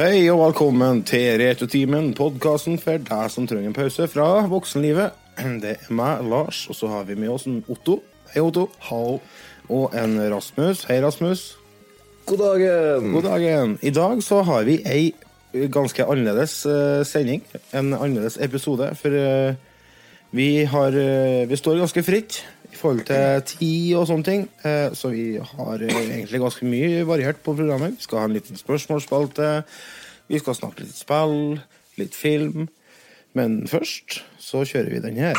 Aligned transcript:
Hei 0.00 0.30
og 0.32 0.38
velkommen 0.40 1.02
til 1.04 1.34
Retrotimen, 1.42 2.14
podkasten 2.16 2.78
for 2.80 3.02
deg 3.04 3.26
som 3.28 3.44
trenger 3.44 3.68
en 3.68 3.74
pause 3.76 4.06
fra 4.08 4.46
voksenlivet. 4.48 5.12
Det 5.60 5.74
er 5.74 5.90
meg, 5.92 6.22
Lars, 6.24 6.62
og 6.72 6.78
så 6.78 6.88
har 6.88 7.02
vi 7.04 7.18
med 7.20 7.28
oss 7.28 7.44
en 7.44 7.58
Otto. 7.68 7.98
Hei, 8.32 8.40
Otto. 8.40 8.70
Og 9.68 9.98
en 10.00 10.14
Rasmus. 10.32 10.86
Hei, 10.88 11.02
Rasmus. 11.04 11.42
God 12.24 12.40
dagen! 12.40 13.10
God 13.12 13.28
dagen. 13.28 13.76
I 13.84 13.92
dag 13.92 14.22
så 14.24 14.40
har 14.48 14.64
vi 14.64 14.78
ei 14.88 15.10
ganske 15.68 16.08
annerledes 16.08 16.62
eh, 16.64 17.02
sending. 17.04 17.44
En 17.76 17.92
annerledes 17.92 18.40
episode. 18.40 18.88
For 18.96 19.20
eh, 19.20 19.52
vi 20.32 20.64
har 20.64 20.96
eh, 20.96 21.44
Vi 21.44 21.60
står 21.60 21.82
ganske 21.84 22.06
fritt 22.08 22.40
forhold 22.80 23.04
til 23.08 23.42
tid 23.52 23.96
og 24.00 24.06
sånne 24.10 24.26
ting. 24.26 24.44
Eh, 24.66 24.90
så 24.96 25.12
vi 25.12 25.24
har 25.38 25.84
eh, 25.84 25.94
egentlig 26.00 26.42
ganske 26.42 26.68
mye 26.68 27.06
variert 27.08 27.42
på 27.44 27.54
programmet. 27.58 27.98
Vi 27.98 28.08
skal 28.08 28.22
ha 28.22 28.28
en 28.28 28.36
liten 28.36 28.60
spørsmålsspalte. 28.60 29.50
Vi 30.30 30.40
skal 30.42 30.58
snakke 30.58 30.86
litt 30.86 30.98
spill, 30.98 31.60
litt 32.00 32.16
film. 32.16 32.68
Men 33.38 33.62
først 33.70 34.22
så 34.42 34.64
kjører 34.66 34.90
vi 34.96 35.04
den 35.04 35.20
her. 35.20 35.38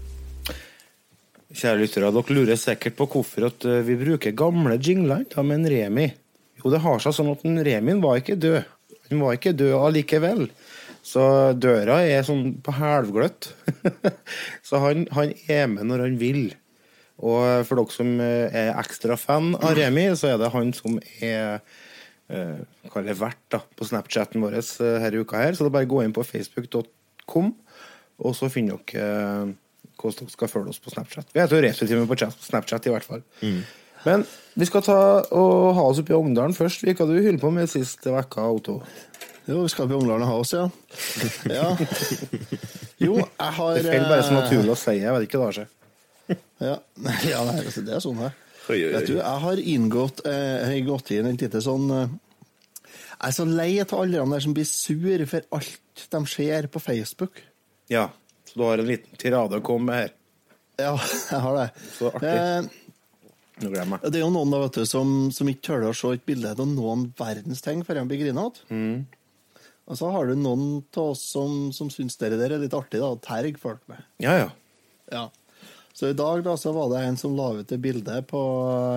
Kjære 1.51 1.81
lyttere, 1.81 2.11
dere 2.15 2.35
lurer 2.35 2.59
sikkert 2.59 2.95
på 2.95 3.07
hvorfor 3.11 3.49
eh, 3.49 3.81
vi 3.83 3.97
bruker 3.99 4.35
gamle 4.37 4.77
jingler 4.79 5.25
med 5.43 5.57
en 5.57 5.71
Remi. 5.73 6.07
Jo, 6.61 6.71
det 6.71 6.79
har 6.83 7.01
seg 7.03 7.15
sånn 7.17 7.31
at 7.33 7.43
en 7.47 7.59
Remin 7.65 7.99
var 8.03 8.21
ikke 8.21 8.37
død. 8.39 8.61
Han 9.09 9.23
var 9.25 9.35
ikke 9.35 9.55
død 9.59 9.73
allikevel. 9.75 10.45
Så 11.03 11.23
døra 11.57 11.99
er 12.05 12.23
sånn 12.23 12.61
på 12.63 12.73
helvgløtt. 12.77 13.49
så 14.67 14.79
han, 14.83 15.07
han 15.11 15.33
er 15.49 15.65
med 15.71 15.89
når 15.89 16.05
han 16.05 16.19
vil. 16.21 16.43
Og 17.21 17.65
for 17.67 17.81
dere 17.81 17.93
som 17.93 18.13
eh, 18.23 18.59
er 18.63 18.77
ekstra 18.81 19.17
fan 19.19 19.51
av 19.59 19.75
Remi, 19.77 20.07
så 20.17 20.31
er 20.31 20.39
det 20.41 20.53
han 20.53 20.71
som 20.77 20.95
er 21.19 21.59
eh, 22.31 23.11
vert 23.19 23.59
på 23.75 23.89
Snapchaten 23.89 24.41
vår 24.41 24.61
denne 24.61 25.11
i 25.11 25.19
uka 25.19 25.41
her. 25.43 25.57
Så 25.57 25.65
det 25.65 25.73
er 25.73 25.77
bare 25.81 25.89
å 25.89 25.93
gå 25.97 26.05
inn 26.05 26.15
på 26.15 26.25
facebook.com, 26.25 27.51
og 28.21 28.37
så 28.37 28.49
finner 28.53 28.79
dere 28.79 29.09
eh, 29.09 29.51
hvordan 30.01 30.25
dere 30.25 30.35
skal 30.35 30.51
følge 30.51 30.73
oss 30.73 30.81
på 30.81 30.93
Snapchat. 30.93 31.29
Vi 31.33 31.41
heter 31.41 31.57
jo 31.57 31.63
Returtime 31.67 32.09
på 32.09 32.17
chat- 32.19 32.43
Snapchat, 32.49 32.89
i 32.89 32.93
hvert 32.95 33.07
fall. 33.07 33.23
Men 34.05 34.25
vi 34.57 34.65
skal 34.65 34.83
ta 34.85 34.99
og 35.29 35.71
ha 35.77 35.87
oss 35.91 36.01
opp 36.01 36.09
i 36.09 36.17
Ogndalen 36.17 36.57
først. 36.57 36.83
Hva 36.89 37.07
du 37.07 37.15
holdt 37.21 37.41
på 37.43 37.51
med 37.53 37.69
sist 37.69 38.07
uke, 38.09 38.41
Otto? 38.41 38.81
Jo, 39.49 39.63
vi 39.63 39.69
skal 39.73 39.89
på 39.89 39.97
Ungdalen 39.97 40.27
oss, 40.29 40.53
ja. 40.53 40.67
ja. 41.57 41.69
Jo, 43.01 43.17
jeg 43.17 43.53
har 43.57 43.73
Det 43.75 43.85
faller 43.87 44.09
bare 44.09 44.25
så 44.25 44.33
eh, 44.35 44.37
naturlig 44.37 44.73
å 44.73 44.77
si. 44.77 44.95
Jeg 45.01 45.15
vet 45.15 45.25
ikke, 45.25 45.41
Lars. 45.41 45.61
Ja, 46.61 46.75
ja 47.31 47.43
nei, 47.47 47.57
altså, 47.63 47.81
det 47.85 47.95
er 47.97 48.03
sånn 48.03 48.19
det 48.21 48.29
er. 48.29 48.35
Oi, 48.69 48.75
oi, 48.77 48.83
oi. 48.85 48.91
Vet 48.93 49.09
du, 49.09 49.15
jeg 49.17 49.39
har 49.43 49.61
inngått 49.73 50.21
eh, 50.29 50.35
Jeg 50.61 50.67
har 50.69 50.83
gått 50.91 51.09
inn 51.15 51.27
en 51.31 51.39
lite 51.41 51.59
sånn 51.65 51.87
eh, 51.95 52.11
Jeg 52.85 53.31
er 53.31 53.33
så 53.35 53.45
lei 53.49 53.71
av 53.81 53.95
alle 53.97 54.21
de 54.21 54.35
der 54.35 54.43
som 54.45 54.53
blir 54.55 54.67
sur 54.69 55.25
for 55.33 55.47
alt 55.57 56.03
de 56.13 56.21
ser 56.29 56.67
på 56.71 56.79
Facebook. 56.81 57.41
Ja, 57.91 58.05
så 58.51 58.59
du 58.59 58.65
har 58.67 58.81
en 58.81 58.89
liten 58.89 59.19
tirade 59.19 59.61
å 59.61 59.63
komme 59.63 59.87
med 59.87 60.01
her. 60.01 60.13
Ja, 60.81 60.93
jeg 61.31 61.39
har 61.45 61.57
det. 61.57 61.67
Så 61.95 62.11
artig. 62.11 62.35
Eh, 62.35 62.81
Nå 63.61 63.71
glemmer 63.71 64.01
jeg. 64.01 64.11
Det 64.11 64.19
er 64.19 64.25
jo 64.25 64.33
noen 64.33 64.51
da, 64.51 64.59
vet 64.65 64.81
du, 64.81 64.85
som, 64.89 65.15
som 65.31 65.49
ikke 65.51 65.67
tør 65.69 65.89
å 65.91 65.95
se 65.95 66.13
et 66.17 66.27
bilde 66.27 66.51
av 66.51 66.63
noen 66.67 67.09
verdens 67.19 67.63
ting 67.63 67.85
før 67.87 68.01
de 68.01 68.07
blir 68.09 68.23
grinete. 68.25 68.65
Mm. 68.73 69.05
Og 69.91 69.99
så 69.99 70.09
har 70.13 70.27
du 70.27 70.35
noen 70.39 70.81
av 70.95 71.11
oss 71.13 71.21
som, 71.33 71.69
som 71.75 71.91
syns 71.93 72.17
det 72.19 72.33
der 72.35 72.55
er 72.55 72.63
litt 72.63 72.75
artig, 72.75 72.99
da, 72.99 73.13
å 73.13 73.21
terge 73.21 73.59
folk 73.61 73.83
med. 73.91 74.03
Ja, 74.23 74.35
ja. 74.39 74.49
Ja. 75.11 75.27
Så 75.93 76.11
i 76.11 76.17
dag 76.17 76.43
da, 76.43 76.55
så 76.57 76.71
var 76.75 76.89
det 76.91 77.03
en 77.05 77.19
som 77.19 77.35
la 77.35 77.51
ut 77.59 77.71
et 77.71 77.83
bilde 77.83 78.21
på 78.27 78.41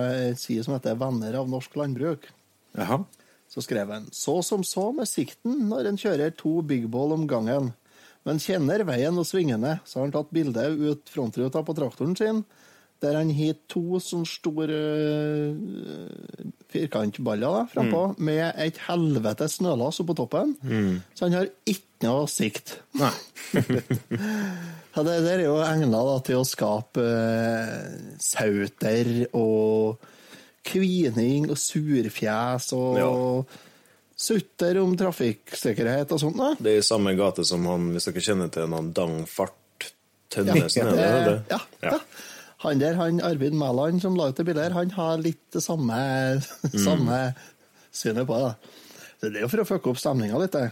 en 0.07 0.39
side 0.39 0.63
som 0.65 0.75
heter 0.75 0.97
Venner 0.99 1.39
av 1.39 1.49
norsk 1.51 1.75
landbruk. 1.79 2.27
Jaha. 2.75 3.03
Så 3.51 3.63
skrev 3.63 3.91
han 3.91 4.07
så 4.11 4.41
som 4.43 4.63
så 4.67 4.89
med 4.95 5.07
sikten 5.07 5.67
når 5.69 5.91
en 5.91 5.99
kjører 5.99 6.33
to 6.35 6.57
big 6.65 6.87
ball 6.91 7.13
om 7.15 7.27
gangen. 7.29 7.73
Men 8.25 8.41
kjenner 8.41 8.81
veien 8.87 9.17
og 9.21 9.27
svingene, 9.29 9.79
så 9.85 9.99
har 9.99 10.07
han 10.07 10.15
tatt 10.15 10.31
bilde 10.33 10.63
ut 10.73 11.11
frontruta 11.13 11.61
på 11.65 11.75
traktoren 11.77 12.15
sin, 12.17 12.41
der 13.03 13.17
han 13.19 13.29
har 13.37 13.57
to 13.69 13.99
sånne 14.01 14.29
store 14.29 14.77
uh, 15.53 16.45
firkantballer 16.71 17.59
da, 17.59 17.65
frampå, 17.69 18.01
med 18.23 18.47
et 18.61 18.79
helvetes 18.87 19.59
snølass 19.59 20.01
oppå 20.01 20.15
toppen. 20.17 20.55
Så 21.13 21.27
han 21.27 21.37
har 21.37 21.51
ikke 21.69 22.07
noe 22.07 22.25
sikt. 22.31 22.79
Nei. 22.99 23.13
Det 24.95 25.11
der 25.25 25.41
er 25.41 25.41
jo 25.43 25.57
egna 25.59 26.01
til 26.23 26.39
å 26.39 26.47
skape 26.47 27.03
uh, 27.03 27.95
sauter 28.23 29.09
og 29.35 29.99
kvining 30.65 31.49
og 31.51 31.59
surfjes 31.59 32.71
og 32.73 32.99
Ja. 33.01 33.11
Sutter 34.25 34.79
om 34.81 34.95
trafikksikkerhet 34.97 36.11
og 36.15 36.21
sånt. 36.21 36.39
Da. 36.39 36.53
Det 36.59 36.73
er 36.73 36.81
i 36.81 36.85
samme 36.85 37.13
gate 37.17 37.45
som 37.47 37.65
han, 37.69 37.91
hvis 37.93 38.09
dere 38.09 38.23
kjenner 38.25 38.53
til 38.53 38.73
han 38.73 38.93
Dangfart 38.97 39.91
Tønnesen, 40.33 40.89
er 40.89 40.95
det 40.97 41.19
det? 41.27 41.35
ja, 41.53 41.59
ja. 41.85 41.99
Han 42.65 42.79
der, 42.81 42.95
han 42.97 43.19
Arvid 43.21 43.53
Mæland 43.53 44.01
som 44.01 44.15
la 44.17 44.31
ut 44.31 44.39
det 44.39 44.47
bildet, 44.47 44.73
han 44.73 44.89
har 44.95 45.19
litt 45.21 45.43
det 45.53 45.61
samme, 45.61 45.97
samme 46.73 47.19
synet 47.93 48.25
på 48.25 48.39
det. 48.41 48.55
Så 49.19 49.29
det 49.29 49.37
er 49.37 49.45
jo 49.45 49.51
for 49.51 49.61
å 49.61 49.67
fucke 49.69 49.91
opp 49.91 50.01
stemninga 50.01 50.39
litt, 50.41 50.55
det. 50.55 50.71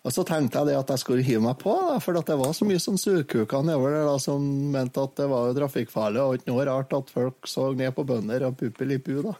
Og 0.00 0.14
så 0.16 0.24
tenkte 0.24 0.62
jeg 0.62 0.70
det 0.70 0.76
at 0.80 0.90
jeg 0.94 1.02
skulle 1.02 1.24
hive 1.24 1.42
meg 1.44 1.58
på, 1.60 1.72
da, 1.86 1.98
for 2.02 2.16
at 2.16 2.28
det 2.32 2.38
var 2.40 2.54
så 2.56 2.66
mye 2.66 2.80
sånn 2.80 2.98
surkuker 3.00 3.64
nedover 3.68 3.94
der 3.94 4.06
da, 4.08 4.14
som 4.22 4.44
mente 4.72 5.02
at 5.04 5.18
det 5.20 5.26
var 5.30 5.52
trafikkfarlig, 5.56 6.22
og 6.24 6.38
ikke 6.38 6.50
noe 6.50 6.66
rart 6.70 6.94
at 6.96 7.12
folk 7.12 7.48
så 7.48 7.70
ned 7.76 7.92
på 7.96 8.06
bønder 8.08 8.46
og 8.48 8.56
puppel 8.60 8.96
i 8.96 8.98
pu. 9.04 9.18
da. 9.26 9.34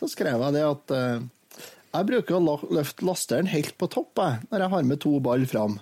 Så 0.00 0.08
skrev 0.10 0.40
jeg 0.40 0.56
det 0.56 0.64
at 0.64 0.94
eh, 0.96 1.26
jeg 1.94 2.08
bruker 2.10 2.38
å 2.38 2.56
løfte 2.74 3.06
lasteren 3.08 3.50
helt 3.50 3.76
på 3.80 3.88
topp 3.92 4.22
jeg, 4.22 4.42
når 4.50 4.64
jeg 4.64 4.74
har 4.74 4.88
med 4.88 5.02
to 5.04 5.14
ball 5.24 5.46
fram. 5.48 5.78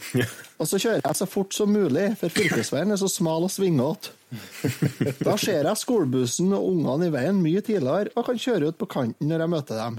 Og 0.60 0.68
så 0.68 0.80
kjører 0.80 1.02
jeg 1.04 1.18
så 1.18 1.28
fort 1.28 1.54
som 1.54 1.72
mulig, 1.72 2.10
for 2.20 2.32
fylkesveien 2.32 2.92
er 2.92 3.00
så 3.00 3.08
smal 3.10 3.46
og 3.46 3.52
svingete. 3.52 4.16
Da 5.26 5.34
ser 5.40 5.66
jeg 5.66 5.80
skolebussen 5.80 6.52
og 6.54 6.68
ungene 6.70 7.08
i 7.08 7.14
veien 7.14 7.40
mye 7.42 7.62
tidligere 7.66 8.14
og 8.14 8.28
kan 8.28 8.38
kjøre 8.38 8.70
ut 8.70 8.78
på 8.78 8.88
kanten 8.90 9.30
når 9.30 9.44
jeg 9.44 9.52
møter 9.56 9.80
dem. 9.80 9.98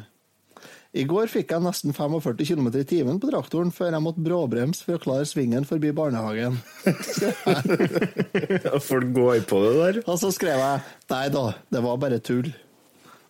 I 0.91 1.05
går 1.07 1.29
fikk 1.31 1.53
jeg 1.53 1.63
nesten 1.63 1.95
45 1.95 2.47
km 2.49 2.65
i 2.75 2.87
timen 2.87 3.19
på 3.21 3.29
traktoren 3.29 3.69
før 3.71 3.93
jeg 3.93 4.03
måtte 4.03 4.23
bråbremse 4.25 4.83
for 4.83 4.97
å 4.97 5.03
klare 5.03 5.27
svingen 5.27 5.63
forbi 5.67 5.93
barnehagen. 5.95 6.57
Folk 8.89 9.13
går 9.15 9.45
på 9.47 9.61
det 9.63 9.71
der. 9.77 10.01
Og 10.03 10.19
så 10.19 10.33
skrev 10.35 10.59
jeg 10.59 10.83
nei 11.13 11.23
da, 11.31 11.45
det 11.71 11.83
var 11.85 12.01
bare 12.01 12.19
tull. 12.19 12.51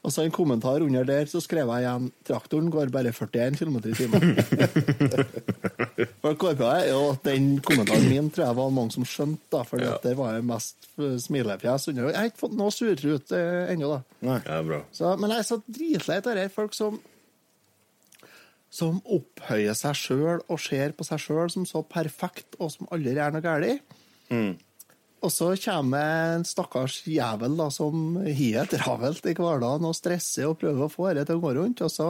Og 0.02 0.10
så 0.10 0.24
en 0.26 0.32
kommentar 0.34 0.82
under 0.82 1.04
der 1.06 1.28
så 1.30 1.38
skrev 1.44 1.70
jeg 1.70 1.84
igjen 1.84 2.08
traktoren 2.26 2.72
går 2.74 2.90
bare 2.90 3.12
41 3.14 3.60
km 3.60 3.76
i 3.86 3.94
timen. 3.94 4.24
og. 6.26 6.88
Jo, 6.90 7.02
den 7.26 7.52
kommentaren 7.66 8.08
min 8.10 8.32
tror 8.34 8.48
jeg 8.48 8.58
var 8.58 8.74
mange 8.74 8.96
som 8.96 9.06
skjønte, 9.06 9.46
da, 9.54 9.62
for 9.68 9.78
Ja. 9.84 9.98
det 10.02 10.16
var 10.18 10.42
mest 10.42 10.90
smilefjes. 10.98 11.88
under. 11.92 12.10
Jeg 12.10 12.18
har 12.18 12.32
ikke 12.32 12.42
fått 12.48 12.58
noe 12.58 12.74
surrut 12.74 13.32
eh, 13.38 13.70
ennå, 13.76 13.92
da. 13.94 14.02
Nei. 14.26 14.40
Ja, 14.48 14.62
bra. 14.66 14.82
Så, 14.92 15.14
men 15.22 15.30
jeg 15.36 15.40
er 15.44 15.50
så 15.52 15.62
dritlei 15.68 16.18
av 16.18 16.24
dette. 16.32 16.50
folk 16.56 16.74
som 16.78 17.00
som 18.72 19.02
opphøyer 19.04 19.74
seg 19.76 19.98
sjøl 20.00 20.40
og 20.48 20.60
ser 20.64 20.94
på 20.96 21.04
seg 21.04 21.20
sjøl 21.20 21.50
som 21.52 21.66
så 21.68 21.82
perfekt, 21.84 22.56
og 22.58 22.72
som 22.72 22.88
aldri 22.90 23.18
gjør 23.18 23.34
noe 23.36 23.44
galt. 23.44 23.82
Og 25.22 25.30
så 25.30 25.52
kommer 25.62 26.36
en 26.36 26.46
stakkars 26.48 27.02
jævel 27.06 27.58
da, 27.60 27.68
som 27.74 28.16
har 28.26 28.70
travelt 28.72 29.28
i 29.30 29.36
hverdagen 29.38 29.86
og 29.86 29.98
stresser 29.98 30.50
og 30.50 30.58
prøver 30.62 30.88
å 30.88 30.90
få 30.92 31.12
dette 31.12 31.30
til 31.30 31.38
å 31.38 31.44
gå 31.44 31.52
rundt, 31.60 31.84
og 31.86 31.92
så 31.94 32.08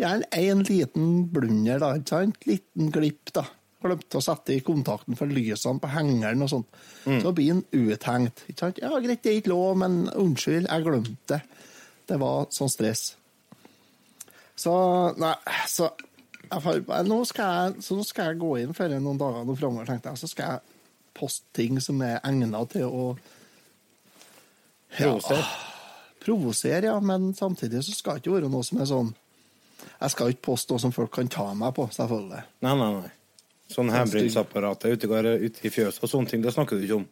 gjør 0.00 0.16
han 0.16 0.24
en 0.34 0.64
liten 0.66 1.12
blunder, 1.30 1.78
da, 1.78 1.92
ikke 2.00 2.16
sant? 2.16 2.48
Liten 2.50 2.90
glipp, 2.94 3.30
da. 3.36 3.44
Glemte 3.84 4.18
å 4.18 4.24
sette 4.24 4.56
i 4.56 4.62
kontakten 4.64 5.14
for 5.18 5.30
lysene 5.30 5.78
på 5.78 5.90
hengeren 5.92 6.42
og 6.42 6.50
sånt. 6.50 6.78
Så 7.22 7.34
blir 7.36 7.52
han 7.52 7.62
uthengt. 7.76 8.46
Ikke 8.48 8.64
sant? 8.64 8.80
Ja, 8.82 8.90
greit, 9.04 9.22
det 9.22 9.30
er 9.30 9.42
ikke 9.42 9.52
lov, 9.52 9.76
men 9.84 10.00
unnskyld, 10.08 10.66
jeg 10.66 10.86
glemte 10.88 11.36
det. 11.36 11.40
Det 12.08 12.18
var 12.20 12.48
sånn 12.52 12.72
stress. 12.72 13.04
Så 14.58 14.74
Nei, 15.20 15.34
så 15.70 15.92
jeg, 16.50 16.84
nå, 17.08 17.18
skal 17.28 17.54
jeg, 17.58 17.84
så 17.84 17.96
nå 17.98 18.04
skal 18.06 18.32
jeg 18.32 18.40
gå 18.42 18.50
inn 18.62 18.74
for 18.76 18.92
noen 18.92 19.20
dager 19.20 19.46
nå 19.46 19.56
framover, 19.58 19.88
tenkte 19.88 20.12
jeg. 20.12 20.20
Så 20.24 20.30
skal 20.32 20.56
jeg 20.56 20.73
poste 21.14 21.46
ting 21.56 21.80
som 21.82 22.02
er 22.04 22.20
egna 22.24 22.64
til 22.70 22.88
å 22.88 23.06
Provosere. 24.94 25.44
provosere, 26.22 26.86
ja, 26.86 27.00
men 27.00 27.32
samtidig 27.34 27.82
så 27.84 27.92
skal 27.96 28.18
det 28.18 28.24
ikke 28.24 28.36
være 28.36 28.50
noe 28.52 28.62
som 28.62 28.78
er 28.78 28.86
sånn 28.86 29.08
Jeg 29.98 30.12
skal 30.14 30.30
ikke 30.30 30.46
poste 30.46 30.72
noe 30.72 30.82
som 30.82 30.92
folk 30.94 31.10
kan 31.12 31.28
ta 31.28 31.48
meg 31.58 31.74
på, 31.76 31.88
selvfølgelig. 31.92 32.44
Nei, 32.64 32.74
nei, 32.78 32.90
nei. 33.00 33.10
Sånn 33.70 33.90
hjemmebrynnsapparatet 33.90 34.94
ute, 34.94 35.20
ute 35.44 35.66
i 35.66 35.72
fjøset 35.72 36.04
og 36.04 36.10
sånne 36.10 36.30
ting, 36.30 36.44
det 36.44 36.54
snakker 36.54 36.78
du 36.78 36.86
ikke 36.86 37.00
om. 37.02 37.06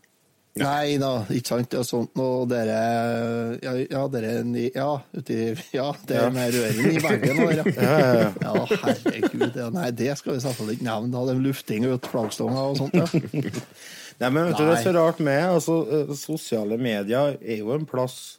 Nei 0.61 0.99
da, 1.01 1.23
ikke 1.33 1.49
sant. 1.49 1.73
Er 1.73 1.85
sånt 1.89 2.19
noe 2.21 2.43
dere 2.51 2.77
Ja, 3.65 3.73
ja 3.81 4.03
dere 4.13 4.33
Ja, 4.75 4.91
uti 5.17 5.39
Ja, 5.73 5.87
det 6.05 6.19
er 6.21 6.35
med 6.35 6.53
røren 6.53 6.91
i 6.91 7.01
veggen 7.01 7.41
der, 7.41 7.55
ja. 7.61 7.65
Ja, 7.73 7.95
ja, 7.97 8.11
ja. 8.19 8.33
Ja, 8.43 8.67
herregud. 8.83 9.57
Ja, 9.57 9.71
nei, 9.73 9.89
det 9.97 10.13
skal 10.21 10.37
vi 10.37 10.45
selvfølgelig 10.45 10.77
ikke 10.77 10.89
nevne. 10.91 11.13
Da. 11.15 11.25
Det 11.31 11.35
er 11.39 11.43
lufting 11.47 11.89
ut 11.89 12.11
flaggstonger 12.13 12.75
og 12.75 12.79
sånt. 12.83 12.99
Ja. 13.01 13.09
Nei, 14.21 14.29
men 14.29 14.51
vet 14.51 14.61
du, 14.61 14.67
det 14.69 14.77
er 14.77 14.85
så 14.85 14.93
rart 14.95 15.19
med 15.25 15.41
altså, 15.41 15.79
eh, 15.89 16.13
Sosiale 16.15 16.77
medier 16.79 17.39
er 17.41 17.63
jo 17.63 17.73
en 17.75 17.89
plass 17.89 18.37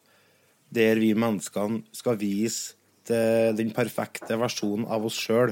der 0.74 1.02
vi 1.02 1.12
menneskene 1.18 1.82
skal 1.98 2.16
vise 2.22 2.78
det, 3.10 3.58
den 3.58 3.74
perfekte 3.76 4.38
versjonen 4.40 4.86
av 4.88 5.10
oss 5.10 5.18
sjøl. 5.20 5.52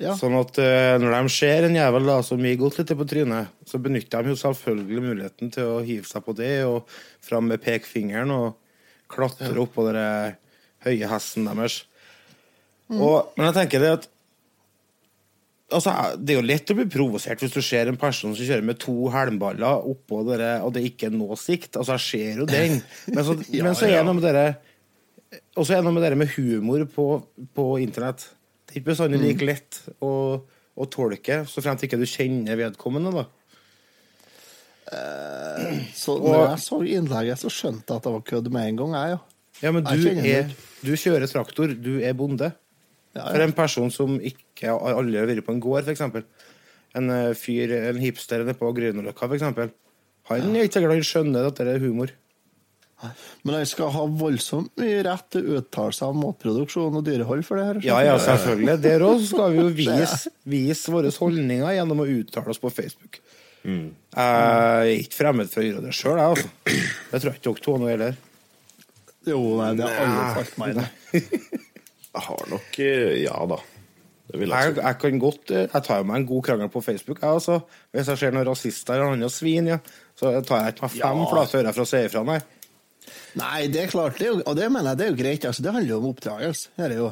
Ja. 0.00 0.14
Sånn 0.16 0.32
at 0.38 0.56
uh, 0.56 0.96
når 0.96 1.12
de 1.12 1.32
ser 1.34 1.66
en 1.66 1.76
jævel 1.76 2.06
da, 2.08 2.20
som 2.24 2.40
gir 2.40 2.56
godt 2.60 2.78
litt 2.80 2.92
på 2.96 3.06
trynet, 3.08 3.50
så 3.68 3.80
benytter 3.82 4.24
de 4.24 4.32
jo 4.32 4.38
selvfølgelig 4.40 5.02
muligheten 5.04 5.52
til 5.52 5.74
å 5.74 5.82
hive 5.84 6.08
seg 6.08 6.24
på 6.24 6.34
det 6.38 6.54
og 6.64 6.88
fram 7.24 7.50
med 7.52 7.60
pekefingeren 7.60 8.32
og 8.32 8.54
klatre 9.10 9.52
opp 9.60 9.74
på 9.76 9.84
den 9.90 10.38
høye 10.86 11.10
hesten 11.10 11.50
deres. 11.50 11.82
Og, 12.90 13.28
men 13.36 13.50
jeg 13.50 13.58
tenker 13.60 13.84
det 13.84 13.92
at 13.98 14.10
Altså, 15.70 15.92
Det 16.18 16.34
er 16.34 16.40
jo 16.40 16.46
lett 16.48 16.70
å 16.72 16.74
bli 16.74 16.84
provosert 16.90 17.42
hvis 17.44 17.52
du 17.54 17.60
ser 17.62 17.86
en 17.86 17.98
person 18.00 18.32
som 18.34 18.42
kjører 18.42 18.64
med 18.66 18.80
to 18.82 19.04
helmballer 19.14 19.84
oppå 19.86 20.24
dere, 20.26 20.56
og 20.66 20.72
det 20.74 20.82
ikke 20.88 21.06
er 21.06 21.14
noe 21.14 21.36
sikt. 21.38 21.78
Altså, 21.78 21.94
jeg 21.94 22.06
ser 22.08 22.40
jo 22.42 22.46
den. 22.50 22.80
Men 23.06 23.26
så, 23.28 23.36
Ja, 23.54 23.68
men 23.68 23.76
så 23.78 23.86
er 23.86 24.00
det 24.00 24.08
noe 24.08 24.16
med 24.18 24.26
dere 24.26 24.48
Og 25.54 25.62
så 25.62 25.76
er 25.76 25.78
det 25.78 25.86
noe 25.86 25.94
med 25.94 26.02
dere 26.02 26.18
med 26.18 26.32
humor 26.34 26.82
på, 26.90 27.06
på 27.54 27.66
internett. 27.84 28.26
Det 28.70 28.76
er 28.76 28.80
ikke 28.84 28.90
bestandig 28.92 29.18
Mm. 29.18 29.26
like 29.26 29.46
lett 29.48 29.80
å, 30.00 30.12
å 30.78 30.86
tolke, 30.86 31.40
så 31.50 31.58
fremt 31.64 31.82
ikke 31.82 31.98
du 31.98 32.06
kjenner 32.06 32.54
vedkommende. 32.60 33.10
da. 33.12 33.24
Så 35.94 36.16
når 36.18 36.40
jeg 36.54 36.62
så 36.64 36.78
innlegget, 36.86 37.38
så 37.42 37.50
skjønte 37.52 37.86
jeg 37.92 38.00
at 38.00 38.06
det 38.06 38.12
var 38.14 38.24
kødd 38.26 38.48
med 38.54 38.68
en 38.70 38.78
gang, 38.80 38.94
jeg, 38.96 39.16
ja. 39.16 39.20
Ja, 39.60 39.72
men 39.76 39.84
du, 39.84 40.06
er, 40.24 40.48
du 40.80 40.92
kjører 40.96 41.28
traktor, 41.28 41.74
du 41.76 41.98
er 42.00 42.14
bonde. 42.16 42.48
Ja, 43.12 43.26
For 43.26 43.42
en 43.44 43.52
person 43.52 43.90
som 43.92 44.16
ikke 44.22 44.70
har 44.70 44.96
aldri 44.96 45.18
har 45.20 45.26
vært 45.28 45.44
på 45.44 45.52
en 45.52 45.60
gård, 45.60 45.84
f.eks. 45.90 46.00
En 46.96 47.10
eh, 47.12 47.34
fyr, 47.38 47.74
en 47.90 47.98
hipster 48.00 48.40
nede 48.42 48.54
på 48.58 48.70
Grünerløkka, 48.74 49.28
f.eks. 49.28 49.44
Han 50.30 50.54
er 50.56 50.64
ikke 50.64 50.78
sikkert 50.78 50.94
han 50.94 51.04
skjønner 51.10 51.50
at 51.50 51.58
det 51.60 51.74
er 51.74 51.82
humor. 51.82 52.14
Men 53.46 53.54
han 53.56 53.66
skal 53.68 53.90
ha 53.94 54.04
voldsomt 54.20 54.72
mye 54.80 55.02
rett 55.06 55.26
til 55.32 55.46
uttalelser 55.56 56.10
om 56.12 56.18
matproduksjon 56.26 56.98
og 57.00 57.04
dyrehold 57.06 57.44
for 57.46 57.60
det 57.60 57.66
her. 57.68 57.80
Ja, 57.86 58.00
ja, 58.04 58.16
selvfølgelig. 58.20 58.76
Der 58.84 59.04
òg 59.06 59.22
skal 59.26 59.54
vi 59.54 59.62
jo 59.62 59.68
vise, 59.82 60.32
vise 60.44 60.92
våre 60.94 61.12
holdninger 61.16 61.76
gjennom 61.78 62.02
å 62.04 62.08
uttale 62.18 62.52
oss 62.52 62.60
på 62.62 62.72
Facebook. 62.74 63.20
Jeg 63.64 63.90
er 64.16 64.90
ikke 64.96 65.18
fremmed 65.18 65.50
for 65.52 65.60
å 65.60 65.66
gjøre 65.66 65.82
det 65.84 65.94
sjøl, 65.96 66.16
jeg, 66.20 66.36
altså. 66.36 66.52
Det 67.10 67.18
tror 67.20 67.30
jeg 67.30 67.40
ikke 67.40 67.48
dere 67.50 67.64
to 67.66 67.74
nå 67.80 67.90
heller. 67.90 68.20
Jo, 69.28 69.40
nei, 69.60 69.72
det 69.76 69.84
har 69.84 69.98
aldri 70.06 70.30
falt 70.38 70.56
meg 70.62 70.72
inn. 70.72 70.86
Jeg 72.10 72.22
har 72.26 72.48
nok 72.50 72.78
eh, 72.82 73.20
Ja 73.22 73.36
da. 73.46 73.56
Det 74.30 74.38
vil 74.40 74.50
jeg 74.50 74.70
Jeg, 74.70 74.74
jeg 74.82 74.96
kan 74.98 75.18
godt 75.22 75.50
eh, 75.54 75.66
Jeg 75.70 75.84
tar 75.86 76.06
meg 76.08 76.16
en 76.16 76.24
god 76.26 76.42
krangel 76.48 76.70
på 76.72 76.80
Facebook, 76.82 77.20
jeg, 77.22 77.36
altså. 77.38 77.60
Hvis 77.94 78.08
jeg 78.10 78.18
ser 78.18 78.34
noen 78.34 78.48
rasister 78.48 78.96
eller 78.96 79.14
andre 79.14 79.28
svin, 79.30 79.68
ja, 79.70 79.76
så 80.18 80.32
tar 80.46 80.64
jeg 80.64 80.74
ikke 80.74 80.88
meg 80.88 80.96
fem 80.96 81.20
Ja. 81.22 81.28
flate 81.30 81.60
ører 81.60 81.76
for 81.76 81.84
å 81.84 81.86
si 81.90 82.00
ifra, 82.08 82.24
nei. 82.26 82.40
Nei, 83.40 83.66
det 83.72 83.84
er 83.84 83.90
klart, 83.92 84.18
det 84.18 84.26
er 84.26 84.32
jo, 84.32 84.42
og 84.44 84.56
det 84.58 84.68
mener 84.72 84.92
jeg 84.92 84.98
det 85.00 85.06
er 85.06 85.10
jo 85.12 85.18
greit. 85.22 85.46
Altså, 85.48 85.62
det 85.64 85.72
handler 85.74 85.92
jo 85.94 85.98
om 86.02 86.08
oppdragelse. 86.10 86.72
Her 86.80 86.90
er 86.90 86.98
jo 87.00 87.08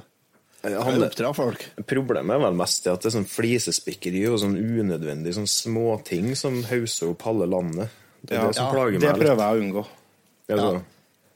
Jeg 0.65 0.75
å 0.75 1.05
oppdra 1.07 1.31
folk. 1.37 1.65
Problemet 1.87 2.35
er 2.35 2.43
vel 2.43 2.57
mest 2.59 2.87
at 2.91 3.05
det 3.05 3.11
er 3.13 3.17
sånn 3.21 3.29
flisespikkeri 3.31 4.25
og 4.29 4.41
sånn 4.43 4.57
unødvendig 4.59 5.37
sånn 5.37 5.47
småting 5.51 6.33
som 6.39 6.61
hauser 6.67 7.13
opp 7.13 7.23
halve 7.29 7.47
landet. 7.47 7.95
Det 8.21 8.35
er 8.35 8.41
Ja, 8.43 8.47
det 8.51 8.59
som 8.59 8.67
ja, 8.67 8.73
plager 8.75 8.99
Det 8.99 9.07
meg 9.07 9.19
litt. 9.19 9.27
prøver 9.27 9.43
jeg 9.45 9.49
å 9.49 9.65
unngå. 9.65 9.85
Ja, 10.49 10.57
altså, 10.59 10.85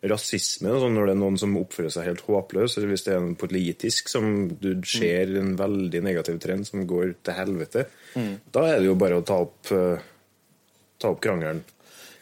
Rasisme, 0.02 0.72
sånn, 0.82 0.96
når 0.98 1.06
det 1.06 1.12
er 1.14 1.18
noen 1.20 1.36
som 1.38 1.52
oppfører 1.60 1.92
seg 1.94 2.08
helt 2.08 2.24
håpløs, 2.26 2.74
eller 2.76 2.88
hvis 2.90 3.04
det 3.06 3.12
er 3.14 3.20
en 3.22 3.36
politisk 3.38 4.08
som 4.10 4.48
du 4.58 4.72
ser 4.82 5.30
en 5.38 5.52
veldig 5.60 6.00
negativ 6.02 6.40
trend 6.42 6.66
som 6.66 6.82
går 6.90 7.12
til 7.22 7.36
helvete, 7.38 7.84
da 8.50 8.64
er 8.66 8.80
det 8.82 8.88
jo 8.88 8.96
bare 8.98 9.20
å 9.20 9.24
ta 9.24 9.36
opp, 9.44 9.70
eh, 9.70 10.02
ta 10.98 11.12
opp 11.14 11.20
krangelen. 11.22 11.62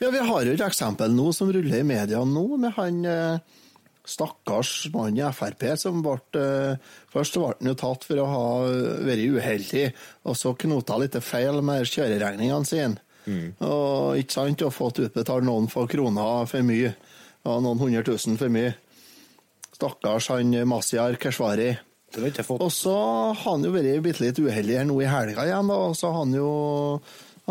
Ja, 0.01 0.09
Vi 0.11 0.19
har 0.19 0.47
jo 0.47 0.53
et 0.55 0.63
eksempel 0.65 1.13
nå 1.13 1.29
som 1.37 1.51
ruller 1.53 1.83
i 1.83 1.85
media 1.85 2.23
nå, 2.25 2.45
med 2.57 2.73
han 2.79 3.03
eh, 3.05 3.59
stakkars 4.09 4.89
mann 4.95 5.19
i 5.19 5.27
Frp 5.37 5.67
som 5.77 6.01
ble 6.05 6.17
eh, 6.41 6.95
Først 7.13 7.37
ble 7.37 7.51
han 7.51 7.69
jo 7.69 7.77
tatt 7.77 8.07
for 8.09 8.23
å 8.23 8.29
ha 8.31 8.47
vært 9.05 9.27
uheldig, 9.37 9.85
og 10.25 10.39
så 10.41 10.55
knota 10.57 10.97
litt 11.03 11.19
feil 11.21 11.61
med 11.61 11.85
kjøreregningene 11.91 12.69
sine. 12.69 12.97
Og 13.61 14.17
ikke 14.23 14.33
sant, 14.39 14.65
og 14.65 14.73
fått 14.73 15.03
utbetalt 15.05 15.45
noen 15.45 15.69
få 15.69 15.85
kroner 15.91 16.49
for 16.49 16.65
mye. 16.65 16.95
Og 17.45 17.61
noen 17.65 17.85
hundre 17.85 18.03
tusen 18.09 18.41
for 18.41 18.53
mye. 18.53 18.73
Stakkars 19.77 20.31
han 20.33 20.57
Masiar 20.69 21.21
Keshvari. 21.21 21.75
Og 22.65 22.73
så 22.75 22.95
har 22.97 23.37
han 23.45 23.63
jo 23.69 23.71
vært 23.77 24.01
bitte 24.03 24.25
litt 24.25 24.41
uheldig 24.41 24.81
her 24.81 24.89
nå 24.89 24.97
i 25.05 25.11
helga 25.13 25.45
igjen. 25.47 25.71
Og 25.71 25.93
så 25.99 26.09
har 26.11 26.25
han 26.25 26.35
jo 26.35 26.51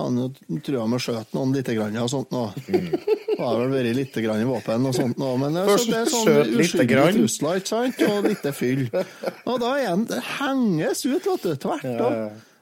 han 0.04 0.60
trua 0.66 0.86
med 0.90 0.98
å 1.00 1.04
skjøte 1.04 1.36
noen 1.38 1.54
lite 1.56 1.76
grann 1.78 1.98
og 2.02 2.10
sånt 2.12 2.32
nå. 2.36 2.44
Det 2.66 3.40
har 3.40 3.60
vel 3.62 3.72
vært 3.72 3.96
lite 3.96 4.24
grann 4.26 4.42
i 4.44 4.48
våpen 4.50 4.88
og 4.90 4.96
sånt 4.98 5.20
nå, 5.22 5.30
men 5.40 5.56
det, 5.56 5.64
Først 5.70 5.86
så 5.88 5.92
det 5.94 6.00
er 6.00 6.12
sånn 6.14 6.28
skjøt 6.28 6.50
lite 6.52 6.66
uskyldige 6.66 7.06
trusler, 7.20 7.62
ikke 7.62 7.72
sant, 7.72 8.04
og 8.10 8.28
lite 8.28 8.54
fyll. 8.58 8.84
Og 9.46 9.60
da 9.64 9.74
er 9.80 9.88
han 9.94 10.04
det 10.10 10.20
henges 10.40 11.06
ut, 11.08 11.30
vet 11.30 11.46
du, 11.48 11.54
tvert 11.66 12.04
om. 12.08 12.18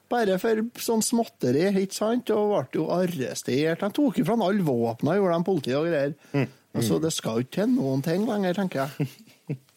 Bare 0.08 0.38
for 0.40 0.62
sånn 0.80 1.02
småtteri, 1.04 1.66
ikke 1.82 1.98
sant, 1.98 2.30
og 2.32 2.54
ble 2.54 2.78
jo 2.80 2.86
arrestert. 2.94 3.82
Han 3.84 3.92
tok 3.96 4.22
ifra 4.22 4.38
han 4.38 4.46
alle 4.46 4.64
våpnene, 4.64 5.18
gjorde 5.18 5.34
de 5.40 5.48
politiet 5.50 5.76
og 5.80 5.90
greier. 5.90 6.14
Mm. 6.32 6.46
Altså, 6.78 7.00
det 7.02 7.10
skal 7.16 7.40
jo 7.40 7.44
ikke 7.48 7.56
til 7.58 7.74
noen 7.74 8.04
ting 8.06 8.24
lenger, 8.28 8.56
tenker 8.56 8.86
jeg. 8.86 9.10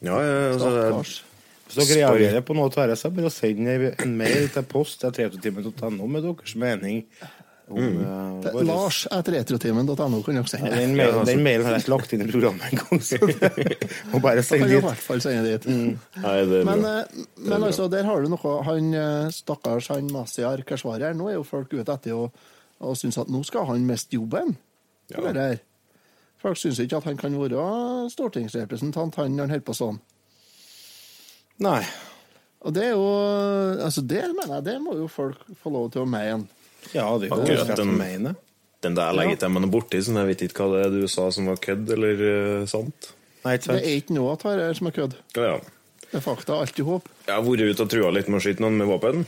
Ja, 0.04 0.16
ja, 0.22 0.32
altså, 0.54 0.72
det- 0.76 0.88
Stakkars. 0.88 1.18
Hvis 1.72 1.88
dere 1.88 2.08
reagerer 2.12 2.42
på 2.44 2.56
noe 2.58 2.68
av 2.68 2.74
dette, 2.76 2.98
så 3.00 3.10
bare 3.16 3.30
send 3.32 3.68
en 3.72 4.16
mail 4.20 4.50
til 4.52 4.64
post 4.68 5.00
til 5.00 5.14
retrotimen.no 5.16 6.08
med 6.12 6.26
deres 6.26 6.56
mening 6.60 7.06
om 7.72 7.80
mm. 7.82 8.46
uh, 8.46 8.60
Lars 8.68 9.02
etter 9.08 9.38
retrotimen.no 9.40 10.22
kan 10.26 10.38
dere 10.38 10.52
sende. 10.52 10.70
Ja, 10.72 10.80
den, 10.84 10.96
mailen, 11.00 11.26
den 11.28 11.44
mailen 11.46 11.68
har 11.68 11.78
jeg 11.78 11.86
ikke 11.86 11.94
lagt 11.96 12.16
inn 12.16 12.24
i 12.26 12.30
programmet 12.30 12.70
engang, 12.70 13.04
så 13.08 13.20
det 13.26 13.90
må 14.14 14.22
bare 14.24 14.46
sende 14.46 14.70
i 14.70 14.76
dit. 14.76 14.86
hvert 14.86 15.04
fall 15.08 15.24
sende 15.24 15.44
dit. 15.50 15.68
Nei, 15.72 16.38
det 16.52 16.62
er 16.62 16.70
Men, 16.70 16.86
bra. 16.86 16.96
eh, 17.02 17.28
men 17.50 17.68
altså, 17.72 17.90
der 17.92 18.08
har 18.08 18.24
du 18.24 18.32
noe 18.34 18.56
Han 18.68 18.94
eh, 18.94 19.28
stakkars 19.36 19.92
han 19.94 20.10
Masiar 20.14 20.66
Keshvari 20.68 21.08
her, 21.10 21.18
nå 21.18 21.32
er 21.32 21.40
jo 21.40 21.48
folk 21.48 21.74
ute 21.74 21.88
etter 21.88 22.18
å 22.18 22.26
og 22.82 22.98
syns 22.98 23.20
at 23.22 23.30
nå 23.30 23.44
skal 23.46 23.68
han 23.70 23.84
miste 23.86 24.18
jobben. 24.18 24.56
Ja. 25.12 25.22
Det 25.22 25.34
der. 25.38 25.60
Folk 26.42 26.58
syns 26.58 26.80
ikke 26.82 26.98
at 26.98 27.10
han 27.10 27.20
kan 27.20 27.36
være 27.38 28.10
stortingsrepresentant, 28.10 29.20
han 29.22 29.36
når 29.36 29.44
han 29.44 29.54
holder 29.56 29.68
på 29.68 29.76
sånn. 29.78 30.00
Nei. 31.62 31.84
Og 32.66 32.74
det 32.74 32.88
er 32.88 32.96
jo 32.96 33.06
Altså, 33.82 34.02
det 34.02 34.24
mener 34.34 34.56
jeg, 34.58 34.66
det 34.66 34.76
må 34.82 34.96
jo 34.98 35.08
folk 35.12 35.44
få 35.62 35.74
lov 35.74 35.92
til 35.94 36.06
å 36.06 36.10
mene. 36.10 36.50
Ja, 36.94 37.06
det 37.18 37.30
er 37.30 37.36
jo 37.36 37.42
Akkurat 37.42 37.78
den- 37.78 37.98
mene. 37.98 38.36
Den 38.82 38.96
der 38.98 39.14
legger 39.14 39.38
jeg 39.46 39.52
meg 39.54 39.62
noe 39.62 39.70
borti, 39.72 40.00
så 40.02 40.14
jeg 40.18 40.28
vet 40.32 40.42
ikke 40.48 40.66
hva 40.66 40.78
det 40.80 40.86
er 40.88 40.96
du 41.02 41.08
sa 41.08 41.28
som 41.30 41.46
var 41.46 41.60
kødd 41.62 41.92
eller 41.94 42.24
uh, 42.26 42.66
sant. 42.66 43.12
Nei, 43.46 43.54
ikke 43.58 43.76
Det 43.76 43.84
er 43.86 43.98
ikke 44.02 44.16
noe 44.18 44.32
av 44.34 44.42
dette 44.42 44.76
som 44.80 44.88
er 44.90 44.92
kødd. 44.96 45.14
Ja, 45.38 45.44
ja. 45.52 45.60
Det 46.12 46.18
er 46.18 46.24
fakta. 46.26 46.58
Alt 46.60 46.80
i 46.82 46.86
hop. 46.88 47.08
Jeg 47.28 47.36
har 47.36 47.44
vært 47.46 47.62
ute 47.70 47.86
og 47.86 47.90
trua 47.94 48.10
litt 48.12 48.28
med 48.28 48.42
å 48.42 48.44
skyte 48.44 48.60
noen 48.66 48.78
med 48.82 48.90
våpen. 48.90 49.26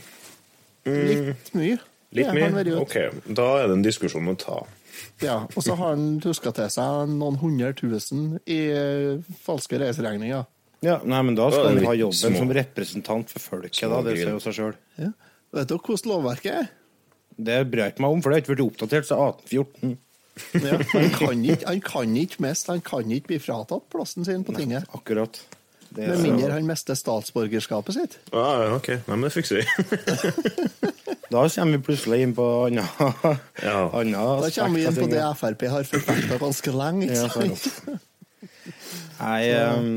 Litt 0.84 1.54
mye. 1.54 1.78
Litt 2.14 2.30
mye? 2.34 2.76
Ok, 2.78 2.96
da 3.34 3.46
er 3.62 3.70
det 3.70 3.76
en 3.78 3.84
diskusjon 3.86 4.28
å 4.30 4.34
ta. 4.38 4.58
Ja, 5.22 5.40
og 5.48 5.62
så 5.64 5.74
har 5.78 5.94
han 5.94 6.18
tuska 6.22 6.52
til 6.54 6.68
seg 6.70 7.08
noen 7.10 7.38
hundre 7.40 7.72
tusen 7.78 8.36
i 8.46 8.58
eh, 8.70 9.22
falske 9.46 9.78
reiseregninger. 9.82 10.44
Ja, 10.84 10.98
nei, 11.02 11.22
men 11.24 11.34
da 11.38 11.48
skal 11.50 11.70
han 11.72 11.80
ha 11.86 11.94
jobben 11.96 12.18
små- 12.18 12.42
som 12.42 12.52
representant 12.54 13.30
for 13.32 13.40
folket, 13.42 13.86
da. 13.88 14.02
Det 14.04 14.18
sier 14.18 14.34
jo 14.34 14.42
seg 14.44 14.54
sjøl. 14.58 14.74
Ja. 15.00 15.10
Vet 15.54 15.70
dere 15.70 15.78
hvordan 15.86 16.10
lovverket 16.12 16.52
er? 16.60 16.68
Det 17.36 17.58
bryr 17.70 17.86
jeg 17.86 17.94
ikke 17.94 18.04
meg 18.04 18.14
om, 18.16 18.22
for 18.22 18.30
det 18.30 18.36
har 18.36 18.44
ikke 18.44 18.54
blitt 18.54 18.66
oppdatert 18.68 19.08
siden 19.08 19.34
1814. 19.34 19.98
Ja, 20.64 20.78
han, 20.90 21.10
kan 21.14 21.44
ikke, 21.46 21.66
han 21.68 21.80
kan 21.86 22.14
ikke 22.18 22.42
miste, 22.42 22.72
han 22.74 22.80
kan 22.82 23.10
ikke 23.14 23.30
bli 23.34 23.38
fratatt 23.42 23.84
plassen 23.92 24.26
sin 24.26 24.42
på 24.46 24.54
tinget. 24.56 24.86
Akkurat. 24.94 25.38
Det 25.94 26.08
Med 26.10 26.24
mindre 26.24 26.50
han 26.56 26.66
mister 26.66 26.96
statsborgerskapet 26.98 27.94
sitt. 27.94 28.16
Ja, 28.32 28.46
ja, 28.64 28.70
ok. 28.74 28.88
Nei, 29.06 29.14
men 29.14 29.28
det 29.28 29.30
fikser 29.36 29.60
vi. 29.60 29.66
da 31.34 31.44
kommer 31.46 31.76
vi 31.76 31.82
plutselig 31.86 32.18
inn 32.24 32.34
på 32.34 32.46
anna, 32.64 32.86
Ja. 33.62 33.76
anna 33.94 34.24
Da 34.42 34.50
kommer 34.56 34.80
vi 34.80 34.88
inn 34.88 34.98
på 34.98 35.06
det. 35.12 35.22
Frp 35.38 35.64
har 35.70 35.86
forfekta 35.86 36.40
ganske 36.42 36.74
lenge. 36.74 37.12
Ja, 37.14 37.28
Ikke 37.28 37.46
sant. 37.54 37.62
sant? 37.62 38.10
Nei, 39.20 39.40
um, 39.54 39.90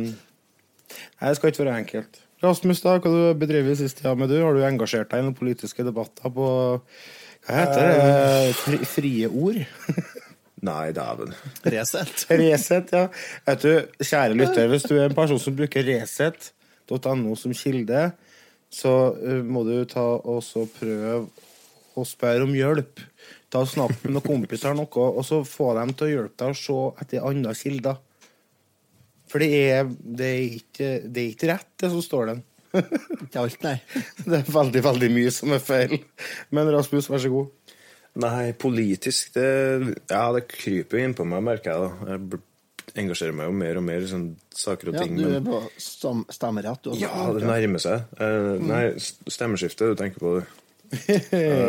nei, 1.17 1.31
det 1.31 1.35
skal 1.39 1.49
ikke 1.49 1.63
være 1.65 1.79
enkelt. 1.81 2.21
Rasmus, 2.45 2.83
da, 2.85 2.99
hva 3.01 3.09
du 3.09 3.39
bedriver 3.41 3.73
i 3.73 3.79
siste 3.79 4.03
tida 4.03 4.13
med 4.13 4.29
du? 4.29 4.37
Har 4.43 4.53
du 4.53 4.61
engasjert 4.67 5.09
deg 5.09 5.23
i 5.23 5.25
noen 5.25 5.37
politiske 5.39 5.81
debatter 5.87 6.29
på 6.29 6.51
Hva 7.47 7.61
heter 7.63 7.85
det? 7.87 8.55
Fri, 8.59 8.77
frie 8.83 9.27
ord? 9.31 9.61
Nei, 10.67 10.91
dæven. 10.91 11.31
Resett. 11.63 12.25
Resett, 12.41 12.91
ja. 12.91 13.05
Vet 13.47 13.63
du, 13.63 13.73
kjære 14.03 14.35
lytter, 14.35 14.67
hvis 14.71 14.87
du 14.89 14.97
er 14.97 15.05
en 15.07 15.15
person 15.15 15.39
som 15.39 15.55
bruker 15.55 15.85
resett.no 15.87 17.35
som 17.39 17.53
kilde, 17.55 18.09
så 18.73 18.93
eh, 19.21 19.43
må 19.45 19.63
du 19.63 19.77
ta 19.87 20.03
og 20.17 20.43
prøve 20.75 21.21
å 21.97 22.05
spørre 22.05 22.43
om 22.43 22.55
hjelp. 22.57 22.99
Ta 23.47 23.63
og 23.63 23.71
Snakk 23.71 24.03
med 24.03 24.17
noen 24.17 24.25
kompiser, 24.25 24.75
noe, 24.75 25.07
og 25.07 25.23
så 25.23 25.39
få 25.47 25.71
dem 25.77 25.95
til 25.95 26.09
å 26.09 26.11
hjelpe 26.11 26.43
deg 26.43 26.51
å 26.51 26.59
se 26.59 26.81
etter 27.05 27.31
andre 27.31 27.55
kilder. 27.55 28.03
For 29.31 29.43
det 29.43 29.63
er, 29.71 29.87
det 29.87 30.27
er, 30.27 30.43
ikke, 30.59 30.91
det 31.07 31.23
er 31.23 31.31
ikke 31.31 31.51
rett, 31.53 31.71
det 31.79 31.93
som 31.95 32.03
står 32.03 32.33
der. 32.33 32.43
Ikke 33.27 33.41
alt, 33.43 33.61
nei. 33.63 33.75
Det 34.27 34.39
er 34.41 34.51
veldig, 34.53 34.83
veldig 34.85 35.09
mye 35.15 35.31
som 35.35 35.53
er 35.55 35.63
feil. 35.63 35.97
Men 36.55 36.69
Rasmus, 36.75 37.07
vær 37.11 37.21
så 37.23 37.31
god. 37.33 37.47
Nei, 38.17 38.51
politisk, 38.57 39.33
det 39.35 39.47
Ja, 40.09 40.23
det 40.33 40.47
kryper 40.49 41.03
innpå 41.03 41.25
meg, 41.29 41.43
merker 41.45 41.69
jeg. 41.75 41.79
da. 42.07 42.39
Jeg 42.95 43.03
engasjerer 43.03 43.35
meg 43.37 43.45
jo 43.45 43.53
mer 43.59 43.77
og 43.77 43.83
mer 43.85 44.01
i 44.01 44.07
sånne 44.09 44.35
saker 44.57 44.89
og 44.89 44.95
Ja, 44.97 45.03
ting. 45.05 45.17
du 45.19 45.27
er 45.37 45.43
på 45.45 45.59
stam 45.77 46.23
stemmerett, 46.33 46.79
du 46.81 46.89
også. 46.95 47.01
ja, 47.03 47.27
det 47.35 47.43
nærmer 47.45 47.83
seg. 47.83 48.07
Uh, 48.17 48.55
nei, 48.63 48.85
stemmeskifte 49.29 49.91
du 49.91 49.95
tenker 49.99 50.23
på, 50.23 50.31
du. 50.39 50.41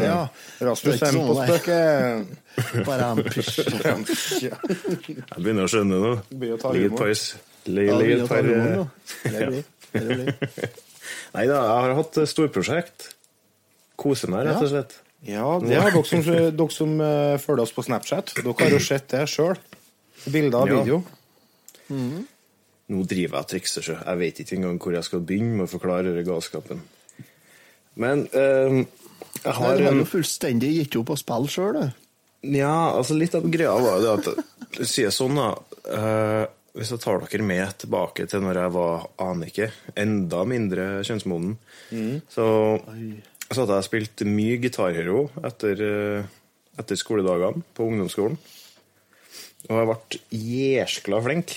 Ja. 0.07 0.29
Rasmus 0.62 0.95
er 0.95 0.95
ikke 0.95 1.09
er 1.11 1.12
på 1.19 1.35
sånn, 1.35 1.49
spøket. 1.50 2.87
Bare 2.87 3.05
en 3.11 3.21
pysj. 3.27 3.57
Ja. 4.47 4.57
Jeg 5.11 5.43
begynner 5.43 5.67
å 5.67 5.73
skjønne 5.75 5.99
nå. 6.00 6.12
Ligger 6.38 6.87
et 6.87 6.97
par 7.03 7.11
s- 7.12 7.35
li- 7.67 7.88
Ja, 7.91 7.99
ligger 7.99 8.15
vi 8.15 8.23
et 8.23 8.31
par, 8.31 8.43
Nei 11.35 11.45
da, 11.51 11.59
jeg 11.61 11.83
har 11.85 11.95
hatt 11.99 12.19
storprosjekt. 12.31 13.11
Koser 13.99 14.31
meg, 14.33 14.47
rett 14.49 14.63
og 14.65 14.71
slett. 14.73 14.97
Ja, 15.27 15.45
det 15.61 15.77
har 15.83 15.91
dere 15.93 16.07
som, 16.07 16.23
dere 16.61 16.71
som 16.75 16.93
uh, 17.03 17.37
følger 17.43 17.65
oss 17.67 17.75
på 17.75 17.85
Snapchat. 17.87 18.37
Dere 18.39 18.55
har 18.61 18.75
jo 18.77 18.81
sett 18.83 19.09
det 19.13 19.25
sjøl. 19.31 19.59
Bilder 20.31 20.61
og 20.63 20.69
Ja. 20.71 20.83
video. 20.83 21.03
Nå 22.89 23.03
driver 23.05 23.37
jeg 23.37 23.45
og 23.45 23.49
trikser, 23.51 23.85
så 23.85 23.97
jeg 23.99 24.19
vet 24.23 24.39
ikke 24.43 24.57
engang 24.57 24.79
hvor 24.81 24.95
jeg 24.97 25.05
skal 25.05 25.21
begynne 25.25 25.59
med 25.59 25.67
å 25.67 25.73
forklare 25.73 26.07
denne 26.09 26.25
galskapen. 26.25 26.81
Men 28.01 28.23
uh, 28.33 28.79
jeg 28.79 29.45
Nei, 29.45 29.55
har 29.59 29.77
du 29.77 29.85
har 29.89 29.97
jo 29.99 30.07
fullstendig 30.09 30.71
gitt 30.79 30.97
opp 31.01 31.13
å 31.13 31.19
spille 31.21 31.51
sjøl, 31.53 31.81
du. 31.83 32.05
Ja, 32.55 32.95
altså 32.95 33.17
litt 33.19 33.35
av 33.35 33.49
greia 33.51 33.75
var 33.83 33.99
jo 33.99 34.05
det 34.05 34.13
at 34.39 34.87
Sier 34.87 35.11
sånn, 35.11 35.35
da. 35.35 35.49
eh, 35.91 36.45
hvis 36.77 36.93
jeg 36.93 37.01
tar 37.03 37.25
dere 37.25 37.47
med 37.47 37.79
tilbake 37.81 38.27
til 38.29 38.45
når 38.45 38.63
jeg 38.63 38.75
var 38.77 39.09
aner 39.25 39.51
ikke, 39.51 39.71
enda 39.97 40.45
mindre 40.45 40.89
kjønnsmoden, 41.07 41.57
så 42.29 42.47
så 43.49 43.65
hadde 43.65 43.79
jeg 43.79 43.87
spilt 43.87 44.25
mye 44.29 44.59
gitarhero 44.61 45.29
etter, 45.47 45.81
eh, 45.81 46.29
etter 46.79 47.01
skoledagene 47.01 47.65
på 47.75 47.87
ungdomsskolen. 47.89 48.37
Og 49.69 49.75
jeg 49.75 49.89
ble 49.89 50.21
jæskla 50.39 51.21
flink. 51.25 51.57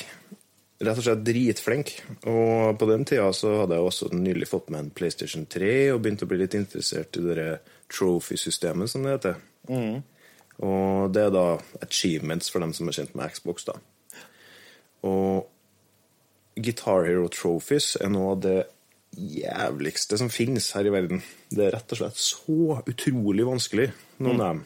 Rett 0.81 0.97
og 0.97 1.05
slett 1.05 1.25
dritflink. 1.27 1.91
Og 2.31 2.79
på 2.79 2.87
den 2.89 3.03
tida 3.05 3.27
så 3.37 3.51
hadde 3.61 3.77
jeg 3.77 3.85
også 3.85 4.09
nylig 4.15 4.47
fått 4.49 4.71
meg 4.73 4.85
en 4.85 4.93
PlayStation 4.95 5.45
3 5.45 5.91
og 5.93 6.01
begynte 6.01 6.25
å 6.25 6.31
bli 6.31 6.39
litt 6.41 6.57
interessert 6.57 7.19
i 7.19 7.25
det 7.27 7.51
trophy-systemet, 7.91 8.89
som 8.89 9.05
det 9.05 9.17
heter. 9.17 9.35
Og 10.65 11.11
det 11.13 11.27
er 11.27 11.35
da 11.35 11.45
achievements 11.83 12.49
for 12.49 12.63
dem 12.63 12.73
som 12.73 12.89
er 12.89 12.97
kjent 12.97 13.13
med 13.17 13.35
Xbox, 13.35 13.67
da. 13.67 13.77
Og 15.07 15.47
Guitar 16.61 17.05
Hero 17.07 17.27
Trophies 17.31 17.95
er 18.01 18.11
noe 18.13 18.33
av 18.35 18.41
det 18.43 18.57
jævligste 19.17 20.17
som 20.19 20.29
finnes 20.31 20.69
her 20.75 20.87
i 20.87 20.93
verden. 20.93 21.21
Det 21.51 21.65
er 21.67 21.73
rett 21.75 21.91
og 21.95 21.99
slett 22.01 22.19
så 22.21 22.77
utrolig 22.87 23.45
vanskelig, 23.47 23.89
noen 24.23 24.41
av 24.41 24.53
dem. 24.53 24.61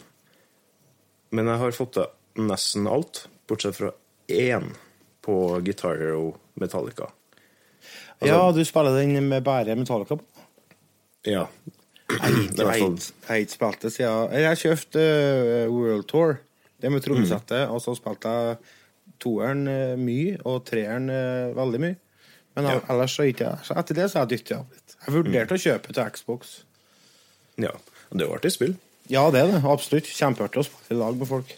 Men 1.36 1.50
jeg 1.52 1.62
har 1.64 1.72
fått 1.78 1.96
til 1.98 2.46
nesten 2.46 2.88
alt, 2.92 3.26
bortsett 3.50 3.78
fra 3.80 3.92
én 4.30 4.72
på 5.26 5.38
Guitar 5.66 5.98
Hero 5.98 6.36
Metallica. 6.62 7.10
Ja, 8.24 8.52
du 8.56 8.62
spiller 8.66 8.96
den 8.96 9.18
med 9.30 9.44
bare 9.44 9.76
Metallica 9.76 10.18
på? 10.18 10.24
Ja. 11.26 11.48
Jeg 12.10 12.20
har 12.22 12.30
ikke- 12.30 12.54
Det 12.56 12.60
i 12.60 12.64
hvert 12.66 12.80
fall- 12.80 12.98
jeg 12.98 13.28
har 13.28 13.36
ikke 13.36 13.52
spilt 13.52 13.80
det 13.82 13.92
siden 13.94 14.32
Jeg 14.32 14.58
kjøpte 14.58 14.62
kjøpt 14.62 14.96
eh, 14.96 15.68
World 15.72 16.08
Tour, 16.08 16.40
det 16.80 16.92
med 16.92 17.02
trommesettet, 17.02 17.70
og 17.70 17.82
så 17.82 17.96
spilte 17.98 18.28
jeg 18.30 18.58
toeren 19.20 19.68
eh, 19.68 19.96
mye, 20.00 20.38
og 20.46 20.64
treeren 20.68 21.10
eh, 21.10 21.54
veldig 21.58 21.80
mye. 21.86 21.96
Men 22.56 22.70
Ja. 22.72 22.80
ellers 22.90 23.16
så 23.18 23.26
ikke 23.28 23.50
jeg. 23.50 23.58
Så 23.68 23.76
etter 23.78 23.96
det 23.98 24.10
så 24.12 24.20
har 24.20 24.28
jeg 24.28 24.38
dyttet 24.40 24.58
av 24.58 24.66
litt. 24.72 24.96
Jeg 25.06 25.14
vurderte 25.18 25.56
å 25.58 25.64
kjøpe 25.66 25.94
til 25.94 26.10
Xbox. 26.16 26.56
ja. 27.58 27.72
Og 28.12 28.18
det 28.20 28.24
er 28.26 28.30
jo 28.30 28.36
artig 28.38 28.52
spill. 28.54 28.76
Ja, 29.10 29.24
det 29.34 29.40
er 29.42 29.48
det. 29.52 29.64
Absolutt. 29.66 30.06
Kjempeartig 30.06 30.62
å 30.62 30.66
spille 30.68 30.96
i 30.96 31.00
lag 31.02 31.18
med 31.18 31.28
folk. 31.28 31.56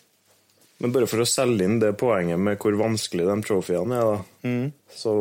Men 0.80 0.92
bare 0.96 1.08
for 1.10 1.20
å 1.20 1.26
selge 1.28 1.64
inn 1.66 1.80
det 1.80 1.92
poenget 1.98 2.40
med 2.40 2.58
hvor 2.62 2.76
vanskelig 2.80 3.26
de 3.28 3.36
trofeene 3.44 3.98
er, 3.98 4.18
da, 4.44 4.72
så 4.94 5.14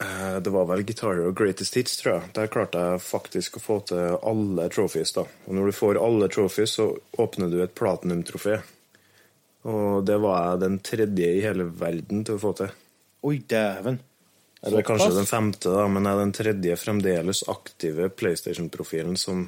eh, 0.00 0.38
Det 0.40 0.50
var 0.54 0.66
vel 0.70 0.84
Guitar 0.86 1.18
og 1.26 1.34
Greatest 1.36 1.74
Hits, 1.74 1.96
tror 2.00 2.14
jeg. 2.20 2.30
Der 2.36 2.46
klarte 2.52 2.78
jeg 2.92 3.00
faktisk 3.04 3.56
å 3.58 3.62
få 3.64 3.78
til 3.90 4.18
alle 4.22 4.68
trophies. 4.72 5.12
da. 5.16 5.24
Og 5.46 5.54
når 5.58 5.66
du 5.66 5.72
får 5.72 6.00
alle 6.02 6.28
trophies, 6.28 6.76
så 6.78 6.90
åpner 7.18 7.50
du 7.50 7.60
et 7.62 7.74
platinum-trofé. 7.74 8.60
Og 9.66 10.04
det 10.06 10.18
var 10.22 10.52
jeg 10.52 10.62
den 10.62 10.78
tredje 10.86 11.30
i 11.34 11.42
hele 11.42 11.66
verden 11.80 12.22
til 12.26 12.38
å 12.38 12.42
få 12.42 12.52
til. 12.60 12.70
Oi, 13.26 13.40
dæven. 13.50 13.98
Eller 14.66 14.82
kanskje 14.86 15.14
den 15.14 15.28
femte, 15.28 15.70
da, 15.70 15.86
men 15.90 16.06
jeg 16.06 16.16
er 16.16 16.22
den 16.22 16.34
tredje 16.34 16.76
fremdeles 16.78 17.44
aktive 17.50 18.08
PlayStation-profilen 18.10 19.18
som 19.18 19.46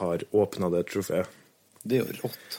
har 0.00 0.24
åpna 0.32 0.68
det 0.72 0.84
trofeet. 0.90 1.28
Det 1.84 2.00
er 2.00 2.04
jo 2.04 2.16
rått. 2.24 2.58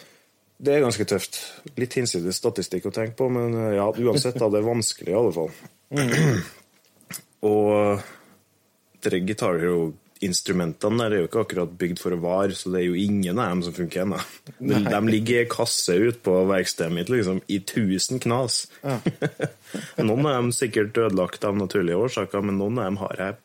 Det 0.57 0.73
er 0.73 0.85
ganske 0.85 1.05
tøft. 1.09 1.39
Litt 1.77 1.97
hinsides 1.97 2.39
statistikk 2.39 2.87
å 2.89 2.93
tenke 2.95 3.17
på, 3.19 3.27
men 3.33 3.57
eh, 3.59 3.75
ja, 3.75 3.89
uansett, 3.91 4.37
da, 4.39 4.49
det 4.49 4.61
er 4.61 4.69
vanskelig 4.69 5.11
i 5.11 5.17
alle 5.19 5.33
fall. 5.35 5.51
Og 7.51 8.05
de 9.05 9.21
Guitar 9.21 9.59
Hero-instrumentene 9.61 10.04
der 11.00 11.13
er 11.13 11.22
jo 11.22 11.27
ikke 11.29 11.44
akkurat 11.46 11.72
bygd 11.79 12.01
for 12.01 12.15
å 12.15 12.20
vare, 12.24 12.55
så 12.58 12.72
det 12.74 12.82
er 12.82 12.86
jo 12.88 13.00
ingen 13.00 13.39
av 13.39 13.51
dem 13.53 13.63
som 13.67 13.75
funker 13.75 14.03
ennå. 14.05 14.20
De, 14.60 14.77
de 14.86 15.00
ligger 15.08 15.44
i 15.44 15.50
kasse 15.51 15.96
ute 15.96 16.22
på 16.25 16.36
verkstedet 16.50 16.94
mitt 16.96 17.10
liksom, 17.12 17.41
i 17.51 17.60
tusen 17.60 18.22
knas. 18.24 18.65
noen 20.10 20.29
av 20.29 20.38
dem 20.38 20.53
sikkert 20.55 20.98
ødelagt 20.98 21.46
av 21.48 21.58
naturlige 21.60 22.00
årsaker, 22.08 22.46
men 22.46 22.60
noen 22.62 22.79
av 22.79 22.89
dem 22.89 23.01
har 23.03 23.22
jeg 23.22 23.39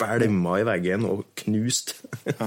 bælma 0.00 0.58
i 0.60 0.66
veggen 0.68 1.06
og 1.08 1.24
knust. 1.42 1.96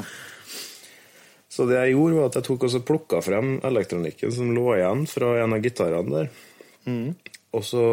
Så 1.50 1.66
det 1.68 1.80
jeg 1.82 1.96
gjorde, 1.96 2.16
var 2.16 2.30
at 2.30 2.38
jeg 2.38 2.46
tok 2.46 2.68
og 2.68 2.84
plukka 2.88 3.20
frem 3.26 3.56
elektronikken 3.66 4.32
som 4.32 4.52
lå 4.56 4.68
igjen 4.78 5.08
fra 5.10 5.34
en 5.42 5.56
av 5.58 5.64
gitarene 5.66 6.14
der. 6.14 6.30
Og 7.58 7.66
så 7.66 7.86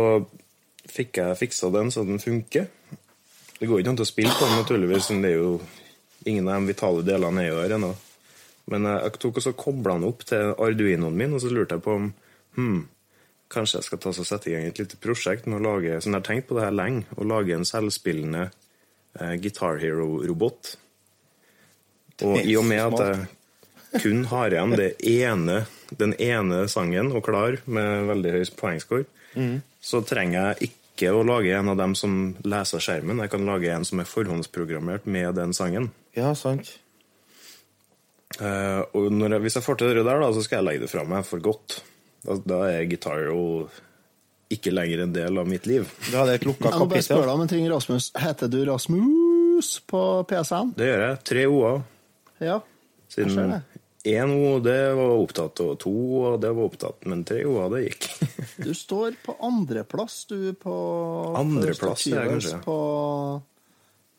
fikk 0.87 1.21
jeg 1.23 1.39
fiksa 1.41 1.71
den 1.75 1.91
så 1.91 2.05
den 2.07 2.21
funker. 2.23 2.69
Det 3.57 3.69
går 3.69 3.81
ikke 3.81 3.95
an 3.95 4.03
å 4.05 4.09
spille 4.09 4.35
på 4.37 4.45
den, 4.45 4.59
naturligvis, 4.61 5.09
men 5.13 5.23
det 5.25 5.31
er 5.33 5.39
jo 5.41 5.53
ingen 6.29 6.49
av 6.51 6.61
de 6.61 6.73
vitale 6.73 7.05
delene 7.07 7.45
er 7.45 7.49
jo 7.53 7.63
her 7.63 7.77
ennå. 7.79 7.95
Men 8.73 8.89
jeg, 8.89 8.99
jeg 9.07 9.23
tok 9.23 9.41
og 9.41 9.47
så 9.47 9.55
kobla 9.57 9.97
den 9.97 10.09
opp 10.09 10.27
til 10.29 10.53
Arduinoen 10.53 11.17
min, 11.17 11.37
og 11.37 11.43
så 11.43 11.53
lurte 11.53 11.79
jeg 11.79 11.85
på 11.87 11.95
om 11.97 12.11
hmm, 12.59 12.81
kanskje 13.53 13.79
jeg 13.79 13.89
skal 13.89 14.03
ta 14.03 14.13
og 14.13 14.29
sette 14.29 14.51
i 14.51 14.57
gang 14.57 14.69
et 14.69 14.81
lite 14.83 14.99
prosjekt 15.01 15.47
med 15.49 15.61
å 15.61 15.65
lage 15.69 16.01
sånn 16.03 16.17
jeg 16.17 16.23
har 16.23 16.29
tenkt 16.29 16.49
på 16.51 16.59
det 16.59 16.67
her 16.67 16.75
lenge, 16.75 17.07
å 17.17 17.29
lage 17.29 17.55
en 17.57 17.69
selvspillende 17.69 18.49
eh, 18.49 19.35
Guitar 19.43 19.81
Hero-robot. 19.83 20.75
Og 22.27 22.39
i 22.43 22.57
og 22.59 22.65
med 22.67 22.83
at 22.83 23.03
jeg 23.07 24.03
kun 24.03 24.25
har 24.33 24.53
igjen 24.53 24.75
det 24.77 24.91
ene, 25.09 25.61
den 25.97 26.17
ene 26.21 26.65
sangen 26.69 27.13
og 27.15 27.25
klar 27.29 27.61
med 27.65 28.09
veldig 28.11 28.35
høy 28.35 28.43
poengscore, 28.59 29.07
så 29.85 30.01
trenger 30.05 30.39
jeg 30.41 30.71
ikke 30.71 30.86
å 31.05 31.23
lage 31.26 31.53
en 31.53 31.69
av 31.69 31.76
dem 31.76 31.95
som 31.99 32.35
leser 32.47 32.81
skjermen. 32.83 33.21
Jeg 33.25 33.33
kan 33.35 33.45
lage 33.47 33.73
en 33.73 33.85
som 33.85 34.00
er 34.00 34.09
forhåndsprogrammert 34.09 35.05
med 35.07 35.35
den 35.37 35.53
sangen. 35.57 35.91
Ja, 36.17 36.33
sant. 36.38 36.73
Uh, 38.41 38.83
og 38.97 39.12
når 39.15 39.37
jeg, 39.37 39.45
hvis 39.45 39.59
jeg 39.59 39.65
får 39.65 39.79
til 39.81 39.93
det 39.95 40.05
der, 40.05 40.21
da, 40.21 40.31
så 40.35 40.43
skal 40.45 40.61
jeg 40.61 40.67
legge 40.69 40.85
det 40.87 40.93
fra 40.93 41.05
meg 41.09 41.26
for 41.29 41.45
godt. 41.45 41.81
Da, 42.25 42.38
da 42.43 42.62
er 42.71 42.88
gitar 42.91 43.26
jo 43.29 43.69
ikke 44.53 44.73
lenger 44.73 45.05
en 45.05 45.15
del 45.15 45.38
av 45.43 45.49
mitt 45.50 45.67
liv. 45.67 45.88
Da 46.12 46.23
er 46.23 46.31
det 46.31 46.35
et 46.41 46.47
lukka 46.49 46.71
Jeg 46.71 46.81
må 46.81 46.88
bare 46.91 47.03
spørre 47.03 47.21
kapittel. 47.21 47.23
deg 47.26 47.35
om 47.35 47.45
en 47.45 47.53
ting, 47.53 47.69
Rasmus. 47.71 48.09
Heter 48.23 48.50
du 48.53 48.59
Rasmus 48.69 49.71
på 49.91 50.03
PC-en? 50.31 50.75
Det 50.79 50.91
gjør 50.91 51.05
jeg. 51.07 51.19
Tre 51.33 51.47
O-er. 51.50 51.81
Ja. 52.38 52.59
Jeg 52.61 53.15
ser 53.15 53.31
Siden 53.33 53.55
det. 53.57 53.75
Én 54.09 54.33
O 54.37 54.57
det 54.65 54.79
var 54.99 55.13
opptatt, 55.19 55.61
og 55.65 55.77
to 55.83 55.93
O 55.93 56.33
det 56.41 56.51
var 56.55 56.69
opptatt, 56.71 57.05
men 57.11 57.25
tre 57.27 57.43
O-er 57.49 57.71
det 57.75 57.83
gikk. 57.89 58.09
Du 58.67 58.73
står 58.77 59.17
på 59.25 59.35
andreplass, 59.45 60.25
du, 60.31 60.53
på 60.57 60.75
Andreplass, 61.37 62.07
ja, 62.09 62.23
kanskje. 62.31 62.61
På, 62.65 62.79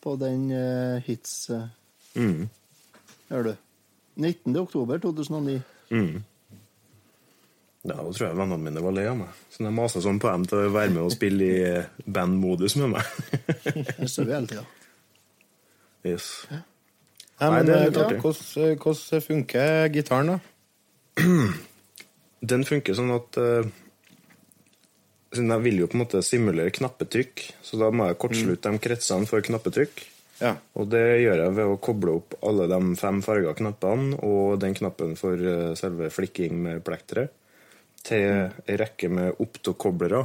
på 0.04 0.16
den 0.22 0.50
uh, 0.54 1.02
hits 1.08 1.48
Mm. 2.18 2.48
Gjør 3.30 3.44
du. 3.52 3.54
19. 4.18 4.56
oktober 4.58 4.98
2009. 5.04 5.60
Ja, 7.88 7.94
Da 7.94 8.04
tror 8.10 8.24
jeg 8.26 8.38
vennene 8.40 8.58
mine 8.64 8.82
var 8.84 8.96
lei 8.96 9.06
av 9.08 9.20
meg. 9.20 9.36
Så 9.54 9.62
jeg 9.64 9.76
masa 9.78 10.02
sånn 10.04 10.18
på 10.20 10.32
dem 10.32 10.48
til 10.50 10.64
å 10.66 10.72
være 10.74 10.92
med 10.96 11.04
og 11.06 11.14
spille 11.14 11.46
i 11.46 11.60
eh, 11.68 11.92
bandmodus 12.10 12.76
med 12.82 12.96
meg. 12.96 13.12
Det 14.02 14.10
ser 14.10 14.26
vi 14.28 14.34
hele 14.34 14.50
tida. 14.50 14.66
yes. 16.10 16.32
Nei, 16.52 16.64
Nei, 17.38 17.50
men, 17.54 17.68
det 17.68 17.76
er 17.76 17.88
eh, 17.88 17.94
ja, 17.94 18.22
hvordan, 18.22 18.78
hvordan 18.82 19.26
funker 19.26 19.90
gitaren, 19.94 20.36
da? 20.36 20.38
Den 22.52 22.64
funker 22.66 22.98
sånn 22.98 23.14
at 23.14 23.38
uh, 23.42 23.66
siden 25.34 25.54
jeg 25.54 25.66
vil 25.66 25.82
jo 25.82 25.88
på 25.90 25.98
en 25.98 26.04
måte 26.04 26.22
simulere 26.26 26.74
knappetrykk, 26.74 27.44
så 27.66 27.80
da 27.82 27.90
må 27.94 28.08
jeg 28.10 28.20
kortslutte 28.22 28.72
de 28.74 28.82
kretsene 28.82 29.30
for 29.30 29.46
knappetrykk. 29.46 30.04
Ja. 30.42 30.54
Og 30.78 30.90
det 30.94 31.04
gjør 31.24 31.42
jeg 31.42 31.56
ved 31.58 31.72
å 31.72 31.80
koble 31.82 32.14
opp 32.20 32.36
alle 32.46 32.68
de 32.70 32.80
fem 33.00 33.24
farga 33.26 33.56
knappene 33.58 34.20
og 34.26 34.60
den 34.62 34.76
knappen 34.78 35.16
for 35.18 35.34
eh, 35.34 35.74
selve 35.80 36.12
flikking 36.14 36.60
med 36.62 36.84
plektere 36.86 37.28
til 38.06 38.54
ei 38.70 38.76
rekke 38.80 39.10
med 39.12 39.42
optokoblere, 39.44 40.22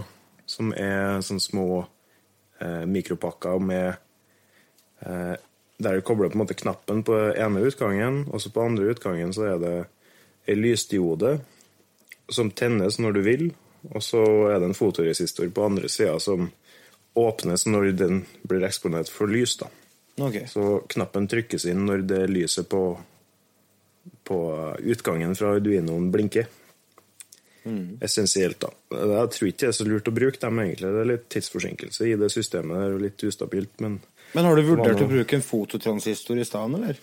som 0.46 0.70
er 0.76 1.22
sånne 1.24 1.42
små 1.42 1.66
eh, 2.60 2.84
mikropakker 2.86 3.64
med 3.64 3.88
eh, 5.00 5.34
Der 5.78 5.96
du 5.96 6.04
kobler 6.04 6.30
på 6.30 6.36
en 6.36 6.42
måte 6.44 6.58
knappen 6.58 7.02
på 7.06 7.16
ene 7.32 7.64
utgangen, 7.66 8.26
og 8.30 8.42
så 8.42 8.52
på 8.52 8.64
andre 8.64 8.92
utgangen 8.92 9.32
så 9.34 9.54
er 9.54 9.62
det 9.62 9.76
ei 10.50 10.56
lysdiode 10.58 11.38
som 12.32 12.50
tennes 12.50 12.98
når 13.02 13.16
du 13.16 13.20
vil, 13.26 13.44
og 13.90 14.02
så 14.04 14.22
er 14.52 14.60
det 14.60 14.70
en 14.70 14.78
fotoresistor 14.78 15.48
på 15.54 15.64
andre 15.66 15.88
sida 15.90 16.18
som 16.22 16.50
åpnes 17.18 17.66
når 17.66 17.92
den 17.98 18.22
blir 18.48 18.64
eksponert 18.66 19.10
for 19.12 19.30
lys. 19.30 19.56
da. 19.60 19.68
Okay. 20.20 20.46
Så 20.48 20.84
knappen 20.92 21.28
trykkes 21.28 21.66
inn 21.68 21.86
når 21.88 22.04
det 22.08 22.22
lyset 22.30 22.68
på, 22.68 22.82
på 24.28 24.40
utgangen 24.80 25.34
fra 25.36 25.56
Arduinoen 25.56 26.10
blinker. 26.12 26.48
Essensielt, 28.02 28.58
da. 28.60 28.72
Jeg 28.90 29.28
tror 29.34 29.48
ikke 29.48 29.60
det 29.60 29.68
er 29.68 29.76
så 29.76 29.86
lurt 29.86 30.08
å 30.10 30.14
bruke 30.14 30.40
dem, 30.42 30.62
egentlig. 30.64 30.88
Det 30.94 31.02
er 31.02 31.10
litt 31.12 31.28
tidsforsinkelse 31.30 32.08
i 32.10 32.16
det 32.18 32.30
systemet, 32.34 32.78
der, 32.78 32.96
og 32.96 33.04
litt 33.04 33.22
ustabilt, 33.28 33.74
men 33.84 34.00
Men 34.32 34.48
har 34.48 34.56
du 34.56 34.64
vurdert 34.64 35.02
å 35.04 35.08
bruke 35.10 35.36
en 35.36 35.44
fototransistor 35.44 36.40
i 36.40 36.46
stedet, 36.48 36.78
eller? 36.78 37.00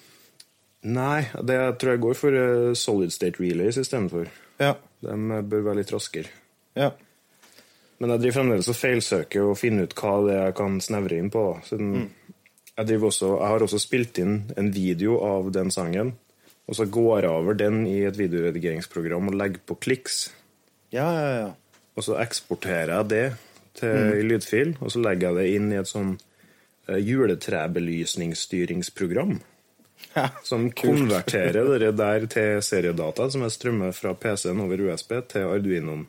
Nei, 0.89 1.27
det 1.43 1.57
tror 1.79 1.93
jeg 1.93 2.01
går 2.05 2.17
for 2.17 2.39
eh, 2.39 2.71
solid 2.79 3.11
state 3.13 3.41
relays 3.41 3.77
istedenfor. 3.81 4.29
Ja. 4.61 4.77
De 5.03 5.15
eh, 5.15 5.43
bør 5.51 5.65
være 5.67 5.81
litt 5.81 5.91
raskere. 5.93 6.31
Ja. 6.79 6.93
Men 7.99 8.13
jeg 8.13 8.23
driver 8.23 8.37
fremdeles 8.39 8.69
og 8.71 8.77
feilsøker 8.79 9.49
og 9.49 9.59
finner 9.59 9.89
ut 9.89 9.95
hva 9.99 10.13
det 10.23 10.37
er 10.37 10.45
jeg 10.47 10.57
kan 10.61 10.79
snevre 10.83 11.19
inn 11.19 11.31
på. 11.33 11.43
Siden 11.67 11.91
jeg, 11.99 13.01
også, 13.03 13.33
jeg 13.35 13.51
har 13.51 13.65
også 13.65 13.81
spilt 13.83 14.21
inn 14.23 14.37
en 14.59 14.71
video 14.71 15.17
av 15.25 15.51
den 15.51 15.71
sangen, 15.73 16.13
og 16.69 16.77
så 16.77 16.87
går 16.87 17.25
jeg 17.25 17.33
over 17.33 17.57
den 17.59 17.81
i 17.89 17.97
et 18.07 18.15
videoredigeringsprogram 18.15 19.27
og 19.31 19.35
legger 19.35 19.65
på 19.67 19.75
kliks. 19.83 20.29
Ja, 20.95 21.09
ja, 21.11 21.29
ja. 21.41 21.51
Og 21.99 22.05
så 22.07 22.15
eksporterer 22.23 22.93
jeg 23.01 23.09
det 23.11 23.25
til 23.81 24.15
i 24.15 24.23
lydfil, 24.23 24.77
og 24.79 24.93
så 24.93 25.03
legger 25.03 25.33
jeg 25.33 25.39
det 25.41 25.57
inn 25.57 25.73
i 25.73 25.81
et 25.81 25.91
sånn 25.91 26.15
juletrebelysningsstyringsprogram. 26.97 29.39
Ja, 30.13 30.29
Som 30.43 30.71
konverterer 30.71 31.79
det 31.79 31.91
der 31.99 32.25
til 32.31 32.61
seriedata 32.63 33.29
som 33.29 33.43
er 33.45 33.49
strømmet 33.53 33.95
fra 33.97 34.13
PC-en 34.15 34.61
over 34.63 34.81
USB 34.87 35.11
til 35.29 35.51
Arduinoen. 35.51 36.07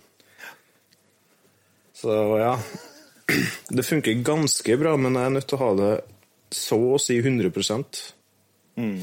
Så 2.01 2.15
ja 2.41 2.55
Det 3.69 3.85
funker 3.87 4.23
ganske 4.25 4.77
bra, 4.81 4.97
men 4.97 5.19
jeg 5.19 5.27
er 5.27 5.35
nødt 5.35 5.49
til 5.51 5.59
å 5.59 5.65
ha 5.65 5.73
det 5.79 5.93
så 6.51 6.79
å 6.97 6.99
si 6.99 7.19
100 7.21 7.53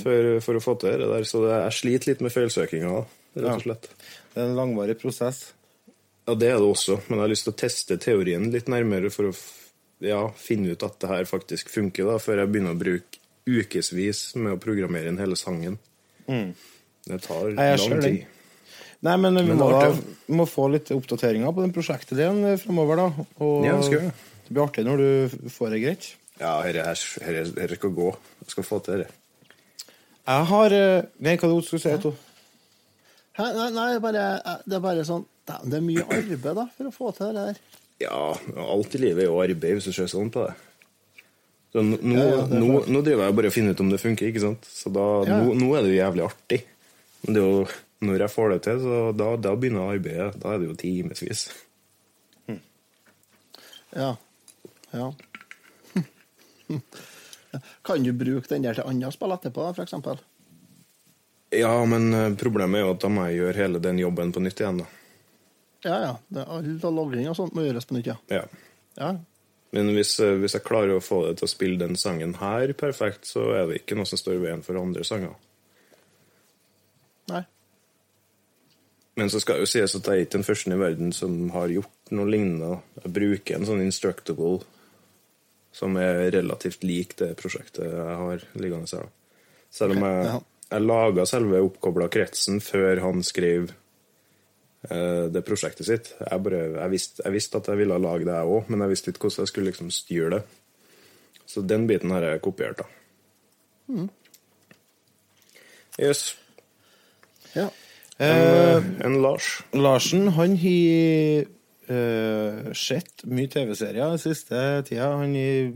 for, 0.02 0.40
for 0.44 0.58
å 0.58 0.64
få 0.64 0.74
til 0.82 0.98
det 1.00 1.08
der. 1.12 1.24
Så 1.28 1.44
det, 1.46 1.54
jeg 1.62 1.78
sliter 1.78 2.12
litt 2.12 2.24
med 2.26 2.34
feilsøkinga, 2.34 2.92
rett 3.38 3.54
og 3.54 3.64
slett. 3.64 3.86
Det 4.34 4.42
er 4.42 4.50
en 4.50 4.58
langvarig 4.58 4.98
prosess. 5.00 5.38
Ja, 6.28 6.36
det 6.36 6.50
er 6.52 6.58
det 6.60 6.68
også, 6.68 6.98
men 7.08 7.16
jeg 7.16 7.24
har 7.24 7.32
lyst 7.32 7.48
til 7.48 7.54
å 7.54 7.62
teste 7.62 7.98
teorien 8.04 8.50
litt 8.52 8.68
nærmere 8.72 9.12
for 9.14 9.30
å 9.30 9.38
ja, 10.04 10.22
finne 10.38 10.76
ut 10.76 10.86
at 10.86 10.98
det 11.02 11.10
her 11.12 11.30
faktisk 11.30 11.72
funker, 11.74 12.10
da, 12.10 12.18
før 12.22 12.44
jeg 12.44 12.52
begynner 12.54 12.76
å 12.76 12.80
bruke 12.80 13.22
ukevis 13.48 14.36
med 14.36 14.58
å 14.58 14.62
programmere 14.62 15.12
inn 15.12 15.20
hele 15.22 15.38
sangen. 15.40 15.78
Det 16.28 17.20
tar 17.24 17.54
Nei, 17.56 17.70
lang 17.80 18.02
tid. 18.04 18.26
Nei, 19.06 19.14
men 19.22 19.38
vi 19.38 19.44
Men 19.46 19.60
må, 19.62 19.70
da, 19.72 19.92
vi 19.94 20.36
må 20.36 20.46
få 20.50 20.68
litt 20.74 20.90
oppdateringer 20.92 21.54
på 21.54 21.64
den 21.64 21.74
prosjektet 21.76 22.18
din 22.18 22.42
framover, 22.60 23.00
da. 23.04 23.28
Og 23.46 23.66
Ja, 23.66 23.78
det 23.78 23.86
skal 23.88 24.10
det 24.48 24.54
blir 24.56 24.64
artig 24.64 24.84
når 24.88 25.02
du 25.02 25.50
får 25.52 25.74
det 25.76 25.80
greit. 25.84 26.06
Ja, 26.40 26.54
dette 26.64 27.76
skal 27.76 27.92
gå. 27.92 28.12
Jeg 28.46 28.54
skal 28.54 28.64
få 28.64 28.80
til 28.86 29.02
det. 29.04 29.08
Jeg 30.28 30.46
har 30.52 30.76
eh, 30.76 31.08
Nei, 31.24 31.36
hva 31.40 31.50
du 31.52 31.58
skulle 31.66 31.84
si, 31.84 31.92
Otto? 31.92 32.14
Hæ? 33.38 33.50
Nei, 33.58 33.68
nei 33.76 33.90
bare, 34.04 34.24
det 34.66 34.78
er 34.78 34.84
bare 34.84 35.04
sånn 35.08 35.26
Det 35.46 35.78
er 35.78 35.84
mye 35.84 36.04
arbeid 36.04 36.48
da, 36.58 36.66
for 36.78 36.90
å 36.90 36.94
få 36.96 37.12
til 37.16 37.36
det 37.36 37.44
der. 37.50 37.60
Ja, 38.00 38.38
alt 38.62 38.96
i 38.96 39.02
livet 39.02 39.24
er 39.26 39.30
jo 39.32 39.40
arbeid, 39.42 39.78
hvis 39.80 39.88
du 39.90 39.94
ser 39.96 40.10
sånn 40.12 40.30
på 40.34 40.44
det. 40.46 40.54
Så 41.74 41.82
nå, 41.84 41.98
Ja, 42.14 42.26
ja, 42.30 42.44
det 42.48 42.60
nå, 42.62 42.82
nå 42.88 43.02
driver 43.06 43.26
jeg 43.28 43.36
bare 43.40 43.50
og 43.50 43.56
finner 43.56 43.74
ut 43.76 43.82
om 43.84 43.90
det 43.92 44.00
funker, 44.02 44.30
ikke 44.30 44.44
sant? 44.44 44.68
Så 44.70 44.92
da, 44.94 45.06
Ja. 45.28 45.40
nå, 45.42 45.56
nå 45.58 45.72
er 45.76 45.82
det 45.84 45.92
jo 45.96 46.00
jævlig 46.02 46.26
artig. 46.28 46.60
Men 47.24 47.34
det 47.34 47.42
er 47.42 47.48
jo, 47.50 47.64
når 48.08 48.20
jeg 48.24 48.34
får 48.36 48.50
det 48.54 48.60
til, 48.68 48.80
så 48.86 49.00
da, 49.18 49.32
da 49.42 49.56
begynner 49.58 49.92
arbeidet. 49.96 50.38
Da 50.42 50.54
er 50.54 50.62
det 50.62 50.70
jo 50.70 50.78
timevis. 50.80 51.48
Ja. 53.98 54.16
ja. 54.94 55.12
Kan 57.88 58.04
du 58.04 58.12
bruke 58.14 58.48
den 58.52 58.66
der 58.68 58.78
til 58.78 58.86
andre 58.86 59.12
spill 59.16 59.34
etterpå, 59.34 59.70
f.eks.? 59.74 59.94
Ja, 61.56 61.74
men 61.88 62.10
eh, 62.14 62.34
problemet 62.40 62.82
er 62.82 62.86
jo 62.86 62.94
at 62.94 63.02
da 63.06 63.10
må 63.12 63.24
jeg 63.30 63.40
gjøre 63.40 63.62
hele 63.62 63.80
den 63.82 64.00
jobben 64.02 64.34
på 64.36 64.44
nytt 64.44 64.60
igjen, 64.60 64.82
da. 64.84 64.88
Ja, 65.88 65.98
ja. 66.04 66.14
Det 66.28 66.44
er 66.44 66.88
All 66.88 66.98
lagring 67.00 67.30
og 67.32 67.38
sånt 67.40 67.56
må 67.56 67.64
gjøres 67.66 67.88
på 67.88 67.98
nytt, 67.98 68.12
ja. 68.12 68.44
Ja. 69.00 69.12
Men 69.76 69.92
hvis, 69.96 70.16
eh, 70.24 70.38
hvis 70.42 70.56
jeg 70.58 70.66
klarer 70.68 70.98
å 70.98 71.04
få 71.04 71.24
det 71.28 71.38
til 71.40 71.48
å 71.48 71.52
spille 71.52 71.82
den 71.82 72.00
sangen 72.00 72.38
her 72.42 72.72
perfekt, 72.78 73.28
så 73.30 73.50
er 73.56 73.68
det 73.68 73.82
ikke 73.82 73.98
noe 74.00 74.10
som 74.10 74.20
står 74.20 74.38
i 74.38 74.44
veien 74.48 74.64
for 74.66 74.80
andre 74.80 75.06
sanger. 75.08 75.36
Nei. 77.32 77.44
Men 79.18 79.32
så 79.34 79.42
skal 79.44 79.64
jo 79.64 79.68
sies 79.70 79.96
at 79.98 80.08
jeg 80.08 80.14
er 80.14 80.26
ikke 80.26 80.38
den 80.38 80.48
første 80.48 80.74
i 80.74 80.80
verden 80.80 81.14
som 81.16 81.50
har 81.56 81.74
gjort 81.74 82.12
noe 82.16 82.30
lignende. 82.30 82.82
Jeg 83.02 83.14
bruker 83.16 83.58
en 83.58 83.68
sånn 83.68 83.84
instructable 83.84 84.62
som 85.76 85.98
er 86.00 86.30
relativt 86.34 86.86
lik 86.88 87.16
det 87.20 87.34
prosjektet 87.40 87.86
jeg 87.90 88.20
har 88.22 88.46
liggende 88.58 89.02
her. 89.02 89.10
Selv 89.74 89.98
om 89.98 90.06
jeg, 90.06 90.40
jeg 90.72 90.86
laga 90.86 91.26
selve 91.30 91.60
oppkobla 91.66 92.08
kretsen 92.14 92.62
før 92.64 93.04
han 93.04 93.26
skrev 93.26 93.74
det 94.88 95.42
prosjektet 95.44 95.88
sitt. 95.88 96.12
Jeg, 96.22 96.42
bare, 96.46 96.60
jeg, 96.78 96.92
visste, 96.94 97.24
jeg 97.26 97.34
visste 97.34 97.60
at 97.60 97.68
jeg 97.72 97.80
ville 97.80 97.98
lage 98.00 98.28
det, 98.28 98.36
jeg 98.36 98.52
òg, 98.54 98.70
men 98.70 98.84
jeg 98.86 98.92
visste 98.92 99.12
ikke 99.12 99.26
hvordan 99.26 99.44
jeg 99.44 99.52
skulle 99.52 99.72
liksom 99.72 99.90
styre 99.92 100.30
det. 100.36 100.42
Så 101.48 101.64
den 101.66 101.88
biten 101.90 102.12
har 102.14 102.24
jeg 102.28 102.44
kopiert, 102.46 102.84
da. 102.84 104.06
Yes. 105.98 106.36
Ja. 107.56 107.70
En, 108.20 108.98
en 109.06 109.22
Lars. 109.22 109.62
Larsen 109.74 110.28
han 110.36 110.58
har 110.58 111.48
uh, 111.90 112.74
sett 112.76 113.26
mye 113.30 113.50
TV-serier 113.54 114.14
den 114.14 114.22
siste 114.22 114.62
tida. 114.90 115.12
Han 115.22 115.36
har 115.38 115.72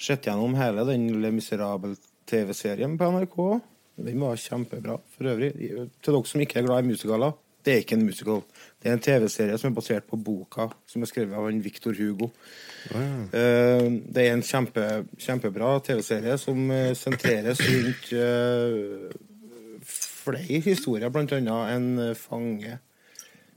sett 0.00 0.26
gjennom 0.26 0.56
hele 0.58 0.86
den 0.88 1.08
Le 1.22 1.32
Miserable-TV-serien 1.34 2.96
på 2.98 3.10
NRK. 3.14 3.38
Den 4.08 4.22
var 4.22 4.40
kjempebra 4.40 4.98
for 5.14 5.30
øvrig. 5.34 5.52
Til 5.54 6.16
dere 6.16 6.30
som 6.30 6.42
ikke 6.42 6.62
er 6.62 6.68
glad 6.68 6.82
i 6.82 6.94
musikaler, 6.94 7.36
det 7.64 7.72
er 7.72 7.82
ikke 7.82 7.96
en 7.96 8.04
musical. 8.04 8.42
Det 8.82 8.90
er 8.90 8.96
en 8.98 9.02
TV-serie 9.02 9.56
som 9.58 9.70
er 9.70 9.76
basert 9.76 10.06
på 10.08 10.18
boka 10.20 10.68
som 10.90 11.02
er 11.02 11.08
skrevet 11.08 11.36
av 11.38 11.46
en 11.48 11.62
Victor 11.64 11.96
Hugo. 11.96 12.28
Eh, 12.92 13.86
det 14.14 14.26
er 14.26 14.34
en 14.34 14.44
kjempe, 14.44 14.84
kjempebra 15.16 15.78
TV-serie 15.86 16.36
som 16.40 16.70
eh, 16.70 16.92
sentreres 16.98 17.62
rundt 17.64 18.10
eh, 18.12 19.14
flere 20.24 20.60
historier, 20.64 21.08
annet 21.08 21.32
en 21.38 21.88
fange 22.16 22.78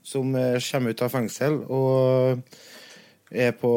som 0.08 0.32
kommer 0.32 0.96
ut 0.96 1.04
av 1.04 1.12
fengsel 1.12 1.58
og 1.68 2.40
er 3.32 3.52
på 3.60 3.72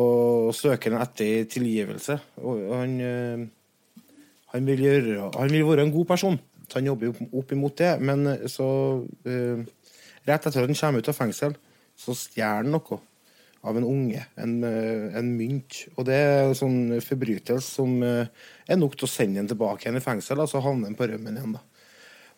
søken 0.55 0.95
etter 0.99 1.49
tilgivelse. 1.51 2.19
Og 2.47 2.69
han, 2.71 2.95
han, 4.55 4.66
vil 4.66 4.85
gjøre, 4.87 5.31
han 5.35 5.51
vil 5.51 5.66
være 5.66 5.88
en 5.88 5.95
god 5.95 6.07
person. 6.12 6.38
Så 6.71 6.79
han 6.79 6.87
jobber 6.87 7.11
opp, 7.33 7.53
imot 7.53 7.79
det. 7.79 7.97
Men 7.99 8.29
så 8.47 8.69
Rett 10.28 10.46
etter 10.46 10.62
at 10.62 10.68
han 10.68 10.78
kommer 10.78 11.00
ut 11.00 11.11
av 11.12 11.16
fengsel, 11.16 11.56
så 11.98 12.16
stjeler 12.16 12.64
han 12.64 12.74
noe 12.74 13.00
av 13.61 13.76
en 13.76 13.87
unge. 13.87 14.22
En, 14.40 14.54
eh, 14.64 15.16
en 15.18 15.33
mynt. 15.37 15.83
Og 15.96 16.06
det 16.09 16.16
er 16.16 16.44
en 16.46 16.56
sånn 16.56 17.00
forbrytelse 17.04 17.76
som 17.76 18.02
eh, 18.02 18.30
er 18.68 18.80
nok 18.80 18.96
til 18.96 19.09
å 19.09 19.12
sende 19.12 19.42
han 19.42 19.50
tilbake 19.50 19.87
igjen 19.87 20.00
i 20.00 20.04
fengsel, 20.04 20.40
og 20.40 20.48
så 20.48 20.62
havner 20.64 20.90
han 20.90 20.96
på 20.98 21.09
rømmen 21.11 21.37
igjen. 21.37 21.56
da. 21.59 21.64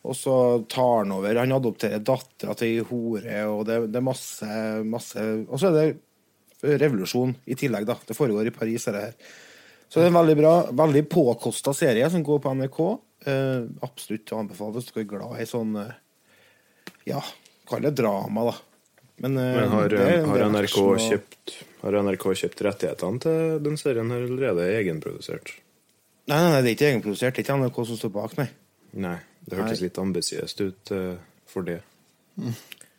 Og 0.03 0.19
så 0.19 0.37
tar 0.71 1.05
han 1.05 1.15
over. 1.15 1.39
Han 1.39 1.55
adopterer 1.55 2.03
dattera 2.03 2.57
til 2.59 2.81
ei 2.81 2.87
hore, 2.89 3.45
og 3.47 3.67
det, 3.69 3.79
det 3.93 4.01
er 4.01 4.09
masse, 4.09 4.49
masse 4.83 5.23
Og 5.47 5.61
så 5.63 5.71
er 5.71 5.79
det 5.79 6.81
revolusjon 6.83 7.35
i 7.51 7.57
tillegg, 7.59 7.87
da. 7.87 7.97
Det 8.07 8.17
foregår 8.19 8.51
i 8.51 8.55
Paris, 8.55 8.87
er 8.89 8.97
det 8.97 9.07
her. 9.07 9.33
Så 9.89 10.01
det 10.01 10.09
er 10.09 10.13
en 10.13 10.21
veldig 10.21 10.37
bra, 10.39 10.53
veldig 10.73 11.03
påkosta 11.11 11.75
serie 11.77 12.07
som 12.11 12.23
går 12.25 12.39
på 12.43 12.55
NRK. 12.57 12.81
Eh, 13.29 13.65
absolutt 13.85 14.33
å 14.33 14.41
anbefale 14.41 14.79
hvis 14.79 14.89
dere 14.89 15.05
er 15.05 15.11
glad 15.11 15.39
i 15.39 15.47
sånn 15.47 15.77
eh, 15.79 15.99
Ja, 17.07 17.21
kall 17.73 17.89
det 17.89 17.95
drama, 17.99 18.45
da. 18.51 18.55
Men, 19.23 19.37
eh, 19.39 19.57
Men 19.61 19.69
har, 19.75 19.89
det 19.93 20.01
er 20.01 20.25
har, 20.27 20.45
NRK 20.51 20.77
og- 20.83 21.03
kjøpt, 21.03 21.57
har 21.83 21.99
NRK 22.03 22.25
kjøpt 22.43 22.63
rettighetene 22.69 23.21
til 23.25 23.59
den 23.65 23.77
serien 23.81 24.11
her, 24.15 24.25
eller 24.29 24.63
er 24.65 24.79
egenprodusert? 24.83 25.53
Nei, 26.31 26.39
nei, 26.39 26.51
nei, 26.55 26.61
det 26.63 26.71
er 26.71 26.77
ikke 26.77 26.91
egenprodusert. 26.93 27.35
Det 27.35 27.43
er 27.43 27.47
ikke 27.47 27.59
NRK 27.61 27.87
som 27.89 27.97
står 27.99 28.13
bak, 28.15 28.37
nei. 28.39 28.49
Nei, 28.95 29.17
det 29.49 29.59
hørtes 29.59 29.81
Nei. 29.81 29.89
litt 29.89 29.99
ambisiøst 29.99 30.61
ut 30.63 30.93
uh, 30.93 31.17
for 31.49 31.63
det. 31.67 31.81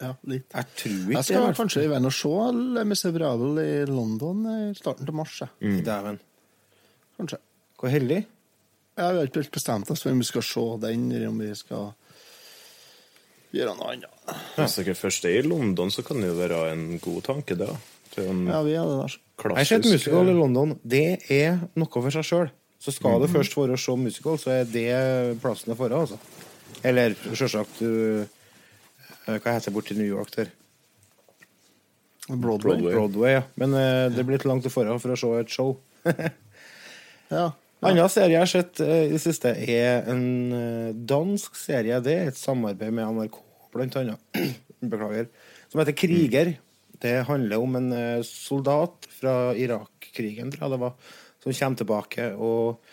Ja, 0.01 0.13
litt. 0.27 0.49
Jeg 0.51 0.65
tror 0.75 0.95
ikke 0.97 1.13
Jeg 1.15 1.23
skal 1.27 1.47
det. 1.47 1.55
kanskje 1.57 1.83
i 1.85 1.89
veien 1.91 2.05
og 2.09 2.13
se 2.17 2.31
Le 2.75 2.83
Miserable 2.89 3.63
i 3.63 3.85
London 3.87 4.41
i 4.51 4.73
starten 4.75 5.05
til 5.07 5.15
mars. 5.15 5.37
Mm. 5.61 5.77
Dæven. 5.85 6.19
Kanskje. 7.19 7.37
Hvor 7.79 7.89
heldig. 7.93 8.25
Jeg 8.97 9.05
har 9.05 9.23
ikke 9.25 9.41
helt 9.41 9.51
bestemt 9.55 9.89
oss 9.91 10.03
for 10.03 10.11
om 10.11 10.19
vi 10.19 10.27
skal 10.27 10.43
se 10.45 10.65
den, 10.83 11.11
eller 11.11 11.27
om 11.31 11.39
vi 11.39 11.53
skal 11.55 11.93
gjøre 13.53 13.75
noe 13.77 13.91
annet. 13.93 14.09
Hvis 14.57 14.75
dere 14.79 14.95
først 14.97 15.25
er 15.29 15.39
i 15.39 15.45
London, 15.47 15.91
så 15.93 16.03
kan 16.05 16.19
det 16.23 16.29
jo 16.31 16.37
være 16.39 16.59
en 16.73 16.85
god 17.03 17.21
tanke, 17.27 17.55
det. 17.59 17.67
da. 17.69 17.75
Til 18.13 18.27
en 18.29 18.43
Ja, 18.47 18.61
vi 18.65 18.73
er 18.77 18.83
det 18.89 18.97
der. 19.01 19.17
Jeg 19.43 19.55
har 19.57 19.69
sett 19.69 19.85
musical 19.89 20.29
i 20.29 20.33
London. 20.37 20.75
Det 20.85 21.05
er 21.33 21.59
noe 21.75 21.89
for 21.89 22.09
seg 22.13 22.23
sjøl. 22.27 22.49
Så 22.83 22.91
skal 22.93 23.15
Mhm. 23.17 23.21
det 23.23 23.29
først 23.31 23.55
være 23.57 23.73
å 23.77 23.79
se 23.79 23.95
musical, 23.97 24.37
så 24.37 24.51
er 24.51 24.65
det 24.65 25.39
plassen 25.41 25.71
det 25.71 25.77
får 25.79 25.91
altså. 25.95 26.17
Eller 26.83 27.15
selvsagt 27.33 27.81
uh, 27.81 28.25
Hva 29.25 29.53
heter 29.55 29.69
det 29.71 29.73
borti 29.73 29.95
New 29.95 30.05
York 30.09 30.31
der? 30.35 30.49
Broadway. 32.27 32.75
Broadway. 32.79 32.93
Broadway, 32.93 33.31
ja. 33.37 33.43
Men 33.55 33.73
uh, 33.73 34.09
det 34.15 34.25
blir 34.25 34.37
litt 34.37 34.45
langt 34.45 34.63
til 34.63 34.71
forhånd 34.71 34.99
for 35.01 35.13
å 35.13 35.17
se 35.19 35.31
et 35.39 35.49
show. 35.49 35.77
Ja. 37.33 37.47
Annen 37.83 38.11
serie 38.11 38.35
jeg 38.35 38.41
har 38.41 38.49
sett 38.49 38.79
eh, 38.83 39.05
i 39.09 39.13
det 39.15 39.21
siste, 39.21 39.51
er 39.51 40.05
en 40.11 40.25
eh, 40.55 40.95
dansk 41.09 41.57
serie. 41.59 41.99
Det 42.03 42.13
er 42.15 42.31
et 42.31 42.39
samarbeid 42.39 42.95
med 42.95 43.17
NRK, 43.17 43.37
blant 43.73 43.97
annet. 43.99 44.39
Beklager. 44.93 45.29
Som 45.71 45.81
heter 45.81 45.97
Kriger. 45.97 46.53
Det 47.03 47.15
handler 47.27 47.63
om 47.63 47.77
en 47.79 47.91
eh, 47.97 48.25
soldat 48.27 49.09
fra 49.11 49.35
Irak-krigen, 49.59 50.53
tror 50.53 50.67
jeg 50.67 50.75
det 50.75 50.81
var, 50.85 50.97
som 51.43 51.57
kommer 51.59 51.81
tilbake 51.81 52.27
og, 52.39 52.91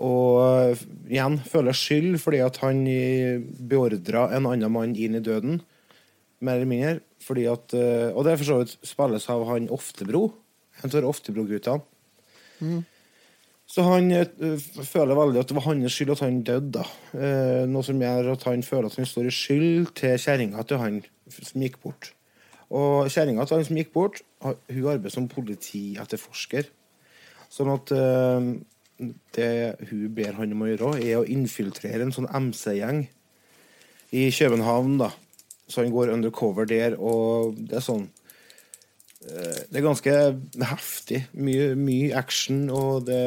og 0.00 0.84
igjen 1.10 1.36
føler 1.44 1.76
skyld 1.76 2.14
fordi 2.22 2.38
at 2.40 2.60
han 2.62 2.84
beordra 3.68 4.28
en 4.32 4.46
annen 4.48 4.72
mann 4.72 4.94
inn 4.96 5.18
i 5.18 5.24
døden, 5.24 5.60
mer 6.40 6.56
eller 6.56 6.70
mindre. 6.70 6.98
Fordi 7.28 7.48
at, 7.50 7.74
og 8.14 8.22
det 8.24 8.30
er 8.30 8.38
for 8.38 8.46
så 8.46 8.60
vidt 8.62 8.76
spilles 8.86 9.26
av 9.28 9.42
han 9.50 9.66
Oftebro. 9.74 10.30
En 10.80 10.94
av 10.94 11.08
Oftebro-guttene. 11.10 11.82
Så 13.78 13.84
han 13.86 14.08
eh, 14.10 14.58
føler 14.82 15.14
veldig 15.14 15.38
at 15.38 15.50
det 15.52 15.54
var 15.54 15.68
hans 15.68 15.94
skyld 15.94 16.16
at 16.16 16.22
han 16.24 16.40
døde. 16.42 16.80
Eh, 17.14 17.60
noe 17.70 17.86
som 17.86 18.00
gjør 18.02 18.32
at 18.32 18.46
han 18.48 18.64
føler 18.66 18.88
at 18.88 18.96
han 18.98 19.06
står 19.06 19.28
i 19.30 19.34
skyld 19.36 19.92
til 20.00 20.16
kjerringa 20.18 20.64
til 20.66 20.80
han 20.82 20.96
som 21.30 21.62
gikk 21.62 21.76
bort. 21.84 22.08
Og 22.74 23.06
kjerringa 23.06 23.46
til 23.46 23.60
han 23.60 23.68
som 23.68 23.78
gikk 23.78 23.92
bort, 23.94 24.18
hun 24.42 24.80
arbeider 24.82 25.14
som 25.14 25.30
politietterforsker. 25.30 26.66
Sånn 27.54 27.70
at 27.76 27.94
eh, 27.94 28.50
det 29.38 29.52
hun 29.92 30.10
ber 30.18 30.34
han 30.40 30.58
om 30.58 30.66
å 30.66 30.72
gjøre, 30.72 30.92
er 30.98 31.20
å 31.20 31.30
infiltrere 31.30 32.02
en 32.02 32.14
sånn 32.18 32.26
MC-gjeng 32.26 33.04
i 34.10 34.26
København. 34.34 34.98
da. 35.04 35.12
Så 35.70 35.84
han 35.84 35.94
går 35.94 36.16
undercover 36.16 36.66
der, 36.66 36.98
og 36.98 37.54
det 37.62 37.78
er 37.78 37.86
sånn 37.86 38.08
det 39.28 39.78
er 39.80 39.84
ganske 39.84 40.14
heftig. 40.70 41.22
Mye, 41.36 41.72
mye 41.78 42.12
action, 42.18 42.66
og 42.74 43.06
det, 43.08 43.20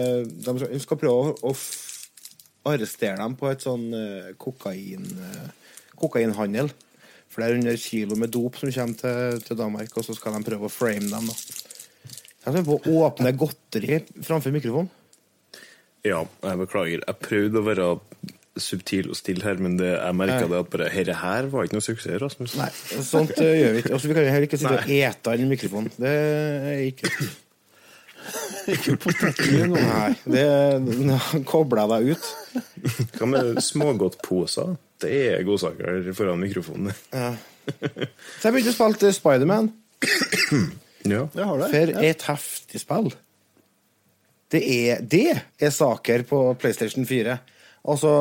de 0.45 0.79
skal- 0.83 0.99
prøve 1.01 1.33
å, 1.41 1.53
å 1.53 2.71
arrestere 2.73 3.17
dem 3.21 3.35
på 3.39 3.49
et 3.51 3.63
sånn 3.65 3.87
eh, 3.97 4.31
kokain, 4.41 5.05
eh, 5.27 5.75
kokainhandel. 6.01 6.71
Flere 7.31 7.55
hundre 7.55 7.77
kilo 7.79 8.17
med 8.19 8.33
dop 8.33 8.57
som 8.59 8.71
kommer 8.75 8.97
til, 8.99 9.41
til 9.47 9.59
Danmark, 9.59 9.93
og 9.97 10.03
så 10.05 10.15
skal 10.17 10.35
de 10.35 10.43
prøve 10.49 10.67
å 10.67 10.73
frame 10.73 11.07
dem. 11.07 11.29
da. 11.31 11.37
Jeg 12.41 12.55
skal 12.55 12.65
på 12.67 12.79
å 12.81 12.95
åpne 13.05 13.31
godteri 13.37 14.01
framfor 14.25 14.51
mikrofonen. 14.55 14.89
Ja, 16.03 16.23
jeg 16.41 16.57
beklager. 16.63 17.03
Jeg 17.05 17.19
prøvde 17.21 17.61
å 17.61 17.67
være 17.67 17.87
subtil 18.59 19.11
og 19.11 19.15
stille 19.15 19.45
her, 19.45 19.59
men 19.63 19.77
det, 19.79 19.93
jeg 19.93 20.17
merka 20.19 20.47
det 20.51 20.57
at 20.59 20.71
bare 20.73 20.89
Herre 20.91 21.15
her 21.21 21.47
var 21.53 21.67
ikke 21.67 21.77
noe 21.77 21.85
suksess, 21.85 22.17
Rasmus. 22.21 22.57
Nei, 22.59 22.67
sånt 23.07 23.31
uh, 23.37 23.45
gjør 23.47 23.77
vi 23.77 23.83
ikke. 23.83 23.93
Altså, 23.95 24.09
vi 24.09 24.17
kan 24.17 24.27
heller 24.27 24.49
ikke 24.49 24.59
sitte 24.59 24.81
og 24.81 24.91
ete 24.97 25.37
i 25.37 25.47
mikrofonen. 25.47 25.93
Det 25.95 26.11
er 26.11 26.83
ikke 26.89 27.11
Ikke 28.71 28.93
potetgull 29.01 29.63
engang. 29.65 29.87
Nei, 30.29 30.35
det 30.35 31.45
kobler 31.49 31.81
jeg 31.81 31.89
deg 31.89 32.11
ut. 32.11 33.07
Hva 33.17 33.29
med 33.31 33.61
smågodtposer? 33.65 34.75
Det 35.01 35.15
er 35.31 35.47
godsaker 35.47 36.11
foran 36.13 36.43
mikrofonen. 36.43 36.93
Så 37.09 38.45
jeg 38.45 38.53
begynte 38.53 38.73
å 38.73 38.77
spille 38.77 39.01
til 39.01 39.15
Spiderman. 39.17 39.71
Ja. 41.01 41.25
Det 41.33 41.45
har 41.49 41.57
det. 41.63 41.71
For 41.73 42.03
et 42.05 42.27
heftig 42.29 42.83
spill. 42.83 43.09
Det 44.51 44.61
er, 44.61 45.01
det 45.01 45.25
er 45.63 45.73
saker 45.73 46.25
på 46.29 46.43
PlayStation 46.61 47.07
4. 47.07 47.39
Altså, 47.81 48.11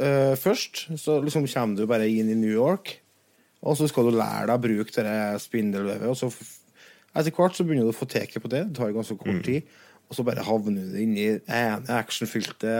eh, 0.00 0.32
først 0.40 0.86
så 0.96 1.18
liksom 1.20 1.48
kommer 1.50 1.76
du 1.76 1.86
bare 1.90 2.08
inn 2.08 2.30
i 2.32 2.38
New 2.38 2.52
York, 2.52 2.94
og 3.60 3.76
så 3.76 3.88
skal 3.90 4.08
du 4.08 4.16
lære 4.16 4.46
deg 4.48 4.56
å 4.56 4.64
bruke 4.64 5.04
det 5.04 5.42
spindelvevet, 5.42 6.08
og 6.08 6.16
så 6.16 6.30
etter 7.10 7.34
hvert 7.34 7.56
så 7.58 7.66
begynner 7.66 7.88
du 7.88 7.92
å 7.92 7.96
få 7.96 8.08
teket 8.08 8.42
på 8.42 8.50
det. 8.50 8.68
Det 8.68 8.78
tar 8.78 8.92
ganske 8.94 9.16
kort 9.18 9.42
tid. 9.44 9.66
Og 10.10 10.16
så 10.18 10.24
bare 10.26 10.44
havner 10.46 10.90
du 10.90 10.98
inn 10.98 11.16
i 11.18 11.26
det 11.38 11.54
ene 11.54 11.96
actionfylte 11.98 12.70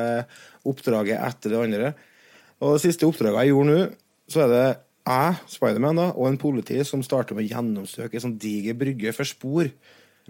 oppdraget 0.66 1.18
etter 1.18 1.52
det 1.52 1.60
andre. 1.62 1.90
Og 2.60 2.76
det 2.76 2.84
siste 2.84 3.06
oppdraget 3.06 3.44
jeg 3.44 3.52
gjorde 3.52 3.74
nå, 3.74 3.82
så 4.30 4.44
er 4.44 4.52
det 4.54 4.64
jeg, 5.10 5.38
Spiderman, 5.50 5.98
og 6.10 6.26
en 6.28 6.38
politi 6.38 6.78
som 6.86 7.02
starter 7.02 7.34
med 7.34 7.46
å 7.46 7.50
gjennomsøke 7.54 8.18
en 8.18 8.24
sånn 8.26 8.38
diger 8.38 8.76
brygge 8.78 9.14
for 9.16 9.26
spor. 9.26 9.70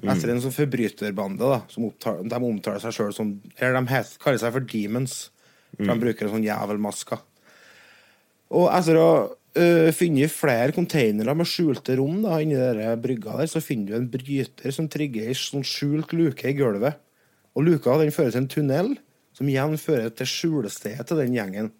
Etter 0.00 0.32
en 0.32 0.40
sånn 0.40 0.54
forbryterbande 0.54 1.44
da, 1.50 1.58
som 1.68 1.88
opptar, 1.90 2.22
de 2.24 2.38
omtaler 2.38 2.80
seg 2.80 2.94
sjøl 2.96 3.12
som 3.12 3.34
Eller 3.58 3.76
de 3.76 4.00
kaller 4.22 4.40
seg 4.40 4.54
for 4.54 4.64
Demons. 4.64 5.16
For 5.80 5.92
de 5.92 6.04
bruker 6.04 6.26
en 6.26 6.34
sånn 6.36 6.46
jævelmasker. 6.46 7.26
Og 8.60 8.66
etter 8.74 8.98
å 8.98 9.10
uh, 9.30 9.90
funnet 9.94 10.32
flere 10.34 10.74
containere 10.76 11.34
med 11.38 11.48
skjulte 11.48 11.96
rom 12.00 12.22
da, 12.24 12.40
inni 12.42 12.58
der 12.58 12.98
brygga 13.00 13.38
der, 13.40 13.50
så 13.50 13.62
finner 13.62 13.92
du 13.94 13.98
en 14.00 14.10
bryter 14.12 14.74
som 14.74 14.88
trigger 14.90 15.30
ei 15.30 15.36
sånn 15.38 15.66
skjult 15.66 16.14
luke 16.16 16.48
i 16.50 16.56
gulvet. 16.58 16.98
Og 17.56 17.66
luka 17.66 17.98
den 18.00 18.14
fører 18.14 18.34
til 18.34 18.44
en 18.44 18.50
tunnel, 18.50 18.94
som 19.36 19.48
igjen 19.48 19.78
fører 19.80 20.10
til 20.14 20.28
skjulestedet 20.28 21.06
til 21.08 21.22
den 21.22 21.36
gjengen. 21.36 21.70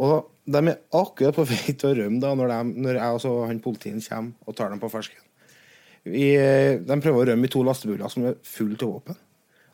Og 0.00 0.30
de 0.50 0.60
er 0.62 0.78
akkurat 0.96 1.36
på 1.36 1.46
vei 1.50 1.74
til 1.74 1.90
å 1.90 1.96
rømme 1.98 2.22
da, 2.22 2.34
når, 2.38 2.54
de, 2.54 2.84
når 2.86 3.00
jeg 3.00 3.16
og 3.16 3.24
så 3.24 3.34
han 3.50 3.64
politien 3.64 4.04
kommer 4.04 4.48
og 4.48 4.56
tar 4.58 4.72
dem 4.72 4.82
på 4.82 4.92
fersken. 4.92 5.26
Vi, 6.08 6.30
de 6.80 6.96
prøver 7.04 7.20
å 7.20 7.26
rømme 7.28 7.44
i 7.44 7.52
to 7.52 7.60
lastebiler 7.66 8.08
som 8.08 8.30
er 8.30 8.38
fulle 8.46 8.78
av 8.80 8.94
våpen. 8.94 9.18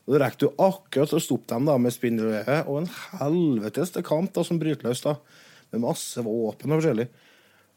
Og 0.07 0.15
Da 0.15 0.23
rekker 0.23 0.47
du 0.47 0.61
akkurat 0.63 1.13
å 1.13 1.19
stoppe 1.19 1.51
dem 1.51 1.67
da 1.67 1.75
med 1.77 1.91
spindelvevet 1.91 2.67
og 2.71 2.81
en 2.81 2.91
helvetes 3.19 3.91
kamp 4.07 4.31
da, 4.33 4.43
som 4.47 4.59
bryter 4.59 4.87
løs. 4.87 5.03
da, 5.03 5.17
Med 5.71 5.83
masse 5.83 6.23
våpen 6.23 6.71
og 6.71 6.79
forskjellig. 6.79 7.09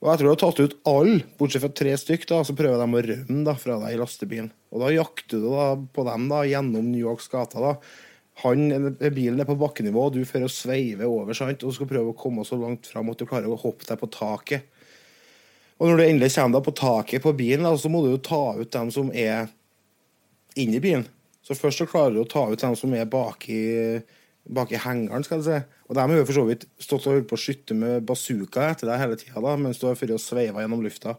Og 0.01 0.09
etter 0.09 0.25
du 0.25 0.31
har 0.31 0.39
tatt 0.41 0.61
ut 0.63 0.77
alle, 0.89 1.19
bortsett 1.37 1.61
fra 1.61 1.73
tre 1.77 1.93
stykk, 1.99 2.23
da, 2.31 2.39
så 2.47 2.55
prøver 2.57 2.79
de 2.81 2.87
å 2.87 3.03
rømme 3.05 3.43
da, 3.45 3.55
fra 3.59 3.77
deg 3.83 3.97
i 3.97 3.99
lastebilen. 4.01 4.49
Og 4.73 4.81
da 4.81 4.93
jakter 4.95 5.43
du 5.43 5.51
da 5.51 5.67
på 5.77 6.05
dem 6.07 6.31
da, 6.31 6.45
gjennom 6.49 6.87
New 6.89 7.03
Yorks 7.03 7.29
gater. 7.29 7.67
Han, 8.45 8.95
bilen 8.97 9.43
er 9.43 9.49
på 9.49 9.59
bakkenivå, 9.61 10.07
og 10.07 10.15
du 10.17 10.23
fører 10.25 10.47
å 10.49 10.55
sveive 10.55 11.11
over 11.11 11.37
sant? 11.37 11.67
og 11.67 11.77
skal 11.77 11.91
prøve 11.91 12.15
å 12.15 12.17
komme 12.17 12.47
så 12.49 12.57
langt 12.57 12.89
fram 12.89 13.13
at 13.13 13.21
du 13.21 13.27
klarer 13.29 13.53
å 13.53 13.61
hoppe 13.61 13.85
deg 13.91 14.01
på 14.01 14.09
taket. 14.15 14.71
Og 15.77 15.91
når 15.91 15.99
du 15.99 16.07
endelig 16.07 16.33
kommer 16.33 16.57
deg 16.57 16.69
på 16.71 16.77
taket 16.81 17.25
på 17.27 17.37
bilen, 17.37 17.69
da, 17.69 17.75
så 17.77 17.93
må 17.93 18.01
du 18.05 18.15
jo 18.15 18.25
ta 18.25 18.45
ut 18.57 18.73
dem 18.73 18.95
som 18.95 19.13
er 19.13 19.51
inni 20.57 20.81
bilen. 20.81 21.05
Så 21.51 21.57
først 21.59 21.83
så 21.83 21.87
klarer 21.91 22.15
du 22.15 22.21
å 22.23 22.29
ta 22.31 22.45
ut 22.47 22.63
dem 22.63 22.77
som 22.79 22.93
er 22.95 23.09
baki, 23.11 23.59
baki 24.55 24.79
hengeren, 24.85 25.25
skal 25.27 25.41
du 25.41 25.49
si. 25.49 25.57
Og 25.89 25.97
de 25.99 26.05
har 26.05 26.21
jo 26.21 26.27
for 26.29 26.37
så 26.37 26.45
vidt 26.47 26.67
stått 26.79 27.09
og 27.09 27.17
holdt 27.17 27.27
på 27.33 27.35
å 27.35 27.41
skyte 27.43 27.75
med 27.75 28.05
bazooka 28.07 28.69
etter 28.71 28.87
deg 28.87 29.01
hele 29.03 29.19
tida, 29.19 29.57
mens 29.59 29.81
du 29.83 29.89
har 29.89 29.99
vært 29.99 30.15
og 30.15 30.23
sveiva 30.23 30.63
gjennom 30.63 30.85
lufta. 30.85 31.17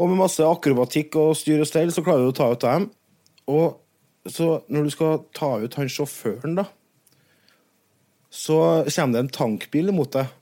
Og 0.00 0.08
med 0.08 0.16
masse 0.22 0.40
akrobatikk 0.48 1.18
og 1.20 1.34
styr 1.36 1.60
og 1.60 1.68
stell, 1.68 1.92
så 1.92 2.00
klarer 2.06 2.24
du 2.24 2.32
å 2.32 2.38
ta 2.38 2.46
ut 2.54 2.64
dem. 2.64 2.86
Og 3.52 4.32
så 4.32 4.62
når 4.72 4.86
du 4.88 4.94
skal 4.94 5.20
ta 5.36 5.58
ut 5.60 5.76
han 5.76 5.92
sjåføren, 5.92 6.56
da, 6.62 6.64
så 8.32 8.56
kommer 8.86 9.18
det 9.18 9.26
en 9.26 9.36
tankbil 9.36 9.92
mot 9.92 10.08
deg. 10.16 10.32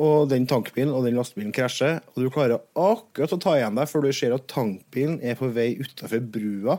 Og 0.00 0.30
den 0.30 0.46
tankbilen 0.48 0.94
og 0.94 1.04
den 1.04 1.18
lastebilen 1.18 1.52
krasjer, 1.52 2.00
og 2.14 2.22
du 2.22 2.30
klarer 2.32 2.62
akkurat 2.78 3.34
å 3.34 3.40
ta 3.42 3.56
igjen 3.58 3.76
deg 3.76 3.88
før 3.90 4.06
du 4.06 4.12
ser 4.14 4.32
at 4.32 4.48
tankbilen 4.48 5.18
er 5.20 5.36
på 5.36 5.50
vei 5.52 5.72
utafor 5.82 6.22
brua 6.22 6.78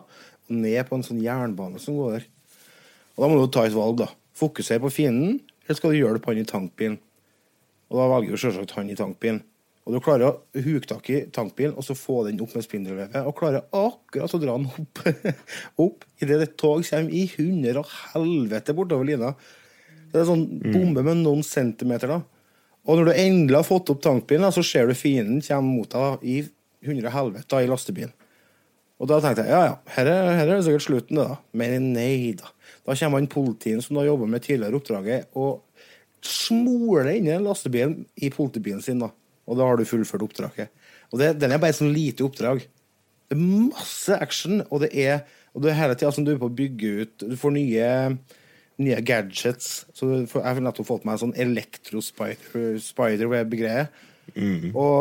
ned 0.54 0.82
på 0.88 0.98
en 0.98 1.06
sånn 1.06 1.22
jernbane 1.24 1.82
som 1.82 1.98
går 2.00 2.18
der. 2.18 2.26
Og 3.16 3.24
da 3.24 3.30
må 3.30 3.40
du 3.40 3.52
ta 3.54 3.66
et 3.68 3.76
valg, 3.76 4.00
da. 4.02 4.10
Fokusere 4.40 4.82
på 4.84 4.92
fienden, 4.94 5.40
eller 5.66 5.78
skal 5.78 5.94
du 5.94 6.00
hjelpe 6.00 6.32
han 6.32 6.42
i 6.42 6.48
tankbilen? 6.48 7.00
Og 7.90 7.98
da 8.00 8.10
velger 8.14 8.36
du 8.36 8.42
selvsagt 8.42 8.76
han 8.78 8.92
i 8.92 8.98
tankbilen. 8.98 9.42
Og 9.90 9.96
du 9.96 10.04
klarer 10.06 10.28
å 10.28 10.62
huke 10.62 10.86
tak 10.86 11.08
i 11.10 11.24
tankbilen 11.34 11.74
og 11.74 11.82
så 11.82 11.96
få 11.98 12.22
den 12.28 12.42
opp 12.44 12.52
med 12.54 12.66
spindelvevet. 12.66 13.16
Og 13.26 13.34
klarer 13.40 13.66
akkurat 13.74 14.36
å 14.36 14.42
dra 14.42 14.58
den 14.60 14.68
opp, 14.70 15.02
opp 15.86 16.06
idet 16.22 16.44
et 16.46 16.58
tog 16.62 16.84
kommer 16.86 17.16
i 17.16 17.24
hundre 17.34 17.82
og 17.82 17.96
helvete 18.14 18.76
bortover 18.78 19.10
lina. 19.10 19.32
Det 20.10 20.22
er 20.22 20.30
sånn 20.30 20.46
bombe 20.62 21.02
med 21.06 21.24
noen 21.24 21.42
centimeter, 21.46 22.14
da. 22.14 22.22
Og 22.86 23.00
når 23.00 23.10
du 23.10 23.14
endelig 23.16 23.58
har 23.58 23.68
fått 23.68 23.90
opp 23.94 24.04
tankbilen, 24.06 24.46
da, 24.46 24.54
så 24.54 24.64
ser 24.66 24.90
du 24.90 24.98
fienden 24.98 25.42
komme 25.46 25.74
mot 25.74 25.90
deg 25.90 26.06
da, 26.06 26.14
i 26.22 26.86
hundre 26.86 27.14
helvete 27.14 27.50
da, 27.50 27.64
i 27.66 27.70
lastebilen. 27.70 28.14
Og 29.00 29.08
da 29.08 29.22
tenkte 29.24 29.46
jeg 29.48 29.54
ja, 29.54 29.60
ja, 29.70 29.76
her 29.96 30.10
er, 30.12 30.26
her 30.36 30.50
er 30.50 30.58
det 30.58 30.66
sikkert 30.68 30.84
slutten, 30.84 31.16
det 31.20 31.26
da. 31.30 31.36
Men 31.56 31.94
nei 31.96 32.34
da. 32.40 32.48
Da 32.84 32.96
kommer 33.00 33.18
han 33.22 33.32
politien 33.32 33.80
som 33.84 33.96
du 33.96 34.00
har 34.02 34.10
jobba 34.10 34.26
med 34.28 34.44
tidligere 34.44 34.78
oppdraget, 34.80 35.22
og 35.40 35.52
smoler 36.26 37.08
inn 37.14 37.28
i 37.30 37.38
lastebilen 37.40 38.06
i 38.20 38.30
politibilen 38.34 38.82
sin. 38.84 39.00
da. 39.00 39.10
Og 39.48 39.54
da 39.58 39.64
har 39.70 39.76
du 39.80 39.86
fullført 39.88 40.26
oppdraget. 40.26 40.68
Og 41.14 41.20
det, 41.22 41.28
den 41.40 41.52
er 41.56 41.60
bare 41.62 41.72
et 41.74 41.80
sånn 41.80 41.96
lite 41.96 42.24
oppdrag. 42.28 42.60
Det 43.30 43.36
er 43.38 43.46
masse 43.46 44.14
action, 44.20 44.56
og 44.68 44.78
det 44.84 44.92
er, 45.00 45.16
og 45.54 45.60
det 45.64 45.70
er 45.72 45.80
hele 45.80 45.96
tida 45.96 46.12
som 46.14 46.26
du 46.28 46.32
er 46.34 46.42
på 46.42 46.50
å 46.50 46.60
bygge 46.60 46.88
ut 47.00 47.16
Du 47.30 47.36
får 47.40 47.52
nye, 47.56 47.88
nye 48.84 49.00
gadgets. 49.06 49.68
Så 49.96 50.02
du 50.10 50.14
får, 50.28 50.40
jeg 50.44 50.56
har 50.60 50.66
nettopp 50.68 50.90
fått 50.92 51.06
meg 51.08 51.14
en 51.16 51.24
sånn 51.24 51.40
elektro-spider-web-greie. 51.48 53.84
Og 54.76 54.96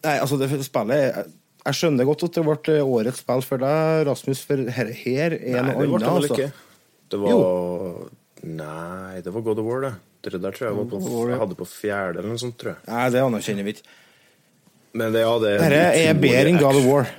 Nei, 0.00 0.16
altså, 0.16 0.40
det 0.40 0.48
spillet 0.64 1.28
Jeg 1.60 1.76
skjønner 1.76 2.06
godt 2.08 2.22
at 2.24 2.36
det 2.38 2.44
ble 2.46 2.76
årets 2.82 3.20
spill 3.20 3.42
for 3.44 3.60
deg, 3.60 4.06
Rasmus, 4.08 4.40
for 4.48 4.62
her, 4.76 4.92
her 4.96 5.34
er 5.36 5.66
noe 5.66 5.84
annet. 5.84 6.06
Altså. 6.08 6.34
ikke. 6.38 6.52
Det 7.10 7.18
var 7.20 8.08
Nei, 8.40 9.20
det 9.20 9.32
var 9.34 9.42
God 9.44 9.58
of 9.60 9.66
War, 9.68 9.82
det. 9.84 9.94
Det 10.24 10.38
der 10.40 10.52
tror 10.56 10.66
jeg 10.70 10.76
var 10.76 10.86
på, 10.88 11.00
jeg 11.28 11.40
hadde 11.40 11.56
på 11.58 11.66
fjerde 11.68 12.20
eller 12.20 12.30
noe 12.32 12.40
sånt, 12.40 12.56
tror 12.60 12.72
jeg. 12.74 12.80
Nei, 12.88 13.04
det 13.12 13.20
anerkjenner 13.24 13.66
vi 13.66 13.74
ikke. 13.76 13.84
Men 15.00 15.12
det, 15.14 15.20
ja, 15.26 15.34
det 15.42 15.50
Dette 15.60 15.82
er 16.00 16.16
bedre 16.20 16.48
enn 16.50 16.60
God 16.60 16.78
of 16.80 16.86
War. 16.88 17.10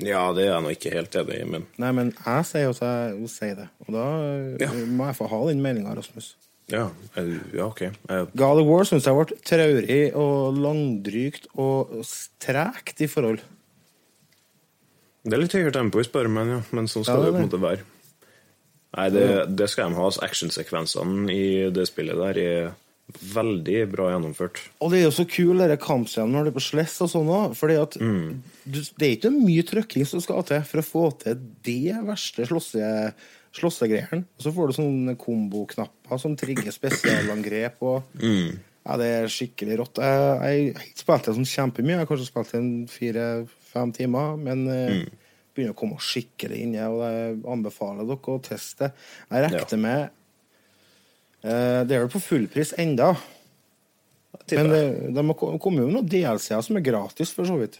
Ja, 0.00 0.22
det 0.32 0.44
er 0.46 0.52
jeg 0.52 0.62
nå 0.64 0.70
ikke 0.76 0.92
helt 0.94 1.16
enig 1.18 1.40
i, 1.40 1.46
men 1.50 1.64
Nei, 1.82 1.90
men 1.96 2.12
jeg 2.14 2.46
sier 2.46 2.68
jo 2.68 2.74
at 2.76 2.82
jeg 2.86 3.30
sier 3.32 3.56
det. 3.58 3.66
Og 3.86 3.90
da 3.96 4.04
Ja. 4.62 4.70
må 4.86 5.08
jeg 5.10 5.18
få 5.18 5.26
ha 5.32 5.40
den 5.48 5.62
meldinga, 5.64 5.96
Rasmus. 5.98 6.36
Ja, 6.70 6.86
ja 7.54 7.66
OK. 7.66 7.80
Jeg, 7.86 8.26
God 8.38 8.60
of 8.62 8.66
War 8.70 8.84
syns 8.88 9.06
jeg 9.08 9.16
ble 9.18 9.38
traurig 9.46 10.00
og 10.18 10.58
langdrygt 10.60 11.48
og 11.60 11.94
tregt 12.42 13.00
i 13.04 13.08
forhold. 13.10 13.40
det 15.24 15.34
er 15.36 15.42
litt 15.42 15.56
høyere 15.56 15.72
tempo 15.76 16.00
i 16.00 16.06
spørremenn, 16.06 16.54
ja, 16.56 16.60
men 16.76 16.88
sånn 16.88 17.04
skal 17.04 17.18
Ja, 17.20 17.24
det 17.26 17.32
jo 17.32 17.36
på 17.36 17.42
en 17.42 17.48
måte 17.50 17.64
være. 17.64 17.88
Nei, 18.96 19.08
det, 19.14 19.26
det 19.54 19.68
skal 19.70 19.90
de 19.92 19.98
ha. 20.00 20.06
altså, 20.08 20.22
Actionsekvensene 20.26 21.30
i 21.30 21.44
det 21.70 21.84
spillet 21.86 22.18
der 22.18 22.40
er 22.42 22.70
veldig 23.34 23.80
bra 23.90 24.08
gjennomført. 24.12 24.58
Og 24.82 24.92
det 24.92 25.00
er 25.00 25.04
jo 25.08 25.12
så 25.14 25.24
kul, 25.30 25.58
denne 25.58 25.76
kampscenen 25.82 26.30
når 26.34 26.46
du 26.46 26.50
er 26.52 26.56
på 26.56 26.62
sless 26.62 26.96
og 27.04 27.10
sånn 27.12 27.30
òg. 27.34 27.54
For 27.58 27.70
Mm. 27.70 28.42
det 28.70 29.06
er 29.06 29.16
ikke 29.16 29.32
mye 29.34 29.62
trykking 29.66 30.06
som 30.06 30.22
skal 30.22 30.42
til 30.46 30.62
for 30.66 30.80
å 30.82 30.86
få 30.86 31.04
til 31.22 31.38
det 31.66 31.96
verste 32.06 32.46
slåsse, 32.46 33.12
slåssegreiene. 33.56 34.24
Og 34.38 34.44
så 34.44 34.52
får 34.54 34.68
du 34.70 34.76
sånne 34.78 35.14
komboknapper 35.18 36.18
som 36.22 36.36
trigger 36.38 36.70
spesialangrep. 36.74 37.80
Og, 37.82 38.02
Mm. 38.20 38.58
ja, 38.86 38.96
det 38.96 39.06
er 39.06 39.26
skikkelig 39.28 39.78
rått. 39.78 39.98
Jeg, 39.98 40.74
har 40.74 40.84
ikke 40.84 41.02
spilt 41.04 41.24
det 41.26 41.34
sånn 41.34 41.50
kjempemye. 41.54 41.96
Jeg 41.96 41.98
har 41.98 42.06
kanskje 42.06 42.28
spilt 42.30 42.52
det 42.52 42.60
en 42.60 42.86
fire-fem 42.86 43.92
timer. 43.92 44.36
Men 44.38 44.68
eh, 44.68 44.94
Mm. 45.00 45.10
begynner 45.54 45.74
å 45.74 45.80
komme 45.80 45.98
skikkelig 45.98 46.60
inn. 46.62 46.76
Og 46.86 47.00
jeg 47.02 47.42
anbefaler 47.44 48.06
dere 48.06 48.38
å 48.38 48.40
teste. 48.42 48.92
Jeg 49.30 49.50
regner 49.50 49.78
med 49.78 50.10
eh, 51.42 51.84
Det 51.84 51.96
er 51.96 52.06
vel 52.06 52.08
på 52.12 52.20
fullpris 52.22 52.74
enda. 52.78 53.16
Men 54.52 54.68
det, 54.70 55.14
de 55.14 55.22
har 55.26 55.58
kommet 55.62 55.84
jo 55.84 55.90
noen 55.90 56.06
DLC-er 56.08 56.62
som 56.62 56.76
er 56.76 56.80
gratis, 56.86 57.30
for 57.34 57.44
så 57.46 57.58
vidt. 57.60 57.78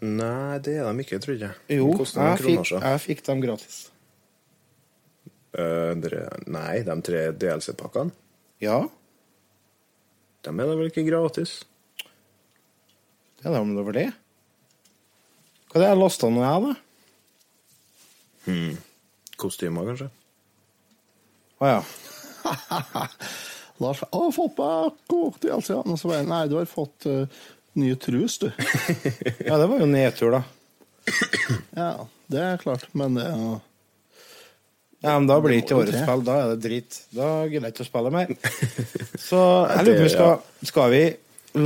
Nei, 0.00 0.58
det 0.62 0.76
er 0.78 0.84
de 0.92 1.02
ikke, 1.04 1.18
tror 1.20 1.36
jeg. 1.40 1.50
Jo, 1.68 1.88
jeg 1.98 2.38
fikk, 2.38 2.70
jeg 2.80 3.00
fikk 3.02 3.22
dem 3.26 3.40
gratis. 3.42 3.90
Eh, 5.56 5.92
nei, 6.46 6.82
de 6.84 6.96
tre 7.04 7.32
DLC-pakkene, 7.32 8.12
Ja, 8.60 8.82
de 10.44 10.50
er 10.50 10.66
da 10.66 10.74
vel 10.76 10.90
ikke 10.90 11.06
gratis? 11.06 11.62
det 13.38 13.46
er 13.46 13.54
da 13.54 13.60
om 13.62 13.74
det 13.76 13.84
var 13.86 13.94
det. 13.94 14.08
Hva 15.68 15.78
er 15.78 15.84
det 15.84 15.88
jeg 15.88 15.98
lasta 16.00 16.28
ned, 16.32 16.44
jeg, 16.44 16.60
da? 16.66 16.74
Kostymer, 19.38 19.86
kanskje? 19.86 20.08
Å 21.62 21.70
ja. 21.70 21.80
Lars 23.82 24.02
Å, 24.10 24.24
fått 24.34 24.58
meg 24.58 24.98
kort 25.10 25.44
i 25.46 25.52
altså, 25.54 25.76
ja. 25.76 25.82
Og 25.84 25.98
så 26.00 26.10
bare, 26.10 26.26
Nei, 26.26 26.42
du 26.50 26.56
har 26.58 26.66
fått 26.70 27.06
uh, 27.06 27.40
nye 27.78 27.98
trus, 28.00 28.40
du. 28.42 28.48
Ja, 29.46 29.58
det 29.60 29.68
var 29.70 29.78
jo 29.78 29.86
nedtur, 29.90 30.34
da. 30.34 30.42
ja, 31.82 31.92
det 32.32 32.42
er 32.42 32.62
klart. 32.62 32.88
Men 32.98 33.18
det 33.18 33.28
er 33.28 33.36
jo 33.38 33.52
Ja, 35.04 35.12
men 35.14 35.28
Da 35.30 35.36
blir 35.40 35.52
det 35.54 35.60
ikke 35.62 35.76
årets 35.78 36.00
spill. 36.02 36.22
Da 36.26 36.34
er 36.42 36.46
det 36.54 36.58
drit. 36.64 36.92
Da 37.14 37.26
gidder 37.46 37.66
jeg 37.68 37.74
ikke 37.76 37.86
å 37.86 37.88
spille 37.88 38.10
mer. 38.14 38.28
Så 39.28 39.38
jeg 39.70 39.82
lurer 39.86 39.94
på 39.94 40.00
om 40.00 40.04
vi 40.08 40.14
skal, 40.14 40.32
skal 40.72 40.88
vi 40.94 41.02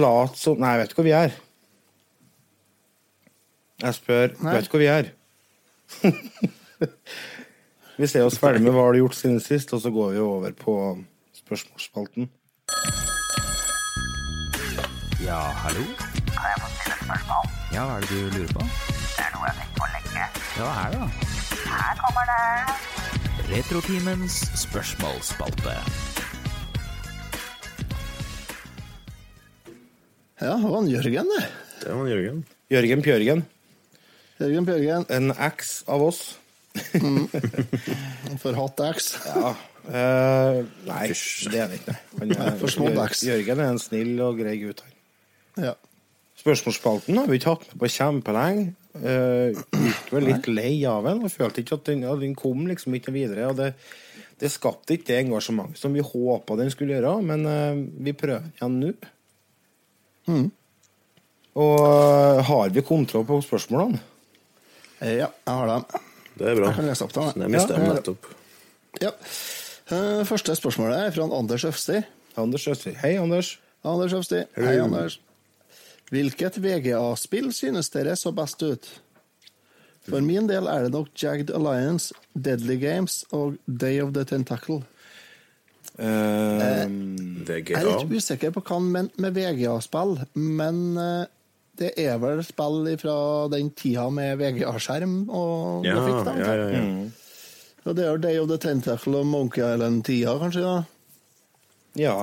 late 0.03 0.37
som 0.41 0.55
Nei, 0.61 0.71
jeg 0.75 0.81
vet 0.83 0.91
ikke 0.93 1.01
hvor 1.01 1.09
vi 1.09 1.15
er. 1.17 1.31
Jeg 3.83 3.93
spør 3.99 4.27
Nei. 4.39 4.53
Vet 4.55 4.65
du 4.69 4.73
hvor 4.75 4.83
vi 4.83 4.91
er? 4.93 5.05
vi 8.03 8.07
ser 8.11 8.25
oss 8.29 8.39
ferdig 8.41 8.61
med 8.63 8.73
hva 8.77 8.83
har 8.87 8.93
du 8.95 8.99
gjort 9.03 9.19
siden 9.19 9.41
sist, 9.43 9.69
og 9.75 9.79
så 9.83 9.89
går 9.93 10.09
vi 10.15 10.21
over 10.23 10.51
på 10.57 10.73
spørsmålsspalten. 11.41 12.23
Ja, 15.25 15.41
hallo? 15.65 15.85
Kan 16.31 16.45
jeg 16.51 16.57
få 16.61 16.67
stille 16.77 16.95
et 16.95 17.01
spørsmål? 17.07 17.45
Ja, 17.73 17.83
hva 17.89 17.95
er 17.97 18.01
det 18.07 18.13
du 18.13 18.17
lurer 18.37 18.53
på? 18.59 18.63
Det 19.17 19.23
er 19.25 19.31
noe 19.37 19.45
jeg 19.49 19.55
tenker 19.61 19.77
på 19.81 19.87
lenge. 19.97 20.23
Ja, 20.59 20.63
hva 20.67 20.73
er 20.85 20.89
det 20.93 20.99
da? 21.01 21.07
Her 21.73 21.93
kommer 22.05 22.25
det. 22.33 23.02
Retrotimens 23.51 24.35
spørsmålsspalte. 24.63 25.75
Ja, 30.43 30.55
det 30.57 30.63
var 30.63 30.77
han 30.77 30.89
Jørgen, 30.91 31.31
det. 31.33 31.43
Det 31.83 31.95
var 31.95 32.07
Jørgen. 32.11 32.45
Jørgen 32.73 33.03
Pjørgen. 33.03 33.45
Jørgen 34.41 34.67
Pjørgen. 34.67 35.07
En 35.11 35.35
X 35.51 35.83
av 35.91 36.03
oss. 36.03 36.23
For 38.33 38.39
Forhatt 38.43 38.81
X. 38.97 39.13
Ja. 39.27 39.55
Uh, 39.83 40.63
nei, 40.87 41.09
det 41.11 41.59
er 41.59 41.71
det 41.73 41.81
ikke. 41.81 41.97
Han 42.21 42.37
er, 42.37 42.53
For 42.61 42.71
små 42.71 42.93
backs. 42.95 43.25
Jørgen 43.27 43.61
er 43.63 43.73
en 43.75 43.83
snill 43.83 44.15
og 44.23 44.39
grei 44.39 44.55
gutt. 44.63 44.85
han. 44.87 45.67
Ja. 45.67 45.75
Spørsmålsspalten 46.39 47.19
har 47.19 47.29
vi 47.31 47.39
ikke 47.39 47.57
hatt 47.57 47.67
med 47.71 47.83
på 47.83 47.91
kjempelenge. 47.93 48.71
Uh, 48.93 49.57
gikk 49.73 50.11
vel 50.13 50.27
litt 50.29 50.49
lei 50.51 50.75
av 50.89 51.07
den. 51.09 51.23
og 51.25 51.33
følte 51.33 51.63
ikke 51.63 51.79
at 51.79 51.87
den, 51.89 52.05
ja, 52.07 52.15
den 52.19 52.35
kom 52.39 52.67
liksom 52.69 52.97
ikke 52.99 53.15
videre. 53.15 53.49
og 53.51 53.57
det, 53.61 53.73
det 54.43 54.51
skapte 54.53 54.97
ikke 54.97 55.11
det 55.11 55.21
engasjementet 55.25 55.81
som 55.81 55.95
vi 55.97 56.05
håpa 56.05 56.59
den 56.61 56.73
skulle 56.75 56.99
gjøre, 56.99 57.15
men 57.25 57.49
uh, 57.49 57.81
vi 58.05 58.15
prøver 58.17 58.51
igjen 58.57 58.79
nå. 58.83 58.93
Og 61.53 61.81
uh, 61.81 62.43
har 62.49 62.73
vi 62.73 62.85
kontroll 62.87 63.27
på 63.29 63.41
spørsmålene? 63.45 64.01
ja, 65.03 65.27
jeg 65.27 65.51
har 65.51 65.67
dem. 65.67 66.05
Det 66.39 66.47
er 66.49 66.57
bra. 66.57 66.69
Jeg 66.71 66.79
kan 66.79 66.87
lese 66.89 67.05
opp 67.05 67.13
dem, 67.17 67.43
jeg. 67.43 67.51
Ja, 67.59 67.67
dem 67.69 67.85
ja. 67.85 67.97
nettopp. 67.97 68.29
Ja. 69.03 69.11
Eh, 69.93 70.23
Første 70.29 70.55
spørsmålet 70.57 71.07
er 71.07 71.11
fra 71.15 71.27
Anders 71.39 71.65
Øfsti. 71.69 72.01
Anders 72.41 72.67
Øfsti. 72.69 72.95
Hei, 73.03 73.17
Anders. 73.21 73.59
Anders 73.85 74.15
Øfsti. 74.17 74.45
Hei, 74.57 74.79
Anders. 74.81 75.19
Hvilket 76.13 76.59
VGA-spill 76.61 77.49
synes 77.57 77.89
dere 77.95 78.15
så 78.21 78.33
best 78.37 78.61
ut? 78.63 78.89
For 80.05 80.21
min 80.21 80.49
del 80.51 80.67
er 80.69 80.85
det 80.85 80.93
nok 80.93 81.13
Jagged 81.17 81.53
Alliance, 81.55 82.13
Deadly 82.35 82.77
Games 82.83 83.21
og 83.33 83.55
Day 83.67 84.01
of 84.03 84.11
the 84.17 84.25
Tentacle. 84.29 84.81
Eh, 85.99 86.89
Jeg 87.47 87.77
er 87.77 87.87
litt 87.87 88.11
usikker 88.17 88.53
på 88.55 88.63
hva 88.65 88.79
han 88.79 88.91
mente 88.93 89.23
med 89.23 89.37
VGA-spill, 89.37 90.17
men 90.35 90.83
eh, 90.99 91.25
det 91.81 91.93
er 92.01 92.19
vel 92.21 92.43
spill 92.45 92.85
fra 93.01 93.17
den 93.53 93.71
tida 93.79 94.09
med 94.13 94.37
VGA-skjerm 94.41 95.17
og 95.31 95.87
Ja, 95.87 95.97
grafikk, 95.97 96.23
da. 96.29 96.37
ja, 96.41 96.55
ja, 96.61 96.69
ja. 96.77 97.11
Og 97.83 97.97
det 97.99 98.05
er 98.05 98.11
jo 98.13 98.21
Day 98.23 98.39
of 98.39 98.49
the 98.53 98.59
Tentacle 98.63 99.19
og 99.23 99.27
Monkey 99.27 99.63
Island-tida, 99.65 100.37
kanskje? 100.43 100.63
da? 100.63 100.85
ja. 102.05 102.17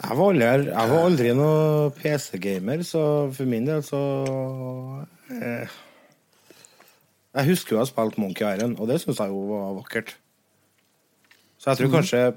Jeg 0.00 0.16
var 0.16 0.30
aldri, 0.32 0.46
jeg 0.70 0.90
var 0.90 1.02
aldri 1.04 1.32
noe 1.36 1.90
PC-gamer, 1.98 2.82
så 2.88 3.02
for 3.36 3.48
min 3.50 3.66
del 3.68 3.82
så 3.84 4.00
eh, 5.36 5.74
Jeg 7.36 7.48
husker 7.50 7.76
jo 7.76 7.82
jeg 7.82 7.90
spilte 7.90 8.22
Monkey 8.22 8.46
Iron, 8.48 8.78
og 8.80 8.88
det 8.88 8.96
syns 9.02 9.20
jeg 9.20 9.28
jo 9.28 9.42
var 9.50 9.76
vakkert. 9.76 10.14
Så 11.60 11.70
jeg 11.70 11.82
tror 11.82 11.92
kanskje 11.98 12.22
jeg 12.22 12.32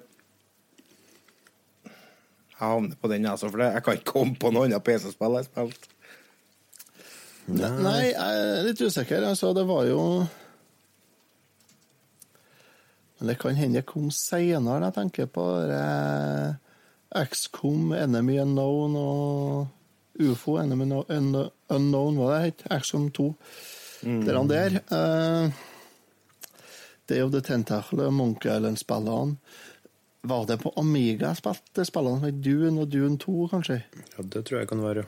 havner 2.60 3.00
på 3.00 3.08
den, 3.12 3.26
altså, 3.32 3.50
for 3.50 3.64
jeg 3.64 3.84
kan 3.84 3.98
ikke 3.98 4.12
komme 4.12 4.36
på 4.40 4.52
noe 4.52 4.68
annet 4.68 4.84
PC-spill 4.84 5.40
jeg 5.40 5.48
har 5.48 5.48
spilt. 5.48 5.88
Nei, 7.48 8.12
jeg 8.12 8.44
er 8.44 8.68
litt 8.68 8.82
usikker. 8.84 9.24
Altså, 9.28 9.52
det 9.56 9.66
var 9.68 9.88
jo 9.88 10.04
Men 13.20 13.32
det 13.32 13.40
kan 13.40 13.56
hende 13.56 13.80
det 13.80 13.88
kom 13.88 14.12
seinere, 14.12 14.84
jeg 14.84 14.96
tenker 14.98 15.32
på 15.32 15.48
eh, 15.64 16.60
XCOM, 17.14 17.94
Enemy 17.98 18.40
Unknown 18.42 18.96
og 19.00 19.68
UFO, 20.20 20.58
Enemy 20.62 20.86
no 20.90 21.04
Un 21.10 21.30
Unknown, 21.74 22.18
hva 22.18 22.34
det 22.34 22.42
het? 22.46 22.66
XCOM 22.84 23.10
2. 23.14 23.28
Det 24.04 24.34
er 24.34 24.38
han 24.38 24.50
der. 24.52 24.80
Uh, 24.92 25.54
Day 27.08 27.22
of 27.24 27.32
the 27.32 27.42
Tentacle 27.42 28.10
Monkey 28.12 28.52
Island-spillene. 28.52 29.38
Var 30.24 30.46
det 30.48 30.62
på 30.62 30.72
Amiga 30.80 31.34
jeg 31.34 31.42
spilte 31.42 31.84
spillene 31.88 32.22
som 32.22 32.30
het 32.30 32.44
Dune 32.44 32.86
og 32.86 32.92
Dune 32.94 33.18
2, 33.20 33.34
kanskje? 33.52 33.82
ja, 34.16 34.24
det 34.24 34.46
tror 34.48 34.62
jeg 34.62 34.70
kan 34.70 34.84
være. 34.84 35.04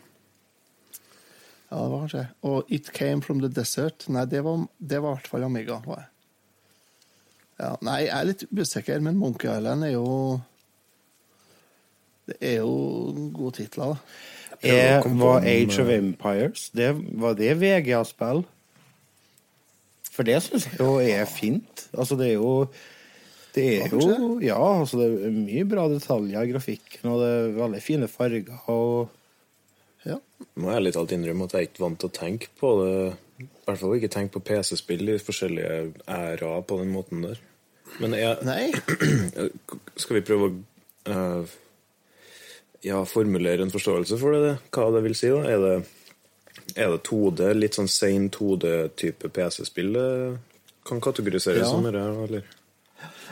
Ja, 1.69 1.77
det 1.77 1.91
var 1.91 2.01
kanskje 2.03 2.25
Og 2.41 2.71
It 2.71 2.91
Came 2.93 3.21
From 3.23 3.39
The 3.39 3.49
Desert. 3.49 4.09
Nei, 4.09 4.25
det 4.25 4.43
var, 4.43 4.67
det 4.77 4.99
var 5.01 5.15
i 5.15 5.19
hvert 5.19 5.31
fall 5.31 5.47
Amiga. 5.47 5.79
Var 5.85 6.03
det. 6.03 6.09
Ja, 7.55 7.71
nei, 7.87 8.01
jeg 8.03 8.11
er 8.17 8.27
litt 8.27 8.43
usikker, 8.51 8.99
men 8.99 9.15
Monkey 9.15 9.47
Island 9.47 9.87
er 9.87 9.93
jo 9.95 10.07
Det 12.25 12.37
er 12.41 12.57
jo 12.63 13.29
gode 13.35 13.59
titler, 13.59 13.93
da. 13.93 13.97
Er, 14.65 15.03
var 15.19 15.43
Age 15.45 15.81
of 15.83 15.89
Empires 15.91 16.69
det, 16.73 16.95
Var 16.95 17.33
det 17.37 17.51
VGA-spill? 17.59 18.45
For 20.15 20.27
det 20.27 20.37
syns 20.45 20.67
jeg 20.69 20.79
jo 20.79 20.93
er 21.03 21.25
fint. 21.27 21.87
Altså, 21.91 22.15
det 22.15 22.29
er 22.29 22.37
jo 22.37 22.53
Det 23.55 23.65
er 23.83 23.91
jo 23.91 24.39
Ja, 24.43 24.61
altså, 24.79 25.01
det 25.01 25.27
er 25.27 25.35
mye 25.35 25.65
bra 25.67 25.87
detaljer 25.91 26.47
i 26.47 26.53
grafikken, 26.53 27.11
og 27.11 27.21
det 27.21 27.29
er 27.33 27.53
veldig 27.59 27.83
fine 27.83 28.07
farger 28.11 28.71
og 28.71 29.11
Ja. 30.05 30.19
Må 30.61 30.71
jeg 30.71 30.85
litt 30.85 30.97
alt 31.01 31.11
innrømme 31.11 31.47
at 31.47 31.53
jeg 31.55 31.63
er 31.63 31.67
ikke 31.71 31.81
vant 31.81 31.99
til 31.99 32.11
å 32.11 32.13
tenke 32.13 32.49
på 32.59 32.71
det. 32.83 32.95
I 33.41 33.47
hvert 33.65 33.79
fall 33.81 33.95
ikke 33.97 34.11
tenke 34.13 34.37
på 34.37 34.43
PC-spill 34.45 35.09
i 35.09 35.17
forskjellige 35.17 35.77
æraer 36.07 36.61
på 36.61 36.77
den 36.79 36.91
måten 36.93 37.25
der. 37.25 37.41
Men 37.99 38.13
jeg, 38.13 38.37
Nei. 38.45 38.69
skal 40.01 40.19
vi 40.19 40.23
prøve 40.27 40.47
å 40.47 40.53
eh, 41.09 41.55
ja, 42.85 42.99
formulere 43.09 43.65
en 43.65 43.73
forståelse 43.73 44.17
for 44.21 44.35
det? 44.37 44.55
Hva 44.75 44.89
det 44.93 45.01
vil 45.07 45.15
si? 45.17 45.29
da? 45.33 45.41
Er 45.49 45.63
det, 45.63 45.75
er 46.75 46.91
det 46.93 47.01
2D, 47.07 47.47
litt 47.57 47.77
sånn 47.77 47.89
sein 47.91 48.29
2D-type 48.33 49.31
PC-spill 49.33 49.93
det 49.97 50.07
kan 50.85 51.01
kategoriseres 51.01 51.63
Ja. 51.65 51.69
som? 51.71 51.83
Det, 51.83 51.95
eller? 51.97 52.45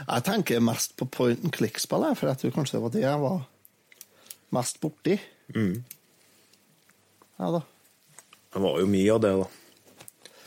Jeg 0.08 0.24
tenker 0.26 0.60
mest 0.66 0.96
på 0.98 1.06
point 1.06 1.44
and 1.46 1.54
click-spill, 1.54 2.06
for 2.18 2.32
jeg 2.32 2.38
tror 2.42 2.56
kanskje 2.58 2.78
det 2.80 2.82
var 2.84 2.94
det 2.96 3.04
jeg 3.06 3.20
var 3.22 3.44
mest 4.58 4.80
borti. 4.82 5.20
Ja 7.39 7.52
da. 7.54 7.62
Det 8.54 8.62
var 8.62 8.80
jo 8.82 8.88
mye 8.89 9.13
av 9.13 9.22
det, 9.22 9.32
da. 9.44 9.48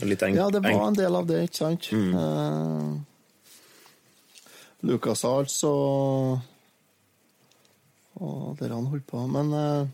Litt 0.06 0.22
enk, 0.26 0.36
Ja, 0.36 0.50
det 0.52 0.60
var 0.66 0.82
en 0.88 0.98
del 0.98 1.14
av 1.16 1.26
det, 1.26 1.38
ikke 1.48 1.56
sant? 1.62 1.86
Uh, 1.94 2.98
Lucas 4.86 5.24
Arts 5.24 5.56
og 5.66 6.36
og 8.20 8.56
der 8.60 8.72
han 8.74 8.86
holdt 8.92 9.06
på. 9.06 9.22
Men 9.28 9.52
eh, 9.52 9.86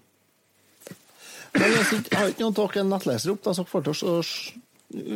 Men 1.55 1.73
ikke- 1.79 2.17
har 2.17 2.29
ikke 2.33 2.41
noen 2.47 2.55
av 2.59 2.73
dere 2.73 2.81
en 2.81 2.89
nettleser 2.95 3.33
opp, 3.35 3.43
da, 3.45 3.53
så 3.53 3.65
får 3.69 3.83
dere 3.85 4.13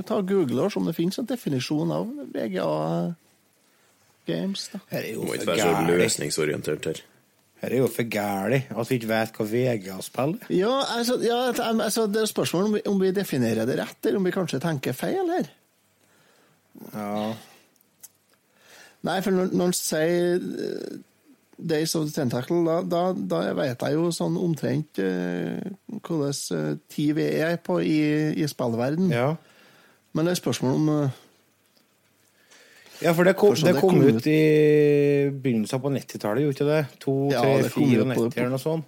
å 0.03 0.05
ta 0.09 0.21
google 0.23 0.62
og 0.66 0.73
se 0.73 0.79
om 0.81 0.87
det 0.87 0.95
finnes 0.97 1.19
en 1.19 1.27
definisjon 1.29 1.92
av 1.92 2.11
VGA 2.35 3.14
Games. 4.27 4.69
da. 4.73 4.79
Her 4.90 5.03
er 5.03 5.12
jo 5.14 5.23
Må 5.23 5.29
for 5.29 5.35
ikke 5.38 5.47
være 5.47 5.64
så 5.64 5.73
gæli. 5.73 5.97
løsningsorientert 6.03 6.85
her. 6.90 7.01
Her 7.62 7.71
er 7.73 7.79
jo 7.79 7.87
for 7.88 8.03
gæli 8.05 8.59
at 8.69 8.88
vi 8.90 8.99
ikke 8.99 9.09
vet 9.09 9.33
hva 9.33 9.47
VGA-spill 9.49 10.35
er. 10.42 10.47
Ja, 10.53 10.75
altså, 10.99 11.16
ja, 11.25 11.38
altså, 11.57 12.07
det 12.12 12.21
er 12.23 12.27
spørsmål 12.29 12.64
om 12.69 12.73
vi, 12.75 12.83
om 12.87 13.01
vi 13.01 13.11
definerer 13.16 13.64
det 13.66 13.79
rett, 13.81 13.97
eller 14.05 14.19
om 14.19 14.25
vi 14.25 14.31
kanskje 14.37 14.61
tenker 14.61 14.92
feil 14.92 15.31
her. 15.33 15.49
Ja. 16.92 17.35
Nei, 19.07 19.21
for 19.23 19.31
når, 19.33 19.53
når 19.55 19.71
han 19.71 19.73
sier 19.73 20.37
eh, 20.37 20.99
Days 21.59 21.95
of 21.97 22.05
the 22.07 22.12
Tentacle, 22.12 22.59
da, 22.66 22.83
da, 22.85 23.03
da 23.16 23.53
vet 23.57 23.81
jeg 23.81 23.95
jo 23.97 24.11
sånn 24.12 24.37
omtrent 24.37 24.99
uh, 25.01 25.57
hvordan 26.05 26.35
uh, 26.53 26.75
tid 26.92 27.14
vi 27.16 27.25
er 27.40 27.57
på 27.64 27.79
i, 27.81 28.01
i 28.37 28.47
spillverden. 28.51 29.11
ja. 29.14 29.35
Men 30.16 30.25
det 30.25 30.33
er 30.33 30.38
spørsmål 30.40 30.75
om 30.79 30.87
eh, 30.95 31.16
Ja, 33.05 33.12
for 33.12 33.29
det 33.29 33.35
kom, 33.37 33.53
det 33.53 33.75
kom 33.77 33.90
kom 33.99 34.07
ut 34.07 34.14
ut- 34.23 34.27
i 34.33 35.29
begynnelsen 35.29 35.81
på 35.85 35.90
90-tallet, 35.92 36.40
gjorde 36.47 36.57
ikke 36.57 36.69
det? 36.71 36.85
2, 37.05 37.16
Ja, 37.35 37.42
3, 37.45 37.57
det 37.66 37.73
kom 37.75 37.90
4 37.90 38.01
ut 38.01 38.07
på- 38.16 38.25
90 38.31 38.40
eller 38.40 38.55
noe 38.55 38.62
sånt. 38.62 38.87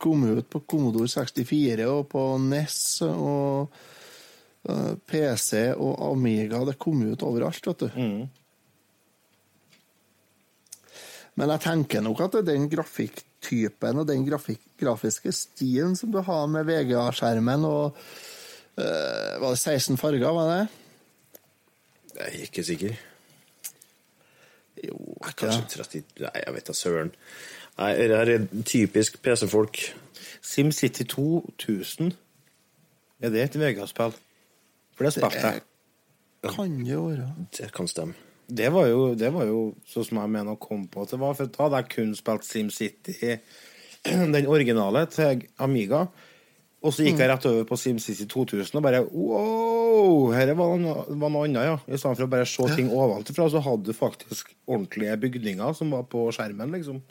kom 0.00 0.24
ut 0.32 0.48
på 0.50 0.62
Commodore 0.66 1.06
64 1.12 1.86
og 1.92 2.08
på 2.08 2.24
NES 2.40 2.78
og 3.06 3.68
uh, 4.68 4.94
PC 5.06 5.74
og 5.76 6.00
Amiga. 6.10 6.64
Det 6.64 6.78
kom 6.80 7.02
ut 7.12 7.22
overalt, 7.22 7.66
vet 7.68 7.78
du. 7.84 7.88
Mm. 7.94 8.28
Men 11.38 11.52
jeg 11.54 11.62
tenker 11.64 12.02
nok 12.04 12.24
at 12.24 12.34
det 12.34 12.40
er 12.42 12.48
den 12.52 12.66
grafikktypen 12.72 14.02
og 14.02 14.08
den 14.08 14.24
grafik 14.26 14.62
grafiske 14.80 15.32
stien 15.36 15.96
som 15.96 16.12
du 16.12 16.20
har 16.24 16.46
med 16.50 16.66
VGA-skjermen 16.68 17.66
og 17.68 17.96
eh, 18.80 19.36
Var 19.40 19.46
det 19.50 19.58
16 19.58 20.00
farger, 20.00 20.32
var 20.34 20.50
det? 20.54 20.60
Jeg 22.16 22.26
er 22.26 22.44
ikke 22.48 22.64
sikker. 22.64 22.98
Jo, 24.80 24.96
Kanskje 25.36 25.82
30 25.84 26.02
Nei, 26.24 26.32
jeg 26.46 26.54
vet 26.56 26.70
da 26.70 26.76
søren. 26.76 27.12
Nei, 27.78 27.92
det 27.96 28.16
her 28.16 28.32
er 28.34 28.46
typisk 28.66 29.20
PC-folk. 29.24 29.82
SimCity 30.40 31.04
2000. 31.08 32.12
Er 33.20 33.32
det 33.32 33.44
et 33.44 33.60
VGA-spill? 33.60 34.16
For 34.96 35.06
det 35.06 35.12
spilte 35.16 35.40
jeg. 35.44 35.62
Kan 36.48 36.80
det 36.84 36.96
være. 36.96 37.30
Det 37.56 37.72
kan 37.76 37.88
stemme. 37.88 38.29
Det 38.50 38.70
var 38.74 38.88
jo, 38.90 39.02
det 39.18 39.30
var 39.34 39.46
jo 39.48 39.60
sånn 39.88 40.06
som 40.08 40.18
jeg 40.22 40.32
mener 40.32 40.56
å 40.56 40.60
komme 40.60 40.88
på 40.90 41.04
at 41.04 41.12
det 41.14 41.20
var. 41.20 41.36
For 41.38 41.50
da 41.50 41.66
hadde 41.66 41.82
jeg 41.82 41.92
kun 41.94 42.16
spilt 42.18 42.46
SimCity, 42.46 43.36
den 44.34 44.50
originale, 44.50 45.06
til 45.12 45.46
Amiga. 45.62 46.06
Og 46.80 46.94
så 46.96 47.04
gikk 47.04 47.20
jeg 47.20 47.28
rett 47.28 47.44
over 47.50 47.66
på 47.68 47.76
SimCity 47.76 48.24
2000 48.30 48.78
og 48.78 48.84
bare 48.86 49.02
wow! 49.04 50.30
Her 50.32 50.54
var, 50.56 50.78
var 50.80 51.32
noe 51.32 51.44
annet, 51.44 51.66
ja. 51.66 51.74
I 51.84 51.98
stedet 52.00 52.16
for 52.16 52.24
å 52.24 52.32
bare 52.32 52.48
se 52.48 52.68
ting 52.72 52.88
ovenfra, 52.94 53.50
så 53.52 53.60
hadde 53.64 53.90
du 53.90 53.96
faktisk 53.96 54.54
ordentlige 54.64 55.18
bygninger 55.20 55.76
som 55.76 55.92
var 55.92 56.06
på 56.08 56.24
skjermen, 56.32 56.72
liksom. 56.72 57.02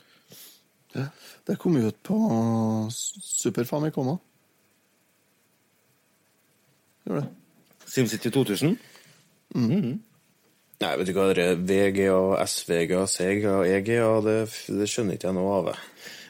Det 1.45 1.58
kom 1.62 1.78
jo 1.78 1.91
ut 1.91 2.02
på 2.02 2.17
Super 2.89 3.69
Famicom 3.69 4.15
òg. 4.15 4.19
Gjorde 7.06 7.28
det. 7.28 7.30
SimCity 7.89 8.34
2000. 8.34 8.78
Nei, 10.80 10.94
vet 10.96 11.10
du 11.10 11.13
hva 11.18 11.26
det 11.36 11.44
er? 11.44 11.58
VGA, 11.60 12.20
SVGA, 12.48 13.02
EG, 13.26 13.48
EGA 13.68 14.12
Det, 14.24 14.36
det 14.80 14.88
skjønner 14.88 15.18
ikke 15.18 15.28
jeg 15.28 15.36
noe 15.36 15.58
av. 15.58 15.65
jeg. 15.74 15.82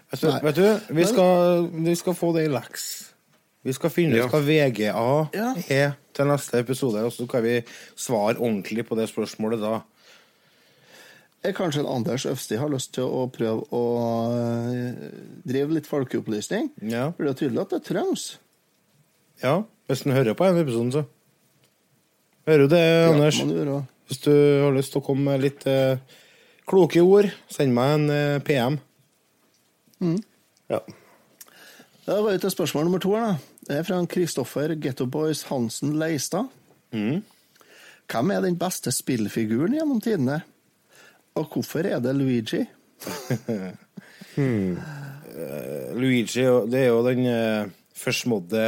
Vet 0.09 0.23
du, 0.23 0.29
vet 0.47 0.55
du 0.57 0.95
vi, 0.97 1.05
skal, 1.05 1.67
vi 1.85 1.93
skal 1.99 2.15
få 2.17 2.31
det 2.33 2.47
i 2.47 2.49
leks. 2.53 2.87
Vi 3.67 3.73
skal 3.75 3.91
finne 3.93 4.17
Ja. 4.17 4.25
hva 4.31 4.39
VGA 4.41 4.93
Ja. 5.37 5.53
er 5.69 5.91
til 6.17 6.25
neste 6.25 6.59
episode, 6.63 7.03
og 7.05 7.11
så 7.13 7.27
kan 7.29 7.43
vi 7.43 7.59
svare 7.95 8.39
ordentlig 8.39 8.87
på 8.89 8.97
det 8.97 9.05
spørsmålet 9.11 9.61
da. 9.61 9.81
Er 11.43 11.53
kanskje 11.55 11.79
en 11.85 11.91
Anders 11.99 12.25
Øvsti 12.27 12.57
har 12.59 12.67
lyst 12.73 12.93
til 12.97 13.03
å 13.05 13.27
prøve 13.31 13.63
å 13.71 13.83
eh, 14.33 15.11
drive 15.47 15.71
litt 15.77 15.87
folkeopplysning? 15.87 16.71
Ja. 16.81 17.11
For 17.15 17.23
det 17.23 17.29
er 17.35 17.39
tydelig 17.45 17.61
at 17.61 17.69
det 17.77 17.83
trengs. 17.85 18.25
ja. 19.43 19.61
Hvis 19.89 20.03
du 20.05 20.11
hører 20.13 20.35
på 20.37 20.45
denne 20.45 20.61
episoden, 20.61 20.91
så. 20.93 21.01
Hører 22.45 22.67
du 22.67 22.75
det, 22.75 22.81
Anders? 23.09 23.39
Ja, 23.39 23.45
må 23.45 23.53
du 23.53 23.57
gjøre. 23.63 23.77
Hvis 24.09 24.23
du 24.25 24.33
har 24.33 24.73
lyst 24.73 24.95
til 24.95 25.03
å 25.03 25.05
komme 25.05 25.29
med 25.29 25.43
litt 25.43 25.65
eh, 25.69 26.01
kloke 26.69 27.01
ord, 27.05 27.29
send 27.51 27.75
meg 27.77 27.93
en 27.93 28.07
eh, 28.13 28.41
PM. 28.41 28.79
Ja. 30.69 30.79
Da 32.07 32.17
var 32.17 32.33
vi 32.33 32.41
til 32.41 32.53
spørsmål 32.55 32.87
nummer 32.87 33.03
to. 33.03 33.13
her, 33.13 33.27
da. 33.27 33.57
Det 33.69 33.77
er 33.77 33.85
fra 33.85 33.99
Kristoffer 34.09 34.73
Getto 34.81 35.05
Boys 35.05 35.43
Hansen 35.51 35.93
Leistad. 36.01 36.49
Hvem 38.09 38.31
er 38.33 38.41
den 38.41 38.57
beste 38.57 38.89
spillfiguren 38.95 39.75
gjennom 39.77 40.01
tidene? 40.01 40.39
Og 41.37 41.53
hvorfor 41.53 41.85
er 41.85 42.01
det 42.01 42.15
Luigi? 42.17 42.63
Luigi, 45.99 46.45
det 46.71 46.79
er 46.81 46.89
jo 46.89 47.03
den 47.05 47.27
uh, 47.29 47.69
forsmådde 47.93 48.63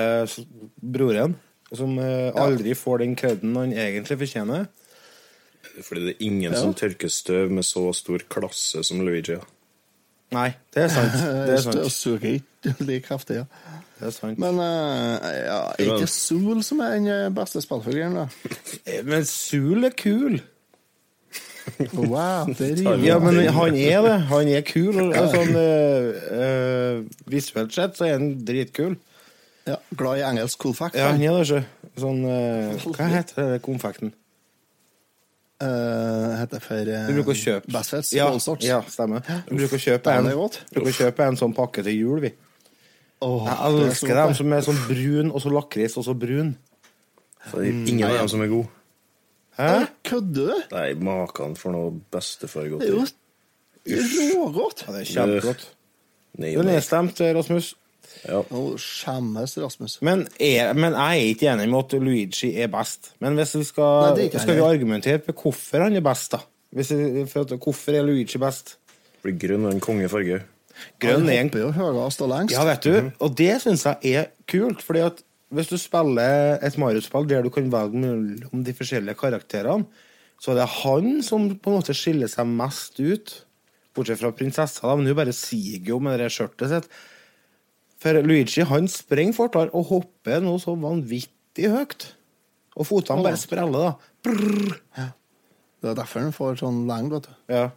broren 0.77 1.34
som 1.73 1.97
uh, 1.97 2.30
aldri 2.38 2.75
får 2.77 3.01
den 3.01 3.17
kreden 3.17 3.58
han 3.58 3.73
egentlig 3.73 4.19
fortjener. 4.21 4.69
Fordi 5.80 6.06
det 6.06 6.14
er 6.16 6.28
ingen 6.28 6.56
som 6.58 6.74
tørker 6.78 7.12
støv 7.12 7.52
med 7.52 7.64
så 7.68 7.88
stor 7.96 8.24
klasse 8.30 8.84
som 8.84 9.02
Luigi. 9.06 9.38
Nei, 10.32 10.52
det 10.74 10.86
er 10.86 10.92
sant. 10.94 11.15
Det 11.48 11.58
er 11.58 11.63
sant. 11.65 11.92
suger 11.92 12.38
ikke 12.38 12.76
like 12.80 13.08
kraftig, 13.08 13.42
ja. 13.42 13.44
Det 14.00 14.08
er 14.08 14.13
sant. 14.15 14.40
Men 14.40 14.60
uh, 14.60 15.17
ja, 15.19 15.60
er 15.76 15.92
ikke 15.98 16.08
Sol 16.08 16.63
som 16.63 16.80
er 16.80 16.96
den 16.96 17.10
eh, 17.12 17.28
beste 17.36 17.62
spillfuglen, 17.62 18.15
da? 18.15 18.28
Eh, 18.88 19.04
Men 19.06 19.26
Sul 19.28 19.84
er 19.84 19.94
kul. 19.98 20.40
Wow, 21.94 22.48
det 22.58 22.72
rimer. 22.80 23.04
Ja, 23.06 23.19
men 23.19 23.38
han 23.54 23.76
er 23.76 24.02
det. 24.08 24.15
Han 24.32 24.48
er 24.50 24.63
kul. 24.65 24.98
Sånn, 25.36 25.54
uh, 25.54 26.32
eh, 26.40 27.04
visuelt 27.30 27.76
sett 27.76 28.00
så 28.00 28.08
er 28.08 28.17
han 28.17 28.34
dritkul. 28.48 28.96
Ja, 29.67 29.78
glad 29.98 30.24
i 30.24 30.26
engelsk 30.26 30.63
fact. 30.74 30.98
Ja, 30.98 31.12
han 31.12 31.22
er 31.22 31.38
det, 31.38 31.46
ikke. 31.46 31.92
Sånn 32.02 32.24
uh, 32.26 32.90
Hva 32.96 33.12
heter 33.12 33.54
det 33.54 33.62
konfekten? 33.67 34.15
Eh, 35.62 36.38
heter 36.40 36.62
for 36.64 36.90
uh, 36.90 37.04
Du 37.06 37.18
bruker 37.20 37.36
å 37.36 37.38
kjøpe 37.38 37.70
Bestfets. 37.70 38.14
Ja, 38.18 38.30
ja, 38.66 38.80
stemmer. 38.90 39.22
Vi 39.46 39.60
bruker 39.60 39.78
å 39.78 39.84
kjøpe 39.84 40.16
en, 40.18 40.30
bruker 40.74 40.90
å 40.90 40.96
kjøpe 40.96 41.28
en 41.30 41.38
sånn 41.38 41.54
pakke 41.58 41.84
til 41.86 42.00
jul, 42.00 42.22
vi. 42.24 42.32
Oh, 43.22 43.46
Jeg 43.46 43.54
er 43.54 43.82
elsker 43.86 44.18
dem 44.18 44.34
som 44.40 44.56
er 44.58 44.64
sånn 44.66 44.80
brun, 44.88 45.30
og 45.30 45.44
så 45.44 45.52
lakris, 45.54 45.98
og 46.02 46.08
så 46.08 46.16
brun. 46.18 46.56
Så 47.52 47.62
er 47.62 47.70
ingen 47.70 48.08
av 48.08 48.16
dem 48.18 48.32
som 48.34 48.42
er 48.42 48.50
gode. 48.50 48.72
Hæ? 49.60 49.70
Kødder 50.08 50.50
du? 50.50 50.64
Nei, 50.74 50.88
maken 51.06 51.54
for 51.60 51.76
noe 51.76 51.94
bestefar 52.14 52.66
Det 52.82 52.90
er 52.90 52.96
jo 52.96 54.48
rågodt. 54.48 54.86
Ja, 54.88 54.96
det 54.96 55.04
er 55.04 55.12
kjempegodt. 55.12 55.68
Du 56.42 56.48
er 56.48 56.66
nedstemt, 56.72 57.22
Rasmus. 57.38 57.76
Ja. 58.28 58.42
Nå 58.52 58.62
skjemmes 58.82 59.56
Rasmus. 59.58 59.98
Men, 60.06 60.28
er, 60.40 60.74
men 60.78 60.94
jeg 60.94 61.22
er 61.22 61.32
ikke 61.34 61.50
enig 61.54 61.68
med 61.72 61.80
at 61.80 61.96
Luigi 62.04 62.52
er 62.62 62.70
best. 62.72 63.14
Men 63.24 63.38
hvis 63.40 63.56
vi 63.58 63.66
skal, 63.68 64.12
Nei, 64.12 64.28
ikke 64.30 64.44
skal 64.44 64.60
vi 64.60 64.66
argumentere 64.68 65.24
på 65.26 65.36
hvorfor 65.44 65.88
han 65.88 65.98
er 65.98 66.06
best, 66.06 66.36
da? 66.36 66.44
Hvis 66.72 66.94
vi, 66.96 67.26
for 67.32 67.48
at, 67.48 67.56
hvorfor 67.58 67.98
er 67.98 68.06
Luigi 68.08 68.40
best? 68.42 68.78
Blir 69.26 69.38
grønn 69.42 69.68
og 69.68 69.76
en 69.76 69.84
kongefarge. 69.84 70.44
Grønn 71.02 71.28
er 71.30 71.42
en 71.42 71.50
hopper 71.50 71.66
jo 71.66 71.74
høyest 71.76 72.24
og 72.24 72.32
lengst. 72.32 72.56
Ja, 72.56 72.64
vet 72.66 72.88
du, 72.88 73.12
og 73.22 73.36
det 73.38 73.52
syns 73.64 73.86
jeg 73.86 74.16
er 74.16 74.32
kult. 74.50 74.82
fordi 74.86 75.04
at 75.06 75.22
hvis 75.52 75.68
du 75.68 75.76
spiller 75.78 76.62
et 76.64 76.78
Mario-spill 76.80 77.28
der 77.28 77.44
du 77.44 77.52
kan 77.52 77.68
velge 77.74 78.00
mellom 78.00 78.64
de 78.64 78.74
forskjellige 78.76 79.20
karakterene, 79.20 79.86
så 80.42 80.54
er 80.54 80.62
det 80.62 80.70
han 80.80 81.20
som 81.26 81.50
på 81.54 81.70
en 81.70 81.82
måte 81.82 81.96
skiller 81.98 82.32
seg 82.32 82.48
mest 82.50 82.98
ut. 83.02 83.34
Bortsett 83.94 84.22
fra 84.22 84.32
prinsessa, 84.34 84.88
da, 84.88 84.96
men 84.96 85.10
hun 85.12 85.18
bare 85.20 85.36
siger 85.36 85.84
jo 85.92 86.00
med 86.00 86.16
det 86.16 86.24
der 86.24 86.34
skjørtet 86.34 86.72
sitt. 86.72 86.88
For 88.02 88.17
Luigi 88.25 88.65
han 88.65 88.87
springer 88.89 89.35
fortere 89.37 89.69
og 89.77 89.91
hopper 89.91 90.41
noe 90.41 90.62
så 90.62 90.73
vanvittig 90.79 91.69
høyt. 91.69 92.08
Og 92.79 92.87
fotene 92.87 93.25
bare 93.25 93.37
spreller, 93.37 93.91
da. 93.91 94.12
Brrr. 94.25 95.12
Det 95.81 95.89
er 95.91 95.97
derfor 95.97 96.23
han 96.25 96.33
får 96.35 96.60
sånn 96.62 96.83
lengde, 96.89 97.19
vet 97.19 97.27
du. 97.29 97.54
Ja, 97.54 97.69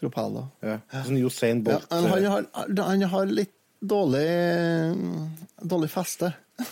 Propeller. 0.00 0.48
ja. 0.64 0.78
Sånn 1.06 1.20
Usain 1.22 1.60
Bolt. 1.64 1.84
Ja, 1.88 2.00
han, 2.00 2.24
har, 2.28 2.48
han 2.88 3.04
har 3.12 3.30
litt 3.30 3.52
dårlig 3.84 4.24
dårlig 5.60 5.90
feste. 5.92 6.32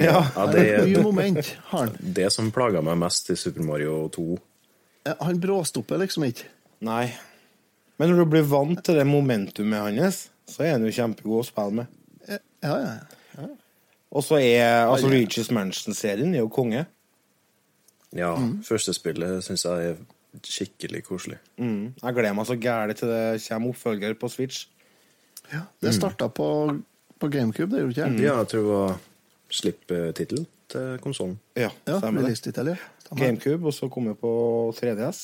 ja. 0.00 0.20
Ja, 0.34 0.46
det 0.50 0.64
er 0.66 0.84
mye 0.86 1.04
moment, 1.04 1.50
har 1.70 1.86
han. 1.86 1.96
det 2.00 2.28
som 2.34 2.50
plaga 2.54 2.82
meg 2.84 2.98
mest 3.00 3.30
i 3.32 3.38
Super 3.38 3.64
Mario 3.66 4.06
2. 4.14 4.26
Han 5.22 5.40
bråstopper 5.42 6.00
liksom 6.02 6.26
ikke. 6.26 6.48
Nei. 6.86 7.08
Men 7.96 8.12
når 8.12 8.22
du 8.24 8.32
blir 8.34 8.48
vant 8.50 8.82
til 8.84 8.98
det 8.98 9.06
momentumet 9.08 9.96
hans, 10.00 10.26
så 10.50 10.66
er 10.66 10.76
han 10.76 10.86
jo 10.86 10.94
kjempegod 10.94 11.42
å 11.42 11.46
spille 11.46 11.80
med. 11.80 11.92
Ja, 12.62 12.76
ja. 12.78 13.46
Og 14.16 14.22
så 14.24 14.38
er 14.40 14.86
altså 14.86 15.08
Regis 15.12 15.50
Mansion-serien 15.50 16.34
er 16.34 16.38
jo 16.44 16.48
konge. 16.48 16.86
Ja, 18.16 18.30
første 18.64 18.94
spillet 18.96 19.42
syns 19.44 19.64
jeg 19.66 19.90
er 19.90 19.96
skikkelig 20.46 21.02
koselig. 21.04 21.38
Mm. 21.58 21.94
Jeg 22.02 22.14
gleder 22.14 22.32
meg 22.36 22.46
så 22.48 22.56
gærent 22.60 22.96
til 23.00 23.08
det 23.08 23.40
kommer 23.42 23.68
oppfølger 23.72 24.14
på 24.20 24.28
Switch. 24.32 24.66
Ja, 25.52 25.60
Det 25.82 25.94
starta 25.94 26.28
på, 26.28 26.46
på 27.20 27.28
GameCube, 27.28 27.70
det 27.76 27.82
gjorde 27.82 27.90
ikke 28.06 28.16
det? 28.16 28.24
Ja, 28.24 28.36
jeg 28.38 28.48
tror 28.48 28.60
det 28.62 28.70
var 28.72 28.96
slipptittel 29.50 30.46
til 30.68 30.98
konsollen. 31.02 31.38
Ja, 31.56 31.68
Ja, 31.86 31.98
det. 32.64 32.78
ja. 33.10 33.16
GameCube, 33.24 33.66
og 33.66 33.74
så 33.74 33.88
kommer 33.88 34.12
vi 34.14 34.20
på 34.20 34.32
3DS. 34.80 35.20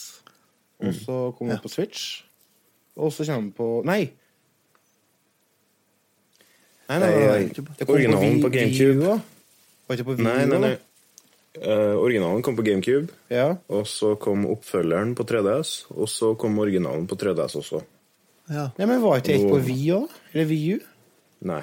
Og 0.82 0.94
så 0.94 1.16
kommer 1.38 1.52
vi 1.52 1.56
Ja. 1.56 1.62
på 1.62 1.68
Switch. 1.68 2.24
Og 2.96 3.12
så 3.12 3.24
kommer 3.24 3.42
vi 3.50 3.50
på 3.56 3.82
Nei! 3.86 4.10
Nei, 6.88 6.98
nei, 6.98 7.10
nei, 7.10 7.26
Nei. 7.28 7.44
Det 7.78 7.86
kom 7.86 7.94
originalen 7.94 8.40
på, 8.40 8.48
på 8.48 8.52
GameCube. 8.56 8.96
Var. 9.06 9.20
Var 9.88 9.96
ikke 9.98 10.06
på 10.10 10.16
Wii 10.18 10.26
Nei, 10.26 10.40
nei, 10.50 10.58
nei. 10.66 10.72
Uh, 11.52 11.94
originalen 12.00 12.42
kom 12.42 12.56
på 12.56 12.64
GameCube, 12.64 13.12
Ja. 13.30 13.50
og 13.68 13.84
så 13.86 14.14
kom 14.20 14.46
oppfølgeren 14.48 15.12
på 15.18 15.24
3DS, 15.28 15.72
og 15.92 16.08
så 16.08 16.30
kom 16.40 16.56
originalen 16.62 17.04
på 17.06 17.16
3DS 17.20 17.56
også. 17.60 17.82
Ja. 18.48 18.70
ja, 18.78 18.86
men 18.88 19.02
var 19.02 19.20
ikke 19.20 19.34
et 19.36 19.44
på 19.48 19.58
Wii 19.66 19.90
òg? 19.98 20.14
Eller 20.32 20.48
Wii 20.48 20.72
U? 20.74 20.78
Nei. 21.52 21.62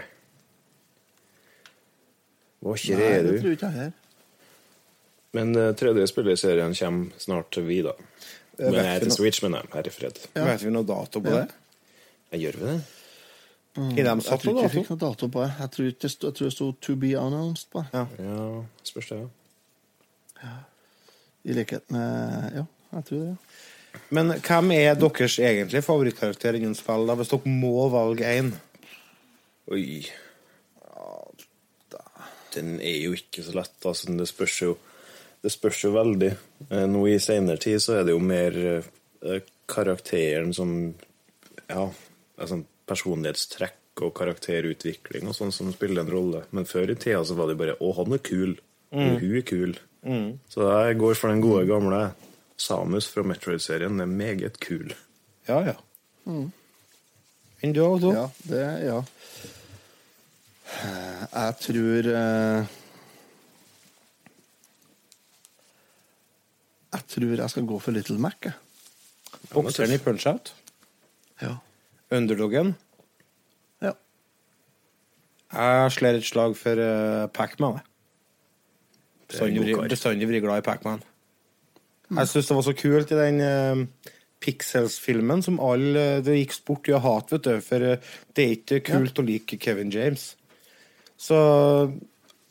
Hva 2.59 2.75
ikke 2.75 2.97
Nei, 2.99 3.07
det 3.09 3.23
det, 3.25 3.33
tror 3.39 3.47
du? 3.49 3.55
ikke 3.55 3.69
jeg 3.71 3.77
her. 3.79 3.91
Men 5.37 5.51
uh, 5.57 5.69
tredje 5.77 6.07
spillerserien 6.09 6.73
kommer 6.77 7.21
snart 7.21 7.51
til 7.55 7.65
Wii, 7.69 7.81
da. 7.89 7.93
Men 8.59 8.73
jeg 8.75 8.95
er 8.95 9.03
til. 9.05 9.11
Switch, 9.15 9.41
men 9.45 9.55
jeg 9.55 9.69
er 9.79 9.87
i 9.87 9.93
fred. 9.93 10.17
Vet 10.35 10.63
vi 10.65 10.71
noe 10.73 10.83
dato 10.87 11.21
på 11.23 11.31
Ja. 11.33 11.43
det? 11.45 11.59
Jeg 12.33 12.41
gjør 12.45 12.57
vi 12.61 12.65
det? 12.69 12.79
Har 13.79 13.95
de 13.95 14.03
Jeg 14.03 14.21
satt 14.25 14.41
tror 14.43 14.51
ikke 14.53 14.61
jeg 14.67 14.71
fikk 14.75 14.89
noe 14.89 14.99
dato 14.99 15.27
på 15.27 15.43
det. 15.43 15.51
Jeg 15.59 15.71
tror, 15.75 15.91
det 16.01 16.11
sto- 16.11 16.27
jeg 16.27 16.35
tror 16.35 16.45
det 16.49 16.53
sto 16.53 16.71
'to 16.71 16.95
be 16.95 17.11
announced' 17.17 17.69
på 17.71 17.83
det. 17.83 17.87
Ja. 17.93 18.05
Ja, 18.19 18.63
spørs 18.83 19.07
det, 19.09 19.19
ja. 20.43 20.49
I 21.45 21.53
likhet 21.53 21.91
med 21.91 22.51
Ja, 22.55 22.63
jeg 22.93 23.05
tror 23.05 23.17
det. 23.19 23.27
ja. 23.27 23.35
Men 24.11 24.27
hvem 24.41 24.71
er 24.71 24.93
deres 24.95 25.39
egentlige 25.39 25.81
favorittkarakter 25.81 26.53
innen 26.55 26.75
spill, 26.75 27.07
da, 27.07 27.15
hvis 27.15 27.29
dere 27.29 27.41
må 27.45 27.89
valge 27.89 28.23
én? 28.39 28.53
Oi. 29.71 30.05
Den 32.55 32.79
er 32.81 32.97
jo 33.03 33.11
ikke 33.13 33.43
så 33.45 33.53
lett, 33.53 33.75
altså. 33.85 34.09
Det 34.17 34.27
spørs 34.27 34.55
jo, 34.61 34.71
det 35.43 35.51
spørs 35.53 35.83
jo 35.83 35.91
veldig. 35.93 36.31
Eh, 36.71 36.85
Nå 36.89 37.03
i 37.07 37.19
senere 37.21 37.57
tid 37.61 37.79
så 37.83 37.99
er 37.99 38.03
det 38.07 38.15
jo 38.15 38.19
mer 38.19 38.57
eh, 39.23 39.41
karakteren 39.69 40.53
som 40.53 40.95
Ja, 41.69 41.83
altså 42.41 42.63
personlighetstrekk 42.89 44.03
og 44.05 44.13
karakterutvikling 44.17 45.27
og 45.29 45.35
sånn 45.37 45.53
som 45.53 45.69
spiller 45.75 46.05
en 46.05 46.11
rolle. 46.13 46.43
Men 46.55 46.67
før 46.69 46.93
i 46.93 46.97
tida 46.99 47.21
så 47.27 47.35
var 47.37 47.47
det 47.47 47.57
bare 47.59 47.77
'Å, 47.77 47.95
han 47.97 48.13
er 48.13 48.23
kul'. 48.23 48.57
Og 48.91 49.19
hun 49.21 49.37
er 49.37 49.41
kul. 49.45 49.77
Så 50.49 50.65
jeg 50.65 50.97
går 50.97 51.15
for 51.15 51.29
den 51.29 51.41
gode 51.41 51.67
gamle. 51.67 52.13
Samus 52.57 53.07
fra 53.07 53.23
Metroid-serien 53.23 54.01
er 54.01 54.05
meget 54.05 54.59
kul. 54.59 54.93
Ja, 55.47 55.61
ja. 55.63 55.75
Enn 57.61 57.73
du, 57.73 57.81
Otto? 57.83 58.13
Ja, 58.13 58.29
det 58.47 58.83
Ja. 58.85 59.03
Jeg 61.33 61.55
tror 61.59 62.07
eh, 62.13 62.65
Jeg 66.93 67.07
tror 67.07 67.35
jeg 67.35 67.49
skal 67.49 67.65
gå 67.65 67.79
for 67.79 67.91
Little 67.91 68.17
Mac. 68.17 68.47
Bokseren 69.53 69.93
i 69.93 69.97
Punch-Out? 69.97 70.53
Ja. 71.41 71.55
Underdoggen? 72.11 72.75
ja. 73.85 73.93
Jeg 75.53 75.91
slår 75.91 76.19
et 76.19 76.25
slag 76.25 76.55
for 76.57 76.81
uh, 76.81 77.27
Pacman. 77.33 77.79
Bestandig 79.29 80.29
vri 80.29 80.41
glad 80.41 80.63
i 80.63 80.65
Pacman. 80.65 81.03
Jeg 82.09 82.31
syns 82.31 82.47
det 82.49 82.55
var 82.57 82.65
så 82.65 82.73
kult 82.73 83.11
i 83.13 83.19
den 83.19 83.41
uh, 83.45 84.13
Pixels-filmen 84.39 85.43
som 85.43 85.59
alle 85.63 85.99
eh, 85.99 86.21
Det 86.23 86.37
gikk 86.37 86.55
sport 86.55 86.89
i 86.89 86.95
å 86.95 87.01
hate, 87.03 87.35
vet 87.35 87.47
du, 87.47 87.63
for 87.63 87.85
eh, 87.85 88.11
det 88.35 88.45
er 88.45 88.53
ikke 88.55 88.83
kult 88.87 89.19
å 89.19 89.25
like 89.25 89.59
Kevin 89.61 89.91
James. 89.91 90.31
Så 91.19 91.35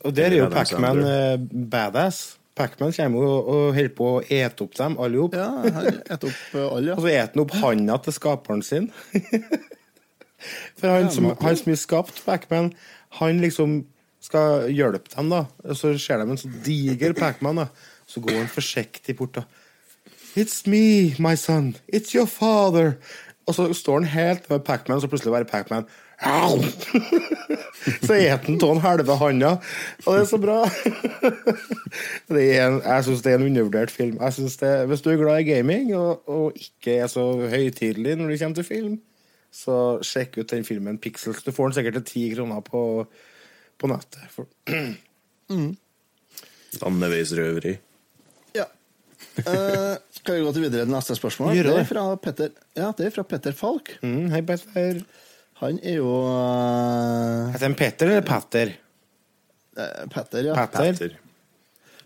Og 0.05 0.13
der 0.15 0.31
er 0.31 0.43
jo 0.43 0.49
Pacman 0.53 1.01
uh, 1.03 1.35
badass. 1.49 2.38
Pacman 2.59 2.91
kommer 2.95 3.23
jo 3.23 3.33
og 3.39 3.61
holder 3.77 3.93
på 3.95 4.07
å 4.17 4.23
ete 4.25 4.65
opp 4.65 4.75
dem, 4.75 4.97
alle 4.99 5.27
sammen. 5.31 5.69
ja 5.71 5.83
et 6.15 6.25
opp 6.27 6.57
alle, 6.59 6.91
ja. 6.91 6.97
Og 6.97 7.05
så 7.05 7.11
eter 7.13 7.37
han 7.37 7.43
opp 7.45 7.55
handa 7.61 7.99
til 8.03 8.15
skaperen 8.17 8.65
sin. 8.65 8.89
For 10.79 10.87
han 10.91 11.09
som, 11.11 11.29
han 11.39 11.57
som 11.59 11.71
har 11.71 11.79
skapt 11.79 12.21
Pacman, 12.25 12.73
han 13.19 13.41
liksom 13.43 13.81
skal 14.23 14.67
hjelpe 14.71 15.11
dem, 15.15 15.31
da. 15.31 15.45
Og 15.65 15.79
så 15.79 15.93
ser 15.99 16.21
de 16.21 16.27
en 16.35 16.39
sånn 16.39 16.59
diger 16.65 17.15
Pacman, 17.17 17.63
da. 17.63 17.95
Så 18.09 18.23
går 18.23 18.41
han 18.41 18.51
forsiktig 18.51 19.15
bort, 19.19 19.39
da. 19.39 19.45
It's 20.39 20.65
me, 20.69 21.15
my 21.19 21.35
son. 21.39 21.73
It's 21.87 22.13
your 22.15 22.27
father. 22.29 22.97
Og 23.47 23.55
så 23.57 23.69
står 23.73 24.01
han 24.01 24.11
helt 24.13 24.49
med 24.51 24.63
Pacman, 24.67 24.99
og 24.99 25.03
så 25.03 25.11
plutselig 25.11 25.33
bare 25.33 25.49
Pacman. 25.49 25.87
Au! 26.19 26.57
så 28.03 28.13
eter 28.13 28.45
han 28.45 28.57
av 28.57 28.73
den 28.73 28.81
halve 28.83 29.15
handa, 29.21 29.51
og 30.03 30.09
det 30.15 30.21
er 30.21 30.27
så 30.27 30.39
bra. 30.41 30.57
det 32.27 32.47
er 32.57 32.65
en, 32.65 32.79
jeg 32.83 33.05
syns 33.07 33.21
det 33.23 33.31
er 33.31 33.39
en 33.39 33.45
undervurdert 33.47 33.93
film. 33.93 34.17
Jeg 34.19 34.35
synes 34.35 34.57
det, 34.59 34.71
hvis 34.91 35.03
du 35.05 35.11
er 35.13 35.21
glad 35.21 35.43
i 35.43 35.47
gaming 35.47 35.93
og, 35.95 36.27
og 36.27 36.59
ikke 36.59 36.97
er 37.05 37.11
så 37.11 37.23
høytidelig 37.51 38.17
når 38.19 38.33
det 38.33 38.39
kommer 38.41 38.59
til 38.59 38.67
film, 38.67 38.97
så 39.51 39.77
sjekk 40.05 40.41
ut 40.41 40.51
den 40.51 40.67
filmen 40.67 40.99
Pixels. 41.01 41.43
Du 41.45 41.53
får 41.55 41.69
den 41.69 41.77
sikkert 41.79 42.01
til 42.01 42.09
ti 42.11 42.25
kroner 42.35 42.59
på, 42.67 42.81
på 43.79 43.89
nettet. 43.89 44.27
For, 44.33 44.49
Landeveisrøveri. 46.83 47.77
Ja. 48.57 48.67
Uh, 49.39 49.95
skal 50.19 50.35
vi 50.35 50.43
gå 50.43 50.51
til 50.51 50.67
videre 50.67 50.83
til 50.83 50.93
neste 50.93 51.15
spørsmål? 51.15 51.55
Det. 51.55 51.65
det 51.65 51.79
er 51.79 51.89
fra 51.89 52.05
Petter, 52.19 52.53
ja, 52.77 52.91
det 52.97 53.07
er 53.07 53.15
fra 53.15 53.23
Petter 53.23 53.55
Falk. 53.55 53.95
mm, 54.03 54.29
hei, 54.35 54.43
Petter. 54.45 55.01
Han 55.59 55.79
er 55.83 55.97
jo 55.99 56.11
uh, 56.23 57.49
Heter 57.51 57.67
han 57.67 57.75
Petter 57.75 58.13
eller 58.13 58.23
Patter? 58.27 58.77
eh, 59.79 60.05
Petter, 60.13 60.43
ja. 60.43 60.55
Petter. 60.55 60.93
Peter. 60.93 61.17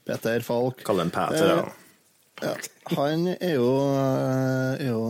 Petter 0.06 0.46
Falk. 0.46 0.84
Kall 0.86 1.04
den 1.04 1.12
Peter, 1.14 1.48
ja. 1.48 1.64
Ja. 2.42 2.54
Han 2.98 3.28
er 3.30 3.54
jo, 3.56 3.68
eh, 3.94 4.82
er 4.82 4.90
jo 4.90 5.04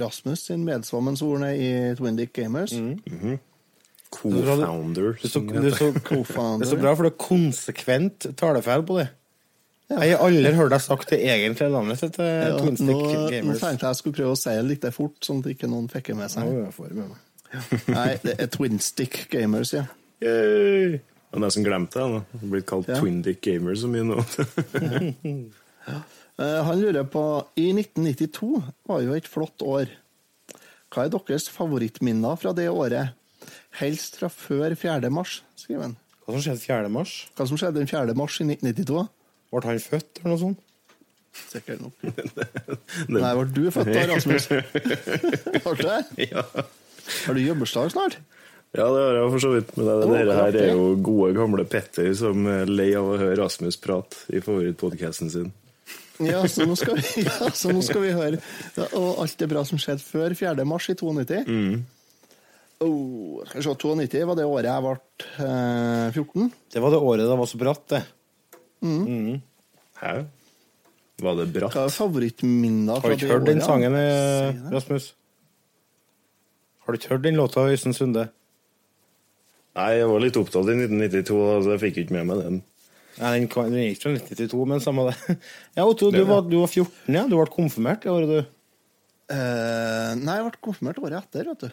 Rasmus 0.00 0.44
sin 0.46 0.62
medsvommensvorne 0.64 1.50
i 1.58 1.70
Twin 1.98 2.16
Dick 2.16 2.32
Gamers. 2.32 2.72
Co-founder. 4.12 5.16
Det 5.18 5.26
er 5.26 5.32
så, 5.32 5.42
det 5.48 5.72
er 5.72 5.76
så, 5.76 5.90
Co-founder. 6.06 6.78
bra, 6.80 6.94
for 6.94 7.08
det 7.08 7.12
er 7.12 7.18
konsekvent 7.20 8.28
talefeil 8.38 8.86
på 8.88 9.00
det. 9.00 9.08
Jeg 9.92 10.14
har 10.14 10.22
aldri 10.24 10.54
hørt 10.56 10.72
deg 10.72 10.80
sagt 10.80 11.10
det 11.12 11.18
egentlige 11.20 11.68
navnet 11.68 11.98
sitt 12.00 12.14
Ja, 12.16 12.54
nå, 12.56 12.70
nå 12.70 12.94
tenkte 13.58 13.66
jeg 13.68 13.82
jeg 13.82 13.98
skulle 13.98 14.16
prøve 14.16 14.32
å 14.32 14.38
si 14.40 14.54
det 14.54 14.64
litt 14.70 14.86
fort, 14.94 15.18
sånn 15.26 15.42
at 15.42 15.50
ikke 15.52 15.68
noen 15.68 15.90
fikk 15.92 16.14
det 16.14 16.16
med 16.22 16.32
seg. 16.32 16.46
Nå, 16.48 16.62
jeg 16.62 16.76
får 16.78 16.94
med 16.94 17.10
meg. 17.10 17.20
Nei, 17.96 18.10
det 18.22 18.36
er 18.40 18.48
Twin 18.52 18.78
Stick 18.82 19.26
Gamers, 19.32 19.72
ja. 19.76 19.84
Yay! 20.22 20.98
Jeg 21.32 21.38
har 21.38 21.42
nesten 21.46 21.64
glemt 21.64 21.94
det. 21.94 22.02
Han 22.04 22.18
har 22.20 22.50
blitt 22.52 22.66
kalt 22.68 22.88
Ja. 22.92 22.98
Twin 23.00 23.22
Dick 23.24 23.40
Gamer 23.44 23.74
så 23.80 23.88
mye 23.90 24.04
nå. 24.04 24.20
Eh, 26.40 26.60
Han 26.64 26.78
lurer 26.80 27.04
på 27.12 27.22
I 27.60 27.66
1992 27.76 28.62
var 28.88 29.02
jo 29.04 29.12
et 29.16 29.26
flott 29.28 29.60
år. 29.68 29.90
Hva 30.92 31.04
er 31.04 31.10
deres 31.12 31.44
favorittminner 31.52 32.38
fra 32.40 32.54
det 32.56 32.68
året? 32.72 33.12
Helst 33.80 34.16
fra 34.20 34.30
før 34.32 34.72
4. 34.78 35.10
mars, 35.12 35.42
skriver 35.60 35.90
han. 35.90 35.96
Hva 36.24 36.34
som 36.36 36.42
skjedde 36.46 36.64
4. 36.64 36.88
mars? 36.92 37.12
Hva 37.36 37.46
som 37.50 37.60
skjedde 37.60 37.82
den 37.82 37.90
4. 37.90 38.14
mars 38.16 38.38
i 38.40 38.46
1992? 38.48 39.04
Ble 39.52 39.62
han 39.68 39.82
født, 39.84 40.22
eller 40.22 40.32
noe 40.32 40.40
sånt? 40.40 40.62
Sikkert 41.52 41.80
nok. 41.84 41.96
Nei, 43.12 43.32
ble 43.36 43.46
du 43.52 43.62
født 43.72 43.92
da, 43.92 44.06
Rasmus? 44.14 44.48
Ble 44.48 45.76
du 45.76 45.84
det? 45.84 46.00
ja. 46.32 46.44
Har 47.26 47.36
du 47.36 47.42
jobbursdag 47.42 47.92
snart? 47.94 48.18
Ja, 48.72 48.86
det 48.88 49.00
har 49.04 49.18
jeg 49.18 49.32
for 49.34 49.44
så 49.44 49.50
vidt. 49.52 49.72
Men 49.76 49.88
det, 49.88 49.96
dere 50.08 50.36
her 50.38 50.56
er 50.62 50.70
jo 50.72 50.84
gode, 51.04 51.32
gamle 51.36 51.64
Petter 51.68 52.08
som 52.16 52.46
er 52.48 52.70
lei 52.70 52.88
av 52.96 53.10
å 53.10 53.18
høre 53.20 53.36
Rasmus 53.42 53.76
prate 53.82 54.22
i 54.32 54.40
favorittpodkasten 54.44 55.32
sin. 55.32 55.50
Ja, 56.22 56.40
så 56.48 56.64
nå 56.68 56.76
skal 56.78 56.96
vi, 57.00 57.24
ja, 57.26 57.50
så 57.56 57.72
nå 57.72 57.82
skal 57.84 58.02
vi 58.04 58.12
høre 58.14 58.36
ja, 58.38 58.84
Og 58.98 59.22
alt 59.24 59.34
det 59.40 59.48
bra 59.50 59.62
som 59.66 59.80
skjedde 59.80 60.04
før 60.04 60.34
4. 60.38 60.64
mars 60.68 60.88
i 60.92 60.96
92. 60.96 61.42
Oh, 62.82 63.40
skal 63.46 63.60
vi 63.60 63.64
se, 63.64 63.74
92 63.74 64.26
var 64.28 64.38
det 64.38 64.46
året 64.48 64.68
jeg 64.68 64.84
ble 64.86 64.94
eh, 65.46 66.16
14. 66.16 66.52
Det 66.74 66.82
var 66.82 66.94
det 66.94 67.00
året 67.12 67.28
det 67.28 67.40
var 67.42 67.50
så 67.50 67.60
bratt, 67.60 67.84
det. 67.92 68.02
Hæ? 70.02 70.14
Var 71.22 71.36
det 71.38 71.48
bratt? 71.54 71.76
Hva 71.76 71.84
er 71.86 71.94
favorittminner 71.94 73.02
Har 73.02 73.12
du 73.12 73.18
ikke 73.18 73.34
hørt 73.36 73.46
den 73.46 73.62
sangen, 73.62 73.94
eh, 74.00 74.64
Rasmus? 74.72 75.12
Har 76.82 76.92
du 76.94 76.98
ikke 76.98 77.12
hørt 77.14 77.24
den 77.26 77.36
låta, 77.38 77.64
Øystein 77.70 77.94
Sunde? 77.96 78.28
Nei, 79.78 79.90
jeg 80.00 80.08
var 80.10 80.20
litt 80.20 80.36
opptatt 80.36 80.68
i 80.68 80.74
1992, 80.76 81.36
så 81.64 81.70
jeg 81.76 81.80
fikk 81.86 82.00
ikke 82.02 82.16
med 82.18 82.26
meg 82.28 82.40
den. 82.42 82.58
Nei, 83.20 83.30
den, 83.38 83.46
kan- 83.52 83.70
den 83.72 83.86
gikk 83.86 84.02
fra 84.02 84.10
1992, 84.16 84.64
men 84.68 84.82
samme 84.84 85.06
det. 85.10 85.36
Ja, 85.78 85.86
Otto, 85.86 86.10
du 86.12 86.20
var, 86.28 86.42
du 86.48 86.58
var 86.60 86.68
14, 86.72 87.14
ja. 87.14 87.22
Du 87.30 87.36
ble 87.38 87.46
konfirmert 87.52 88.02
det 88.04 88.12
året, 88.12 88.28
du. 88.32 88.58
Eh, 89.32 90.10
nei, 90.20 90.34
jeg 90.40 90.48
ble 90.48 90.60
konfirmert 90.68 90.98
året 91.00 91.18
etter, 91.22 91.48
vet 91.52 91.64
du. 91.64 91.70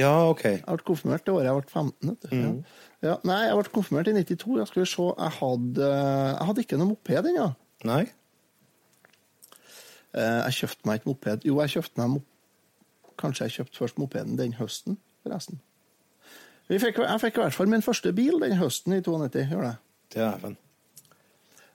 Ja, 0.00 0.10
OK. 0.30 0.44
Jeg 0.50 0.66
ble 0.66 0.84
konfirmert 0.86 1.24
det 1.26 1.32
året 1.34 1.48
jeg 1.48 1.56
ble 1.60 1.72
15. 1.72 2.10
vet 2.12 2.26
du. 2.26 2.36
Ja. 2.36 2.52
Ja, 3.00 3.14
nei, 3.24 3.38
jeg 3.48 3.56
ble 3.62 3.72
konfirmert 3.78 4.10
i 4.12 4.16
92. 4.18 4.58
Jeg 4.60 4.68
skulle 4.68 4.90
se, 4.90 5.06
jeg 5.16 5.36
hadde, 5.38 5.86
jeg 5.94 6.48
hadde 6.50 6.64
ikke 6.66 6.78
noe 6.82 6.90
moped 6.92 7.30
ennå. 7.32 7.46
Nei? 7.88 8.02
Eh, 10.12 10.40
Jeg 10.50 10.56
kjøpte 10.60 10.88
meg 10.90 11.00
ikke 11.00 11.10
moped. 11.14 11.46
Jo, 11.48 11.56
jeg 11.64 11.72
kjøpte 11.78 12.02
meg 12.02 12.12
mop 12.18 12.26
Kanskje 13.20 13.46
jeg 13.48 13.56
kjøpte 13.58 13.82
først 13.82 13.98
mopeden 14.00 14.38
den 14.38 14.54
høsten, 14.56 14.96
forresten. 15.24 15.60
Vi 16.70 16.78
fikk, 16.80 17.00
jeg 17.02 17.20
fikk 17.20 17.38
i 17.38 17.42
hvert 17.44 17.56
fall 17.56 17.70
min 17.70 17.82
første 17.84 18.12
bil 18.16 18.38
den 18.40 18.56
høsten 18.60 18.94
i 18.96 19.00
92. 19.02 19.46
Gjorde 19.50 19.72
jeg. 19.72 19.80
Dæven. 20.14 20.56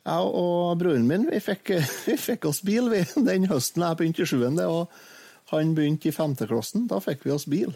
Jeg 0.05 0.29
og 0.39 0.77
broren 0.79 1.07
min 1.09 1.25
vi 1.31 1.39
fikk, 1.43 1.73
vi 2.07 2.15
fikk 2.21 2.45
oss 2.49 2.61
bil 2.65 2.89
vi, 2.93 3.01
den 3.27 3.47
høsten 3.51 3.83
jeg 3.85 3.99
begynte 3.99 4.23
i 4.23 4.29
sjuende, 4.29 4.67
og 4.69 5.51
han 5.51 5.73
begynte 5.77 6.09
i 6.09 6.15
femteklassen. 6.15 6.87
Da 6.89 7.01
fikk 7.03 7.25
vi 7.27 7.33
oss 7.35 7.45
bil. 7.49 7.75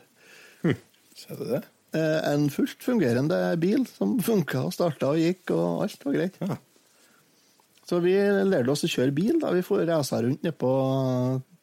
Ser 1.19 1.35
du 1.37 1.45
det? 1.51 1.63
Eh, 1.97 2.17
En 2.31 2.47
fullt 2.53 2.81
fungerende 2.85 3.37
bil 3.61 3.83
som 3.89 4.17
funka 4.23 4.63
og 4.69 4.73
starta 4.73 5.11
og 5.11 5.19
gikk, 5.21 5.51
og 5.57 5.83
alt 5.85 6.05
var 6.05 6.15
greit. 6.15 6.39
Ja. 6.41 6.57
Så 7.89 7.97
vi 8.05 8.13
lærte 8.45 8.69
oss 8.71 8.85
å 8.85 8.91
kjøre 8.91 9.13
bil 9.17 9.39
da 9.41 9.49
vi 9.55 9.63
får 9.65 9.87
reise 9.89 10.19
rundt 10.21 10.43
nede 10.45 10.55
på 10.61 10.69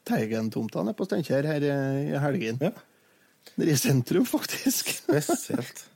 Teigen-tomta 0.06 0.84
nede 0.86 0.96
på 0.98 1.06
Steinkjer 1.08 1.48
her 1.48 1.66
i 1.66 2.22
helgen. 2.22 2.60
Ja. 2.62 2.72
Nede 3.56 3.74
i 3.74 3.78
sentrum, 3.80 4.26
faktisk. 4.28 4.90
Spesielt. 5.02 5.86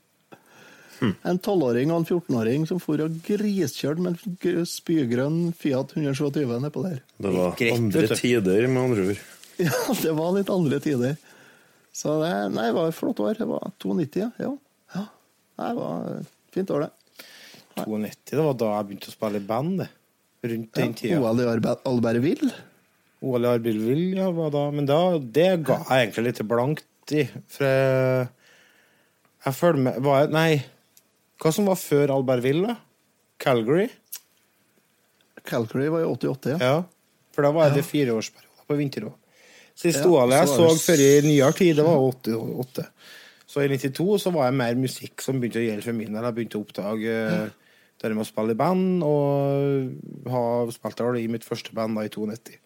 En 1.01 1.39
tolvåring 1.41 1.93
og 1.95 2.03
en 2.03 2.07
14-åring 2.07 2.67
som 2.69 2.81
for 2.83 3.01
og 3.01 3.21
griskjørte 3.25 4.05
med 4.05 4.21
en 4.21 4.67
spygrønn 4.69 5.39
Fiat 5.57 5.95
127 5.97 6.59
nedpå 6.61 6.83
der. 6.85 6.99
Det 7.17 7.33
var 7.33 7.57
andre 7.71 8.07
tider, 8.19 8.67
med 8.69 8.83
andre 8.83 9.13
ord. 9.13 9.23
Ja, 9.61 9.77
det 9.93 10.13
var 10.17 10.31
litt 10.33 10.49
andre 10.49 10.79
tider. 10.81 11.17
Så 11.93 12.15
det, 12.23 12.31
nei, 12.55 12.71
det 12.71 12.77
var 12.79 12.87
et 12.89 12.97
flott 12.97 13.19
år. 13.21 13.37
Det 13.37 13.45
var 13.45 13.73
92, 13.77 14.23
ja. 14.23 14.31
ja. 14.41 14.53
ja. 14.95 15.05
Det 15.61 15.73
var 15.77 16.07
et 16.15 16.55
fint 16.55 16.73
år, 16.73 16.87
det. 16.87 17.27
92, 17.83 18.31
det 18.31 18.47
var 18.47 18.57
da 18.63 18.71
jeg 18.73 18.87
begynte 18.89 19.11
å 19.11 19.15
spille 19.15 19.41
i 19.43 19.45
band, 19.51 19.75
det. 19.83 19.89
Rundt 20.41 20.79
den 20.79 20.95
Ja, 20.95 20.97
tida. 20.97 21.19
OL 21.21 21.43
i 21.45 21.49
Albertville. 21.91 22.55
OL 23.21 23.45
i 23.45 23.49
Arbilville, 23.51 24.17
ja, 24.23 24.31
var 24.33 24.51
da. 24.55 24.63
Men 24.73 24.87
da, 24.89 25.01
det 25.21 25.49
ga 25.69 25.81
jeg 25.85 26.07
egentlig 26.07 26.25
litt 26.31 26.43
blankt 26.49 27.15
i. 27.17 27.25
For 27.53 27.67
jeg, 27.67 28.29
jeg 29.47 29.57
følger 29.59 29.83
med 29.87 29.99
var 30.05 30.23
jeg, 30.23 30.33
Nei, 30.37 30.51
hva 31.41 31.53
som 31.57 31.69
var 31.69 31.79
før 31.81 32.15
Albertville? 32.17 32.77
Calgary? 33.41 33.89
Calgary 35.45 35.89
var 35.93 36.05
i 36.05 36.09
88, 36.09 36.51
ja. 36.55 36.59
Ja. 36.61 36.77
For 37.35 37.47
da 37.47 37.53
var 37.55 37.69
jeg 37.71 37.81
det 37.81 37.87
fireårsperioder 37.89 38.67
på 38.69 38.77
vinter-OL. 38.79 39.17
Siste 39.81 40.03
Ja, 40.05 40.11
OL 40.13 40.35
jeg 40.35 40.49
så 40.51 40.57
så 40.59 40.67
det- 40.69 40.83
før 40.85 41.01
i 41.01 41.29
nyere 41.29 41.53
tid, 41.57 41.77
det 41.77 41.85
var 41.87 41.97
88. 41.97 42.87
Så 43.51 43.63
i 43.65 43.69
92 43.69 44.19
så 44.23 44.31
var 44.33 44.45
jeg 44.47 44.55
mer 44.55 44.75
musikk 44.79 45.21
som 45.25 45.41
begynte 45.41 45.59
å 45.59 45.65
gjelde 45.67 45.83
for 45.83 45.93
min 45.97 46.13
del. 46.13 46.23
Jeg 46.23 46.35
begynte 46.37 46.59
å 46.59 46.65
oppdage 46.67 47.51
det 48.01 48.11
med 48.15 48.25
å 48.25 48.29
spille 48.29 48.53
i 48.53 48.55
band, 48.55 49.03
og 49.03 50.31
ha 50.31 50.43
spilt 50.71 51.01
i 51.19 51.27
mitt 51.27 51.45
første 51.45 51.73
band 51.75 51.97
da 51.97 52.03
i 52.03 52.09
92. 52.09 52.59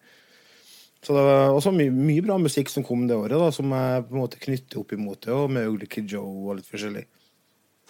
Så 1.05 1.13
det 1.13 1.21
var 1.21 1.51
også 1.53 1.69
mye, 1.75 1.91
mye 1.93 2.23
bra 2.25 2.39
musikk 2.41 2.71
som 2.73 2.85
kom 2.85 3.03
det 3.05 3.17
året, 3.17 3.37
da, 3.37 3.51
som 3.53 3.69
jeg 3.69 4.05
på 4.07 4.15
en 4.15 4.23
måte 4.23 4.39
knytter 4.41 4.79
opp 4.81 4.95
imot 4.95 5.27
det, 5.27 5.35
og 5.35 5.51
med 5.53 5.67
Ugly 5.69 5.89
Kid 5.91 6.09
Joe 6.09 6.47
og 6.49 6.57
litt 6.57 6.69
forskjellig. 6.71 7.03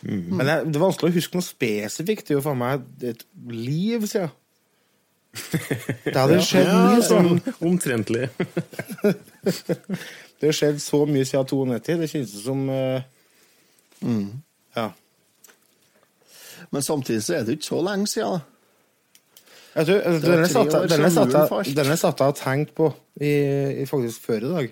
Men 0.03 0.43
jeg, 0.43 0.65
det 0.67 0.75
er 0.75 0.83
vanskelig 0.83 1.13
å 1.13 1.15
huske 1.15 1.39
noe 1.39 1.45
spesifikt. 1.45 2.27
Det 2.27 2.35
er 2.35 2.41
jo 2.41 2.43
faen 2.43 2.59
meg 2.59 2.83
et 3.07 3.23
liv 3.47 4.03
siden. 4.11 4.33
Det 6.05 6.15
hadde 6.15 6.37
skjedd 6.47 6.69
mye 6.71 7.01
sånn 7.03 7.41
Omtrentlig. 7.67 8.29
Det 10.39 10.49
har 10.49 10.55
skjedd 10.55 10.79
så 10.83 11.01
mye 11.09 11.25
siden 11.27 11.47
92. 11.47 11.99
Det 12.03 12.09
kjennes 12.11 12.35
som 12.43 12.59
eh, 12.71 13.01
Ja. 14.75 14.89
Men 16.71 16.83
samtidig 16.83 17.23
så 17.23 17.33
er 17.37 17.45
det 17.47 17.57
ikke 17.57 17.71
så 17.71 17.79
lenge 17.83 18.07
siden. 18.11 18.35
da. 18.35 18.39
Jeg 19.75 19.87
tror, 19.89 20.19
denne, 20.23 20.47
satt, 20.47 20.75
år 20.77 20.85
denne, 20.87 21.09
satt, 21.11 21.33
denne 21.75 21.95
satt 21.99 22.21
jeg 22.23 22.31
og 22.31 22.37
tenkte 22.39 22.75
på 22.77 22.85
i, 23.19 23.31
i 23.83 23.87
faktisk 23.89 24.29
før 24.29 24.45
i 24.45 24.51
dag. 24.53 24.69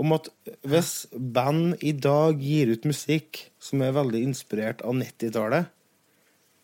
Om 0.00 0.14
at 0.16 0.30
hvis 0.64 0.92
band 1.12 1.74
i 1.84 1.92
dag 1.92 2.40
gir 2.40 2.72
ut 2.72 2.88
musikk 2.88 3.42
som 3.60 3.84
er 3.84 3.92
veldig 3.92 4.22
inspirert 4.30 4.80
av 4.80 4.96
90-tallet, 4.96 5.68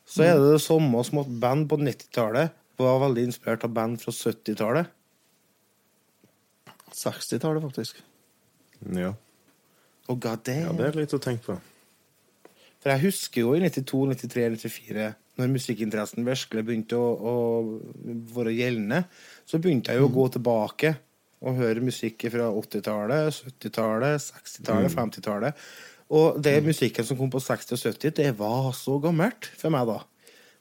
så 0.08 0.24
er 0.24 0.40
det 0.40 0.54
det 0.54 0.62
samme 0.64 1.02
som 1.04 1.20
at 1.20 1.34
band 1.42 1.68
på 1.68 1.76
90-tallet 1.82 2.54
var 2.80 3.00
veldig 3.04 3.26
inspirert 3.28 3.66
av 3.68 3.74
band 3.76 4.00
fra 4.00 4.14
70-tallet. 4.14 4.92
60-tallet, 6.96 7.64
faktisk. 7.68 8.00
Ja. 8.96 9.12
Oh, 10.06 10.16
god 10.16 10.46
damn. 10.46 10.70
ja, 10.70 10.72
det 10.78 10.88
er 10.88 11.00
litt 11.02 11.16
å 11.16 11.20
tenke 11.20 11.50
på. 11.50 11.58
For 12.86 12.94
jeg 12.94 13.02
husker 13.02 13.40
jo 13.42 13.52
i 13.56 13.64
92, 13.64 14.00
93, 14.30 14.42
94, 14.62 15.06
når 15.40 15.48
musikkinteressen 15.50 16.22
virkelig 16.22 16.62
begynte 16.68 16.94
å, 16.94 17.06
å 17.18 18.10
være 18.30 18.52
gjeldende, 18.54 19.00
så 19.42 19.58
begynte 19.58 19.90
jeg 19.90 19.98
jo 19.98 20.06
å 20.06 20.12
gå 20.14 20.26
tilbake 20.36 20.92
og 21.42 21.58
høre 21.58 21.82
musikk 21.82 22.28
fra 22.30 22.46
80-tallet, 22.46 23.40
70-tallet, 23.40 24.22
60-tallet, 24.28 24.94
50-tallet. 24.94 25.64
Og 26.14 26.38
det 26.38 26.52
musikken 26.62 27.08
som 27.08 27.18
kom 27.18 27.32
på 27.34 27.40
60- 27.42 27.74
og 27.74 27.82
70, 27.82 28.14
det 28.20 28.28
var 28.38 28.70
så 28.78 29.00
gammelt 29.02 29.50
for 29.58 29.74
meg 29.74 29.90
da. 29.90 29.98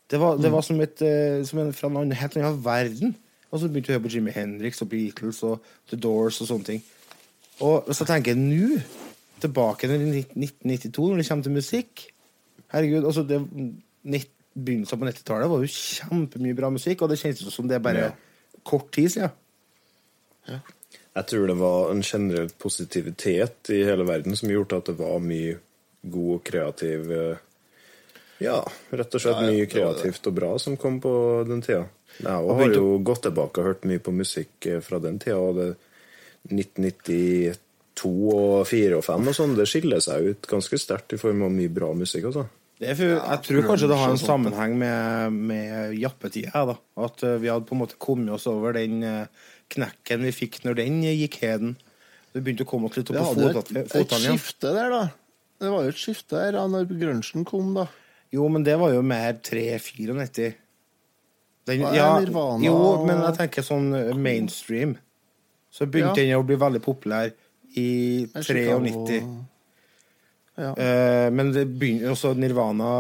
Det 0.09 0.23
var, 0.23 0.41
det 0.41 0.51
var 0.57 0.65
som, 0.65 0.81
et, 0.81 1.05
eh, 1.05 1.45
som 1.45 1.61
en, 1.61 1.71
fra 1.77 1.93
en 1.93 2.17
helt 2.23 2.39
annen 2.41 2.57
verden. 2.65 3.13
Og 3.51 3.61
så 3.61 3.69
begynte 3.69 3.93
jeg 3.93 3.99
å 3.99 3.99
høre 3.99 4.07
på 4.07 4.15
Jimi 4.15 4.33
Hendrix 4.33 4.81
og 4.81 4.89
Beatles 4.89 5.43
og 5.45 5.69
The 5.93 6.01
Doors 6.01 6.41
og 6.41 6.49
sånne 6.49 6.71
ting. 6.73 6.83
Og 7.69 7.93
så 7.93 8.09
tenker 8.09 8.33
jeg 8.33 8.41
nå, 8.41 8.81
tilbake 9.45 9.93
til 9.93 10.09
1992, 10.09 10.89
når 11.05 11.21
det 11.21 11.29
kommer 11.29 11.45
til 11.51 11.57
musikk 11.61 12.07
Herregud, 12.73 13.05
altså 13.05 13.23
det, 13.27 13.41
nett, 14.09 14.31
Begynnelsen 14.55 14.99
på 15.01 15.07
90-tallet 15.09 15.49
var 15.51 15.63
jo 15.65 15.67
kjempemye 15.67 16.55
bra 16.55 16.69
musikk, 16.71 17.01
og 17.03 17.09
det 17.11 17.17
kjentes 17.19 17.51
som 17.51 17.67
det 17.67 17.75
er 17.75 17.81
bare 17.83 18.05
kort 18.63 18.87
tid 18.95 19.09
siden. 19.11 19.33
Jeg 21.15 21.27
tror 21.27 21.49
det 21.49 21.57
var 21.59 21.91
en 21.91 22.03
generell 22.03 22.47
positivitet 22.59 23.71
i 23.75 23.81
hele 23.83 24.05
verden 24.07 24.35
som 24.39 24.51
gjorde 24.51 24.79
at 24.79 24.91
det 24.91 24.95
var 24.99 25.19
mye 25.23 25.57
god 26.05 26.31
og 26.37 26.41
kreativ 26.45 27.11
eh, 27.11 27.43
Ja, 28.45 28.61
rett 28.91 29.15
og 29.15 29.23
slett 29.23 29.41
Ja, 29.41 29.45
ja, 29.47 29.51
mye 29.51 29.67
kreativt 29.71 30.27
og 30.31 30.37
bra 30.39 30.53
som 30.61 30.77
kom 30.79 31.01
på 31.03 31.13
den 31.47 31.63
tida. 31.65 31.85
Jeg 32.19 32.55
har 32.59 32.75
jo 32.75 32.97
gått 33.03 33.25
tilbake 33.27 33.59
og 33.59 33.69
hørt 33.71 33.87
mye 33.89 34.03
på 34.03 34.15
musikk 34.15 34.69
eh, 34.71 34.79
fra 34.83 34.99
den 35.03 35.19
tida. 35.19 35.39
Og 35.39 35.55
det 35.59 35.69
1992 37.95 38.35
og 38.35 38.67
4 38.67 38.97
og 38.99 39.03
5 39.05 39.27
og 39.31 39.35
sånn, 39.37 39.55
det 39.57 39.65
skiller 39.71 40.01
seg 40.03 40.29
ut 40.31 40.47
ganske 40.51 40.77
sterkt 40.79 41.15
i 41.15 41.19
form 41.21 41.43
av 41.47 41.51
mye 41.55 41.71
bra 41.71 41.93
musikk. 41.95 42.25
altså. 42.29 42.45
Det 42.75 42.89
er 42.91 42.95
for, 42.99 43.11
jeg 43.15 43.41
tror 43.47 43.67
kanskje 43.69 43.87
det 43.87 43.97
har 44.01 44.09
en 44.11 44.19
sammenheng 44.19 44.73
med, 44.77 45.31
med 45.47 45.93
jappetida. 45.95 46.65
da. 46.67 46.75
At 47.05 47.23
eh, 47.23 47.37
vi 47.39 47.47
hadde 47.47 47.65
på 47.69 47.75
en 47.77 47.79
måte 47.85 47.95
kommet 47.97 48.33
oss 48.35 48.47
over 48.51 48.75
den 48.75 49.01
eh, 49.07 49.27
knekken 49.71 50.25
vi 50.27 50.33
fikk 50.35 50.59
når 50.65 50.75
den 50.81 50.97
gikk 51.07 51.39
heden. 51.41 51.77
Det 52.35 52.43
begynte 52.43 52.65
å 52.65 52.67
komme 52.67 52.89
oss 52.89 52.97
litt 52.99 53.13
opp 53.13 53.15
på 53.15 53.29
hadde 53.31 53.63
et, 53.79 53.95
et 53.95 54.17
skifte 54.19 54.73
der, 54.75 54.91
da. 54.91 55.05
Det 55.63 55.71
var 55.71 55.87
jo 55.87 55.93
et 55.93 56.01
skifte 56.01 56.35
der 56.35 56.57
da 56.57 56.65
når 56.67 56.91
grunchen 56.91 57.47
kom, 57.47 57.71
da. 57.77 57.87
Jo, 58.35 58.49
men 58.51 58.65
det 58.67 58.75
var 58.81 58.91
jo 58.91 58.99
mer 59.07 59.37
3-94. 59.39 60.51
Den, 61.65 61.81
ja, 61.95 62.09
Nirvana 62.19 62.59
jo, 62.61 62.75
men 63.07 63.23
jeg 63.23 63.37
tenker 63.39 63.63
sånn 63.65 63.87
eh, 63.95 64.11
mainstream. 64.19 64.97
Så 65.71 65.87
begynte 65.87 66.19
Ja. 66.19 66.27
den 66.27 66.43
å 66.43 66.43
bli 66.47 66.59
veldig 66.59 66.83
populær 66.83 67.31
i 67.79 67.89
93. 68.33 69.19
Ja. 70.55 70.69
Eh, 70.79 71.29
men 71.35 71.51
det 71.51 71.65
begynner, 71.75 72.13
også 72.13 72.31
Nirvana 72.39 72.91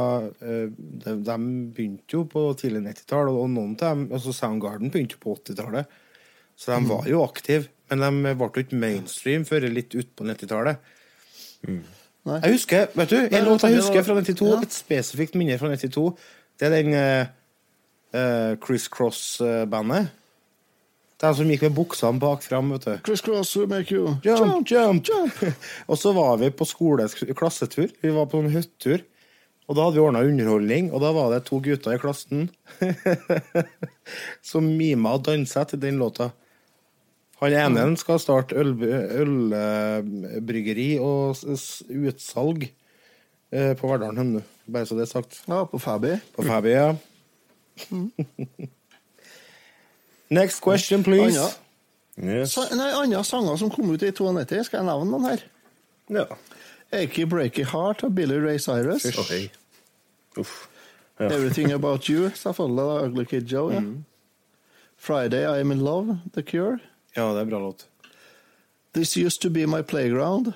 eh, 0.43 0.65
de, 0.75 1.13
de 1.23 1.37
begynte 1.75 2.17
jo 2.17 2.25
på 2.27 2.49
tidlig 2.59 2.81
90-tall, 2.89 3.31
og 3.31 3.47
noen 3.53 3.77
av 3.77 3.85
dem, 3.85 4.09
altså 4.11 4.33
Soundgarden 4.35 4.91
begynte 4.91 5.15
jo 5.15 5.23
på 5.23 5.37
80-tallet. 5.39 6.01
Så 6.55 6.71
de 6.71 6.89
var 6.89 7.07
jo 7.07 7.23
aktive. 7.23 7.69
Men 7.91 8.01
de 8.01 8.33
ble 8.39 8.47
jo 8.47 8.63
ikke 8.63 8.79
mainstream 8.81 9.45
før 9.47 9.67
litt 9.69 9.95
utpå 9.95 10.25
90-tallet. 10.27 10.91
Mm. 11.67 11.81
Jeg 12.25 12.55
husker, 12.55 12.87
vet 12.97 13.11
du, 13.11 13.17
en 13.21 13.43
låt 13.45 13.63
jeg 13.67 13.77
husker 13.77 14.05
fra 14.05 14.15
92, 14.17 14.45
ja. 14.49 14.61
et 14.65 14.73
spesifikt 14.73 15.35
minne 15.37 15.59
fra 15.61 15.69
92, 15.69 16.05
det 16.57 16.65
er 16.65 16.71
den 16.73 16.95
eh, 16.97 17.27
eh, 18.17 18.53
Criss 18.63 18.87
Cross-bandet. 18.89 20.09
De 21.25 21.31
som 21.39 21.49
gikk 21.49 21.63
med 21.65 21.73
buksene 21.79 22.19
bak 22.21 22.43
fram, 22.45 22.69
vet 22.75 22.85
du. 22.85 22.93
Chris 23.07 23.21
Cross 23.25 23.55
make 23.71 23.89
you 23.95 24.13
Jump, 24.25 24.67
jump, 24.69 25.07
jump! 25.09 25.33
og 25.89 25.97
så 25.97 26.11
var 26.13 26.37
vi 26.41 26.51
på 26.53 26.65
skole, 26.69 27.07
klassetur. 27.33 27.89
Vi 28.03 28.11
var 28.13 28.25
på 28.29 28.37
en 28.43 28.51
hyttetur. 28.53 29.01
Og 29.65 29.73
da 29.73 29.81
hadde 29.87 29.97
vi 29.97 30.03
ordna 30.05 30.21
underholdning, 30.21 30.91
og 30.93 31.01
da 31.01 31.09
var 31.15 31.31
det 31.33 31.39
to 31.47 31.57
gutter 31.65 31.95
i 31.95 31.97
klassen 31.97 32.49
som 34.45 34.67
mima 34.77 35.15
og 35.17 35.23
dansa 35.25 35.63
til 35.71 35.79
den 35.81 35.97
låta. 35.97 36.27
Han 37.41 37.51
ene 37.57 37.97
skal 37.99 38.19
starte 38.21 38.53
ølbryggeri 39.25 40.91
og 41.01 41.33
s- 41.35 41.45
s- 41.57 41.81
utsalg 41.89 42.67
eh, 43.51 43.73
på 43.79 43.89
Verdalen, 43.89 44.37
bare 44.69 44.85
så 44.85 44.93
det 44.99 45.07
er 45.07 45.11
sagt. 45.15 45.41
Ja, 45.49 45.63
på 45.65 45.81
Fabi. 45.81 46.13
På 46.37 46.45
Fabi, 46.45 46.69
ja. 46.77 46.93
Next 50.29 50.59
question, 50.59 51.03
please. 51.03 51.37
Anja. 51.37 51.53
Yes. 52.17 52.53
Sa, 52.53 52.63
nei, 52.75 52.91
andre 52.95 53.23
sanger 53.27 53.57
som 53.59 53.69
kom 53.69 53.91
ut 53.91 54.03
i 54.03 54.11
92, 54.11 54.63
skal 54.65 54.79
jeg 54.81 54.87
nevne 54.87 55.09
noen 55.11 55.27
her? 55.27 55.43
Ja. 56.15 56.25
Achy 56.95 57.25
Breaky 57.27 57.65
Heart 57.67 58.05
av 58.07 58.13
Billy 58.15 58.37
Ray 58.39 58.59
Cyrus. 58.61 59.05
Oi. 59.05 59.49
Uff. 60.39 60.67
Ja. 61.19 61.29
Everything 61.31 61.71
About 61.71 62.09
You, 62.09 62.29
selvfølgelig. 62.35 62.77
da, 62.77 63.05
Ugly 63.05 63.25
Kid 63.25 63.51
Joe. 63.51 63.71
Ja. 63.73 63.81
Friday 64.97 65.45
I'm 65.45 65.71
In 65.71 65.83
Love, 65.83 66.17
The 66.33 66.43
Cure. 66.43 66.79
Ja, 67.15 67.33
det 67.33 67.41
er 67.41 67.45
bra 67.45 67.59
låt. 67.59 67.85
This 68.93 69.17
Used 69.17 69.41
To 69.41 69.49
Be 69.49 69.67
My 69.67 69.81
Playground. 69.83 70.53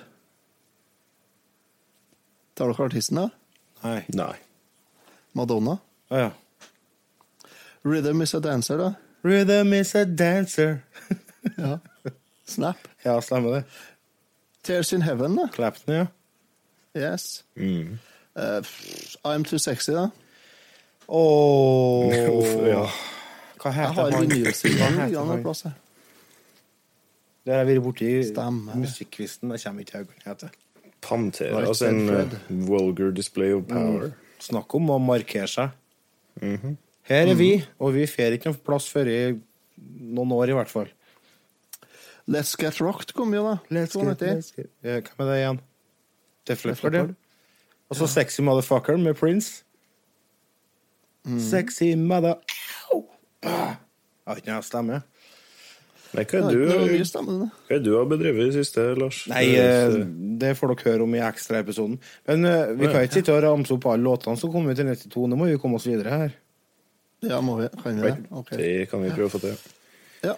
Tar 2.56 2.68
dere 2.72 2.86
artisten, 2.86 3.16
da? 3.18 3.30
Nei. 3.84 4.06
Nei. 4.16 4.36
Madonna. 5.36 5.78
Å 6.10 6.24
ja. 6.24 6.32
Rhythm 7.84 8.22
Is 8.22 8.34
A 8.36 8.40
Dancer, 8.40 8.78
da. 8.78 8.94
Rhythm 9.24 9.74
is 9.74 9.96
a 9.96 10.06
dancer. 10.06 10.80
Ja. 11.58 11.80
Snap. 12.46 12.78
Ja, 13.06 13.22
stemmer 13.22 13.50
det. 13.52 13.64
Tears 14.64 14.94
In 14.94 15.02
Heaven, 15.02 15.38
da. 15.38 15.48
Clapton, 15.54 15.94
ja. 15.94 16.06
Yes. 16.96 17.44
Mm. 17.56 18.00
Uh, 18.36 18.62
I'm 19.24 19.44
Too 19.44 19.58
Sexy, 19.58 19.92
da. 19.92 20.10
Åh 21.08 21.18
oh. 21.18 22.68
ja. 22.74 22.90
Hva 23.60 23.72
heter 23.72 23.94
han? 23.94 23.96
Jeg 23.96 24.14
har 24.14 24.22
heter 24.22 24.68
liggende 24.68 25.20
han? 25.20 25.38
en 25.38 25.44
plass. 25.44 25.62
her. 25.62 25.78
Det 27.46 27.54
har 27.54 27.64
jeg 27.64 27.70
vært 27.72 27.84
borti 27.84 28.10
musikkvisten. 28.78 29.50
det 29.50 29.62
kommer 29.64 29.86
ikke 29.86 29.92
til 29.92 30.04
å 30.04 30.28
hete. 30.28 30.52
Pantera, 31.02 31.56
Right 31.56 31.72
altså 31.72 31.88
en 31.88 32.10
eh, 32.12 32.36
vulgar 32.68 33.14
display 33.16 33.56
of 33.56 33.64
power. 33.70 34.12
Snakk 34.44 34.76
om 34.76 34.92
å 34.92 35.00
markere 35.02 35.48
seg. 35.48 35.72
Her 37.10 37.32
er 37.32 37.38
vi, 37.38 37.52
og 37.82 37.96
vi 37.96 38.06
får 38.10 38.38
ikke 38.38 38.52
noen 38.52 38.60
plass 38.66 38.90
før 38.92 39.10
i 39.10 39.20
noen 40.14 40.34
år, 40.36 40.52
i 40.52 40.58
hvert 40.58 40.72
fall. 40.72 40.92
Let's 42.30 42.54
Get 42.60 42.78
Rocked 42.84 43.16
kom 43.18 43.34
jo, 43.34 43.42
da. 43.48 43.56
92. 43.74 44.52
Eh, 44.86 45.00
Hvem 45.02 45.24
er 45.26 45.32
det 45.32 45.40
igjen? 45.40 45.62
Def 46.50 46.66
Leppard, 46.70 46.98
ja. 47.00 47.08
Og 47.90 47.98
så 47.98 48.06
Sexy 48.10 48.44
Motherfucker 48.46 49.00
med 49.02 49.18
Prince. 49.18 49.64
Sexy 51.26 51.96
mother... 51.98 52.38
Au! 52.94 53.04
Ah. 53.44 53.78
Jeg 54.30 54.30
har 54.30 54.42
ikke 54.42 54.54
noe 54.54 54.66
stemme. 54.66 55.00
Nei, 56.10 56.24
hva 56.26 56.40
er 56.40 56.46
du, 56.54 56.62
hva 56.66 57.76
er 57.76 57.82
du 57.86 57.90
har 57.94 58.06
bedrevet 58.10 58.48
i 58.48 58.50
det 58.50 58.64
siste, 58.64 58.84
Lars? 58.98 59.24
Nei, 59.30 59.44
eh, 59.58 59.98
det 60.42 60.56
får 60.58 60.74
dere 60.74 60.94
høre 60.94 61.06
om 61.06 61.18
i 61.18 61.22
ekstraepisoden. 61.22 62.00
Men 62.30 62.46
eh, 62.50 62.72
vi 62.78 62.90
kan 62.90 63.06
ikke 63.06 63.20
sitte 63.20 63.34
og 63.36 63.44
ramse 63.46 63.74
opp 63.76 63.90
alle 63.90 64.06
låtene 64.06 64.38
som 64.42 64.54
kom 64.54 64.70
ut 64.70 64.78
i 64.78 64.86
92. 64.86 65.28
Nå 65.30 65.38
må 65.38 65.50
vi 65.50 65.58
komme 65.62 65.78
oss 65.78 65.86
videre 65.90 66.14
her. 66.14 66.38
Ja, 67.26 67.42
må 67.44 67.58
vi? 67.60 67.68
Kan 67.84 68.00
vi 68.00 68.08
det? 68.08 68.16
Okay. 68.32 68.58
Det 68.58 68.90
kan 68.92 69.04
vi 69.04 69.12
prøve 69.12 69.28
å 69.28 69.34
få 69.34 69.42
til. 69.44 69.56
Ja. 70.24 70.36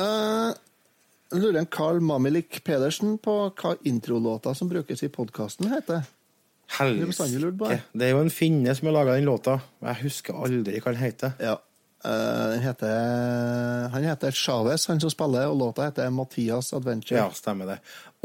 Uh, 0.00 0.52
lurer 1.36 1.60
en 1.60 1.68
Carl 1.72 2.00
Mamilik 2.04 2.62
Pedersen 2.64 3.18
på 3.20 3.36
hva 3.50 3.74
introlåta 3.88 4.54
som 4.56 4.70
brukes 4.70 5.04
i 5.04 5.10
podkasten, 5.12 5.68
heter. 5.72 6.06
Helsike. 6.72 7.50
det. 7.68 7.82
Det 7.92 8.06
er 8.06 8.14
jo 8.14 8.22
en 8.22 8.32
finne 8.32 8.72
som 8.76 8.88
har 8.88 8.96
laga 8.96 9.18
den 9.18 9.28
låta. 9.28 9.58
Jeg 9.84 10.00
husker 10.06 10.38
aldri 10.46 10.80
hva 10.80 10.94
den 10.94 11.02
heter. 11.02 11.36
Ja. 11.42 11.58
Uh, 12.02 12.56
heter, 12.58 13.90
han 13.92 14.06
heter 14.08 14.34
Chavez, 14.34 14.88
han 14.90 14.98
som 15.00 15.12
spiller, 15.12 15.46
og 15.52 15.60
låta 15.60 15.86
heter 15.86 16.08
Mathias 16.10 16.72
Adventure. 16.74 17.20
Ja, 17.20 17.28
stemmer 17.36 17.74
det. 17.74 17.76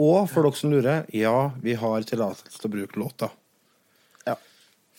Og 0.01 0.29
for 0.31 0.47
dere 0.47 0.57
som 0.57 0.71
lurer, 0.73 1.03
ja, 1.13 1.51
vi 1.61 1.75
har 1.77 2.07
tillatelse 2.07 2.57
til 2.57 2.69
å 2.71 2.73
bruke 2.73 3.03
låta. 3.03 3.29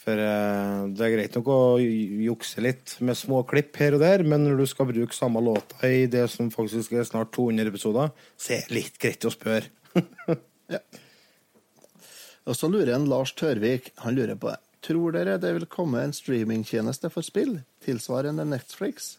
For 0.08 0.16
eh, 0.24 0.82
det 0.96 1.04
er 1.04 1.12
greit 1.12 1.34
nok 1.36 1.48
å 1.52 1.62
jukse 1.76 2.62
litt 2.64 2.94
med 3.04 3.18
små 3.18 3.42
klipp 3.48 3.76
her 3.76 3.98
og 3.98 4.00
der, 4.00 4.22
men 4.24 4.46
når 4.46 4.62
du 4.62 4.64
skal 4.70 4.88
bruke 4.88 5.12
samme 5.12 5.42
låta 5.44 5.84
i 5.84 6.06
det 6.08 6.24
som 6.32 6.48
faktisk 6.48 6.94
er 6.96 7.04
snart 7.04 7.34
200 7.36 7.68
episoder, 7.68 8.14
så 8.40 8.54
er 8.56 8.62
det 8.64 8.76
litt 8.78 8.96
greit 9.02 9.28
å 9.28 9.34
spørre. 9.34 9.68
Ja. 10.68 10.82
Og 12.44 12.52
så 12.58 12.68
lurer 12.68 12.90
en 12.92 13.06
Lars 13.08 13.30
Tørvik, 13.32 13.86
han 14.04 14.18
lurer 14.18 14.36
på 14.36 14.50
det. 14.50 14.58
Tror 14.84 15.14
dere 15.16 15.38
det 15.40 15.54
vil 15.56 15.64
komme 15.72 16.02
en 16.04 16.12
streamingtjeneste 16.12 17.08
for 17.08 17.24
spill, 17.24 17.54
tilsvarende 17.86 18.44
Netflix? 18.44 19.14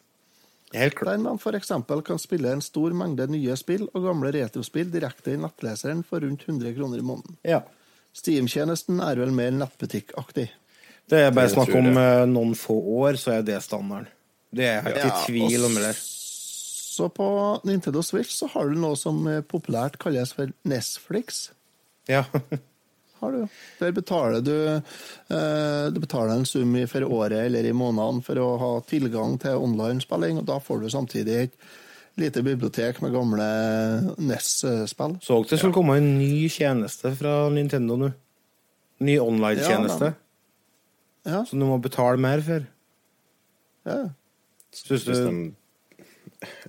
Helt 0.75 0.93
klart. 0.93 1.17
Der 1.17 1.23
man 1.25 1.41
f.eks. 1.41 1.73
kan 2.05 2.21
spille 2.21 2.53
en 2.53 2.61
stor 2.61 2.93
mengde 2.93 3.25
nye 3.33 3.57
spill 3.57 3.87
og 3.95 4.05
gamle 4.05 4.29
retrospill 4.37 4.93
direkte 4.93 5.33
i 5.33 5.41
nettleseren 5.41 6.05
for 6.05 6.21
rundt 6.21 6.45
100 6.45 6.77
kroner 6.77 7.01
i 7.01 7.07
måneden. 7.09 7.41
Ja. 7.41 7.63
Steam-tjenesten 8.13 9.01
er 9.01 9.25
vel 9.25 9.33
mer 9.33 9.57
nettbutikkaktig. 9.57 10.51
Det 11.09 11.19
er 11.25 11.31
bare 11.33 11.49
Det 11.49 11.55
snakk 11.55 11.73
om 11.79 11.97
eh, 11.97 12.23
noen 12.29 12.55
få 12.57 12.75
år, 13.01 13.17
så 13.17 13.37
er 13.39 13.45
det 13.47 13.59
standarden. 13.65 14.07
Det 14.53 14.65
er 14.65 14.81
jeg 14.85 14.95
ikke 14.95 15.09
i 15.09 15.25
tvil 15.25 15.65
om. 15.67 15.77
Eller. 15.77 15.97
Så 15.99 17.07
på 17.13 17.27
Nintendo 17.65 18.01
Switch 18.05 18.33
så 18.35 18.47
har 18.53 18.69
du 18.69 18.77
noe 18.81 18.97
som 18.99 19.21
eh, 19.29 19.41
populært 19.41 19.97
kalles 20.01 20.33
for 20.37 20.51
Nesflix. 20.69 21.49
Ja. 22.09 22.23
Har 23.19 23.33
du. 23.35 23.41
Der 23.81 23.91
betaler 23.91 24.39
du, 24.39 24.53
eh, 24.79 25.85
du 25.91 25.97
betaler 25.99 26.37
en 26.39 26.45
sum 26.47 26.71
i- 26.79 26.85
for 26.87 27.03
året 27.03 27.41
eller 27.49 27.65
i 27.67 27.73
måneden 27.75 28.21
for 28.23 28.39
å 28.39 28.45
ha 28.61 28.69
tilgang 28.87 29.33
til 29.43 29.57
online-spilling, 29.59 30.37
og 30.39 30.45
da 30.47 30.55
får 30.63 30.85
du 30.85 30.87
samtidig 30.93 31.35
et 31.41 31.57
lite 32.15 32.39
bibliotek 32.47 33.01
med 33.03 33.11
gamle 33.11 33.43
NES-spill. 34.17 35.17
Så 35.21 35.41
det 35.49 35.59
skulle 35.59 35.75
komme 35.75 35.97
en 35.99 36.07
ny 36.19 36.47
tjeneste 36.51 37.11
fra 37.19 37.49
Nintendo 37.51 37.97
nå? 37.99 38.09
Ny 39.03 39.17
online-tjeneste? 39.19 40.13
Ja, 40.13 40.28
Som 41.49 41.61
du 41.61 41.65
må 41.69 41.79
betale 41.81 42.21
mer 42.21 42.43
for? 42.45 42.67
ja. 43.89 44.01
Syns 44.69 45.05
du 45.07 45.53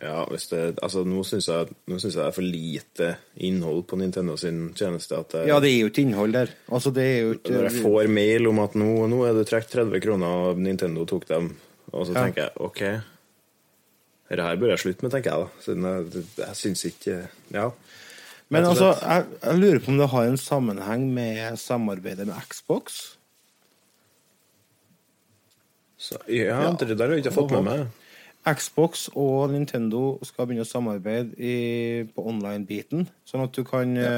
ja, 0.00 0.24
hvis 0.26 0.48
det 0.50 0.78
Altså, 0.82 1.04
nå 1.06 1.22
syns 1.26 1.46
jeg, 1.46 1.68
jeg 1.86 2.00
det 2.02 2.22
er 2.24 2.32
for 2.34 2.42
lite 2.46 3.10
innhold 3.46 3.84
på 3.90 3.98
Nintendo 4.00 4.34
sin 4.40 4.72
tjeneste. 4.74 5.20
At 5.20 5.36
jeg, 5.36 5.50
Ja, 5.50 5.60
det 5.62 5.70
er 5.70 5.78
jo 5.84 5.90
ikke 5.92 6.02
innhold 6.02 6.34
der. 6.34 6.50
Altså, 6.72 6.90
det 6.94 7.04
er 7.04 7.20
jo 7.20 7.36
ikke 7.36 7.54
Når 7.54 7.68
jeg 7.68 7.82
får 7.84 8.10
mail 8.10 8.50
om 8.50 8.58
at 8.64 8.74
nå, 8.74 8.90
nå 9.12 9.22
er 9.28 9.38
det 9.38 9.46
trukket 9.50 9.76
30 9.78 10.02
kroner, 10.02 10.26
og 10.50 10.58
Nintendo 10.58 11.04
tok 11.06 11.28
dem, 11.28 11.52
og 11.92 12.06
så 12.08 12.16
Ja. 12.16 12.24
tenker 12.24 12.42
jeg 12.48 12.50
OK, 12.56 12.82
dette 14.30 14.42
her 14.46 14.56
bør 14.56 14.74
jeg 14.74 14.78
slutte 14.78 15.02
med, 15.02 15.12
tenker 15.14 15.30
jeg 15.30 15.40
da. 15.44 15.48
Siden 15.62 15.86
jeg, 15.90 16.24
jeg 16.38 16.56
syns 16.56 16.84
ikke 16.90 17.28
Ja. 17.54 17.70
Men 18.50 18.64
altså, 18.64 18.90
jeg, 18.98 19.26
jeg 19.44 19.58
lurer 19.58 19.78
på 19.78 19.92
om 19.92 19.98
det 19.98 20.08
har 20.10 20.24
en 20.26 20.36
sammenheng 20.36 21.14
med 21.14 21.56
samarbeidet 21.56 22.26
med 22.26 22.34
Xbox? 22.50 23.16
Så, 26.00 26.16
ja, 26.32 26.62
det 26.80 26.94
der 26.96 27.10
har 27.10 27.18
jeg 27.18 27.26
ikke 27.26 27.36
fått 27.36 27.52
med 27.58 27.66
meg. 27.66 27.88
Xbox 28.56 29.10
og 29.12 29.50
Nintendo 29.52 30.14
skal 30.24 30.46
begynne 30.48 30.64
å 30.64 30.68
samarbeide 30.68 31.36
i, 31.36 31.56
på 32.08 32.24
online-biten, 32.30 33.04
sånn 33.28 33.44
at 33.44 33.52
du 33.52 33.60
kan 33.68 33.92
ja. 33.98 34.14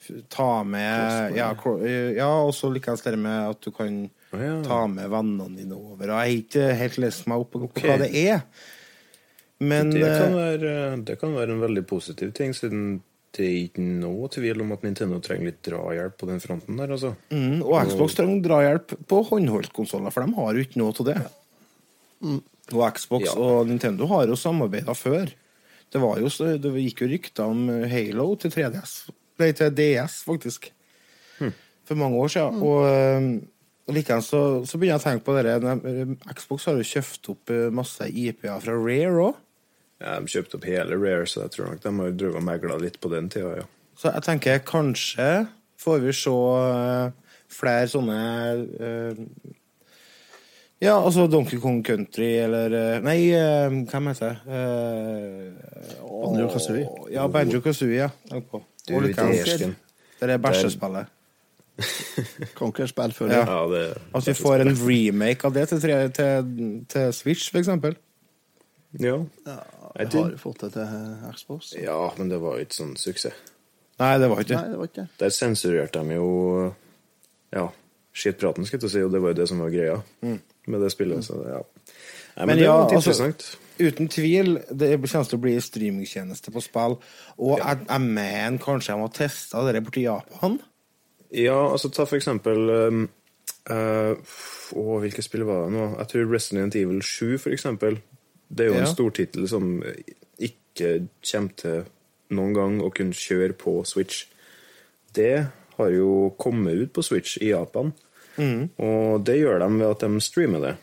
f- 0.00 0.22
ta 0.32 0.62
med 0.64 1.36
Ja, 1.36 1.50
eh, 1.82 2.14
ja 2.16 2.30
og 2.46 2.54
så 2.56 2.70
likeens 2.72 3.04
det 3.04 3.18
med 3.20 3.50
at 3.50 3.60
du 3.60 3.68
kan 3.76 4.06
oh, 4.08 4.40
ja. 4.40 4.56
ta 4.64 4.86
med 4.88 5.12
vennene 5.12 5.52
dine 5.58 5.76
over. 5.76 6.08
Og 6.08 6.14
jeg 6.14 6.16
har 6.16 6.34
ikke 6.38 6.66
helt 6.80 6.98
lest 7.04 7.28
meg 7.28 7.44
opp 7.44 7.52
på 7.52 7.62
okay. 7.68 7.90
hva 7.90 7.98
det 8.06 8.10
er. 8.24 8.40
Men 9.60 9.92
Det 9.92 10.00
kan, 10.00 10.32
eh, 10.32 10.38
være, 10.38 10.74
det 11.04 11.18
kan 11.20 11.36
være 11.36 11.58
en 11.58 11.64
veldig 11.66 11.84
positiv 11.92 12.32
ting, 12.32 12.56
siden 12.56 13.02
det 13.36 13.44
er 13.44 13.56
ikke 13.68 13.82
noe 13.84 14.28
tvil 14.32 14.62
om 14.64 14.72
at 14.72 14.82
Nintendo 14.86 15.18
trenger 15.20 15.50
litt 15.50 15.60
drahjelp 15.66 16.14
på 16.18 16.26
den 16.30 16.40
fronten 16.40 16.78
der, 16.80 16.88
altså. 16.96 17.10
mm, 17.30 17.60
Og 17.62 17.74
Xbox 17.90 18.14
trenger 18.16 18.40
drahjelp 18.46 18.94
på 19.10 19.18
håndholdtkonsoller, 19.28 20.10
for 20.14 20.24
de 20.24 20.34
har 20.38 20.54
jo 20.56 20.64
ikke 20.64 20.80
noe 20.80 20.92
til 20.96 21.10
det. 21.10 21.18
Og 22.72 22.82
Xbox 22.96 23.24
Ja. 23.28 23.34
og 23.38 23.66
Nintendo 23.68 24.06
har 24.10 24.26
jo 24.26 24.36
samarbeida 24.36 24.94
før. 24.96 25.28
Det, 25.90 26.00
var 26.00 26.18
jo, 26.20 26.26
så- 26.28 26.58
det 26.60 26.72
gikk 26.72 27.00
jo 27.04 27.08
rykter 27.08 27.44
om 27.44 27.68
Halo 27.88 28.34
til 28.36 28.50
3DS, 28.50 29.10
nei, 29.38 29.52
til 29.52 29.70
DS, 29.70 30.22
faktisk. 30.24 30.70
For 31.88 31.94
mange 31.96 32.16
år 32.20 32.28
siden. 32.28 32.58
Og 32.62 32.84
eh, 32.84 33.40
og 33.88 33.94
likeens 33.96 34.26
så, 34.28 34.66
så 34.68 34.76
begynner 34.76 34.98
jeg 34.98 35.00
å 35.00 35.06
tenke 35.06 35.24
på 35.24 35.32
det 35.32 36.34
Xbox 36.36 36.66
har 36.68 36.74
jo 36.76 36.84
kjøpt 36.84 37.30
opp 37.32 37.48
eh, 37.50 37.70
masse 37.72 38.04
IP-er 38.04 38.60
fra 38.60 38.74
Rare 38.76 39.22
òg. 39.30 39.34
Ja, 39.98 40.18
de 40.20 40.30
kjøpte 40.30 40.58
opp 40.58 40.66
hele 40.68 40.96
Rare, 40.98 41.26
så 41.26 41.44
jeg 41.44 41.54
tror 41.56 41.72
nok 41.72 41.82
de 41.82 41.92
har 41.96 42.12
drevet 42.14 42.40
og 42.40 42.46
megla 42.46 42.78
litt 42.78 43.00
på 43.02 43.10
den 43.10 43.30
tida, 43.32 43.56
ja. 43.62 43.66
Så 43.98 44.12
jeg 44.14 44.22
tenker 44.28 44.60
kanskje 44.62 45.48
får 45.78 46.02
vi 46.04 46.12
se 46.14 46.34
eh, 46.34 47.32
flere 47.48 47.88
sånne 47.90 48.18
uh, 48.78 49.20
Ja, 50.78 50.94
altså 50.94 51.26
Donkey 51.30 51.58
Kong 51.62 51.80
Country 51.86 52.28
eller 52.44 52.74
eh, 52.78 53.02
Nei, 53.02 53.18
uh, 53.34 53.74
hvem 53.90 54.10
heter 54.12 54.34
det? 54.34 54.38
Uh, 54.46 56.08
Banjo-Kazooie. 56.08 56.88
Ja, 57.14 57.26
Banjo 57.32 57.62
Kazooie. 57.64 58.02
Ja. 58.04 58.10
Tenk 58.30 58.50
på. 58.52 58.62
Du, 58.86 58.98
det 59.06 59.14
er. 59.18 59.70
Det 60.18 60.32
er 60.34 60.40
bæsjespillet. 60.42 61.06
Conquer-spill 62.58 63.12
før. 63.14 63.28
Ja. 63.30 63.44
Ja, 63.46 63.58
det 63.70 63.82
At 64.18 64.26
vi 64.26 64.32
får 64.34 64.64
en 64.64 64.72
remake 64.74 65.46
av 65.46 65.54
det 65.54 65.68
til, 65.70 65.84
til, 66.10 66.48
til 66.90 67.12
Switch, 67.14 67.52
for 67.52 67.60
eksempel. 67.62 67.94
Ja. 68.98 69.20
Ja. 69.46 69.60
Jeg 69.98 70.12
har 70.14 70.36
fått 70.40 70.60
det 70.64 70.72
til 70.76 71.32
Xbox. 71.34 71.72
ja, 71.78 71.98
men 72.18 72.28
det 72.30 72.38
var 72.42 72.58
jo 72.58 72.66
ikke 72.66 72.78
sånn 72.78 72.96
suksess. 72.98 73.34
Nei, 73.98 74.12
det 74.22 74.28
var 74.30 74.40
ikke 74.44 74.54
Nei, 74.54 74.62
det. 74.62 74.70
det 74.70 74.78
var 74.78 74.90
ikke. 74.92 75.06
Der 75.18 75.32
sensurerte 75.34 76.02
de 76.06 76.18
jo 76.20 76.28
ja, 77.54 77.64
skittpraten, 78.14 78.66
skal 78.68 78.84
jeg 78.84 78.92
si, 78.92 79.02
og 79.02 79.10
det 79.14 79.22
var 79.24 79.34
jo 79.34 79.40
det 79.40 79.48
som 79.50 79.62
var 79.64 79.72
greia 79.74 79.96
med 80.22 80.84
det 80.84 80.92
spillet. 80.94 81.24
Så 81.26 81.40
ja. 81.48 81.62
Nei, 82.36 82.44
men, 82.44 82.46
Men 82.46 82.60
det 82.60 82.68
ja, 82.68 82.76
var 82.76 82.92
interessant. 82.92 83.42
altså- 83.42 83.64
Uten 83.78 84.08
tvil, 84.10 84.56
det 84.74 84.88
kommer 84.98 85.28
til 85.30 85.38
å 85.38 85.42
bli 85.42 85.52
streamingtjeneste 85.62 86.50
på 86.50 86.62
spill. 86.64 86.96
Og 87.38 87.60
jeg, 87.60 87.78
jeg 87.88 88.00
mener 88.02 88.58
kanskje 88.58 88.90
jeg 88.90 88.98
må 88.98 89.06
teste 89.14 89.60
det 89.72 89.84
borti 89.86 90.02
Japan. 90.02 90.56
Ja, 91.30 91.70
altså 91.70 91.90
ta 91.94 92.06
for 92.08 92.16
eksempel 92.18 92.70
um, 92.70 93.04
uh, 93.70 94.16
Å, 94.74 94.98
hvilke 95.04 95.22
spill 95.22 95.44
var 95.46 95.66
det 95.66 95.76
nå? 95.76 95.84
Jeg 96.00 96.10
tror 96.10 96.32
Resident 96.32 96.74
Evil 96.74 97.02
7, 97.02 97.38
for 97.38 97.54
eksempel. 97.54 98.00
Det 98.50 98.64
er 98.66 98.68
jo 98.70 98.74
Ja. 98.74 98.80
en 98.86 98.94
stortittel 98.94 99.48
som 99.48 99.82
ikke 100.40 101.08
kommer 101.22 101.56
til 101.56 101.84
noen 102.30 102.54
gang 102.54 102.80
å 102.80 102.90
kunne 102.94 103.12
kjøre 103.12 103.52
på 103.58 103.84
Switch. 103.86 104.24
Det 105.14 105.46
har 105.78 105.90
jo 105.90 106.34
kommet 106.38 106.74
ut 106.80 106.92
på 106.92 107.02
Switch 107.04 107.38
i 107.40 107.50
Japan, 107.50 107.92
Mm. 108.38 108.70
og 108.78 109.24
det 109.24 109.40
gjør 109.40 109.58
de 109.58 109.78
ved 109.78 109.90
at 109.90 109.98
de 110.00 110.20
streamer 110.20 110.60
det. 110.60 110.76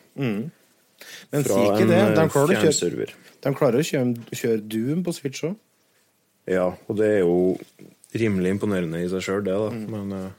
Men 1.32 1.44
si 1.44 1.50
Fra 1.50 1.56
ikke 1.78 1.82
en 1.82 1.88
det. 1.88 2.16
De 2.16 2.22
eh, 2.22 2.28
klarer 2.30 2.48
kjøre, 2.48 2.62
fjernserver. 2.64 3.14
de 3.42 3.54
klarer 3.54 3.80
å 3.80 3.86
kjøre, 3.86 4.16
kjøre 4.32 4.68
Doom 4.68 5.04
på 5.04 5.14
Switch 5.14 5.44
òg. 5.44 5.56
Ja, 6.48 6.74
og 6.90 6.98
det 6.98 7.06
er 7.06 7.20
jo 7.20 7.58
rimelig 8.14 8.52
imponerende 8.60 9.04
i 9.04 9.08
seg 9.10 9.22
sjøl, 9.22 9.44
det, 9.44 9.54
da. 9.54 9.70
Mm. 9.72 9.90
Men 9.90 10.12
eh, 10.14 10.30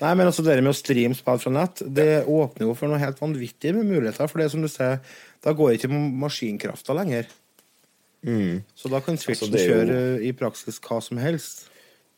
Nei, 0.00 0.14
men 0.16 0.26
altså 0.30 0.42
det 0.46 0.54
med 0.62 0.72
å 0.72 0.76
streame 0.78 1.14
spill 1.18 1.38
fra 1.42 1.50
nett, 1.52 1.82
det 1.84 2.24
åpner 2.24 2.66
jo 2.70 2.74
for 2.78 2.88
noe 2.88 2.98
helt 3.02 3.18
vanvittig 3.20 3.74
med 3.76 3.84
muligheter. 3.90 4.28
For 4.30 4.40
det 4.40 4.46
er 4.48 4.52
som 4.54 4.62
du 4.64 4.68
ser, 4.72 5.00
da 5.44 5.52
går 5.52 5.74
ikke 5.76 5.90
maskinkrafta 5.92 6.96
lenger. 6.96 7.28
Så 8.76 8.88
da 8.92 9.00
kan 9.00 9.16
Switchen 9.16 9.48
Altså, 9.48 9.58
jo- 9.58 9.74
kjøre 9.74 10.22
i 10.28 10.32
praksis 10.36 10.80
hva 10.80 11.00
som 11.02 11.16
helst. 11.18 11.66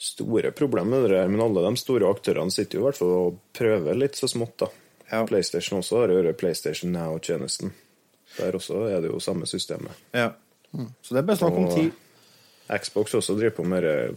store 0.02 0.50
problemer 0.50 1.00
med 1.02 1.10
det 1.10 1.30
men 1.30 1.40
alle 1.40 1.62
de 1.62 1.76
store 1.78 2.08
aktørene 2.10 2.50
sitter 2.50 2.78
jo 2.78 2.80
i 2.82 2.86
hvert 2.90 2.96
fall 2.98 3.12
og 3.14 3.36
prøver 3.54 3.94
litt 3.94 4.14
så 4.18 4.26
smått, 4.26 4.56
da. 4.58 4.66
Ja. 5.12 5.24
PlayStation 5.26 5.78
også 5.78 6.00
har 6.00 6.08
vært 6.08 6.38
PlayStation 6.38 6.90
Now-tjenesten. 6.90 7.70
Der 8.38 8.52
også 8.52 8.88
er 8.90 9.00
det 9.00 9.10
jo 9.12 9.20
samme 9.20 9.46
systemet. 9.46 9.92
Ja. 10.12 10.32
Så 11.02 11.10
det 11.14 11.18
er 11.18 11.22
bare 11.28 11.36
snakk 11.36 11.54
om 11.54 11.68
tid. 11.74 11.92
Xbox 12.68 13.12
også 13.14 13.36
driver 13.38 13.56
på 13.60 13.64
med 13.64 14.16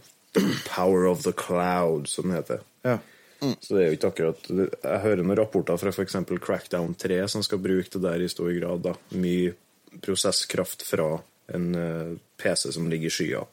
Power 0.66 1.06
of 1.06 1.22
the 1.24 1.34
Cloud, 1.34 2.08
som 2.08 2.30
det 2.32 2.40
heter. 2.44 2.60
Ja. 2.84 2.98
Så 3.40 3.76
det 3.76 3.82
er 3.82 3.90
jo 3.90 3.96
ikke 3.98 4.10
akkurat 4.14 4.48
Jeg 4.50 5.02
hører 5.04 5.22
noen 5.22 5.38
rapporter 5.38 5.78
fra 5.78 5.92
f.eks. 5.92 6.16
Crackdown 6.42 6.96
3 6.98 7.20
som 7.30 7.44
skal 7.46 7.62
bruke 7.62 7.92
det 7.94 8.04
der 8.06 8.24
i 8.24 8.30
stor 8.32 8.52
grad. 8.56 8.86
da. 8.86 8.96
Mye 9.20 9.54
prosesskraft 10.02 10.86
fra 10.88 11.10
en 11.54 11.76
eh, 11.76 12.16
PC 12.42 12.72
som 12.74 12.90
ligger 12.90 13.12
i 13.12 13.14
skya. 13.14 13.44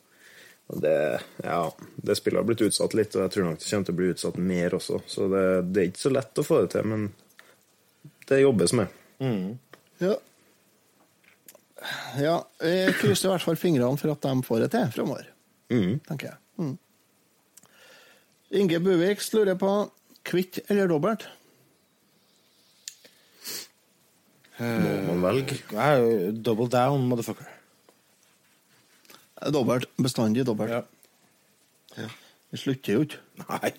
Og 0.72 0.80
det, 0.80 1.20
ja, 1.44 1.74
det 1.96 2.16
spillet 2.16 2.40
har 2.40 2.46
blitt 2.48 2.64
utsatt 2.64 2.94
litt, 2.96 3.14
og 3.16 3.26
jeg 3.26 3.34
tror 3.34 3.48
nok 3.48 3.60
det 3.60 3.68
kommer 3.68 3.88
til 3.88 3.94
å 3.94 3.98
bli 3.98 4.10
utsatt 4.14 4.38
mer 4.40 4.76
også. 4.78 5.00
Så 5.10 5.28
det, 5.32 5.44
det 5.68 5.82
er 5.82 5.90
ikke 5.90 6.04
så 6.06 6.12
lett 6.14 6.40
å 6.40 6.46
få 6.46 6.60
det 6.62 6.70
til, 6.76 6.88
men 6.88 7.08
det 8.30 8.40
jobbes 8.40 8.74
med. 8.78 8.94
Ja. 10.02 10.14
ja. 12.22 12.36
Jeg 12.64 12.94
krysser 13.02 13.28
i 13.28 13.34
hvert 13.34 13.44
fall 13.50 13.60
fingrene 13.60 14.00
for 14.00 14.14
at 14.14 14.24
de 14.24 14.46
får 14.46 14.64
det 14.64 14.70
til 14.76 14.94
framover, 14.96 15.28
tenker 16.08 16.30
jeg. 16.30 16.41
Inge 18.52 18.80
Buvik 18.84 19.22
lurer 19.32 19.56
på 19.58 19.70
kvitt 20.28 20.58
eller 20.70 20.90
dobbelt? 20.90 21.24
Må 24.62 24.90
man 25.08 25.22
velge? 25.24 25.56
Er 25.74 26.32
double 26.36 26.68
down, 26.70 27.06
motherfucker. 27.10 27.48
Dobbelt. 29.50 29.88
Bestandig 29.98 30.44
dobbelt. 30.46 30.84
Ja. 31.96 32.08
Vi 32.52 32.60
slutter 32.60 32.92
jo 32.98 33.06
ikke. 33.06 33.18
Nei. 33.48 33.72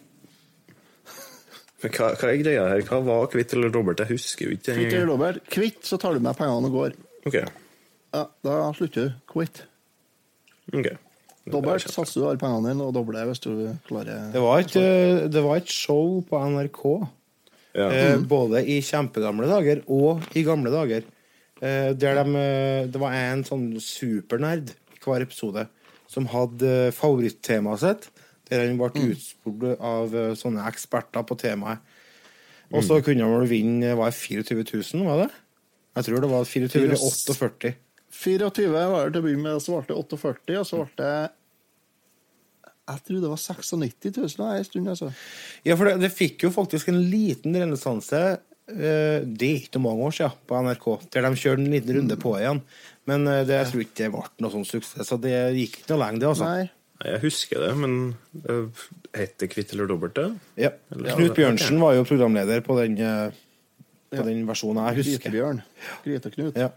Men 1.84 1.94
hva, 1.94 2.10
hva 2.18 2.32
er 2.32 2.40
greia 2.42 2.66
her? 2.72 2.82
Hva 2.88 3.00
var 3.06 3.30
kvitt 3.32 3.54
eller 3.56 3.72
dobbelt? 3.72 4.02
Jeg 4.04 4.16
husker 4.16 4.48
jo 4.50 4.58
ikke. 4.58 4.76
Kvitt 4.76 4.94
eller 4.98 5.12
dobbelt? 5.14 5.40
Kvitt, 5.54 5.82
så 5.88 6.00
tar 6.02 6.18
du 6.18 6.24
med 6.24 6.36
pengene 6.40 6.68
og 6.72 6.76
går. 6.80 6.98
Ok. 7.30 7.38
Ja, 8.14 8.26
Da 8.46 8.58
slutter 8.76 9.08
du. 9.08 9.16
Quit. 9.32 9.64
ok. 10.74 10.90
Dobbelt 11.52 11.84
satser 11.92 12.22
du 12.22 12.28
alle 12.30 12.40
pengene 12.40 12.70
dine, 12.72 12.86
og 12.88 12.94
dobler 12.96 13.26
hvis 13.28 13.42
du 13.44 13.50
klarer 13.90 14.30
Det 14.32 14.42
var 14.42 14.60
et, 14.64 14.76
eh, 14.80 15.28
det 15.28 15.44
var 15.44 15.58
et 15.60 15.68
show 15.68 16.22
på 16.30 16.40
NRK, 16.40 16.84
Ja. 17.76 17.90
eh, 17.90 18.18
både 18.22 18.62
i 18.70 18.80
kjempegamle 18.86 19.48
dager 19.50 19.82
og 19.90 20.22
i 20.38 20.44
gamle 20.44 20.72
dager, 20.72 21.04
eh, 21.62 21.92
der 21.94 22.24
de, 22.24 22.36
eh, 22.38 22.86
det 22.88 23.00
var 23.02 23.12
en 23.18 23.44
sånn 23.44 23.74
supernerd 23.82 24.70
i 24.70 25.00
hver 25.04 25.22
episode 25.26 25.68
som 26.08 26.28
hadde 26.28 26.64
eh, 26.88 26.92
favorittemaet 26.92 27.80
sitt, 27.80 28.10
der 28.50 28.68
han 28.68 28.78
ble 28.78 28.90
utspurt 29.12 29.80
av 29.82 30.12
sånne 30.38 30.64
eksperter 30.70 31.26
på 31.26 31.36
temaet. 31.38 31.80
Og 32.72 32.84
så 32.84 33.04
kunne 33.04 33.22
han 33.26 33.40
vel 33.42 33.48
vinne 33.50 33.96
var 33.98 34.10
det 34.12 34.16
24 34.18 34.64
000, 34.94 35.06
var 35.06 35.26
det? 35.26 35.32
Jeg 35.96 36.06
tror 36.06 36.22
det 36.22 36.30
var 36.30 36.46
24 36.46 36.84
eller 36.84 36.98
48. 36.98 37.74
24 38.14 38.70
var 38.74 39.08
det 39.08 39.14
til 39.16 39.22
å 39.22 39.26
begynne 39.26 39.44
med, 39.48 39.58
og 39.58 39.64
så 39.66 39.80
ble 39.80 39.88
det 39.90 39.98
48, 40.04 40.60
og 40.62 40.68
så 40.70 40.82
ble 40.84 40.94
det 41.02 41.14
Jeg 42.84 43.04
tror 43.08 43.22
det 43.24 43.30
var 43.32 43.40
96 43.40 44.18
000 44.18 44.34
da, 44.42 44.48
en 44.60 44.66
stund, 44.68 44.90
altså. 44.92 45.12
Ja, 45.66 45.78
for 45.80 45.88
det, 45.90 45.94
det 46.04 46.12
fikk 46.14 46.44
jo 46.46 46.52
faktisk 46.54 46.90
en 46.92 47.00
liten 47.10 47.56
renessanse 47.56 48.20
eh, 48.34 49.24
Det 49.24 49.48
er 49.50 49.62
ikke 49.64 49.82
mange 49.84 50.04
år 50.10 50.16
siden 50.18 50.36
på 50.50 50.60
NRK, 50.68 50.88
der 51.16 51.28
de 51.30 51.40
kjørte 51.40 51.64
en 51.64 51.72
liten 51.74 51.96
runde 51.98 52.18
på 52.20 52.36
igjen. 52.42 52.60
Men 53.10 53.28
eh, 53.32 53.42
det, 53.48 53.58
jeg 53.62 53.72
tror 53.72 53.86
ikke 53.86 54.00
det 54.04 54.12
ble 54.14 54.26
noe 54.46 54.54
sånn 54.58 54.68
suksess, 54.68 55.08
så 55.10 55.18
det 55.24 55.34
gikk 55.58 55.80
ikke 55.82 55.94
noe 55.96 56.02
lenge, 56.06 56.22
det, 56.24 56.30
altså. 56.34 56.50
Nei. 56.52 56.68
Nei, 57.02 57.10
Jeg 57.16 57.24
husker 57.26 57.64
det, 57.66 57.72
men 57.82 57.96
uh, 58.46 58.84
het 59.18 59.34
det 59.42 59.50
kvitt 59.52 59.72
eller 59.74 59.90
dobbelt? 59.90 60.14
det? 60.20 60.28
Ja. 60.68 60.70
Knut 60.94 61.34
Bjørnsen 61.40 61.80
var 61.82 61.96
jo 61.98 62.06
programleder 62.08 62.62
på 62.64 62.78
den, 62.80 63.00
eh, 63.02 63.42
på 64.14 64.20
Ja. 64.22 64.28
den 64.28 64.44
versjonen 64.48 64.84
jeg 64.92 65.00
husker. 65.02 65.24
Grytebjørn. 65.26 65.64
Gryteknut. 66.06 66.60
Ja. 66.62 66.70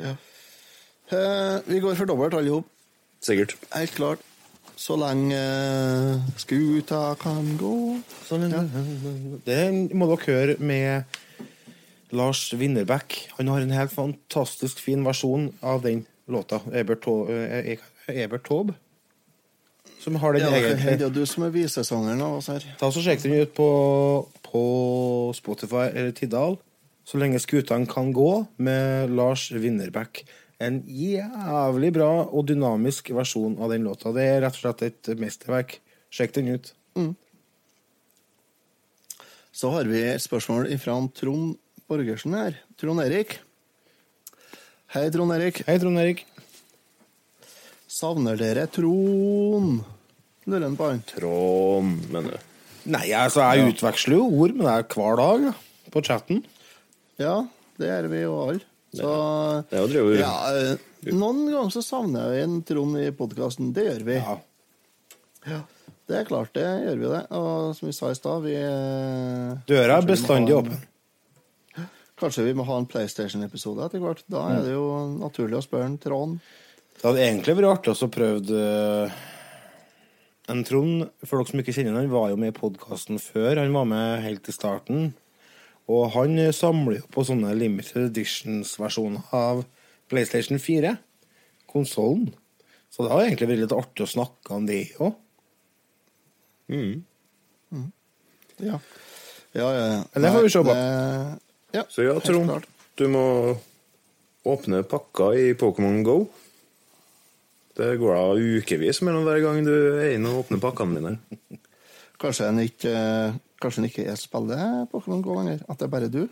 Eh, 0.00 0.16
vi 1.66 1.80
går 1.82 1.98
for 1.98 2.08
dobbelt, 2.10 2.34
alle 2.34 2.60
sammen. 2.60 2.68
Sikkert. 3.20 3.56
Helt 3.74 3.94
klart. 3.96 4.26
Så 4.80 4.96
lenge 4.96 5.36
eh, 5.36 6.28
skuta 6.40 7.14
kan 7.20 7.56
gå. 7.60 8.00
Det 9.44 9.58
må 9.92 10.06
dere 10.08 10.24
høre 10.24 10.54
med 10.56 11.18
Lars 12.16 12.46
Winnerbäck. 12.56 13.18
Han 13.36 13.50
har 13.52 13.60
en 13.60 13.74
helt 13.76 13.92
fantastisk 13.92 14.80
fin 14.80 15.04
versjon 15.04 15.50
av 15.60 15.82
den 15.84 16.06
låta. 16.30 16.62
Ebert, 16.72 17.04
eh, 17.06 17.76
Ebert 18.08 18.48
Taube. 18.48 18.74
Som 20.00 20.16
har 20.16 20.32
den 20.32 20.48
Ja, 20.48 20.96
det 20.96 21.02
er 21.02 21.12
du 21.12 21.26
som 21.26 21.44
er 21.44 21.52
visesangeren 21.52 22.22
av 22.24 22.38
oss 22.38 22.48
her. 22.48 22.64
Ta 22.80 22.88
så 22.88 23.04
Sjekk 23.04 23.20
den 23.26 23.36
ut 23.36 23.52
på, 23.54 23.68
på 24.48 24.64
Spotify 25.36 25.90
eller 25.92 26.14
Tidal. 26.16 26.56
Så 27.04 27.20
lenge 27.20 27.40
skutene 27.42 27.88
kan 27.90 28.14
gå, 28.16 28.46
med 28.56 29.10
Lars 29.12 29.50
Winnerbäck. 29.52 30.24
En 30.60 30.82
jævlig 30.84 31.92
bra 31.96 32.10
og 32.28 32.44
dynamisk 32.50 33.08
versjon 33.16 33.56
av 33.62 33.72
den 33.72 33.86
låta. 33.88 34.12
Det 34.12 34.26
er 34.28 34.42
rett 34.44 34.58
og 34.58 34.64
slett 34.66 34.82
et 34.90 35.20
mesterverk. 35.20 35.78
Sjekk 36.12 36.34
den 36.36 36.50
ut. 36.52 36.72
Så 39.56 39.70
har 39.72 39.88
vi 39.88 40.02
et 40.04 40.22
spørsmål 40.22 40.68
fra 40.80 40.98
Trond 41.16 41.56
Borgersen 41.88 42.36
her. 42.36 42.58
Trond 42.80 43.02
Erik. 43.02 43.38
Hei, 44.94 45.08
Trond 45.14 45.32
Erik. 45.34 45.62
Hei, 45.66 45.78
Trond 45.80 46.00
Erik. 46.00 46.24
Savner 47.90 48.38
dere 48.38 48.68
Trond? 48.70 49.82
Lurer 50.46 50.64
han 50.68 50.78
på 50.78 50.88
han. 50.88 51.02
Trond, 51.08 52.06
mener 52.12 52.36
du. 52.36 52.48
Nei, 52.90 53.10
altså, 53.12 53.42
jeg 53.52 53.74
utveksler 53.74 54.16
jo 54.16 54.28
ord 54.40 54.56
med 54.56 54.64
deg 54.68 54.96
hver 54.96 55.20
dag 55.20 55.48
på 55.92 56.02
chatten. 56.06 56.44
Ja, 57.20 57.42
det 57.80 57.90
gjør 57.90 58.08
vi 58.12 58.22
jo 58.22 58.36
alle. 58.46 58.69
Så 58.90 59.10
det 59.70 59.78
er 59.78 59.92
jo 59.94 60.14
ja, 60.18 60.32
eh, 60.50 61.12
Noen 61.14 61.44
ganger 61.46 61.70
så 61.70 61.82
savner 61.84 62.32
vi 62.34 62.40
en 62.42 62.56
Trond 62.66 62.98
i 62.98 63.10
podkasten. 63.14 63.70
Det 63.74 63.86
gjør 63.86 64.06
vi. 64.08 64.16
Ja. 64.18 64.38
Ja, 65.46 65.60
Det 66.10 66.18
er 66.18 66.26
klart, 66.28 66.50
det 66.58 66.66
gjør 66.66 66.98
vi 66.98 67.10
det. 67.12 67.20
Og 67.38 67.76
som 67.78 67.86
vi 67.88 67.94
sa 67.96 68.10
i 68.10 68.18
stad, 68.18 68.42
vi 68.44 68.56
eh, 68.58 69.52
Døra 69.70 70.00
er 70.00 70.08
bestandig 70.08 70.56
åpen. 70.58 70.80
Kanskje 72.20 72.44
vi 72.44 72.56
må 72.58 72.66
ha 72.68 72.76
en 72.76 72.88
PlayStation-episode 72.90 73.86
etter 73.86 74.02
hvert. 74.02 74.20
Da 74.28 74.42
er 74.52 74.66
det 74.66 74.74
jo 74.74 74.84
naturlig 75.22 75.56
å 75.56 75.64
spørre 75.64 75.86
en 75.88 75.96
Trond. 76.02 76.36
Det 76.98 77.06
hadde 77.06 77.22
egentlig 77.24 77.54
vært 77.56 77.70
artig 77.78 77.94
å 77.96 78.10
prøve 78.12 78.58
eh, 78.60 79.14
En 80.52 80.64
Trond, 80.66 81.06
for 81.24 81.38
dere 81.38 81.48
som 81.48 81.62
ikke 81.62 81.72
kjenner 81.72 81.94
han, 81.94 82.02
han 82.02 82.12
var 82.12 82.32
jo 82.32 82.40
med 82.42 82.52
i 82.52 82.58
podkasten 82.58 83.22
før. 83.22 83.62
Han 83.62 83.72
var 83.72 83.86
med 83.88 84.24
helt 84.26 84.50
i 84.50 84.52
starten. 84.52 85.12
Og 85.90 86.10
han 86.14 86.38
samler 86.54 87.00
jo 87.00 87.08
på 87.10 87.24
sånne 87.26 87.50
limited 87.58 88.10
editions-versjoner 88.12 89.32
av 89.34 89.64
PlayStation 90.10 90.60
4. 90.62 90.94
Konsollen. 91.70 92.30
Så 92.90 93.04
det 93.04 93.12
har 93.12 93.24
egentlig 93.24 93.48
vært 93.50 93.64
litt 93.64 93.74
artig 93.74 94.06
å 94.06 94.10
snakke 94.10 94.54
om 94.54 94.66
det 94.68 94.82
òg. 95.02 95.16
Ja. 98.60 98.78
Ja, 99.52 99.68
ja, 99.74 99.86
ja. 99.94 100.02
Men 100.14 100.22
det 100.22 100.32
får 100.34 100.44
vi 100.46 100.52
se 100.54 100.62
på. 100.62 100.76
Ja, 101.74 101.84
Så 101.90 102.02
ja, 102.06 102.14
Trond, 102.22 102.66
du 102.98 103.04
må 103.10 103.24
åpne 104.46 104.82
pakka 104.86 105.32
i 105.38 105.52
Pokémon 105.58 106.02
Go. 106.06 106.18
Det 107.78 107.94
går 108.00 108.14
da 108.14 108.58
ukevis 108.60 109.00
mellom 109.06 109.24
hver 109.26 109.40
gang 109.44 109.62
du 109.64 109.72
er 109.72 110.14
inne 110.16 110.32
og 110.32 110.44
åpner 110.44 110.62
pakkene 110.62 110.98
dine. 110.98 111.58
Kanskje 112.20 112.50
en 112.50 112.60
ikke, 112.62 112.94
kanskje 113.60 113.82
han 113.82 113.90
ikke 113.90 114.06
er 114.10 114.18
spiller 114.18 114.64
Pokémon 114.92 115.22
GO 115.24 115.36
lenger? 115.38 115.62
At 115.68 115.80
det 115.80 115.86
er 115.88 115.92
bare 115.92 116.10
du? 116.12 116.22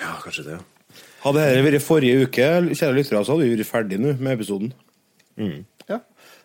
Ja, 0.00 0.14
kanskje 0.24 0.46
det. 0.46 0.58
Hadde 1.22 1.42
dette 1.44 1.64
vært 1.66 1.84
forrige 1.84 2.24
uke, 2.26 2.46
kjære 2.72 2.96
lyttere, 2.96 3.24
så 3.24 3.36
hadde 3.36 3.46
vi 3.46 3.54
vært 3.58 3.68
ferdig 3.68 4.00
nå 4.00 4.16
med 4.18 4.32
episoden. 4.38 4.72
Ja, 5.88 6.00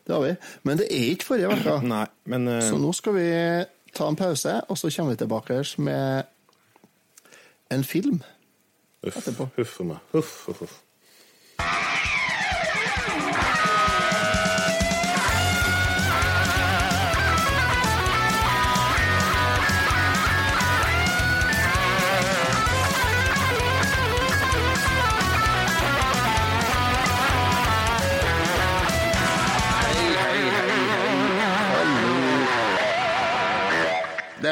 det 0.06 0.14
har 0.14 0.22
vi. 0.26 0.36
Men 0.68 0.82
det 0.82 0.88
er 0.91 1.10
ikke 1.16 1.30
forrige 1.32 1.56
uke. 1.56 1.80
Nei, 1.93 2.06
men 2.32 2.47
uh... 2.51 2.62
Så 2.64 2.78
nå 2.82 2.93
skal 2.95 3.18
vi 3.18 3.28
ta 3.95 4.10
en 4.12 4.20
pause, 4.20 4.60
og 4.70 4.78
så 4.78 4.91
kommer 4.93 5.16
vi 5.16 5.24
tilbake 5.24 5.62
med 5.78 6.32
en 7.72 7.84
film. 7.84 8.22
Uff, 9.06 9.18
Etterpå. 9.18 9.49
huff 9.58 9.78
for 9.80 9.93
meg. 9.93 9.97
Huff, 10.12 10.34
huff, 10.47 10.66
huff. 10.66 10.82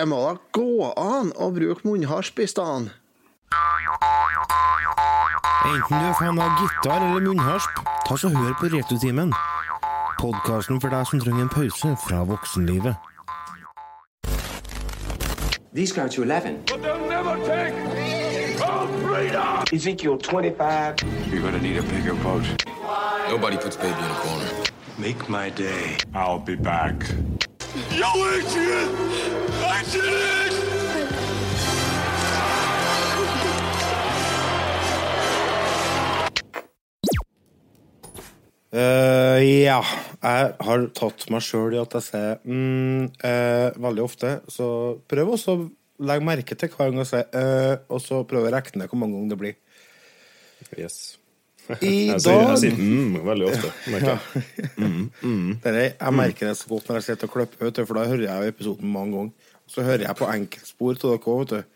Det 0.04 0.10
må 0.12 0.18
da 0.20 0.32
gå 0.52 0.88
an 1.00 1.30
å 1.40 1.46
bruke 1.56 1.88
munnharp 1.88 2.40
i 2.44 2.48
stedet. 2.52 2.90
Enten 5.70 5.94
du 5.94 6.08
er 6.10 6.18
fan 6.18 6.42
av 6.44 6.58
gitar 6.60 7.06
eller 7.06 7.24
munnharsp, 7.24 7.80
ta 8.04 8.18
så 8.20 8.28
hør 8.34 8.52
på 8.60 8.68
Retutimen. 8.74 9.32
Podkasten 10.20 10.82
for 10.84 10.92
deg 10.92 11.08
som 11.08 11.24
trenger 11.24 11.46
en 11.46 11.52
pause 11.54 11.94
fra 12.04 12.20
voksenlivet. 12.28 13.00
These 15.72 15.96
go 15.96 16.10
to 16.10 16.24
11. 16.28 16.66
But 16.68 16.82
they'll 16.82 17.08
never 17.08 17.40
take 17.48 17.74
our 18.60 18.88
freedom! 19.08 19.64
Ezekiel 19.72 20.18
25. 20.18 21.00
You're 21.32 21.40
gonna 21.40 21.64
need 21.64 21.78
a 21.78 21.84
bigger 21.84 22.16
boat. 22.16 22.44
Nobody 23.30 23.56
puts 23.56 23.78
baby 23.78 24.04
in 24.04 24.12
a 24.12 24.20
corner. 24.20 24.52
Make 24.98 25.30
my 25.30 25.50
day. 25.50 25.96
I'll 26.14 26.40
be 26.40 26.56
back. 26.56 27.08
Yo, 27.74 28.06
Adrian! 28.06 28.90
Adrian! 29.66 30.54
Uh, 38.70 39.42
ja. 39.42 39.80
Jeg 40.22 40.54
har 40.68 40.86
tatt 40.94 41.26
meg 41.34 41.42
sjøl 41.42 41.74
i 41.74 41.82
at 41.82 41.98
jeg 41.98 42.06
sier 42.12 42.38
mm, 42.46 43.10
uh, 43.26 43.82
veldig 43.88 44.06
ofte. 44.06 44.36
Så 44.54 44.70
prøv 45.10 45.34
også 45.34 45.58
å 45.58 45.66
legge 46.06 46.30
merke 46.30 46.54
til 46.54 46.70
hver 46.78 46.94
gang 46.94 47.02
jeg 47.02 47.10
sier 47.16 47.26
uh, 47.34 47.76
og 47.90 48.06
så 48.06 48.22
prøv 48.30 48.52
å 48.52 48.54
regne 48.54 48.86
hvor 48.86 49.02
mange 49.02 49.18
ganger 49.18 49.34
det 49.34 49.42
blir. 49.42 49.60
Yes. 50.78 51.02
I 51.80 51.92
Jeg 52.12 52.20
sier, 52.20 52.42
jeg 52.50 52.60
sier 52.60 52.76
mm 52.78 53.14
veldig 53.24 53.46
ofte. 53.48 53.70
merker 53.94 54.10
jeg. 54.12 54.20
Dere, 55.64 55.84
Jeg 55.94 56.14
merker 56.18 56.50
det 56.50 56.58
så 56.60 56.68
godt 56.68 56.90
når 56.90 57.00
jeg 57.00 57.06
sitter 57.08 57.30
og 57.30 57.36
klipper, 57.38 57.66
vet 57.66 57.78
du, 57.80 57.86
for 57.88 58.00
da 58.00 58.08
hører 58.10 58.26
jeg 58.26 58.36
jo 58.36 58.54
episoden 58.56 58.92
mange 58.92 59.16
ganger. 59.16 59.54
Så 59.72 59.86
hører 59.88 60.04
jeg 60.08 60.16
på 60.20 60.28
enkeltspor 60.28 60.98
av 60.98 61.02
dere 61.06 61.22
òg, 61.24 61.40
vet 61.40 61.54
du. 61.54 61.70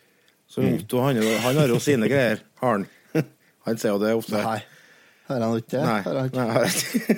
Så 0.48 0.64
Otto 0.64 1.02
han, 1.04 1.20
er 1.20 1.40
han 1.44 1.60
har 1.60 1.72
jo 1.72 1.80
sine 1.84 2.08
greier, 2.12 2.44
har 2.62 2.78
han. 2.78 2.88
Han 3.68 3.80
sier 3.80 3.96
jo 3.96 4.00
det 4.00 4.14
ofte. 4.16 4.40
Nei. 4.44 4.60
Har 5.28 5.44
han 5.44 5.58
ikke 5.60 5.76
det? 5.76 5.84
Nei. 5.84 6.28
Nei, 6.36 6.48
har 6.56 6.64
ikke. 6.72 7.16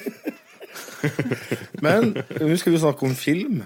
Men 1.85 2.09
nå 2.13 2.55
skal 2.57 2.73
vi 2.73 2.81
snakke 2.81 3.05
om 3.05 3.13
film 3.17 3.61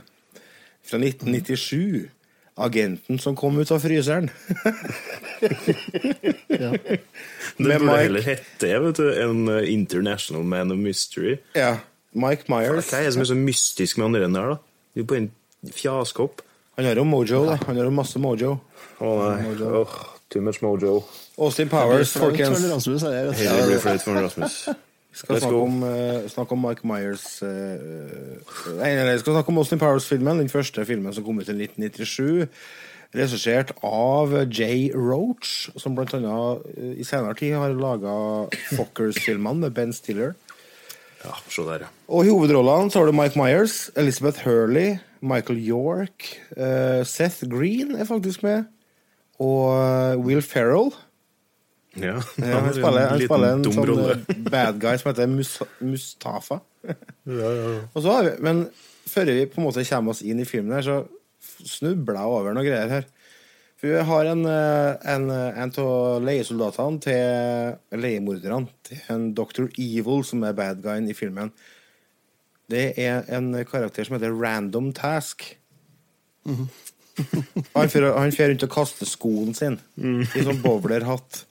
fra 0.83 0.99
1997. 0.99 2.09
Agenten 2.55 3.17
som 3.19 3.35
kom 3.35 3.57
ut 3.59 3.71
av 3.71 3.81
fryseren. 3.83 4.29
Ja. 6.53 6.69
Det 6.69 6.99
burde 7.57 7.79
Mike. 7.79 7.97
heller 7.97 8.21
hete 8.21 8.67
det, 8.67 8.75
vet 8.79 8.99
du. 8.99 9.07
En 9.23 9.47
uh, 9.49 9.71
International 9.73 10.43
Man 10.43 10.71
of 10.71 10.77
Mystery. 10.77 11.37
Ja. 11.57 11.79
Mike 12.13 12.45
Myers. 12.47 12.91
Hva 12.91 13.01
er 13.01 13.09
det 13.09 13.15
som 13.15 13.23
er 13.25 13.29
så 13.31 13.37
mystisk 13.37 13.97
med 13.97 14.21
han 14.21 14.37
der, 14.37 14.53
da? 14.53 14.57
Du 14.93 15.01
er 15.01 15.07
på 15.09 15.17
en 15.17 15.31
fjaskopp. 15.73 16.43
Han 16.77 16.85
har 16.85 17.01
jo 17.01 17.03
mojo, 17.09 17.43
da. 17.49 17.57
Han 17.65 17.77
har 17.77 17.89
jo 17.89 17.93
masse 17.93 18.21
mojo. 18.21 18.55
Å 19.01 19.11
nei. 19.19 19.53
Åh, 19.81 19.97
too 20.33 20.45
much 20.45 20.61
mojo. 20.63 21.01
Austin 21.37 21.69
Powers, 21.69 22.13
folkens. 22.17 22.61
Det, 22.61 23.33
blir 23.41 23.81
flaut 23.81 24.05
for 24.05 24.21
Rasmus. 24.21 24.59
Vi 25.13 25.19
skal 25.21 25.37
snakke 25.43 25.59
om, 25.61 25.83
uh, 25.85 26.23
snakke 26.31 26.55
om 26.55 26.63
Mike 26.65 26.87
Myers 26.89 27.27
uh, 27.45 27.51
Nei, 28.79 28.95
vi 28.97 29.19
skal 29.21 29.35
snakke 29.35 29.53
om 29.53 29.59
Austin 29.61 29.81
Powers-filmen. 29.81 30.41
Den 30.41 30.49
første 30.49 30.85
filmen 30.89 31.13
som 31.13 31.25
kom 31.25 31.37
ut 31.37 31.51
i 31.51 31.53
1997. 31.53 32.49
Regissert 33.13 33.75
av 33.85 34.33
Jay 34.49 34.87
Roach, 34.89 35.67
som 35.77 35.93
blant 35.93 36.15
annet 36.17 36.63
eh, 36.71 36.95
i 36.97 37.05
senere 37.05 37.37
tid 37.37 37.53
har 37.61 37.75
laga 37.77 38.15
Fockers-filmene 38.71 39.67
med 39.67 39.75
Ben 39.77 39.93
Stiller. 39.93 40.33
Ja, 41.21 41.35
se 41.45 41.61
der, 41.67 41.85
ja. 41.85 41.91
Og 42.09 42.25
i 42.25 42.33
hovedrollene 42.33 42.89
så 42.89 43.03
har 43.03 43.11
du 43.11 43.13
Mike 43.13 43.37
Myers, 43.37 43.91
Elizabeth 43.93 44.41
Hurley, 44.47 44.97
Michael 45.21 45.61
York, 45.61 46.25
Seth 47.05 47.45
Green 47.53 47.93
er 47.93 48.09
faktisk 48.09 48.41
med, 48.43 48.65
og 49.37 50.17
Will 50.25 50.41
Ferrell. 50.41 50.89
Ja, 51.93 52.17
Ja, 52.41 52.57
han 52.57 52.69
er 52.69 52.73
spiller, 52.73 53.07
han 53.11 53.21
spiller 53.21 53.51
en 53.53 53.65
sånn 53.67 53.85
rolle. 53.85 54.15
eh, 54.27 54.37
bad 54.49 54.79
guy 54.81 54.97
som 54.97 55.11
heter 55.11 55.27
Mus 55.29 55.57
Mustafa. 55.79 56.61
Ja, 56.83 56.95
ja, 57.29 57.49
ja. 57.53 57.81
Og 57.93 58.01
så 58.01 58.15
har 58.15 58.25
vi, 58.27 58.31
men 58.43 58.63
før 59.09 59.29
vi 59.29 59.45
på 59.45 59.61
en 59.61 59.67
måte 59.67 59.85
kommer 59.87 60.15
oss 60.15 60.23
inn 60.25 60.41
i 60.41 60.47
filmen 60.47 60.73
her, 60.73 60.85
så 60.85 61.03
snubler 61.69 62.17
jeg 62.17 62.33
over 62.39 62.55
noen 62.55 62.67
greier 62.67 62.91
her. 62.91 63.05
For 63.77 63.91
vi 63.91 64.03
har 64.07 64.29
en, 64.31 64.45
eh, 64.47 64.95
en, 65.13 65.29
eh, 65.29 65.61
en 65.61 65.73
av 65.83 66.23
leiesoldatene 66.23 67.01
til 67.03 67.99
leiemorderne 67.99 68.69
til 68.87 69.01
en 69.11 69.33
Dr. 69.35 69.67
Evil, 69.77 70.23
som 70.23 70.43
er 70.43 70.53
bad 70.53 70.81
guyen 70.81 71.09
i 71.09 71.13
filmen. 71.13 71.51
Det 72.71 72.93
er 72.97 73.25
en 73.27 73.51
karakter 73.65 74.07
som 74.07 74.15
heter 74.15 74.31
Random 74.31 74.93
Task. 74.93 75.57
Han 76.45 76.69
-hmm. 77.15 77.73
han 77.75 78.31
fer 78.31 78.49
rundt 78.49 78.63
og 78.63 78.69
kaster 78.69 79.05
skoen 79.05 79.53
sin 79.53 79.79
i 79.97 80.43
sånn 80.43 80.61
bowlerhatt. 80.61 81.45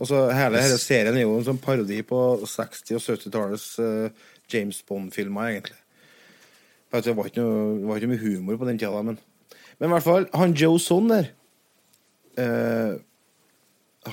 Og 0.00 0.08
så 0.10 0.24
Hele 0.34 0.58
denne 0.58 0.80
serien 0.82 1.14
er 1.14 1.22
jo 1.22 1.36
en 1.38 1.46
sånn 1.46 1.60
parodi 1.62 2.00
på 2.06 2.20
60- 2.42 2.96
og 2.98 3.04
70-tallets 3.04 3.68
uh, 3.78 4.26
James 4.50 4.80
Bond-filmer, 4.88 5.52
egentlig. 5.52 5.78
Det 6.94 7.14
var 7.16 7.26
ikke 7.26 7.42
noe, 7.42 7.78
det 7.80 7.88
var 7.88 7.98
ikke 7.98 8.10
mye 8.12 8.22
humor 8.22 8.58
på 8.60 8.68
den 8.68 8.78
tida, 8.78 9.02
men 9.02 9.18
Men 9.78 9.88
i 9.88 9.92
hvert 9.96 10.06
fall, 10.06 10.26
han 10.34 10.54
Joe 10.54 10.78
Son 10.78 11.08
der 11.10 11.32
uh, 12.38 12.94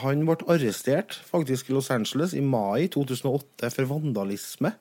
Han 0.01 0.23
ble 0.25 0.47
arrestert 0.49 1.19
faktisk 1.27 1.69
i 1.69 1.75
Los 1.75 1.91
Angeles 1.91 2.33
i 2.33 2.41
mai 2.41 2.87
2008 2.87 3.69
for 3.69 3.85
vandalisme. 3.85 4.71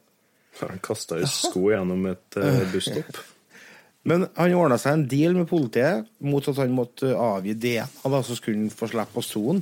Han 0.60 0.80
kasta 0.82 1.18
jo 1.20 1.28
sko 1.28 1.68
gjennom 1.72 2.06
et 2.12 2.38
uh, 2.40 2.64
busstopp. 2.72 3.20
Men 4.08 4.28
han 4.36 4.54
ordna 4.56 4.78
seg 4.80 4.96
en 4.96 5.04
deal 5.08 5.36
med 5.36 5.48
politiet 5.50 6.08
mot 6.24 6.46
at 6.48 6.56
han 6.62 6.72
måtte 6.72 7.12
avgi 7.12 7.52
DNA, 7.52 8.08
da, 8.08 8.22
så 8.24 8.36
skulle 8.38 8.62
han 8.62 8.72
få 8.72 8.88
slippe 8.88 9.20
å 9.20 9.24
sone. 9.24 9.60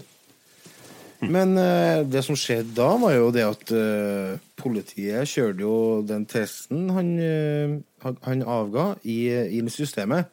Men 1.25 1.57
uh, 1.59 2.05
det 2.07 2.23
som 2.23 2.37
skjedde 2.39 2.77
da, 2.77 2.93
var 3.03 3.15
jo 3.17 3.31
det 3.35 3.45
at 3.47 3.73
uh, 3.75 4.37
politiet 4.59 5.27
kjørte 5.27 5.65
jo 5.65 5.77
den 6.07 6.27
testen 6.31 6.91
han, 6.95 7.15
uh, 7.19 8.13
han- 8.27 8.45
avga, 8.47 8.93
i, 9.03 9.27
inn 9.59 9.67
i 9.67 9.75
systemet. 9.75 10.31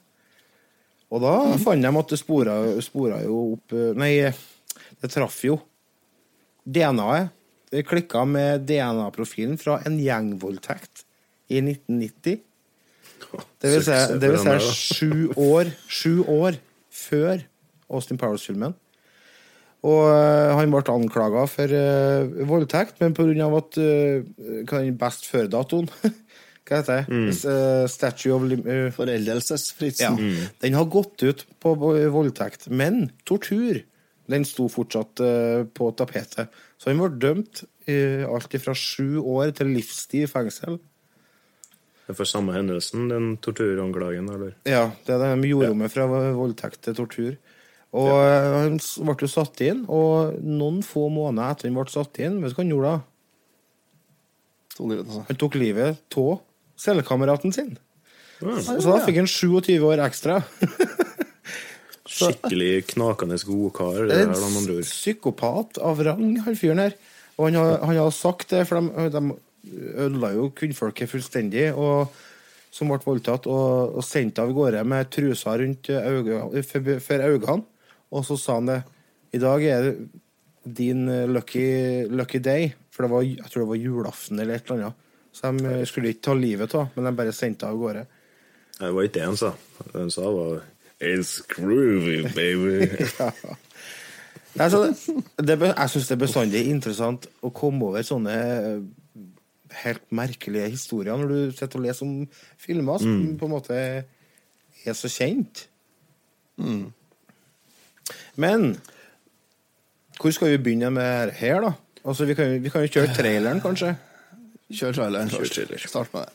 Og 1.10 1.24
da 1.24 1.34
fant 1.62 1.82
de 1.82 1.90
at 1.90 2.12
det 2.12 2.20
spora, 2.20 2.58
spora 2.84 3.22
jo 3.24 3.56
opp 3.56 3.74
Nei, 3.98 4.26
det 5.02 5.12
traff 5.14 5.38
jo 5.46 5.60
DNA-et. 6.66 7.32
Det 7.76 7.82
klikka 7.84 8.22
med 8.30 8.64
DNA-profilen 8.70 9.58
fra 9.60 9.80
en 9.88 9.98
gjengvoldtekt 10.00 11.02
i 11.52 11.58
1990. 11.60 12.38
Det 13.60 13.72
vil 13.74 13.84
si, 13.84 13.98
det 14.22 14.30
vil 14.32 14.40
si 14.40 14.96
sju 14.96 15.34
år, 15.34 15.72
sju 15.90 16.14
år 16.30 16.60
før 16.94 17.44
Austin 17.90 18.20
Powers-filmen. 18.22 18.76
Og 19.86 20.04
eh, 20.10 20.52
han 20.58 20.72
ble 20.74 20.82
anklaga 20.96 21.46
for 21.52 21.70
uh, 21.70 22.46
voldtekt, 22.50 22.98
men 23.04 23.14
pga. 23.14 23.50
at 23.60 23.78
uh, 23.78 24.94
best 24.98 25.28
før-datoen 25.30 25.90
Hva 26.66 26.80
heter 26.80 27.04
det? 27.06 27.18
Eh, 27.46 27.84
Statue 27.94 28.32
of 28.34 28.46
Lim... 28.50 28.64
eh, 28.66 28.88
ja. 30.02 30.10
Mm. 30.18 30.48
Den 30.64 30.74
har 30.74 30.88
gått 30.90 31.22
ut 31.22 31.44
på 31.62 31.76
vo- 31.78 31.94
voldtekt, 32.10 32.72
men 32.74 33.12
tortur 33.22 33.84
den 34.26 34.42
sto 34.50 34.66
fortsatt 34.74 35.22
på 35.78 35.92
tapetet. 35.94 36.50
Så 36.82 36.90
han 36.90 36.98
ble 36.98 37.12
dømt 37.22 37.62
uh, 37.86 38.26
alt 38.26 38.58
fra 38.64 38.74
sju 38.74 39.20
år 39.22 39.54
til 39.54 39.76
livstid 39.76 40.26
i 40.26 40.32
fengsel. 40.32 40.80
Det 42.06 42.14
er 42.16 42.18
for 42.18 42.30
samme 42.30 42.54
hendelsen, 42.58 43.08
den 43.14 43.36
torturanklagen, 43.42 44.26
eller? 44.34 44.58
Ja, 44.66 44.88
det 45.06 45.14
er 45.16 45.22
det 45.22 45.30
de 45.42 45.54
gjorde 45.54 45.78
med 45.78 45.94
fra 45.94 46.10
voldtekt 46.10 46.82
til 46.86 46.98
tortur. 46.98 47.38
Og 47.96 48.12
eh, 48.20 48.48
han 48.66 48.78
ble 48.80 49.16
jo 49.24 49.32
satt 49.32 49.62
inn, 49.64 49.86
og 49.91 50.36
noen 50.43 50.82
få 50.86 51.08
måneder 51.14 51.56
etter 51.56 51.70
han 51.70 51.78
ble 51.78 51.93
satt 51.93 52.20
inn, 52.24 52.41
vet 52.43 52.52
du 52.52 52.58
hva 52.58 52.64
han 52.64 52.74
gjorde 52.74 52.93
da? 52.93 53.04
Altså. 54.76 55.22
Han 55.30 55.39
tok 55.39 55.56
livet 55.56 56.18
av 56.20 56.32
cellekameraten 56.84 57.56
sin. 57.56 57.76
Mm. 58.43 58.60
Så 58.60 58.82
da 58.84 59.00
fikk 59.06 59.22
han 59.22 59.32
27 59.32 59.86
år 59.88 60.04
ekstra. 60.04 60.41
Skikkelig 62.16 62.86
knakende 62.91 63.38
god 63.48 63.72
kar, 63.76 64.02
det 64.04 64.20
er 64.20 64.28
her, 64.28 64.36
da, 64.36 64.50
en 64.52 64.84
psykopat 64.86 65.80
av 65.84 66.04
rang, 66.06 66.36
han 66.43 66.60
fyren 66.60 66.84
her. 66.84 67.00
Og 67.36 67.50
han 67.50 67.58
har, 67.60 67.80
han 67.88 67.98
har 68.00 68.14
sagt 68.16 68.52
det, 68.52 68.62
for 68.68 68.84
de, 68.84 69.08
de 69.12 69.89
ødela 69.96 70.36
jo 70.36 70.52
kvinnfolket 70.56 71.12
fullstendig. 71.12 71.72
og 71.74 72.12
som 72.76 72.91
ble 72.91 73.00
voldtatt 73.06 73.48
og, 73.48 73.96
og 73.96 74.04
sendt 74.04 74.39
av 74.43 74.52
gårde 74.56 74.82
med 74.88 75.08
trusa 75.14 75.54
rundt 75.62 75.89
øynene, 75.93 76.64
for, 76.68 76.89
for 77.04 77.24
øynene. 77.24 77.64
Og 78.12 78.26
så 78.28 78.38
sa 78.39 78.60
han 78.60 78.70
det. 78.70 78.82
I 79.34 79.41
dag 79.41 79.64
er 79.66 79.88
det 79.89 79.95
din 80.78 81.08
eh, 81.10 81.26
lucky, 81.30 81.66
lucky 82.10 82.39
day. 82.39 82.70
For 82.93 83.06
det 83.06 83.12
var, 83.12 83.26
jeg 83.28 83.49
tror 83.51 83.66
det 83.66 83.72
var 83.74 83.82
julaften 83.82 84.39
eller 84.39 84.56
et 84.60 84.70
eller 84.70 84.86
annet. 84.86 85.01
Så 85.36 85.51
de 85.51 85.66
eh, 85.74 85.86
skulle 85.89 86.14
ikke 86.14 86.26
ta 86.30 86.34
livet 86.38 86.76
av, 86.80 86.88
men 86.95 87.10
de 87.10 87.16
bare 87.18 87.34
sendte 87.36 87.68
av 87.68 87.78
gårde. 87.82 88.06
Det 88.80 88.91
var 88.95 89.08
ikke 89.08 89.18
det 89.20 89.26
han 89.28 89.38
sa. 89.39 89.51
Det 89.84 89.99
han 89.99 90.12
sa, 90.14 90.30
var 90.32 90.64
It's 91.03 91.41
groovy, 91.51 92.22
baby. 92.36 92.88
ja. 93.20 93.28
altså, 94.64 94.86
det, 95.38 95.58
det, 95.60 95.74
jeg 95.74 95.91
syns 95.91 96.08
det 96.08 96.16
er 96.16 96.22
bestandig 96.22 96.62
interessant 96.72 97.28
å 97.43 97.51
komme 97.56 97.84
over 97.89 98.06
sånne 98.08 98.36
eh, 98.56 99.26
helt 99.84 100.06
merkelige 100.16 100.70
historier 100.72 101.20
når 101.20 101.34
du 101.34 101.39
sitter 101.58 101.82
og 101.82 101.84
leser 101.89 102.08
om 102.08 102.14
filmer 102.64 103.01
som 103.03 103.12
Mm. 103.12 103.34
på 103.41 103.49
en 103.49 103.51
måte 103.58 103.76
er 104.86 104.95
så 104.95 105.12
kjent. 105.12 105.66
Men 108.36 108.78
hvor 110.22 110.32
skal 110.32 110.53
vi 110.53 110.58
begynne 110.64 110.89
med 110.93 111.32
her, 111.39 111.62
da? 111.62 111.72
Altså, 112.06 112.26
Vi 112.26 112.34
kan, 112.38 112.64
vi 112.64 112.70
kan 112.70 112.82
jo 112.86 112.88
kjøre 112.88 113.16
traileren, 113.16 113.62
kanskje. 113.62 113.95
Kjør 114.72 114.93
traileren 114.93 115.30
Kjør 115.30 115.39
først. 115.43 115.53
trailer. 115.53 115.88
Start 115.88 116.14
med 116.14 116.22
det. 116.22 116.32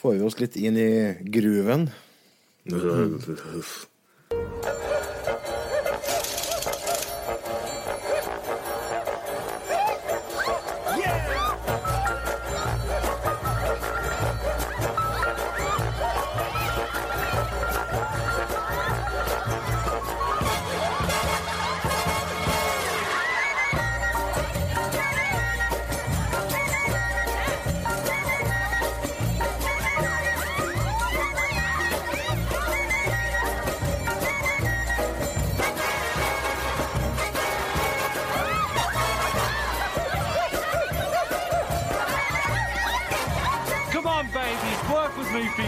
Får 0.00 0.14
vi 0.16 0.20
oss 0.24 0.38
litt 0.40 0.56
inn 0.56 0.76
i 0.80 0.90
grooven. 1.30 1.88
Come 2.70 3.20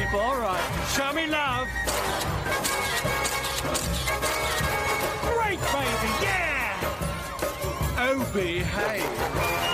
people. 0.04 0.20
All 0.20 0.38
right, 0.38 0.60
show 0.94 1.12
me 1.12 1.26
love. 1.26 1.68
Great, 5.34 5.60
baby, 5.72 6.10
yeah. 6.22 6.76
Oh, 7.98 8.30
behave. 8.32 9.71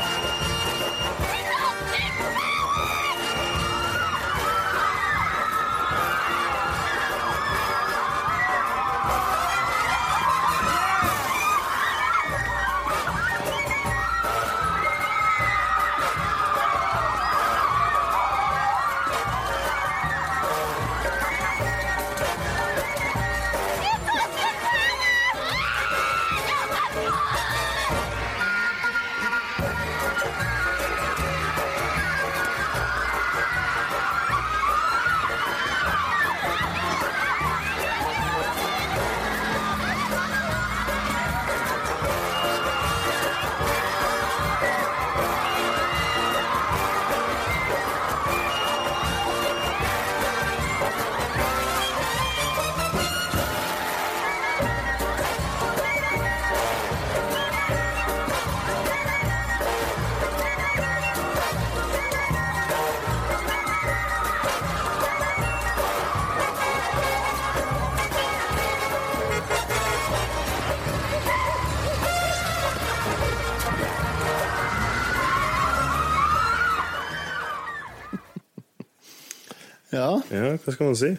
Ja. 80.30 80.38
Ja, 80.38 80.56
hva 80.60 80.74
skal 80.74 80.90
man 80.90 80.98
si? 80.98 81.12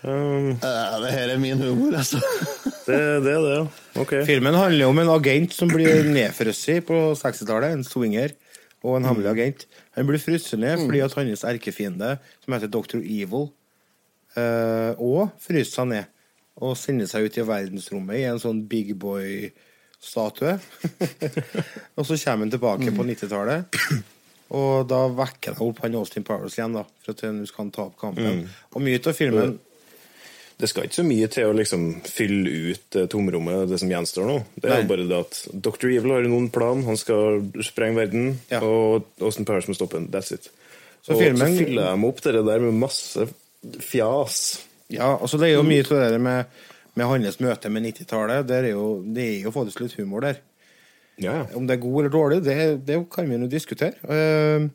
Um, 0.00 0.54
Eh, 0.56 1.00
det 1.02 1.10
her 1.12 1.28
er 1.28 1.38
min 1.38 1.60
humor, 1.60 1.96
altså. 1.96 2.20
det, 2.86 2.98
det 3.24 3.32
er 3.34 3.42
det, 3.44 3.56
ja. 3.56 3.64
Ok. 4.00 4.14
Filmen 4.26 4.54
handler 4.54 4.86
om 4.86 4.98
en 4.98 5.12
agent 5.12 5.52
som 5.54 5.68
blir 5.68 6.06
nedfrosset 6.08 6.86
på 6.88 7.00
60-tallet. 7.18 7.74
En 7.74 7.84
swinger 7.84 8.32
og 8.82 8.96
en 8.96 9.08
hemmelig 9.10 9.30
agent. 9.34 9.66
Han 9.98 10.08
blir 10.08 10.22
frosset 10.22 10.60
ned 10.60 10.80
fordi 10.80 11.02
at 11.04 11.16
hans 11.18 11.44
erkefiende, 11.44 12.14
som 12.44 12.56
heter 12.56 12.70
Dr. 12.72 13.02
Evil, 13.02 13.50
uh, 14.38 14.92
og 14.96 15.34
fryser 15.42 15.74
seg 15.74 15.90
ned. 15.92 16.08
Og 16.60 16.76
sender 16.76 17.08
seg 17.08 17.26
ut 17.26 17.36
i 17.36 17.44
verdensrommet 17.46 18.20
i 18.20 18.24
en 18.28 18.40
sånn 18.40 18.62
big 18.68 18.94
boy-statue. 19.00 20.56
og 21.96 22.08
så 22.08 22.16
kommer 22.24 22.46
han 22.46 22.54
tilbake 22.56 22.96
på 22.96 23.06
90-tallet. 23.12 23.82
Og 24.50 24.86
da 24.90 25.04
vekker 25.14 25.52
jeg 25.52 25.62
opp 25.62 25.78
han 25.84 25.94
Austin 25.94 26.24
Powers 26.26 26.56
igjen, 26.58 26.72
da, 26.74 26.82
for 27.04 27.14
at 27.14 27.20
nå 27.32 27.46
skal 27.46 27.62
han 27.64 27.70
ta 27.74 27.84
opp 27.86 27.98
kampen. 28.00 28.48
Og 28.74 28.82
mye 28.82 28.98
av 29.06 29.14
filmen 29.14 29.58
Det 30.60 30.68
skal 30.68 30.84
ikke 30.84 30.98
så 30.98 31.04
mye 31.06 31.28
til 31.32 31.46
å 31.48 31.52
liksom 31.56 31.84
fylle 32.04 32.50
ut 32.74 32.96
eh, 33.00 33.06
tomrommet, 33.08 33.62
det 33.70 33.78
som 33.80 33.88
gjenstår 33.88 34.26
nå. 34.28 34.34
Det 34.60 34.66
er 34.68 34.74
Nei. 34.74 34.80
jo 34.82 34.88
bare 34.90 35.06
det 35.08 35.20
at 35.22 35.38
Dr. 35.54 35.86
Evil 35.88 36.12
har 36.12 36.26
noen 36.28 36.50
plan, 36.52 36.82
han 36.84 36.98
skal 37.00 37.40
sprenge 37.64 37.96
verden, 37.96 38.26
Ja. 38.50 38.60
og 38.60 39.06
Austin 39.24 39.46
Powers 39.48 39.70
må 39.70 39.74
stoppe 39.78 39.96
den. 39.96 40.10
That's 40.12 40.34
it. 40.36 40.50
Så 41.00 41.14
og 41.14 41.22
filmen- 41.22 41.56
så 41.56 41.64
fyller 41.64 41.88
de 41.96 42.04
opp 42.10 42.20
det 42.26 42.34
der 42.44 42.60
med 42.60 42.74
masse 42.76 43.24
fjas. 43.80 44.60
Ja, 44.92 45.14
altså 45.16 45.38
det 45.40 45.48
er 45.48 45.54
jo 45.56 45.62
mye 45.64 45.80
av 45.86 45.94
det 45.96 46.10
der 46.12 46.18
med, 46.18 46.44
med 46.98 47.06
hans 47.06 47.40
møte 47.40 47.70
med 47.72 47.82
90-tallet. 47.86 48.46
Det 48.46 48.60
det 49.14 49.24
er 49.24 49.42
jo 49.46 49.50
faktisk 49.54 49.80
litt 49.80 49.96
humor 49.96 50.20
der. 50.26 50.42
Ja, 51.20 51.34
ja. 51.42 51.44
Om 51.56 51.66
det 51.68 51.76
er 51.76 51.82
god 51.82 51.98
eller 52.00 52.12
dårlig, 52.14 52.38
det, 52.44 52.56
det 52.86 52.96
kan 53.12 53.28
vi 53.28 53.36
jo 53.36 53.50
diskutere. 53.50 53.92
Eh, 54.08 54.68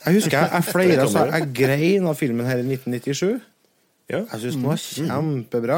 jeg 0.00 0.16
husker 0.16 0.38
jeg, 0.38 0.50
jeg 0.52 0.68
flere 0.74 1.06
så 1.12 1.26
jeg 1.30 1.52
grein 1.54 2.08
av 2.10 2.18
filmen 2.18 2.48
her 2.48 2.62
i 2.62 2.66
1997. 2.66 3.40
Ja. 4.10 4.24
Jeg 4.32 4.40
syns 4.42 4.56
den 4.58 4.66
var 4.66 4.80
kjempebra. 4.82 5.76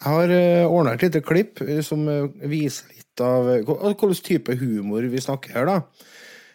Jeg 0.00 0.12
har 0.14 0.32
uh, 0.32 0.72
ordna 0.72 0.94
et 0.96 1.02
lite 1.04 1.20
klipp 1.20 1.60
eh, 1.60 1.82
som 1.84 2.06
eh, 2.08 2.30
viser 2.48 2.88
litt 2.94 3.20
av 3.20 3.50
uh, 3.50 3.58
hvilken 3.60 4.14
type 4.24 4.56
humor 4.56 5.04
vi 5.12 5.20
snakker 5.20 5.52
her, 5.52 5.68
da. 5.68 5.80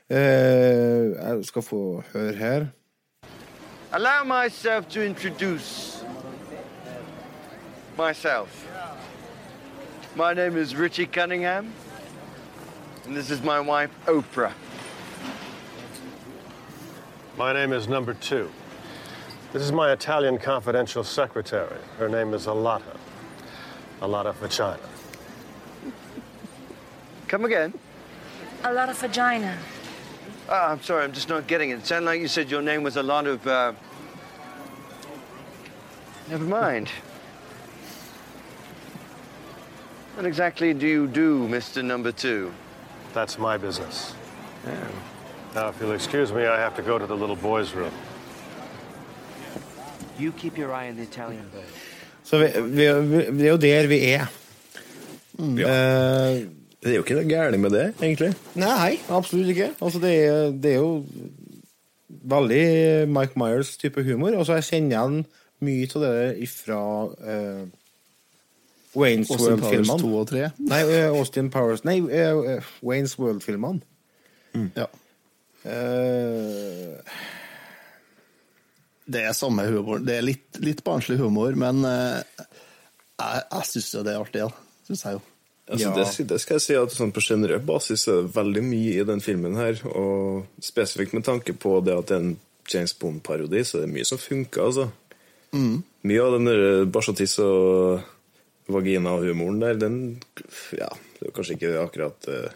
Eh, 0.10 1.14
jeg 1.14 1.46
skal 1.46 1.62
få 1.62 2.04
høre 2.14 2.34
her. 2.34 2.66
Allow 3.92 4.24
myself 4.26 4.88
to 4.90 5.02
introduce 5.02 6.04
myself. 7.98 8.66
My 10.16 10.34
name 10.34 10.58
is 10.58 10.76
Richie 10.76 11.06
Cunningham, 11.06 11.74
and 13.10 13.18
this 13.18 13.32
is 13.32 13.42
my 13.42 13.60
wife, 13.60 13.90
Oprah. 14.06 14.54
My 17.40 17.52
name 17.54 17.74
is 17.74 17.88
number 17.88 18.14
two. 18.14 18.52
This 19.52 19.64
is 19.64 19.72
my 19.72 19.92
Italian 19.92 20.38
confidential 20.38 21.04
secretary. 21.04 21.80
Her 21.98 22.08
name 22.08 22.36
is 22.36 22.46
Alata. 22.46 22.96
Alata 24.00 24.34
Vagina. 24.34 24.78
Come 27.28 27.46
again? 27.46 27.74
A 28.64 28.74
lot 28.74 28.90
of 28.90 29.00
vagina. 29.00 29.58
Ah, 30.48 30.70
I'm 30.70 30.82
sorry, 30.84 31.04
I'm 31.04 31.12
just 31.12 31.30
not 31.30 31.48
getting 31.48 31.72
it. 31.72 31.80
It 31.80 31.88
sounded 31.88 32.06
like 32.06 32.22
you 32.22 32.28
said 32.28 32.52
your 32.52 32.62
name 32.62 32.84
was 32.84 32.96
a 32.96 33.04
lot 33.04 33.26
of, 33.26 33.48
uh... 33.48 33.74
Never 36.30 36.46
mind. 36.46 36.90
What 40.14 40.28
exactly 40.28 40.76
do 40.76 40.86
you 40.86 41.08
do, 41.08 41.48
Mr. 41.48 41.84
Number 41.84 42.12
Two? 42.12 42.54
That's 43.14 43.38
my 43.40 43.58
business. 43.58 44.14
Now, 45.56 45.70
if 45.70 45.82
you'll 45.82 45.96
excuse 45.96 46.32
me, 46.32 46.46
I 46.46 46.58
have 46.60 46.76
to 46.76 46.82
go 46.82 47.00
to 47.00 47.08
the 47.08 47.16
little 47.16 47.36
boy's 47.36 47.74
room. 47.74 47.92
You 50.20 50.32
keep 50.32 50.58
your 50.58 50.74
eye 50.74 50.90
on 50.90 50.96
the 50.96 51.04
Italian 51.04 51.46
bird. 51.54 51.64
Så 52.24 52.38
vi, 52.38 52.48
vi, 52.62 52.94
vi, 53.02 53.24
det 53.40 53.46
er 53.46 53.50
jo 53.50 53.58
der 53.58 53.88
vi 53.88 54.00
er. 54.14 54.28
Eh, 55.40 56.48
Det 56.84 56.92
er 56.92 56.96
jo 56.96 57.04
ikke 57.04 57.16
noe 57.18 57.28
gærent 57.28 57.60
med 57.60 57.74
det, 57.76 57.86
egentlig. 58.02 58.30
nei, 58.56 59.00
absolutt 59.10 59.50
ikke. 59.52 59.72
Altså, 59.82 60.00
det, 60.00 60.12
er, 60.26 60.52
det 60.52 60.72
er 60.72 60.78
jo 60.78 61.04
veldig 62.08 63.08
Mike 63.12 63.36
Myers 63.36 63.74
type 63.78 64.04
humor. 64.04 64.38
Og 64.40 64.46
så 64.46 64.54
jeg 64.60 64.64
kjenner 64.70 64.96
igjen 64.96 65.26
mye 65.60 65.90
av 65.96 66.06
det 66.06 66.38
ifra 66.46 66.80
uh, 67.10 67.66
Waynes 68.98 69.30
Austin 69.30 69.60
World-filmene. 69.60 70.02
2 70.02 70.14
og 70.18 70.28
3. 70.32 70.46
Nei, 70.72 70.80
eh, 70.90 71.10
Austin 71.14 71.50
Powers 71.54 71.84
Nei, 71.86 72.00
eh, 72.10 72.56
eh, 72.56 72.72
Waynes 72.86 73.18
World-filmene. 73.20 73.82
Ja. 74.76 74.88
Uh... 75.66 76.98
Det 79.10 79.24
er 79.26 79.34
samme 79.34 79.66
humor. 79.66 80.02
Det 80.06 80.20
er 80.20 80.26
litt, 80.26 80.60
litt 80.62 80.84
barnslig 80.86 81.18
humor, 81.18 81.56
men 81.58 81.82
uh, 81.82 82.22
jeg, 83.18 83.42
jeg 83.50 83.70
syns 83.72 83.94
jo 83.96 84.04
det 84.06 84.14
er 84.14 84.22
artig, 84.22 84.44
da. 84.46 84.84
Syns 84.90 85.06
jeg 85.06 85.18
jo. 85.18 85.24
Altså, 85.70 85.88
Ja. 85.90 85.94
det, 85.98 86.28
det 86.30 86.40
skal 86.42 86.56
jeg 86.58 86.64
si 86.66 86.76
at 86.80 86.94
sånn 86.96 87.12
På 87.14 87.22
generell 87.22 87.62
basis 87.62 88.08
er 88.10 88.24
det 88.24 88.32
veldig 88.34 88.62
mye 88.66 88.94
i 89.02 89.06
den 89.06 89.22
filmen 89.22 89.58
her. 89.58 89.82
Og 89.90 90.62
spesifikt 90.66 91.14
med 91.18 91.26
tanke 91.26 91.54
på 91.58 91.76
det 91.86 91.98
at 91.98 92.10
det 92.10 92.18
er 92.18 92.24
en 92.26 92.38
James 92.70 92.94
Bond-parodi, 93.02 93.64
så 93.66 93.80
det 93.80 93.84
er 93.84 93.90
det 93.90 93.96
mye 93.98 94.10
som 94.10 94.22
funker. 94.22 94.66
altså. 94.70 94.90
Mye 95.58 96.22
av 96.26 96.36
den 96.38 96.50
der 96.50 96.86
bæsj-og-tiss 96.94 97.40
og 97.42 98.06
vagina-humoren 98.70 99.62
der, 99.64 99.80
den 99.82 100.00
Ja, 100.78 100.90
det 101.20 101.30
er 101.30 101.36
kanskje 101.36 101.58
ikke 101.58 101.74
akkurat 101.82 102.30
uh, 102.30 102.52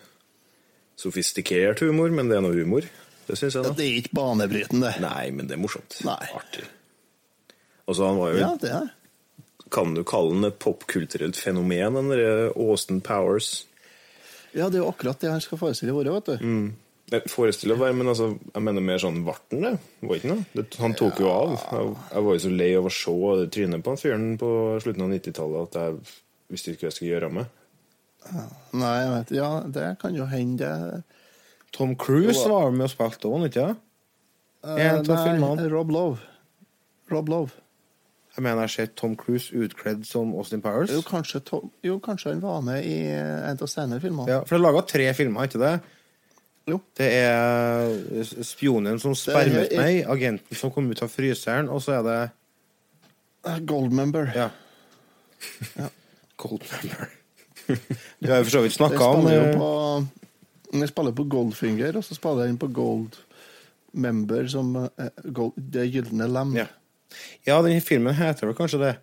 sofistikert 0.99 1.83
humor, 1.83 2.13
men 2.13 2.29
det 2.29 2.37
er 2.37 2.45
noe 2.45 2.55
humor. 2.57 2.87
Det 3.27 3.37
syns 3.39 3.55
jeg, 3.55 3.65
da. 3.65 3.73
Det 3.77 3.85
er 3.85 3.99
ikke 4.01 4.15
banebrytende. 4.19 4.93
Nei, 5.03 5.27
men 5.35 5.49
det 5.49 5.57
er 5.57 5.61
morsomt. 5.63 5.99
Nei. 6.07 6.21
Artig. 6.35 6.65
Og 7.87 7.97
så 7.97 8.07
han 8.07 8.19
var 8.19 8.33
jo 8.33 8.39
Ja, 8.39 8.51
det 8.59 8.71
er 8.71 8.91
Kan 9.73 9.95
du 9.97 10.03
kalle 10.07 10.35
han 10.35 10.47
et 10.47 10.59
popkulturelt 10.61 11.39
fenomen, 11.39 11.97
den 11.97 12.11
derre 12.13 12.51
Austin 12.53 13.01
Powers? 13.03 13.65
Ja, 14.53 14.67
det 14.69 14.77
er 14.77 14.83
jo 14.83 14.91
akkurat 14.91 15.19
det 15.19 15.31
han 15.33 15.41
skal 15.41 15.57
forestille 15.57 15.95
å 15.95 15.97
være, 15.97 16.13
vet 16.13 16.29
du. 16.29 16.45
Mm. 16.45 16.67
Jeg 17.13 17.29
forestiller 17.29 17.77
meg, 17.77 17.93
men 17.99 18.09
altså, 18.09 18.31
jeg 18.49 18.65
mener 18.65 18.85
mer 18.85 19.01
sånn 19.01 19.19
varten, 19.27 19.61
det. 19.61 19.73
Var 20.01 20.19
ikke 20.19 20.31
noe? 20.31 20.45
Det, 20.55 20.63
han 20.81 20.95
tok 20.97 21.19
jo 21.21 21.29
av. 21.29 21.51
Jeg, 21.61 21.91
jeg 22.09 22.25
var 22.25 22.37
jo 22.37 22.43
så 22.45 22.53
lei 22.53 22.69
av 22.79 22.87
å 22.89 22.93
se 22.93 23.17
det 23.39 23.49
trynet 23.53 23.85
på 23.85 23.93
han 23.93 24.01
fyren 24.01 24.29
på 24.41 24.49
slutten 24.81 25.05
av 25.05 25.11
90-tallet 25.13 25.67
at 25.67 25.77
jeg 25.77 26.15
visste 26.53 26.73
ikke 26.73 26.87
hva 26.87 26.89
jeg 26.89 26.97
skulle 26.97 27.11
gjøre 27.11 27.31
med. 27.37 27.59
Nei, 28.79 28.93
jeg 29.03 29.09
vet 29.13 29.33
Ja, 29.35 29.49
det 29.77 29.87
kan 30.01 30.15
jo 30.17 30.25
hende. 30.31 30.69
Tom 31.75 31.95
Cruise 31.99 32.45
var 32.49 32.73
med 32.73 32.87
og 32.87 32.93
spilte 32.93 33.29
òg, 33.29 33.49
ikke 33.49 33.67
sant? 33.67 33.89
Av 34.63 34.79
nei. 34.79 35.67
Rob 35.67 35.91
Love. 35.91 36.21
Rob 37.11 37.29
Love. 37.29 37.59
Jeg 38.33 38.41
mener 38.41 38.63
jeg 38.63 38.69
har 38.69 38.71
sett 38.73 38.93
Tom 38.97 39.13
Cruise 39.19 39.53
utkledd 39.53 40.07
som 40.09 40.31
Austin 40.33 40.61
Powers. 40.63 40.89
Jo, 40.89 41.03
kanskje, 41.05 41.43
Tom, 41.45 41.69
jo, 41.85 41.99
kanskje 42.01 42.31
han 42.31 42.41
var 42.41 42.63
med 42.65 42.85
i 42.87 42.95
en 43.13 43.59
av 43.59 43.69
senere 43.69 44.01
filmene. 44.01 44.25
Ja, 44.31 44.39
for 44.41 44.55
det 44.55 44.61
er 44.61 44.63
laga 44.63 44.81
tre 44.89 45.09
filmer, 45.13 45.45
ikke 45.45 45.61
det? 45.61 45.73
Jo. 46.69 46.77
Det 46.95 47.09
er 47.19 48.23
spionen 48.47 48.99
som 49.03 49.15
spermet 49.19 49.71
er- 49.73 49.77
meg, 49.81 49.97
agenten 50.07 50.55
som 50.55 50.71
kom 50.71 50.87
ut 50.91 51.01
av 51.03 51.09
fryseren, 51.11 51.67
og 51.69 51.81
så 51.83 51.99
er 51.99 52.03
det 52.07 52.19
Eh, 53.45 53.57
Goldmember. 53.67 54.29
Ja. 54.35 54.45
Goldmember. 56.39 57.09
Vi 58.19 58.29
har 58.29 58.37
jo 58.39 58.43
for 58.45 58.51
så 58.53 58.61
vidt 58.63 58.75
snakka 58.77 59.03
om 59.17 59.27
eh, 59.27 60.05
Den 60.71 60.87
spiller 60.87 61.11
på 61.15 61.25
Goldfinger, 61.29 61.97
og 61.99 62.05
så 62.07 62.15
spiller 62.15 62.47
den 62.47 62.57
på 62.61 62.69
Goldmember 62.71 64.47
som 64.51 64.71
uh, 64.75 64.87
gold, 65.35 65.53
Det 65.57 65.85
gylne 65.91 66.27
lem. 66.31 66.55
Ja. 66.55 66.65
Ja, 67.45 67.59
den 67.61 67.81
filmen 67.83 68.15
heter 68.17 68.47
vel 68.49 68.55
kanskje 68.57 68.79
det. 68.81 68.93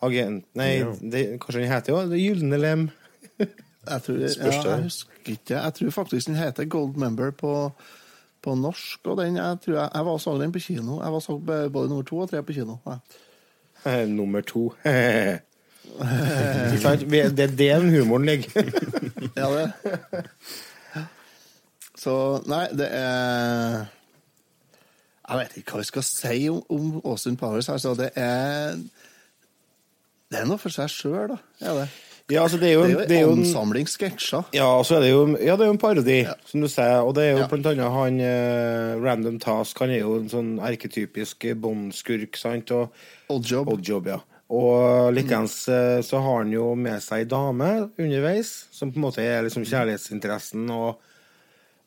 Agent... 0.00 0.46
Nei, 0.56 0.70
Ja. 0.80 0.94
det, 1.02 1.24
kanskje 1.42 1.60
den 1.60 1.72
heter 1.74 1.92
jo 1.92 2.04
Det 2.08 2.22
gylne 2.22 2.56
lem. 2.62 2.86
Jeg, 3.88 4.02
tror, 4.02 4.16
ja, 4.20 4.28
jeg 4.70 4.82
husker 4.82 5.32
ikke. 5.32 5.54
Jeg 5.56 5.74
tror 5.74 5.90
faktisk 5.90 6.26
den 6.28 6.36
heter 6.36 6.64
Goldmember 6.68 7.30
på, 7.30 7.52
på 8.42 8.54
norsk. 8.54 9.06
Og 9.06 9.16
den, 9.22 9.36
jeg 9.40 9.56
tror 9.64 9.74
jeg, 9.78 9.88
jeg 9.94 10.06
var 10.06 10.18
så 10.18 10.34
den 10.42 10.52
på 10.52 10.58
kino. 10.60 10.98
Jeg 11.02 11.12
var 11.12 11.20
så 11.24 11.38
både 11.72 11.88
nummer 11.88 12.02
to 12.04 12.18
og 12.18 12.30
tre 12.30 12.42
på 12.42 12.52
kino. 12.52 12.76
Ja. 12.86 12.98
Eh, 13.86 14.08
Nummer 14.08 14.40
to. 14.44 14.66
Det 15.90 17.40
er 17.40 17.56
den 17.56 17.90
humoren 17.90 18.26
ligger. 18.28 18.50
Ja, 19.36 19.48
det. 19.56 19.72
Så 22.00 22.12
nei, 22.48 22.66
det 22.72 22.86
er 22.96 23.86
Jeg 25.28 25.38
vet 25.38 25.56
ikke 25.60 25.72
hva 25.74 25.80
jeg 25.82 25.88
skal 25.90 26.04
si 26.06 26.48
om, 26.50 26.62
om 26.72 27.00
Austin 27.04 27.36
Powers. 27.36 27.68
Altså, 27.68 27.94
det 27.94 28.10
er 28.16 28.76
Det 30.30 30.38
er 30.40 30.46
noe 30.48 30.58
for 30.62 30.72
seg 30.72 30.88
sjøl, 30.92 31.28
da. 31.34 31.36
Er 31.60 31.74
det. 31.82 31.88
Ja, 32.30 32.44
altså, 32.44 32.60
det 32.62 32.70
er 32.70 32.74
jo, 32.76 32.84
er 32.86 33.08
det 33.10 33.16
er 33.18 33.24
jo 33.24 33.34
en 33.34 33.40
en 33.40 33.44
ansamling 33.44 33.88
sketsjer. 33.90 34.48
Ja, 34.56 34.68
altså 34.78 34.96
er 34.98 35.04
det 35.04 35.10
jo, 35.10 35.22
ja, 35.36 35.56
det 35.56 35.66
er 35.66 35.70
jo 35.70 35.76
en 35.76 35.82
parodi, 35.82 36.18
som 36.46 36.64
du 36.64 36.68
sier. 36.70 37.02
Og 37.02 37.14
det 37.18 37.24
er 37.26 37.30
jo 37.32 37.42
Ja. 37.42 37.48
blant 37.50 37.66
annet 37.66 37.94
han 37.96 38.20
eh, 38.20 38.96
Random 39.02 39.38
Task. 39.42 39.78
Han 39.80 39.90
er 39.90 40.04
jo 40.04 40.16
en 40.20 40.30
sånn 40.32 40.50
erketypisk 40.58 41.50
Bond-skurk, 41.60 42.36
sant? 42.36 42.70
Og, 42.70 42.90
Oddjob. 43.28 43.72
Oddjob, 43.74 44.06
ja. 44.14 44.20
Og 44.50 45.12
likeens 45.14 45.68
mm. 45.68 46.02
så 46.02 46.18
har 46.18 46.40
han 46.42 46.50
jo 46.52 46.72
med 46.74 46.98
seg 47.04 47.22
ei 47.22 47.28
dame 47.30 47.90
underveis, 47.98 48.66
som 48.74 48.90
på 48.90 48.98
en 48.98 49.06
måte 49.06 49.22
er 49.22 49.44
liksom 49.46 49.62
kjærlighetsinteressen 49.68 50.66
og 50.74 50.98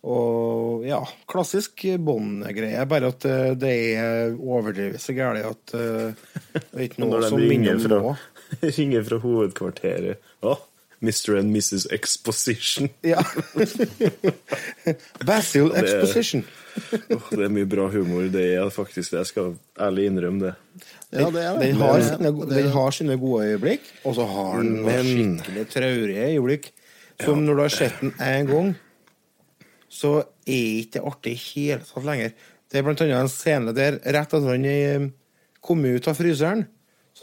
og 0.04 0.84
ja, 0.84 0.98
klassisk 1.32 1.86
Bond-greie, 2.04 2.82
bare 2.92 3.08
at 3.14 3.24
eh, 3.30 3.54
det 3.56 3.72
er 3.96 4.34
overdrevet 4.36 5.00
så 5.00 5.16
gærent 5.16 5.48
at 5.48 5.76
uh, 5.80 6.12
det 6.52 6.64
er 6.74 6.84
ikke 6.90 7.00
noe 7.06 7.22
som 7.24 7.40
minner 7.40 7.80
om 7.80 7.86
noe. 7.94 8.16
ringer 8.78 9.04
fra 9.08 9.18
hovedkvarteret 9.24 10.18
Å, 10.44 10.58
Mr. 11.04 11.36
and 11.40 11.52
Mrs. 11.56 11.88
Exposition. 11.92 12.90
Ja. 13.04 13.20
Basil 15.26 15.70
Det 15.70 15.78
er- 15.78 15.84
Exposition. 15.84 16.44
Åh, 17.14 17.28
det 17.32 17.44
er 17.46 17.52
mye 17.54 17.68
bra 17.70 17.88
humor. 17.92 18.30
Det 18.34 18.46
er 18.58 18.70
faktisk 18.74 19.12
det. 19.14 19.20
Jeg 19.24 19.30
skal 19.34 19.52
ærlig 19.80 20.06
innrømme 20.10 20.40
det. 20.48 20.54
Ja, 21.14 21.28
det 21.30 21.44
er 21.44 21.58
det. 21.60 21.68
Den 21.68 21.76
har, 21.82 22.00
den 22.50 22.70
har 22.74 22.92
sine 22.96 23.18
gode 23.22 23.46
øyeblikk, 23.52 23.82
og 24.06 24.16
så 24.18 24.26
har 24.26 24.62
den 24.64 24.72
noen 24.80 24.86
Men- 24.88 25.12
skikkelig 25.44 25.68
traurige 25.70 26.30
øyeblikk. 26.32 26.72
Som 27.24 27.44
når 27.46 27.56
du 27.56 27.62
har 27.62 27.70
sett 27.70 28.00
den 28.02 28.12
én 28.20 28.48
gang, 28.50 28.72
så 29.94 30.24
er 30.48 30.80
ikke 30.82 30.96
det 30.98 31.04
artig 31.06 31.34
i 31.36 31.42
hele 31.44 31.84
tatt 31.86 32.04
lenger. 32.08 32.32
Det 32.72 32.80
er 32.80 32.84
blant 32.88 33.02
annet 33.06 33.20
en 33.22 33.30
scene 33.30 33.74
der 33.78 34.00
rett 34.02 34.34
etter 34.34 34.48
han 34.50 34.66
eh, 34.66 35.06
kom 35.62 35.84
ut 35.86 36.08
av 36.10 36.18
fryseren, 36.18 36.66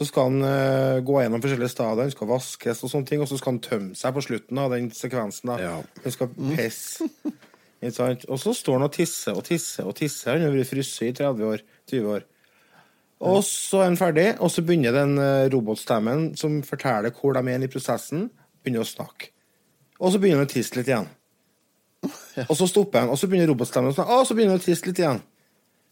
så 0.01 0.07
skal 0.09 0.31
han 0.31 0.41
uh, 0.41 1.03
gå 1.05 1.19
gjennom 1.21 1.41
forskjellige 1.43 1.69
stadier, 1.69 2.07
han 2.07 2.13
skal 2.13 2.29
vaskes 2.31 2.79
og 2.81 2.89
sånne 2.89 3.05
ting, 3.05 3.21
og 3.21 3.29
så 3.29 3.37
skal 3.37 3.53
han 3.53 3.61
tømme 3.61 3.97
seg 3.99 4.15
på 4.15 4.23
slutten 4.25 4.57
av 4.57 4.73
den 4.73 4.87
sekvensen. 4.97 5.51
da. 5.51 5.57
Ja. 5.61 5.75
Han 6.01 6.15
skal 6.15 6.31
pisse. 6.33 7.05
Og 7.81 8.37
så 8.37 8.51
står 8.53 8.75
han 8.77 8.85
og 8.85 8.91
tisser 8.93 9.33
og 9.33 9.41
tisser 9.47 9.87
og 9.89 9.95
tisser. 9.97 10.35
Han 10.35 10.43
har 10.45 10.51
vært 10.53 10.69
frysse 10.69 11.07
i 11.07 11.15
30 11.17 11.47
år, 11.47 11.63
20 11.89 12.11
år. 12.13 12.27
Og 13.25 13.39
så 13.45 13.79
er 13.81 13.87
han 13.87 13.97
ferdig, 13.97 14.27
og 14.37 14.51
så 14.53 14.61
begynner 14.65 14.93
den 14.93 15.15
eh, 15.17 15.47
robotstemmen 15.49 16.27
som 16.37 16.59
forteller 16.65 17.09
hvor 17.17 17.33
de 17.33 17.41
er 17.49 17.65
i 17.65 17.69
prosessen, 17.73 18.27
begynner 18.61 18.85
å 18.85 18.89
snakke. 18.89 19.31
Og 19.97 20.13
så 20.13 20.21
begynner 20.21 20.43
han 20.43 20.49
å 20.49 20.53
tisse 20.53 20.77
litt 20.77 20.89
igjen. 20.89 21.09
Og 22.45 22.53
så 22.57 22.69
stopper 22.69 23.01
han, 23.01 23.09
og 23.13 23.17
så 23.17 23.29
begynner 23.29 23.49
robotstemmen 23.49 23.89
å 23.89 23.97
snakke, 23.97 24.21
og 24.21 24.29
så 24.29 24.37
begynner 24.37 24.57
han 24.57 24.61
å 24.61 24.65
tisse 24.65 24.85
litt 24.85 25.01
igjen. 25.01 25.25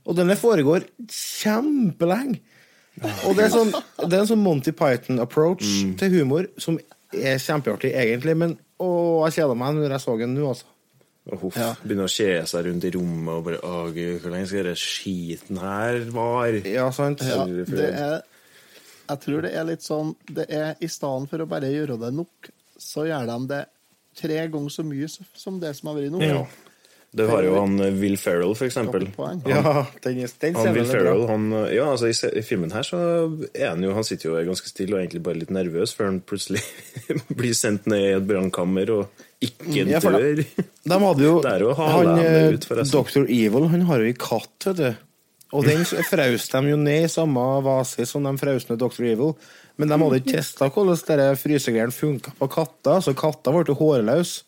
Og 0.05 0.17
denne 0.17 0.37
foregår 0.39 0.87
kjempelenge. 1.09 2.41
Og 3.27 3.35
det 3.37 3.45
er, 3.45 3.53
sånn, 3.53 3.71
det 4.05 4.11
er 4.15 4.23
en 4.23 4.29
sånn 4.31 4.41
Monty 4.43 4.73
Python-approach 4.75 5.67
til 5.99 6.17
humor 6.17 6.49
som 6.59 6.79
er 7.15 7.39
kjempeartig, 7.41 7.93
egentlig. 7.95 8.35
Men 8.37 8.57
å, 8.79 8.89
jeg 9.27 9.39
kjeda 9.39 9.55
meg 9.59 9.77
når 9.77 9.95
jeg 9.95 10.03
så 10.05 10.17
den 10.19 10.35
nå, 10.37 10.49
altså. 10.51 10.67
Og 11.29 11.43
huff, 11.43 11.57
Begynner 11.83 12.07
å 12.07 12.11
se 12.11 12.27
seg 12.49 12.65
rundt 12.65 12.85
i 12.87 12.91
rommet 12.95 13.33
og 13.35 13.43
bare 13.45 13.59
Å, 13.61 13.81
gud, 13.93 14.15
hvor 14.23 14.31
lenge 14.33 14.47
skal 14.49 14.63
denne 14.63 14.79
skiten 14.81 15.59
her 15.61 15.99
vare? 16.15 16.61
Ja, 16.65 16.87
sant? 16.95 17.21
Ja, 17.27 17.43
det 17.45 17.89
er 17.89 18.15
Jeg 19.09 19.21
tror 19.25 19.45
det 19.45 19.51
er 19.53 19.67
litt 19.67 19.85
sånn 19.85 20.15
det 20.31 20.47
er 20.47 20.79
I 20.81 20.89
stedet 20.89 21.29
for 21.29 21.43
å 21.43 21.49
bare 21.51 21.69
gjøre 21.69 21.99
det 22.01 22.09
nok, 22.17 22.49
så 22.81 23.05
gjør 23.05 23.29
de 23.29 23.37
det 23.51 23.61
tre 24.17 24.39
ganger 24.49 24.73
så 24.73 24.87
mye 24.87 25.11
som 25.11 25.59
det 25.61 25.75
som 25.77 25.91
har 25.91 25.99
vært 25.99 26.15
nå. 26.15 26.23
Ja. 26.23 26.41
Du 27.11 27.23
har 27.25 27.41
jo 27.41 27.55
han 27.57 27.79
eh, 27.81 27.93
Will 27.97 28.17
Ferrell, 28.21 28.51
for 28.53 28.67
eksempel. 28.67 29.07
Han, 29.17 29.39
Ja, 29.49 29.85
den, 30.03 30.19
er- 30.21 30.33
den 30.43 30.55
Han 30.59 30.73
Will 30.75 30.83
er 30.85 30.91
Ferrell, 30.91 31.23
han, 31.27 31.47
eh, 31.63 31.71
ja, 31.79 31.87
altså 31.89 32.05
i, 32.11 32.13
i 32.37 32.43
filmen 32.45 32.69
her 32.75 32.85
så 32.85 32.99
er 33.53 33.71
han 33.71 33.81
jo 33.83 33.95
Han 33.97 34.05
sitter 34.05 34.29
jo 34.29 34.43
ganske 34.51 34.69
stille 34.69 34.93
og 34.93 35.01
egentlig 35.01 35.23
bare 35.25 35.39
litt 35.41 35.49
nervøs 35.55 35.95
før 35.97 36.11
han 36.11 36.19
plutselig 36.21 36.61
blir 37.39 37.55
sendt 37.57 37.87
ned 37.89 38.03
i 38.05 38.13
et 38.19 38.27
brannkammer 38.29 38.91
og 38.93 39.25
ikke 39.41 39.87
Ja, 39.89 39.99
dør. 40.03 40.43
De 40.43 40.99
hadde 41.07 41.23
jo 41.25 41.35
Der 41.47 41.55
er 41.57 41.65
jo 41.65 41.73
han, 41.79 42.11
eh, 42.21 42.53
ut, 42.53 42.67
forresten. 42.69 42.93
Dr. 42.93 43.25
Evil 43.25 43.69
han 43.73 43.87
har 43.89 44.03
jo 44.05 44.11
i 44.11 44.17
katt, 44.19 44.69
vet 44.69 44.83
du. 44.83 44.89
Og 45.57 45.65
den 45.65 45.81
frøs 45.81 46.45
de 46.51 46.59
jo 46.69 46.77
ned 46.77 47.07
i 47.07 47.09
samme 47.09 47.41
vase 47.65 48.05
som 48.05 48.21
de 48.27 48.35
frøs 48.37 48.67
ned 48.69 48.77
Dr. 48.83 49.07
Evil. 49.09 49.33
Men 49.81 49.89
de 49.89 49.97
hadde 49.97 50.19
ikke 50.19 50.35
testa 50.35 50.67
hvordan 50.69 51.37
frysegreiene 51.39 51.95
funka 51.95 52.35
på 52.37 52.49
katter, 52.53 52.99
så 53.01 53.15
katter 53.17 53.55
ble 53.55 53.63
jo 53.71 53.77
hårløse. 53.79 54.43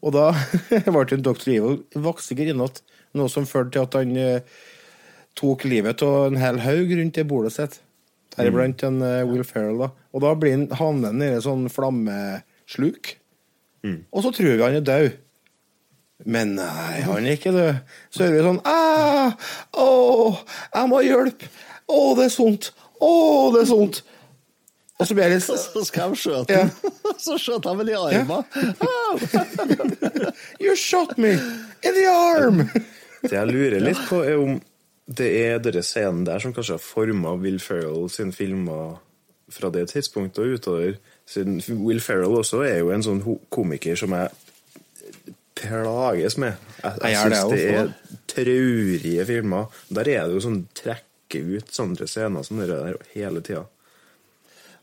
Og 0.00 0.14
da 0.16 0.30
ble 0.70 1.04
doktor 1.04 1.22
Dr. 1.24 1.50
Evil 1.52 1.78
vokste 2.00 2.36
grinete, 2.38 2.84
noe 3.18 3.28
som 3.32 3.46
førte 3.48 3.74
til 3.74 3.84
at 3.84 3.96
han 3.98 4.12
eh, 4.16 4.58
tok 5.38 5.64
livet 5.68 6.02
av 6.06 6.28
en 6.30 6.38
hel 6.40 6.60
haug 6.64 6.92
rundt 6.96 7.16
det 7.18 7.26
bordet 7.28 7.54
sitt. 7.56 7.80
Deriblant 8.36 8.84
en 8.86 9.00
eh, 9.04 9.24
Will 9.28 9.44
Ferrell. 9.44 9.80
da. 9.82 9.90
Og 10.14 10.22
da 10.24 10.34
blir 10.38 10.54
han 10.56 10.68
havnende 10.78 11.26
i 11.26 11.34
en 11.38 11.44
sånn 11.44 11.66
flammesluk. 11.72 13.16
Og 14.12 14.22
så 14.24 14.32
tror 14.36 14.54
vi 14.54 14.62
han 14.62 14.78
er 14.78 14.86
død. 14.86 15.10
Men 16.28 16.54
nei, 16.58 17.00
han 17.06 17.24
er 17.24 17.36
ikke 17.38 17.52
død. 17.54 17.78
Så 18.12 18.26
hører 18.26 18.36
vi 18.36 18.44
sånn 18.44 18.58
«Ah, 18.68 19.32
Å, 19.80 19.86
jeg 20.74 20.90
må 20.90 20.98
ha 21.00 21.06
hjelp! 21.06 21.46
Å, 21.90 22.00
det 22.18 22.26
er 22.28 22.34
sånt! 22.34 22.70
Å, 23.00 23.12
det 23.54 23.62
er 23.64 23.70
sånt! 23.70 24.02
Og 25.00 25.08
så 25.08 25.16
ble 25.16 25.26
jeg 25.26 25.38
litt 25.38 25.46
Så 25.48 25.82
skal 25.88 26.10
han 26.10 26.16
skjøte 26.18 26.56
den. 26.56 26.72
Så 27.24 27.36
skjøt 27.40 27.66
han 27.68 27.78
vel 27.80 27.92
i 27.92 27.98
armen. 27.98 28.44
You 30.62 30.76
shot 30.76 31.16
me 31.18 31.34
in 31.82 31.96
the 31.96 32.06
arm! 32.08 32.66
Det 33.20 33.34
jeg 33.34 33.48
lurer 33.50 33.82
litt 33.84 34.00
på, 34.08 34.22
er 34.24 34.38
om 34.40 34.60
det 35.10 35.28
er 35.42 35.58
denne 35.62 35.82
scenen 35.84 36.22
der 36.24 36.40
som 36.40 36.52
kanskje 36.54 36.76
har 36.76 36.82
forma 36.84 37.34
Will 37.40 37.58
Ferrell 37.60 38.06
sine 38.12 38.32
filmer 38.32 39.00
fra 39.50 39.70
det 39.74 39.88
tidspunktet 39.90 40.38
og 40.44 40.54
utover. 40.54 40.94
Siden 41.28 41.58
Will 41.82 42.00
Ferrell 42.00 42.38
også 42.38 42.62
er 42.68 42.78
jo 42.78 42.92
en 42.94 43.04
sånn 43.04 43.22
komiker 43.52 43.98
som 43.98 44.14
jeg 44.14 44.30
plages 45.60 46.38
med. 46.40 46.56
Jeg, 46.78 46.92
Jeg 47.02 47.12
jeg 47.16 47.32
det 47.32 47.40
syns 47.40 47.52
det 47.52 47.66
er 47.74 47.92
traurige 48.30 49.26
filmer. 49.28 49.82
Der 49.90 50.12
er 50.14 50.28
det 50.28 50.38
jo 50.38 50.44
sånn 50.46 50.62
trekke 50.78 51.42
ut 51.56 51.74
sånne 51.74 52.08
scener 52.08 52.46
som 52.46 52.62
det 52.62 52.70
der 52.70 52.96
hele 53.14 53.42
tida. 53.44 53.66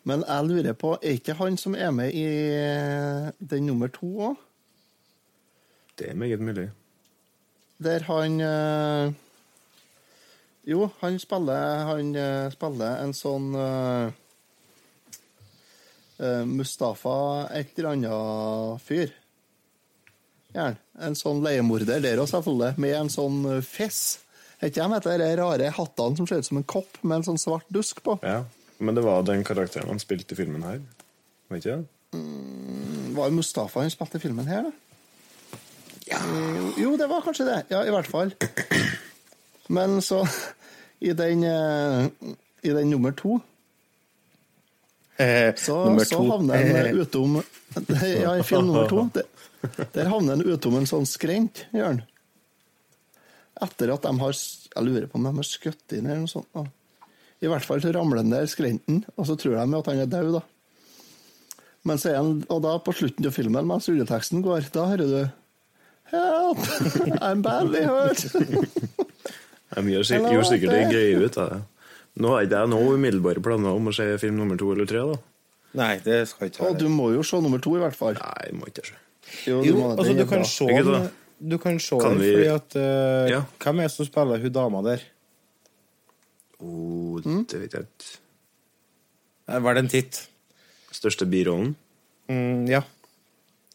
Men 0.08 0.24
jeg 0.24 0.48
lurer 0.48 0.76
på, 0.80 0.96
er 1.02 1.18
ikke 1.18 1.36
han 1.36 1.58
som 1.60 1.76
er 1.76 1.92
med 1.92 2.16
i 2.16 2.28
den 3.44 3.66
nummer 3.68 3.92
to 3.92 4.08
òg? 4.30 4.44
Det 6.00 6.12
er 6.12 6.20
meget 6.20 6.40
mulig. 6.40 6.70
Der 7.84 8.06
han 8.08 8.42
eh, 8.42 9.14
Jo, 10.68 10.90
han 11.02 11.20
spiller, 11.20 11.84
han 11.90 12.16
eh, 12.16 12.50
spiller 12.54 13.02
en 13.04 13.14
sånn 13.16 13.54
eh, 13.56 14.10
eh, 16.20 16.44
Mustafa 16.46 17.48
et 17.56 17.78
eller 17.78 17.96
annet 17.96 18.84
fyr. 18.84 19.14
Gjerne. 20.54 20.80
En 21.04 21.18
sånn 21.18 21.44
leiemorder 21.46 22.02
der 22.04 22.22
òg, 22.22 22.30
selvfølgelig. 22.32 22.80
Med 22.82 22.96
en 23.00 23.12
sånn 23.14 23.44
eh, 23.58 23.64
fess. 23.66 24.20
Er 24.62 24.72
ikke 24.72 24.88
de 25.06 25.34
rare 25.38 25.74
hattene 25.76 26.18
som 26.18 26.30
ser 26.30 26.42
ut 26.42 26.48
som 26.48 26.62
en 26.62 26.66
kopp 26.68 27.02
med 27.04 27.20
en 27.20 27.28
sånn 27.32 27.42
svart 27.42 27.68
dusk 27.74 28.02
på? 28.06 28.18
Ja, 28.26 28.46
Men 28.80 28.96
det 28.98 29.04
var 29.06 29.24
den 29.26 29.44
karakteren 29.48 29.90
han 29.90 30.00
spilte 30.02 30.36
i 30.36 30.38
filmen 30.38 30.64
her. 30.66 30.82
Var 31.50 31.58
ikke 31.62 31.78
det? 31.78 32.18
Mm, 32.18 33.16
Var 33.18 33.30
det 33.32 33.38
Mustafa 33.40 33.82
han 33.82 33.90
spilte 33.94 34.20
i 34.20 34.24
filmen 34.24 34.48
her, 34.48 34.68
da? 34.68 34.72
Jo, 36.08 36.72
jo, 36.80 36.92
det 36.98 37.08
var 37.12 37.24
kanskje 37.26 37.46
det. 37.50 37.58
Ja, 37.74 37.82
i 37.84 37.92
hvert 37.92 38.08
fall. 38.08 38.32
Men 39.74 39.98
så 40.02 40.22
I 41.04 41.12
den, 41.14 41.44
eh, 41.44 42.08
i 42.64 42.72
den 42.74 42.90
nummer 42.94 43.12
to 43.18 43.40
Eh, 45.18 45.50
så, 45.58 45.74
nummer 45.86 46.06
så 46.06 46.20
to. 46.20 46.28
havner 46.30 46.56
Eh, 46.62 46.90
en 46.92 47.00
utom 47.02 47.40
Ja, 48.22 48.36
i 48.38 48.44
film 48.46 48.68
nummer 48.70 48.86
to. 48.90 49.08
Der, 49.16 49.26
der 49.96 50.10
havner 50.12 50.38
en 50.38 50.44
utom 50.46 50.76
en 50.78 50.86
sånn 50.86 51.08
skrent, 51.10 51.64
Jørn. 51.74 52.04
Etter 53.62 53.90
at 53.96 54.04
de 54.06 54.12
har 54.22 54.36
Jeg 54.38 54.84
lurer 54.86 55.08
på 55.10 55.18
om 55.18 55.26
de 55.26 55.32
har 55.40 55.48
skutt 55.50 55.96
inn 55.98 56.06
eller 56.06 56.22
noe 56.22 56.30
sånt. 56.30 56.48
Da. 56.54 56.68
I 57.42 57.50
hvert 57.52 57.66
fall 57.68 57.82
så 57.84 57.92
ramler 57.94 58.24
den 58.24 58.32
ned 58.34 58.48
skrenten, 58.50 59.04
og 59.16 59.28
så 59.30 59.36
tror 59.38 59.58
de 59.60 59.78
at 59.78 59.90
han 59.92 60.00
er 60.02 60.10
død, 60.10 60.40
da. 60.40 60.42
Men 61.88 62.00
så 62.02 62.12
er 62.12 62.18
han, 62.20 62.32
og 62.52 62.64
da 62.66 62.74
på 62.84 62.94
slutten 62.98 63.28
av 63.30 63.36
filmen, 63.36 63.68
mens 63.70 63.88
rulleteksten 63.90 64.42
går, 64.46 64.72
da 64.74 64.88
hører 64.92 65.12
du 65.12 65.20
Help! 66.08 66.62
I'm 67.28 67.42
badly 67.44 67.84
hurt! 67.84 68.24
De 69.78 69.84
gjør, 69.92 70.06
sik 70.08 70.24
Hello, 70.24 70.44
sikkert 70.48 70.74
en 70.78 70.92
greie 70.94 71.18
ut 71.20 71.36
av 71.38 71.50
det. 71.52 71.58
Nå 72.18 72.30
har 72.34 72.46
ikke 72.48 72.62
jeg 72.64 72.72
noe 72.72 72.94
umiddelbare 72.96 73.44
planer 73.44 73.76
om 73.78 73.90
å 73.92 73.94
se 73.94 74.06
film 74.22 74.40
nummer 74.40 74.58
to 74.58 74.72
eller 74.74 74.88
tre. 74.90 75.04
da. 75.12 75.18
Nei, 75.78 75.90
det 76.06 76.22
skal 76.32 76.50
ikke 76.50 76.64
Og 76.66 76.80
du 76.80 76.88
må 76.90 77.12
jo 77.14 77.26
se 77.28 77.38
nummer 77.44 77.62
to, 77.62 77.76
i 77.78 77.82
hvert 77.84 77.98
fall. 78.00 78.16
Nei, 78.18 78.48
jeg 78.48 78.56
må 78.58 78.70
ikke 78.72 78.86
se. 78.88 78.96
Jo, 79.46 79.60
du 79.62 79.68
Jo, 79.68 79.76
må, 79.76 79.90
altså, 79.92 80.16
du 80.16 80.24
kan 80.32 80.46
se 80.48 80.70
den, 80.88 81.10
du 81.52 81.58
kan 81.62 81.78
se 81.84 82.00
Kan 82.00 82.16
den 82.16 82.24
vi- 82.24 82.32
fordi 82.34 82.50
at 82.56 82.78
uh, 82.80 83.30
Ja. 83.36 83.42
Hvem 83.62 83.84
er 83.84 83.92
det 83.92 83.96
som 83.98 84.08
spiller 84.08 84.42
hun 84.48 84.56
dama 84.56 84.82
der? 84.88 85.04
Oh. 86.64 87.20
Det 87.22 87.60
vet 87.62 87.74
jeg 87.78 87.86
ikke. 87.88 88.14
Var 89.64 89.74
det 89.78 89.84
en 89.86 89.92
titt? 89.92 90.22
Største 90.92 91.28
birollen? 91.30 91.76
Mm, 92.32 92.66
ja. 92.70 92.82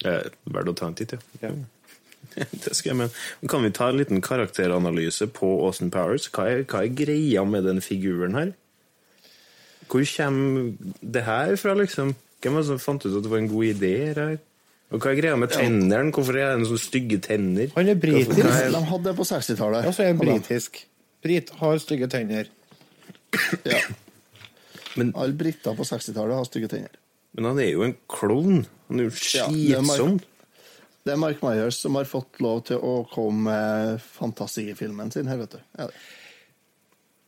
Eh, 0.04 0.26
Verdt 0.50 0.72
å 0.72 0.74
ta 0.76 0.88
en 0.90 0.96
titt, 0.98 1.14
ja. 1.14 1.20
Ja. 1.44 1.52
Det 2.62 2.72
skal 2.74 2.92
jeg 2.92 2.98
mene. 2.98 3.48
Kan 3.50 3.64
vi 3.66 3.70
ta 3.74 3.88
en 3.90 3.98
liten 4.00 4.20
karakteranalyse 4.24 5.26
på 5.34 5.48
Austin 5.66 5.90
Powers? 5.94 6.28
Hva 6.32 6.46
er, 6.50 6.62
hva 6.70 6.82
er 6.86 6.92
greia 6.96 7.42
med 7.48 7.64
den 7.68 7.80
figuren 7.84 8.34
her? 8.38 8.52
Hvor 9.92 10.04
kommer 10.08 10.70
det 11.02 11.24
her 11.26 11.56
fra, 11.60 11.74
liksom? 11.76 12.14
Hvem 12.42 12.54
var 12.56 12.64
det 12.64 12.70
som 12.72 12.80
fant 12.82 13.04
ut 13.06 13.12
at 13.18 13.22
det 13.26 13.30
var 13.32 13.42
en 13.42 13.50
god 13.50 13.66
idé 13.74 13.92
her? 14.16 14.38
Og 14.92 15.00
hva 15.00 15.12
er 15.12 15.18
greia 15.20 15.36
med 15.40 15.52
tennene? 15.52 16.00
Hvorfor 16.12 16.36
er 16.40 16.56
det 16.60 16.68
så 16.70 16.78
stygge 16.80 17.18
tenner? 17.24 17.70
Han 17.76 17.88
er 17.92 18.00
britisk. 18.00 18.38
Er- 18.44 18.72
De 18.74 18.80
hadde 18.90 19.04
det 19.10 19.14
på 19.18 19.26
60-tallet. 19.28 19.86
Ja, 19.86 19.92
så 19.92 20.02
er 20.06 20.10
han 20.14 20.20
britisk. 20.20 20.82
Brit 21.22 21.52
har 21.60 21.78
stygge 21.80 22.08
tenner. 22.12 22.48
Ja. 23.64 23.78
Men, 24.96 25.12
Alle 25.16 25.32
briter 25.32 25.72
på 25.78 25.84
60-tallet 25.88 26.36
har 26.36 26.44
stygge 26.44 26.68
tenner. 26.68 26.90
men 27.32 27.44
han 27.48 27.58
er 27.64 27.70
jo 27.72 27.82
en 27.86 27.94
klovn. 28.12 28.66
Han 28.88 29.00
er 29.00 29.06
jo 29.08 29.12
Ja, 29.34 29.46
det 29.48 29.76
er 29.78 29.80
Mark- 29.82 29.96
skitsom. 29.96 30.18
Det 31.04 31.12
er 31.14 31.16
Mark 31.18 31.40
Myers 31.42 31.78
som 31.82 31.94
har 31.98 32.04
fått 32.06 32.38
lov 32.44 32.60
til 32.68 32.76
å 32.78 32.92
komme 33.10 33.42
med 33.48 34.02
fantasifilmen 34.04 35.10
sin 35.10 35.26
her, 35.26 35.40
vet 35.40 35.56
du. 35.56 35.58
Ja, 35.78 35.86
det? 35.88 35.94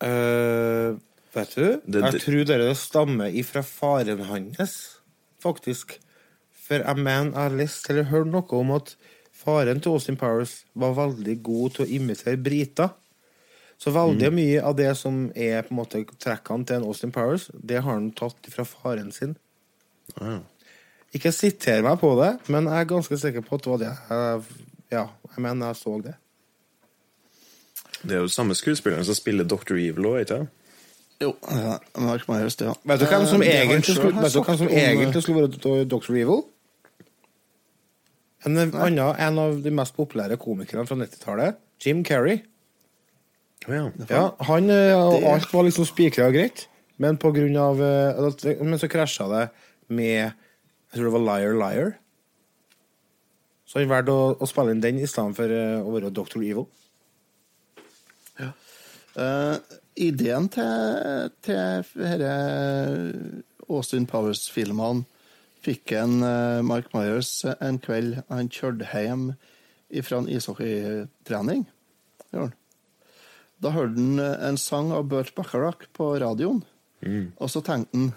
Eh, 0.05 0.97
vet 1.35 1.55
du, 1.57 1.81
Det- 1.89 2.03
jeg 2.13 2.21
tror 2.23 2.45
dere 2.47 2.75
stammer 2.75 3.33
ifra 3.33 3.63
faren 3.65 4.21
hans, 4.29 4.99
faktisk. 5.43 5.99
For 6.53 6.79
jeg 6.79 6.97
mener 6.97 7.31
jeg 7.33 7.35
har 7.35 7.51
lest 7.51 7.91
eller 7.91 8.05
hørt 8.05 8.27
noe 8.27 8.45
om 8.61 8.71
at 8.73 8.95
faren 9.33 9.81
til 9.83 9.93
Austin 9.93 10.17
Powers 10.17 10.65
var 10.77 10.95
veldig 10.95 11.43
god 11.43 11.75
til 11.75 11.87
å 11.87 11.89
imitere 11.91 12.37
briter. 12.43 12.91
Så 13.85 13.93
veldig 13.93 14.31
Mm. 14.31 14.35
mye 14.39 14.63
av 14.65 14.77
det 14.79 14.97
som 14.97 15.27
er 15.37 15.63
på 15.67 15.75
en 15.75 15.77
måte 15.77 16.01
trekkene 16.19 16.65
til 16.67 16.77
en 16.79 16.85
Austin 16.89 17.13
Powers, 17.13 17.51
det 17.53 17.83
har 17.83 17.93
han 17.93 18.11
tatt 18.17 18.47
fra 18.49 18.65
faren 18.65 19.11
sin. 19.13 19.37
Ah, 20.21 20.39
Ikke 21.15 21.31
siter 21.33 21.83
meg 21.85 22.01
på 22.01 22.15
det, 22.19 22.49
men 22.49 22.65
jeg 22.65 22.81
er 22.81 22.85
ganske 22.91 23.19
sikker 23.21 23.45
på 23.45 23.55
at 23.59 23.63
det 23.63 23.71
var 23.71 23.79
det. 23.83 23.91
Jeg, 24.11 24.43
ja, 24.91 25.05
jeg 25.37 25.43
mener 25.45 25.67
jeg 25.67 25.77
så 25.77 25.99
det. 26.03 26.15
Det 28.03 28.17
er 28.17 28.21
jo 28.25 28.29
samme 28.29 28.55
skuespilleren 28.57 29.05
som 29.05 29.15
spiller 29.15 29.45
Dr. 29.45 29.77
Evil 29.77 30.09
òg, 30.11 30.21
ikke 30.25 30.29
sant? 30.39 30.49
Jo, 31.23 31.31
ja, 31.51 31.77
Mark 32.03 32.27
Myers, 32.29 32.57
det, 32.57 32.67
ja. 32.67 32.75
Vet 32.85 33.01
du 33.01 33.07
hvem 33.07 33.27
som 33.27 33.43
Eh, 33.43 33.63
egentlig 33.69 33.95
skulle, 33.97 34.17
vet 34.23 34.33
du 34.35 34.41
hvem 34.43 34.57
som 34.59 34.67
om, 34.67 34.73
egentlig 34.73 35.17
eh, 35.17 35.23
skulle 35.23 35.45
vært 35.49 35.89
Dr. 35.89 36.11
Evil? 36.17 36.43
En, 38.47 38.59
annen, 38.59 38.99
en 38.99 39.39
av 39.39 39.63
de 39.65 39.71
mest 39.71 39.95
populære 39.97 40.37
komikerne 40.37 40.87
fra 40.87 40.97
90-tallet, 40.97 41.57
Jim 41.85 42.03
Carrey. 42.05 42.43
Ja. 43.69 43.91
Ja, 44.11 44.23
han, 44.45 44.71
eh, 44.71 44.93
og 44.99 45.21
Det- 45.21 45.29
Alt 45.31 45.53
var 45.53 45.63
liksom 45.65 45.87
spikra 45.89 46.27
og 46.29 46.35
greit, 46.35 46.67
men 46.99 47.17
på 47.17 47.33
grunn 47.33 47.57
av 47.57 47.81
eh, 47.81 48.63
Men 48.63 48.79
så 48.79 48.89
krasja 48.89 49.29
det 49.29 49.51
med 49.89 50.33
Jeg 50.93 51.01
tror 51.01 51.05
det 51.05 51.13
var 51.13 51.25
Liar 51.39 51.55
Liar. 51.55 51.95
Så 53.67 53.81
han 53.81 53.89
valgte 53.89 54.13
å, 54.13 54.37
å 54.39 54.47
spille 54.47 54.71
inn 54.71 54.81
den 54.81 54.99
i 55.01 55.07
stedet 55.07 55.35
for 55.35 55.51
eh, 55.51 55.81
å 55.83 55.91
være 55.91 56.13
Dr. 56.15 56.39
Evil. 56.45 56.67
Eh, 59.17 59.57
ideen 59.97 60.49
til, 60.51 61.31
til 61.47 61.85
disse 61.95 62.33
Austin 63.71 64.07
Powers-filmene 64.11 65.05
fikk 65.65 65.93
en 65.97 66.19
uh, 66.21 66.61
Mark 66.67 66.91
Myers 66.93 67.31
en 67.61 67.79
kveld 67.81 68.19
han 68.29 68.51
kjørte 68.53 68.89
hjem 68.91 69.29
fra 70.05 70.19
en 70.19 70.27
ishockeytrening. 70.29 71.63
gjorde 72.35 72.51
han. 72.51 72.53
Da 73.65 73.73
hørte 73.75 73.97
han 73.97 74.21
eh, 74.21 74.37
en 74.49 74.61
sang 74.61 74.93
av 74.95 75.09
Burt 75.11 75.35
Bacharach 75.37 75.89
på 75.97 76.13
radioen, 76.23 76.63
og 77.05 77.51
så 77.53 77.61
tenkte 77.65 77.99
han 77.99 78.13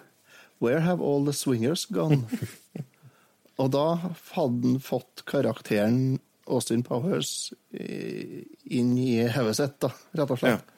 Where 0.64 0.82
have 0.82 1.04
all 1.06 1.26
the 1.26 1.34
swingers 1.38 1.86
gone? 1.86 2.24
og 3.62 3.74
da 3.76 3.86
hadde 4.34 4.72
han 4.72 4.80
fått 4.82 5.22
karakteren 5.30 6.18
Austin 6.48 6.82
Powers 6.84 7.52
inn 7.70 8.96
i 8.98 9.20
hodet 9.36 9.58
sitt, 9.60 9.76
da, 9.84 9.92
rett 10.18 10.34
og 10.34 10.40
slett. 10.42 10.74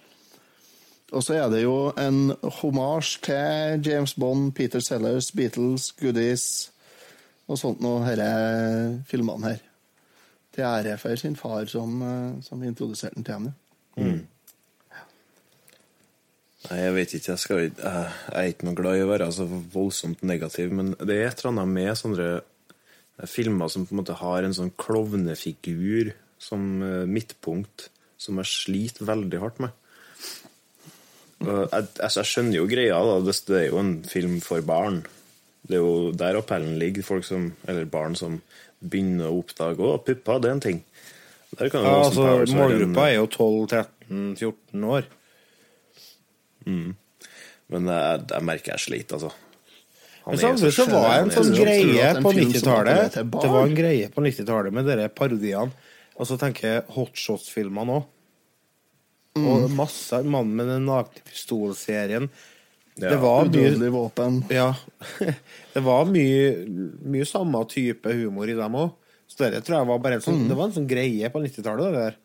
Og 1.12 1.24
så 1.26 1.40
er 1.40 1.48
det 1.50 1.64
jo 1.64 1.90
en 1.98 2.34
homasj 2.60 3.16
til 3.26 3.86
James 3.86 4.14
Bond, 4.14 4.52
Peter 4.58 4.82
Sellers, 4.84 5.32
Beatles, 5.32 5.92
Goodies 5.98 6.46
og 7.50 7.58
sånt 7.58 7.82
noe, 7.82 8.04
disse 8.06 9.06
filmene 9.10 9.54
her. 9.54 9.64
Til 10.54 10.68
ære 10.68 10.98
for 11.02 11.18
sin 11.18 11.38
far 11.38 11.66
som, 11.70 12.02
eh, 12.02 12.42
som 12.46 12.64
introduserte 12.64 13.16
den 13.16 13.24
til 13.24 13.34
ham. 13.34 13.50
Mm. 13.98 14.28
Nei, 16.68 16.78
jeg 16.82 16.96
vet 16.96 17.14
ikke. 17.16 17.32
Jeg, 17.32 17.40
skal, 17.40 17.62
jeg 17.64 18.08
er 18.36 18.50
ikke 18.52 18.68
noe 18.68 18.78
glad 18.78 19.00
i 19.00 19.04
å 19.06 19.12
være 19.12 19.30
så 19.32 19.46
voldsomt 19.48 20.24
negativ, 20.28 20.74
men 20.76 20.92
det 21.00 21.16
er 21.16 21.30
et 21.30 21.44
eller 21.44 21.54
annet 21.54 21.76
med 21.78 22.00
sånne 22.00 22.32
filmer 23.28 23.72
som 23.72 23.86
på 23.88 23.96
en 23.96 24.02
måte 24.02 24.18
har 24.20 24.46
en 24.46 24.56
sånn 24.56 24.74
klovnefigur 24.80 26.14
som 26.40 26.84
eh, 26.84 27.06
midtpunkt, 27.08 27.90
som 28.20 28.40
jeg 28.40 28.52
sliter 28.52 29.08
veldig 29.08 29.42
hardt 29.42 29.62
med. 29.64 29.76
Jeg, 31.40 31.68
altså, 31.72 32.20
jeg 32.20 32.30
skjønner 32.34 32.58
jo 32.58 32.68
greia, 32.68 33.00
da. 33.08 33.20
Det, 33.24 33.56
er 33.56 33.70
jo 33.70 33.80
en 33.80 33.94
film 34.08 34.40
for 34.44 34.64
barn. 34.68 35.02
Det 35.64 35.78
er 35.78 35.84
jo 35.84 36.10
der 36.16 36.40
appellen 36.40 36.76
ligger. 36.82 37.06
Folk 37.08 37.28
som, 37.28 37.54
eller 37.68 37.88
barn 37.92 38.18
som 38.20 38.42
begynner 38.80 39.30
å 39.30 39.40
oppdage 39.40 39.84
å, 39.84 40.00
pupper, 40.04 40.44
det 40.44 40.50
er 40.50 40.58
en 40.58 40.66
ting. 40.66 40.84
Ja, 41.60 41.70
altså, 41.72 42.28
målgruppa 42.54 43.08
er 43.08 43.16
jo 43.18 43.30
12-13-14 43.32 44.86
år. 44.96 45.08
Mm. 46.70 46.90
Men 47.74 47.90
jeg, 47.94 48.26
jeg 48.34 48.46
merker 48.50 48.76
jeg 48.76 48.84
sliter, 48.86 49.20
altså. 49.20 49.32
Han 50.26 50.36
Men 50.36 50.42
samtidig 50.44 50.74
så 50.76 50.86
var 50.92 51.08
det 51.10 51.20
en 51.24 51.32
sånn 51.34 51.52
greie 51.56 52.10
på 52.20 52.32
90-tallet 52.36 52.70
appellerer 52.70 53.12
til 53.16 53.28
barn. 53.34 53.44
Det 53.44 53.52
var 53.56 53.68
en 53.70 53.78
greie 53.80 54.10
på 54.14 54.24
90-tallet 54.26 54.76
med 54.76 54.90
dere 54.90 55.10
parodiene. 55.10 55.90
Og 56.20 56.28
så 56.28 56.36
tenker 56.42 56.68
jeg 56.68 56.86
hotshots-filmene 56.98 58.00
òg. 58.02 58.08
Mm. 59.40 59.46
Og 59.48 59.68
masse 59.72 60.20
Mannen 60.26 60.56
med 60.58 60.68
den 60.68 60.88
nakne 60.90 61.24
pistolserien. 61.30 62.28
Ja, 63.00 63.14
det 63.14 63.20
var 63.22 63.48
mye 63.48 63.92
våpen. 63.94 64.42
Ja. 64.52 64.74
det 65.74 65.84
var 65.86 66.10
mye, 66.10 66.66
mye 67.08 67.28
samme 67.30 67.62
type 67.72 68.12
humor 68.12 68.50
i 68.52 68.58
dem 68.58 68.76
òg. 68.76 68.98
Så 69.30 69.46
det 69.46 69.62
tror 69.64 69.78
jeg 69.80 69.90
var 69.94 70.02
bare 70.04 70.18
en 70.20 70.26
sånn, 70.26 70.42
Mm. 70.42 70.48
det 70.50 70.58
var 70.58 70.68
en 70.68 70.76
sånn 70.76 70.90
greie 70.90 71.30
på 71.32 71.42
90-tallet. 71.46 72.18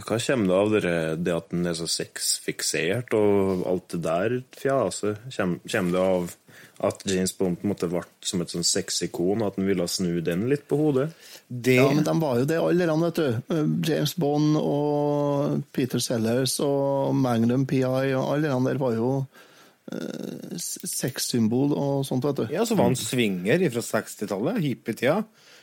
Det. 0.00 0.08
Hva 0.08 0.18
kommer 0.24 0.50
det 0.50 0.58
av 0.58 0.74
dere, 0.74 0.94
det 1.20 1.36
at 1.36 1.50
den 1.52 1.70
er 1.70 1.76
så 1.78 1.88
sexfiksert 1.90 3.14
og 3.16 3.66
alt 3.70 3.88
det 3.94 4.02
der 4.06 4.36
fjaset? 4.58 5.20
Kommer 5.36 5.94
det 5.94 6.04
av 6.04 6.36
at 6.80 7.02
James 7.04 7.32
Bond 7.36 7.58
på 7.60 7.66
en 7.66 7.72
måte 7.74 7.88
ble 7.92 8.00
som 8.24 8.40
et 8.40 8.52
sånn 8.52 8.64
sexikon, 8.64 9.44
at 9.44 9.58
han 9.60 9.68
ville 9.68 9.84
snu 9.90 10.22
den 10.24 10.46
litt 10.48 10.64
på 10.68 10.78
hodet? 10.80 11.10
Ja, 11.50 11.90
men 11.92 12.06
de 12.06 12.14
var 12.22 12.40
jo 12.40 12.46
det 12.48 12.60
alle, 12.60 12.88
de, 12.88 12.96
vet 13.04 13.20
du. 13.20 13.54
James 13.90 14.14
Bond 14.20 14.56
og 14.60 15.60
Peter 15.76 16.00
Sellers 16.00 16.56
og 16.64 17.12
Magnum 17.20 17.66
PI 17.68 17.84
og 18.16 18.24
alle 18.24 18.48
de 18.48 18.70
der 18.70 18.80
var 18.80 18.96
jo 18.96 19.10
uh, 19.20 20.56
sexsymbol 20.56 21.76
og 21.76 22.06
sånt, 22.08 22.24
vet 22.30 22.40
du. 22.40 22.56
Ja, 22.56 22.64
så 22.64 22.78
var 22.78 22.88
han 22.88 22.98
swinger 22.98 23.66
fra 23.76 23.84
60-tallet, 23.92 24.64
hippietida. 24.64 25.20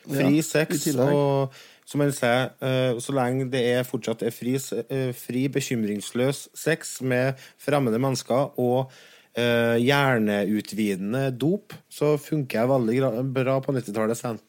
Fri 0.08 0.38
Ja, 0.38 0.46
sex, 0.46 0.86
og 0.96 1.58
som 1.88 2.04
han 2.04 2.12
sier, 2.12 2.50
eh, 2.60 2.98
så 3.00 3.14
lenge 3.16 3.48
det 3.52 3.62
er 3.72 3.86
fortsatt 3.88 4.26
er 4.28 4.34
fri, 4.36 4.58
eh, 4.58 5.14
fri 5.16 5.46
bekymringsløs 5.48 6.50
sex 6.58 6.98
med 7.02 7.40
fremmede 7.64 8.02
mennesker 8.02 8.60
og 8.60 8.92
uh, 9.38 9.78
hjerneutvidende 9.80 11.30
dop, 11.38 11.76
så 11.90 12.16
funker 12.20 12.60
jeg 12.60 12.72
veldig 12.74 13.32
bra 13.36 13.60
på 13.64 13.76
90-tallet. 13.76 14.20
sier 14.20 14.34
han. 14.34 14.42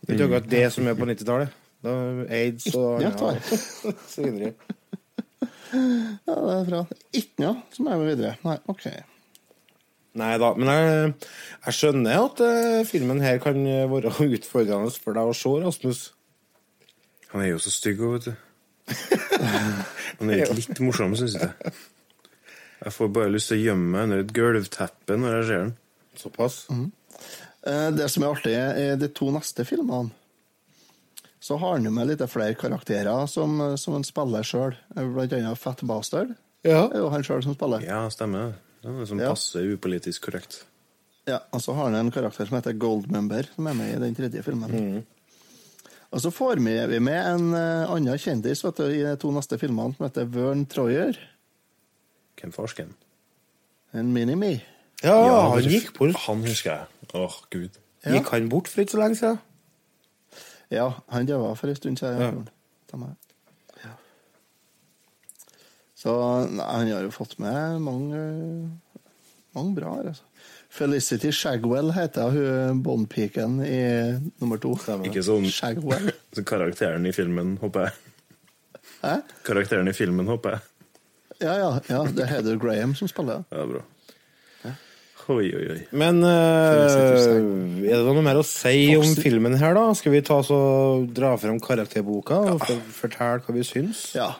Det 0.00 0.08
er 0.08 0.16
ikke 0.16 0.26
akkurat 0.26 0.50
det 0.50 0.64
som 0.74 0.88
er 0.88 0.98
på 0.98 1.08
90-tallet. 1.12 1.62
Er 1.86 2.22
Aids 2.32 2.66
og 2.74 3.04
Ja, 3.04 3.12
så 4.14 4.24
videre. 4.24 4.54
Ja, 6.26 6.34
det 6.34 6.56
er 6.56 6.70
bra. 6.70 6.82
Ikke 7.12 7.44
noe 7.44 7.60
som 7.76 7.86
er 7.86 8.00
med 8.00 8.10
videre. 8.14 8.34
Nei, 8.46 8.56
OK. 8.72 8.88
Nei 10.16 10.32
da, 10.40 10.50
men 10.56 10.72
jeg, 10.72 11.14
jeg 11.66 11.76
skjønner 11.76 12.22
at 12.24 12.42
uh, 12.42 12.82
filmen 12.88 13.22
her 13.22 13.38
kan 13.44 13.62
være 13.92 14.16
utfordrende 14.40 14.90
for 14.96 15.14
deg 15.14 15.30
å 15.30 15.36
se, 15.36 15.56
Rasmus. 15.62 16.06
Han 17.32 17.42
er 17.42 17.50
jo 17.52 17.58
så 17.62 17.72
stygg 17.74 18.00
òg, 18.06 18.16
vet 18.16 18.28
du. 18.30 18.34
Han 20.20 20.30
er 20.30 20.44
ikke 20.44 20.58
litt 20.60 20.80
morsom, 20.84 21.16
syns 21.18 21.34
jeg. 21.40 21.72
Jeg 22.84 22.92
får 22.94 23.08
bare 23.16 23.32
lyst 23.32 23.50
til 23.50 23.58
å 23.58 23.64
gjemme 23.70 23.88
meg 23.94 24.04
under 24.06 24.22
et 24.22 24.34
gulvteppe 24.36 25.16
når 25.18 25.34
jeg 25.38 25.46
ser 25.48 25.62
den. 25.64 25.72
Såpass? 26.20 26.58
Mm. 26.70 26.86
Det 27.96 28.06
som 28.12 28.22
er 28.22 28.30
artig, 28.36 28.52
er 28.54 29.00
de 29.00 29.08
to 29.16 29.30
neste 29.34 29.64
filmene. 29.66 30.12
Så 31.42 31.56
har 31.62 31.76
han 31.76 31.84
jo 31.86 31.92
med 31.94 32.08
litt 32.10 32.22
flere 32.30 32.56
karakterer 32.58 33.26
som, 33.30 33.58
som 33.78 33.94
han 33.96 34.06
spiller 34.06 34.46
sjøl. 34.46 34.74
Blant 34.94 35.34
annet 35.36 35.60
Fat 35.60 35.82
Bastard. 35.86 36.32
Ja. 36.66 36.86
Det 36.90 36.98
er 36.98 37.04
jo 37.04 37.10
han 37.12 37.26
sjøl 37.26 37.42
som 37.46 37.54
spiller. 37.54 37.84
Ja, 37.86 38.00
stemmer 38.10 38.48
det. 38.48 38.62
Er 38.86 38.94
noe 38.96 39.06
som 39.08 39.20
Ja. 39.22 39.32
passer 39.34 39.66
upolitisk 39.74 40.26
korrekt. 40.28 40.60
Ja, 41.26 41.40
Og 41.52 41.62
så 41.62 41.74
har 41.74 41.88
han 41.90 41.98
en 41.98 42.10
karakter 42.14 42.46
som 42.46 42.56
heter 42.58 42.76
Goldmember, 42.78 43.48
som 43.54 43.66
er 43.66 43.74
med 43.78 43.94
i 43.96 44.00
den 44.04 44.14
tredje 44.14 44.42
filmen. 44.46 45.04
Og 46.14 46.20
så 46.22 46.30
får 46.30 46.60
vi, 46.62 46.74
vi 46.92 46.98
med 47.02 47.18
en 47.34 47.48
eh, 47.58 47.90
annen 47.90 48.18
kjendis 48.22 48.62
vet 48.64 48.78
du, 48.78 48.84
i 48.94 49.02
de 49.02 49.16
to 49.20 49.32
neste 49.34 49.58
filmene, 49.58 49.96
som 49.96 50.06
heter 50.06 50.28
Vern 50.30 50.62
Troyer. 50.70 51.18
Hvem 52.40 52.52
farsken? 52.54 52.92
En 53.96 54.12
mini-me. 54.14 54.54
Ja, 55.02 55.16
han 55.50 55.62
det- 55.62 55.72
gikk 55.72 55.92
bort. 55.98 56.14
Han 56.26 56.44
husker 56.46 56.70
jeg. 56.72 57.10
Åh, 57.14 57.36
gud. 57.50 57.76
Gikk 58.06 58.28
han 58.30 58.48
bort 58.52 58.68
for 58.70 58.80
ikke 58.84 58.94
så 58.94 59.02
lenge 59.02 59.18
siden? 59.18 59.38
Ja, 60.70 60.88
han 61.12 61.26
døde 61.26 61.56
for 61.56 61.68
en 61.70 61.76
stund 61.78 61.98
siden. 61.98 62.20
Ja. 62.20 62.30
Ja. 63.84 63.90
Så 65.96 66.12
nei, 66.52 66.66
han 66.70 66.90
har 66.92 67.02
jo 67.06 67.10
fått 67.14 67.38
med 67.42 67.80
mange, 67.82 68.22
mange 69.56 69.74
bra 69.78 69.94
her, 69.98 70.10
altså. 70.12 70.22
Felicity 70.76 71.32
Shagwell 71.32 71.90
heter 71.96 72.30
hun 72.34 72.82
Bond-piken 72.84 73.58
i 73.64 73.80
nummer 74.42 74.60
to. 74.60 74.74
Ikke 75.08 75.24
sånn 75.24 75.48
Shagwell. 75.52 76.12
så 76.36 76.44
karakteren 76.46 77.08
i 77.08 77.14
filmen, 77.16 77.56
håper 77.62 77.88
jeg. 77.88 77.98
Hæ? 79.00 79.18
Karakteren 79.46 79.88
i 79.88 79.96
filmen, 79.96 80.28
håper 80.28 80.58
jeg. 80.58 80.66
Ja, 81.40 81.58
ja, 81.60 81.70
ja, 81.88 82.00
det 82.08 82.24
er 82.24 82.32
Heather 82.32 82.56
Graham 82.60 82.96
som 82.96 83.08
spiller. 83.08 83.44
Ja, 83.52 83.64
bra. 83.68 83.84
Oi, 85.26 85.48
oi, 85.58 85.64
oi. 85.74 85.80
Men 85.90 86.20
uh, 86.22 86.30
er 86.30 87.96
det 87.98 88.02
noe 88.06 88.22
mer 88.22 88.38
å 88.38 88.44
si 88.46 88.92
om 88.94 89.16
filmen 89.18 89.56
her, 89.58 89.74
da? 89.74 89.88
Skal 89.98 90.14
vi 90.14 90.22
ta 90.22 90.38
oss 90.38 90.52
og 90.54 91.08
dra 91.16 91.32
frem 91.40 91.58
karakterboka 91.62 92.38
og 92.52 92.62
fortelle 92.94 93.42
hva 93.42 93.56
vi 93.56 93.66
syns? 93.66 94.12
Ja. 94.14 94.30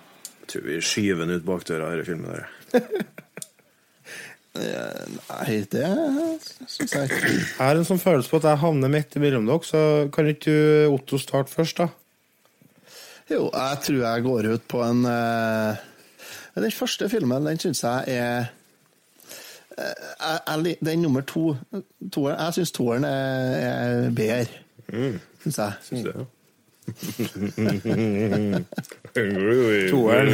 Jeg 0.45 0.53
tror 0.53 0.67
vi 0.69 0.79
skyver 0.87 1.27
den 1.27 1.41
ut 1.41 1.49
bakdøra 1.49 1.91
i 1.91 1.99
denne 1.99 2.07
filmen. 2.07 2.37
Der. 2.39 3.17
Nei, 4.57 5.57
det 5.73 5.87
syns 6.71 6.93
jeg 6.95 7.05
ikke. 7.11 7.29
Jeg 7.29 7.41
har 7.61 7.75
en 7.79 7.85
sånn 7.89 8.01
følelse 8.03 8.31
på 8.33 8.39
at 8.41 8.47
jeg 8.51 8.61
havner 8.63 8.89
midt 8.93 9.17
imellom 9.19 9.45
dere, 9.49 9.65
så 9.69 9.81
kan 10.15 10.25
ikke 10.31 10.45
du, 10.51 10.57
Otto, 10.95 11.15
starte 11.21 11.51
først, 11.53 11.77
da? 11.83 11.87
Jo, 13.31 13.41
jeg 13.53 13.77
tror 13.83 14.01
jeg 14.05 14.23
går 14.27 14.43
ut 14.55 14.65
på 14.71 14.79
en 14.87 15.01
uh, 15.05 15.73
Den 16.55 16.71
første 16.73 17.09
filmen, 17.11 17.47
den 17.49 17.59
syns 17.59 17.81
jeg 17.83 18.01
er 18.21 18.41
uh, 19.75 19.83
jeg, 19.83 20.39
jeg, 20.47 20.77
Den 20.87 21.03
nummer 21.03 21.21
to 21.27 21.57
toeren, 22.15 22.39
Jeg 22.39 22.53
syns 22.61 22.71
toeren 22.77 23.05
er, 23.05 23.11
er 23.67 24.11
bedre, 24.15 24.47
Mm. 24.87 25.17
syns 25.43 25.57
jeg. 25.59 25.73
Syns 25.83 26.03
du 26.07 26.11
Ja 26.15 26.23
Toeren. 29.91 30.31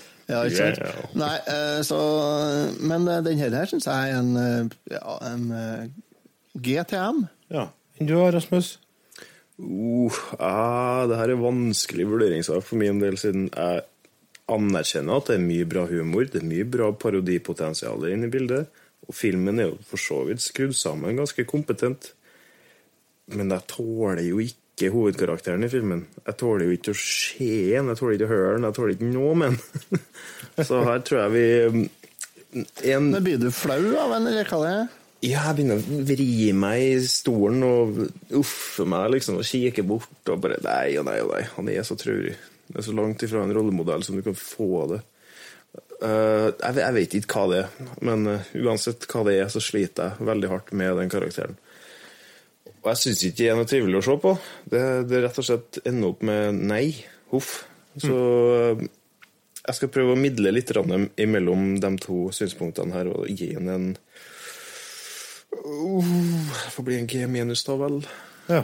Ja, 0.26 0.42
ikke 0.42 0.58
sant? 0.58 0.80
Yeah. 0.82 1.10
Nei, 1.14 1.34
eh, 1.52 1.80
så 1.86 1.98
Men 2.82 3.06
eh, 3.08 3.22
den 3.22 3.38
her, 3.38 3.54
her 3.54 3.70
syns 3.70 3.86
jeg 3.86 4.10
er 4.10 4.18
en, 4.18 4.32
eh, 4.40 4.96
ja, 4.96 5.18
en 5.28 5.44
GTM. 6.56 7.26
Ja. 7.54 7.68
Enn 7.96 8.10
du, 8.10 8.16
Rasmus? 8.18 8.76
Uh, 9.56 10.12
ah, 10.36 11.06
det 11.08 11.16
her 11.16 11.32
er 11.32 11.40
vanskelig 11.40 12.08
vurderingssak 12.10 12.64
for 12.66 12.76
min 12.76 12.98
del, 13.00 13.16
siden 13.16 13.46
jeg 13.48 13.86
anerkjenner 14.52 15.16
at 15.16 15.30
det 15.30 15.38
er 15.38 15.46
mye 15.46 15.68
bra 15.68 15.86
humor, 15.88 16.26
det 16.28 16.42
er 16.42 16.50
mye 16.50 16.66
bra 16.68 16.90
parodipotensial 16.92 18.04
inne 18.10 18.28
i 18.28 18.34
bildet, 18.34 18.68
og 19.06 19.16
filmen 19.16 19.62
er 19.62 19.70
jo 19.70 19.78
for 19.88 20.02
så 20.02 20.20
vidt 20.28 20.44
skrudd 20.44 20.76
sammen 20.76 21.16
ganske 21.16 21.46
kompetent. 21.48 22.10
Men 23.32 23.54
jeg 23.54 23.64
tåler 23.72 24.22
jo 24.26 24.42
ikke 24.44 24.65
ikke 24.76 24.92
hovedkarakteren 24.92 25.64
i 25.64 25.70
filmen. 25.72 26.02
Jeg 26.26 26.36
tåler 26.36 26.68
jo 26.68 26.76
ikke 26.76 26.92
å 26.92 26.98
se 27.00 27.48
den, 27.72 27.88
jeg 27.88 27.96
tåler 27.96 28.18
ikke 28.18 28.26
å 28.28 28.32
høre 28.34 28.50
den, 28.52 28.66
jeg 28.68 28.76
tåler 28.76 28.92
ikke 28.92 29.08
noe 29.08 29.38
med 29.40 29.54
han. 29.54 30.02
Så 30.68 30.82
her 30.84 31.00
tror 31.06 31.22
jeg 31.22 31.32
vi 31.32 31.46
en, 32.92 33.08
Men 33.08 33.24
blir 33.24 33.40
du 33.40 33.48
flau 33.52 33.80
av 34.00 34.12
en, 34.16 34.28
eller 34.28 34.48
hva 34.48 34.60
det 34.60 34.74
er? 34.74 34.86
Ja, 35.24 35.46
jeg 35.48 35.56
begynner 35.56 35.80
å 35.80 36.00
vri 36.10 36.52
meg 36.52 36.82
i 36.84 37.00
stolen 37.08 37.64
og 37.64 38.02
uffe 38.36 38.84
meg, 38.88 39.08
liksom, 39.16 39.40
og 39.40 39.48
kikke 39.48 39.84
bort 39.88 40.32
og 40.32 40.44
bare 40.44 40.60
Nei 40.64 40.98
og 41.00 41.08
nei 41.08 41.18
og 41.24 41.32
nei, 41.32 41.42
han 41.56 41.72
er 41.72 41.86
så 41.88 41.96
traurig. 41.98 42.36
Det 42.68 42.80
er 42.82 42.84
så 42.84 42.96
langt 42.96 43.24
ifra 43.24 43.46
en 43.46 43.54
rollemodell 43.56 44.04
som 44.04 44.18
du 44.18 44.24
kan 44.26 44.36
få 44.36 44.84
det. 44.92 45.00
Uh, 45.96 46.52
jeg, 46.52 46.76
jeg 46.82 46.94
vet 46.98 47.14
ikke 47.16 47.40
hva 47.40 47.48
det 47.48 47.60
er, 47.62 47.92
men 48.04 48.28
uh, 48.28 48.48
uansett 48.60 49.08
hva 49.08 49.24
det 49.24 49.38
er, 49.40 49.48
så 49.52 49.62
sliter 49.64 50.12
jeg 50.12 50.28
veldig 50.28 50.52
hardt 50.52 50.74
med 50.76 51.00
den 51.00 51.12
karakteren. 51.12 51.56
Og 52.86 52.92
jeg 52.92 53.00
syns 53.02 53.22
ikke 53.26 53.40
det 53.42 53.46
er 53.50 53.56
noe 53.58 53.66
trivelig 53.66 53.98
å 53.98 54.04
se 54.06 54.14
på. 54.22 54.32
Det, 54.70 54.82
det 55.10 55.22
rett 55.24 55.40
og 55.42 55.46
slett 55.48 55.80
ender 55.82 56.12
opp 56.12 56.20
med 56.26 56.60
nei. 56.70 56.84
Huff. 57.32 57.64
Så 57.98 58.14
mm. 58.78 58.84
jeg 59.66 59.78
skal 59.80 59.90
prøve 59.90 60.14
å 60.14 60.20
midle 60.20 60.52
litt 60.54 60.70
imellom 60.70 61.80
de 61.82 61.90
to 62.04 62.28
synspunktene 62.36 62.94
her 62.94 63.10
og 63.10 63.26
gi 63.26 63.48
den 63.56 63.72
en 63.72 63.88
uh, 65.66 66.12
Det 66.62 66.74
får 66.76 66.86
bli 66.86 67.00
en 67.00 67.10
G 67.10 67.26
minus, 67.26 67.64
da 67.66 67.74
vel. 67.80 67.98
Ja. 68.52 68.62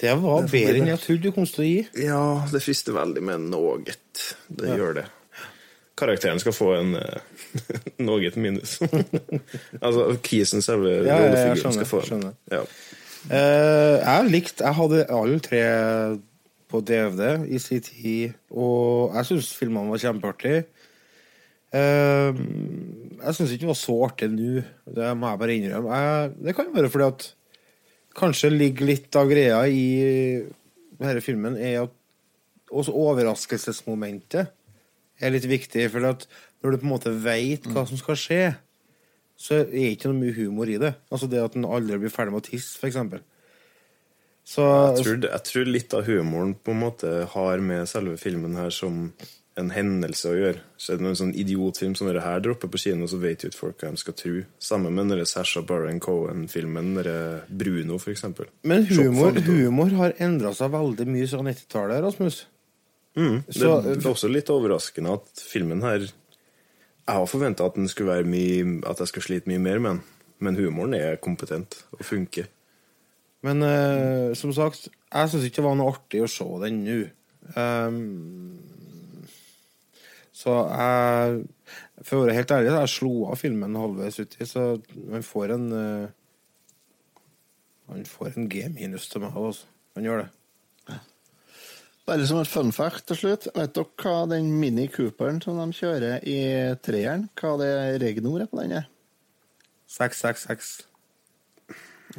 Det 0.00 0.16
var 0.20 0.48
bedre 0.50 0.80
enn 0.80 0.90
jeg 0.90 1.04
trodde 1.04 1.28
du 1.28 1.36
kom 1.36 1.46
til 1.46 1.62
å 1.62 1.68
gi. 1.68 1.78
Ja, 2.08 2.24
det 2.50 2.64
frister 2.64 2.96
veldig 2.98 3.22
med 3.30 3.46
noe. 3.52 3.78
Det 3.86 4.66
Ja. 4.66 4.74
gjør 4.82 4.98
det. 4.98 5.06
Karakteren 5.96 6.40
skal 6.42 6.52
få 6.52 6.74
en 6.76 6.96
uh, 6.98 7.20
noget 8.10 8.36
minus. 8.36 8.80
altså 9.80 10.16
Kisen, 10.22 10.60
selve 10.62 10.98
Ja, 10.98 11.06
ja, 11.06 11.22
rollefiguren, 11.22 11.72
skal 11.78 11.88
få 11.88 12.02
en. 12.02 12.08
skjønner. 12.10 12.34
Ja. 12.52 12.64
Eh, 13.26 13.96
jeg 13.98 14.26
likte 14.30 14.62
Jeg 14.62 14.78
hadde 14.78 15.06
alle 15.10 15.38
tre 15.42 15.62
på 16.70 16.80
DVD 16.82 17.46
i 17.46 17.58
sin 17.62 17.82
tid, 17.82 18.34
og 18.50 19.14
jeg 19.14 19.28
syns 19.28 19.52
filmene 19.54 19.92
var 19.92 20.02
kjempeartige. 20.02 20.64
Uh, 21.76 22.34
jeg 23.18 23.36
syns 23.36 23.52
ikke 23.52 23.66
den 23.66 23.70
var 23.70 23.78
så 23.78 23.94
artig 24.06 24.28
nå, 24.32 24.62
det 24.96 25.10
må 25.18 25.30
jeg 25.30 25.40
bare 25.42 25.56
innrømme. 25.58 25.98
Jeg, 26.00 26.32
det 26.46 26.54
kan 26.56 26.70
være 26.74 26.90
fordi 26.90 27.06
at 27.06 27.26
kanskje 28.16 28.50
ligger 28.54 28.88
litt 28.90 29.18
av 29.18 29.30
greia 29.30 29.60
i 29.68 29.86
denne 30.98 31.22
filmen, 31.22 31.58
er 31.58 31.84
at 31.84 31.94
også 32.70 32.94
overraskelsesmomentet 32.96 34.50
er 35.20 35.34
litt 35.34 35.46
viktig. 35.50 35.86
For 35.92 36.06
at 36.08 36.26
når 36.62 36.74
du 36.74 36.80
på 36.80 36.88
en 36.88 36.94
måte 36.94 37.14
veit 37.14 37.66
hva 37.70 37.86
som 37.88 38.00
skal 38.00 38.18
skje, 38.20 38.42
så 39.36 39.60
er 39.60 39.64
det 39.70 39.86
ikke 39.98 40.08
noe 40.10 40.20
mye 40.22 40.34
humor 40.36 40.68
i 40.72 40.78
det. 40.80 40.94
Altså 41.12 41.28
det 41.30 41.42
at 41.44 41.56
en 41.58 41.64
aldri 41.68 41.98
blir 42.00 42.12
ferdig 42.14 42.32
med 42.32 42.42
å 42.44 42.48
tisse, 42.50 42.78
eksempel. 42.88 43.20
Så 44.46 44.62
Jeg 44.96 45.02
tror, 45.04 45.16
jeg 45.26 45.42
tror 45.48 45.66
litt 45.66 45.94
av 45.98 46.04
humoren 46.06 46.54
på 46.54 46.70
en 46.72 46.78
måte 46.84 47.10
har 47.32 47.58
med 47.64 47.88
selve 47.90 48.14
filmen 48.20 48.54
her 48.56 48.70
som 48.70 49.12
en 49.58 49.70
hendelse 49.72 50.28
å 50.30 50.36
gjøre. 50.36 50.60
Så 50.78 50.92
er 50.92 50.98
det 51.00 51.06
noen 51.06 51.16
sånn 51.18 51.32
idiotfilm 51.34 51.94
som 51.96 52.06
dette 52.06 52.22
her 52.22 52.42
dropper 52.44 52.68
på 52.70 52.78
kino, 52.78 53.08
så 53.08 53.18
vet 53.18 53.42
jo 53.42 53.48
ikke 53.50 53.58
folk 53.58 53.80
hva 53.82 53.90
de 53.94 54.00
skal 54.02 54.14
tro. 54.20 54.34
Sammen 54.62 54.92
med 54.94 55.08
denne 55.10 55.26
Sasha 55.26 55.62
Baron 55.66 55.98
Cohen-filmen, 56.04 56.92
Bruno, 57.48 57.96
eksempel. 58.12 58.50
Men 58.62 58.84
humor, 58.90 59.32
humor 59.48 59.90
har 59.96 60.12
endra 60.22 60.52
seg 60.54 60.70
veldig 60.76 61.08
mye 61.08 61.26
siden 61.26 61.48
90-tallet, 61.50 62.04
Rasmus. 62.04 62.42
Mm, 63.16 63.38
det, 63.46 63.54
Så- 63.56 63.82
det 63.82 63.96
er 64.04 64.10
også 64.12 64.28
litt 64.30 64.52
overraskende 64.52 65.14
at 65.16 65.26
filmen 65.40 65.80
her 65.82 66.06
Jeg 67.06 67.14
har 67.14 67.26
forventa 67.30 67.64
at 67.64 67.76
At 67.78 69.00
jeg 69.00 69.08
skulle 69.08 69.24
slite 69.24 69.48
mye 69.48 69.58
mer 69.58 69.78
med 69.78 69.90
den, 69.90 70.02
men 70.38 70.56
humoren 70.56 70.94
er 70.94 71.16
kompetent 71.16 71.86
og 71.92 72.04
funker. 72.04 72.46
Men 73.42 73.62
uh, 73.62 74.34
som 74.34 74.52
sagt, 74.52 74.88
jeg 75.14 75.30
syns 75.30 75.44
ikke 75.44 75.62
det 75.62 75.68
var 75.68 75.76
noe 75.78 75.92
artig 75.92 76.22
å 76.24 76.30
se 76.30 76.46
den 76.64 76.82
nå. 76.84 76.98
Um, 77.54 78.58
så 80.34 80.56
jeg 80.66 81.44
For 82.02 82.18
å 82.18 82.24
være 82.24 82.34
helt 82.36 82.50
ærlig, 82.52 82.72
jeg 82.74 82.92
slo 82.92 83.12
av 83.30 83.38
filmen 83.40 83.78
halvveis 83.78 84.18
uti, 84.20 84.44
så 84.48 84.66
han 85.12 85.24
får 85.24 85.54
en 85.54 85.68
uh, 85.72 86.08
Han 87.88 88.04
får 88.10 88.34
en 88.34 88.50
G 88.50 88.66
minus 88.74 89.08
til 89.08 89.22
meg 89.22 89.36
altså. 89.36 89.70
Han 89.96 90.04
gjør 90.04 90.24
det. 90.24 90.35
Bare 92.06 92.26
som 92.26 92.38
et 92.38 92.46
fun 92.46 92.68
fact 92.70 93.08
til 93.10 93.18
slutt. 93.18 93.48
Vet 93.56 93.72
dere 93.74 93.86
hva 93.98 94.26
den 94.30 94.52
Mini 94.60 94.86
Cooperen 94.86 95.40
som 95.42 95.58
de 95.58 95.74
kjører 95.74 96.22
i 96.22 96.38
treeren, 96.86 97.24
hva 97.40 97.56
det 97.58 97.70
regnord 98.02 98.44
er 98.44 98.50
på 98.50 98.60
den? 98.60 98.76
er? 98.78 98.86
666. 99.90 100.68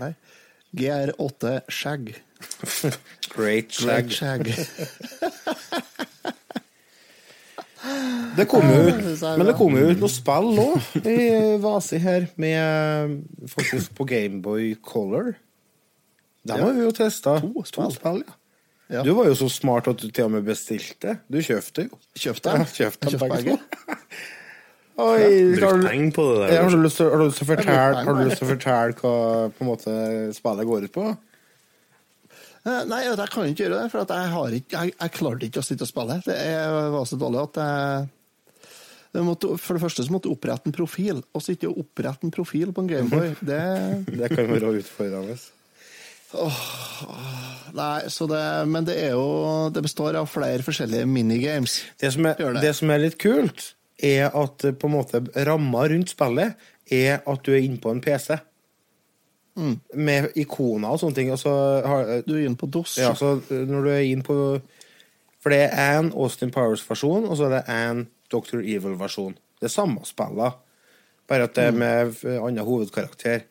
Nei. 0.01 0.11
GR8 0.75 1.53
Shag. 1.71 2.11
Great 3.35 3.71
Shag. 3.71 4.11
Great 4.11 4.11
Shag. 4.11 4.51
Det 8.37 8.43
kom 8.45 8.65
jo 8.69 8.81
ut, 8.85 8.97
det 9.01 9.29
men 9.39 9.47
det 9.47 9.53
kom 9.57 9.75
jo 9.77 9.85
ut 9.89 10.01
noe 10.01 10.11
spill 10.11 10.59
òg 10.61 11.07
i 11.07 11.21
Vasi 11.61 11.97
her, 12.03 12.27
med 12.37 13.15
faktisk 13.49 13.95
på 13.97 14.05
Gameboy 14.09 14.75
Color. 14.85 15.31
Dem 16.45 16.61
har 16.61 16.75
vi 16.75 16.83
jo 16.83 16.91
testa. 16.93 17.39
To 17.41 17.63
spill. 17.65 18.21
ja. 18.27 18.36
Ja. 18.87 19.03
Du 19.03 19.11
var 19.17 19.27
jo 19.27 19.35
så 19.35 19.49
smart 19.51 19.87
at 19.91 19.99
du 19.99 20.07
til 20.07 20.29
og 20.29 20.31
med 20.37 20.45
bestilte. 20.47 21.17
Du 21.27 21.41
kjøpte 21.43 21.89
jo. 21.89 21.97
Kjøpte 22.15 22.53
Ja, 22.55 22.67
kjøpte 22.71 23.11
kjøpte 23.11 23.31
begge. 23.33 23.57
Oi, 24.97 25.25
Brukt 25.53 25.61
har 25.61 25.81
penger 25.91 26.13
på 26.15 26.23
det 26.25 26.37
der, 26.39 26.53
Ja, 26.55 26.61
Har 26.63 26.71
du 26.73 26.81
lyst 26.81 26.97
til, 26.97 27.09
har 27.11 27.21
du 27.21 27.27
lyst 27.27 27.37
til 27.37 27.45
å 27.45 27.49
brukt 27.51 27.67
fortelle, 27.67 28.03
har 28.07 28.15
du 28.17 28.21
lyst 28.25 28.39
til 28.39 28.47
å 28.47 28.49
fortelle 28.49 28.95
hva 28.97 29.11
på 29.53 29.61
en 29.61 29.69
måte, 29.69 29.95
spillet 30.33 30.69
går 30.71 30.87
ut 30.87 30.93
på? 30.95 31.03
Eh, 32.67 32.79
Nei, 32.89 33.01
jeg 33.05 33.27
kan 33.29 33.51
ikke 33.51 33.67
gjøre 33.67 33.81
det, 33.83 33.91
for 33.93 34.01
at 34.01 34.13
jeg, 34.15 34.31
har 34.33 34.55
ikke, 34.57 34.79
jeg, 34.79 34.95
jeg 34.97 35.13
klarte 35.19 35.47
ikke 35.47 35.61
å 35.61 35.67
sitte 35.67 35.85
og 35.85 35.91
spille. 35.91 36.17
Det 36.25 36.39
var 36.95 37.05
så 37.11 37.19
dårlig 37.21 37.43
at 37.43 37.59
jeg, 37.61 38.07
jeg 39.19 39.27
måtte, 39.27 39.51
For 39.61 39.77
det 39.77 39.83
første 39.85 40.07
så 40.07 40.15
måtte 40.15 40.31
jeg 40.31 40.39
opprette 40.39 40.71
en 40.71 40.75
profil. 40.79 41.21
Og 41.37 41.45
sitte 41.45 41.69
og 41.69 41.83
opprette 41.83 42.27
en 42.27 42.33
profil 42.33 42.73
på 42.73 42.83
en 42.83 42.89
Gameboy, 42.95 43.35
det 43.51 43.61
Det 44.09 44.31
kan 44.33 44.49
være 44.49 44.73
utfordrende. 44.81 45.37
Nei, 47.77 48.07
så 48.09 48.25
det, 48.29 48.41
men 48.71 48.85
det 48.87 48.95
er 49.03 49.11
jo 49.13 49.25
Det 49.73 49.83
består 49.85 50.15
av 50.17 50.29
flere 50.31 50.63
forskjellige 50.65 51.05
minigames. 51.09 51.79
Det 52.01 52.09
som, 52.15 52.25
er, 52.29 52.37
det. 52.39 52.61
det 52.63 52.73
som 52.77 52.89
er 52.93 53.01
litt 53.03 53.17
kult, 53.21 53.73
er 54.03 54.29
at 54.31 54.65
eh, 54.65 54.73
på 54.77 54.87
en 54.89 54.95
måte 54.95 55.21
ramma 55.47 55.83
rundt 55.91 56.13
spillet 56.13 56.55
er 56.93 57.19
at 57.27 57.43
du 57.45 57.51
er 57.53 57.63
inne 57.65 57.81
på 57.83 57.91
en 57.91 58.01
PC. 58.01 58.37
Mm. 59.57 59.73
Med 59.97 60.35
ikoner 60.37 60.93
og 60.93 60.99
sånne 61.01 61.17
ting. 61.17 61.31
Og 61.33 61.39
så 61.41 61.53
har, 61.85 62.11
Du 62.27 62.35
er 62.37 62.45
inne 62.45 62.59
på 62.59 62.69
DOS. 62.71 62.97
ja, 63.01 63.13
så 63.17 63.35
når 63.49 63.83
du 63.87 63.89
er 63.91 64.05
inne 64.05 64.23
på 64.25 64.37
For 65.41 65.53
det 65.53 65.63
er 65.73 65.99
en 65.99 66.11
Austin 66.13 66.51
Powers-versjon, 66.53 67.27
og 67.29 67.37
så 67.37 67.47
er 67.49 67.57
det 67.57 67.63
en 67.73 68.05
Dr. 68.33 68.59
Evil-versjon. 68.61 69.35
Det 69.59 69.69
er 69.69 69.73
samme 69.73 70.01
spillet, 70.05 70.57
bare 71.29 71.43
at 71.47 71.53
det 71.55 71.63
er 71.69 71.71
med 71.77 72.09
f- 72.13 72.25
annen 72.25 72.65
hovedkarakter. 72.65 73.45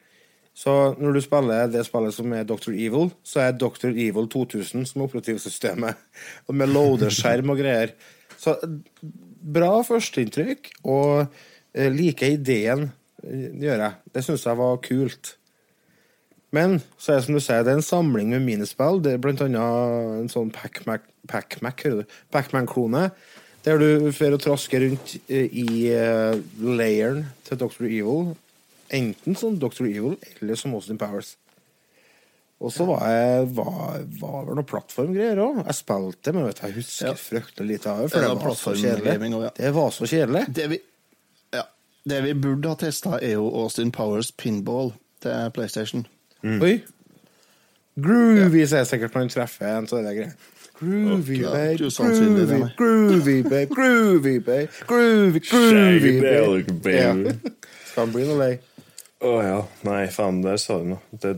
Så 0.57 0.73
når 0.97 1.19
du 1.19 1.21
spiller 1.21 1.69
det 1.69 1.83
spillet 1.85 2.15
som 2.17 2.33
er 2.33 2.47
Dr. 2.49 2.71
Evil, 2.73 3.11
så 3.27 3.43
er 3.45 3.59
Dr. 3.61 3.91
Evil 3.93 4.29
2000 4.33 4.87
som 4.89 5.03
er 5.03 5.11
operativsystemet. 5.11 5.99
Og 6.49 6.57
med 6.57 6.73
loaderskjerm 6.73 7.53
og 7.53 7.61
greier. 7.61 7.93
Så 8.41 8.57
bra 9.57 9.75
førsteinntrykk, 9.85 10.71
og 10.89 11.27
eh, 11.77 11.91
liker 11.93 12.39
ideen, 12.39 12.87
eh, 13.23 13.51
gjør 13.61 13.83
jeg. 13.85 13.93
Det 14.15 14.23
syns 14.25 14.47
jeg 14.49 14.61
var 14.63 14.81
kult. 14.85 15.25
Men 16.57 16.79
så 16.97 17.13
er 17.13 17.19
det 17.19 17.27
som 17.27 17.37
du 17.37 17.43
sier, 17.43 17.65
det 17.67 17.73
er 17.75 17.81
en 17.83 17.85
samling 17.85 18.29
med 18.33 18.47
minispill. 18.47 19.03
Det 19.05 19.13
er 19.13 19.23
blant 19.23 19.43
annet 19.45 20.23
en 20.23 20.33
sånn? 20.33 20.55
Pac-Man-klone. 20.57 23.05
Der 23.67 23.75
du 23.83 23.89
får 24.15 24.39
traske 24.41 24.77
rundt 24.81 25.07
eh, 25.27 25.49
i 25.51 25.91
uh, 25.91 26.39
layeren 26.63 27.27
til 27.45 27.59
Dr. 27.61 27.85
Evil. 27.91 28.37
Enten 28.95 29.35
som 29.37 29.59
Dr. 29.59 29.85
Evil 29.89 30.17
eller 30.41 30.55
som 30.61 30.75
Austin 30.75 30.99
Powers. 30.99 31.37
Og 32.61 32.73
så 32.73 32.87
var 32.89 33.03
jeg 33.11 33.49
var, 33.53 33.99
var 34.21 34.45
det 34.47 34.55
noen 34.57 34.65
plattformgreier 34.71 35.37
òg. 35.45 35.59
Jeg 35.67 35.75
spilte, 35.77 36.33
men 36.33 36.47
vet 36.47 36.63
jeg 36.65 36.73
husker 36.79 37.07
Ja. 37.11 37.13
fryktelig 37.21 37.67
lite 37.69 37.91
av 37.91 37.99
det. 38.03 38.11
For 38.13 38.21
Det 38.21 38.29
det 38.31 38.45
var 38.47 38.55
så 38.55 38.73
kjedelig. 38.73 39.17
også, 39.21 39.43
ja. 39.43 39.51
Det 39.57 39.73
var 39.75 39.91
så 39.91 40.07
kjedelig. 40.09 40.45
Det 40.55 40.69
vi, 40.71 40.79
ja, 41.53 41.63
det 42.09 42.23
vi 42.25 42.33
burde 42.35 42.69
ha 42.69 42.75
testa, 42.81 43.19
er 43.21 43.33
jo 43.37 43.51
Austin 43.63 43.91
Powers 43.93 44.31
pinball 44.33 44.93
til 45.21 45.51
PlayStation. 45.53 46.07
Oi. 46.45 46.83
Groovy, 48.01 48.65
sier 48.69 48.83
jeg 48.85 48.89
sikkert 48.91 49.15
når 49.17 49.21
han 49.25 49.33
treffer 49.33 49.79
en 49.79 49.87
sånn 49.89 50.05
greie. 50.05 50.33
Groovy, 50.77 51.39
Ja, 51.41 51.51
babe. 51.53 51.77
Groovy, 51.79 52.69
groovy, 52.77 53.43
babe. 53.43 53.67
Groovy, 53.75 54.35
babe. 54.45 54.69
Groovy, 54.87 55.41
groovy, 55.41 56.21
babe. 56.21 56.93
Ja. 56.93 57.15
Skal 57.91 58.03
han 58.05 58.13
bli 58.13 58.27
noe 58.29 58.37
lei? 58.43 58.59
Å 59.25 59.33
ja. 59.45 59.61
Nei, 59.87 60.03
faen, 60.13 60.43
der 60.45 60.59
sa 60.61 60.77
du 60.83 60.91
noe. 60.93 61.01
Det, 61.23 61.33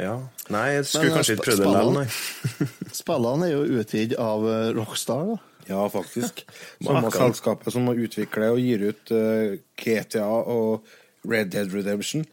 ja. 0.00 0.14
Nei, 0.54 0.64
jeg 0.78 0.88
skulle 0.88 1.10
Men, 1.10 1.18
kanskje 1.18 1.36
ikke 1.36 1.46
prøvd 1.48 1.60
det 1.60 1.68
likevel, 1.68 1.92
nei. 1.98 2.94
Spillene 3.02 3.48
er 3.48 3.52
jo 3.52 3.82
utgitt 3.82 4.16
av 4.22 4.48
eh, 4.48 4.70
Rockstar, 4.78 5.34
da. 5.34 5.38
Ja, 5.68 5.84
faktisk. 5.92 6.44
Samme 6.86 7.12
selskapet 7.12 7.74
som 7.74 7.88
utvikler 7.92 8.54
og 8.54 8.62
gir 8.62 8.88
ut 8.88 9.12
uh, 9.12 9.58
GTA 9.76 10.26
og 10.28 10.88
Red 11.28 11.52
Dead 11.52 11.72
Redemption. 11.74 12.24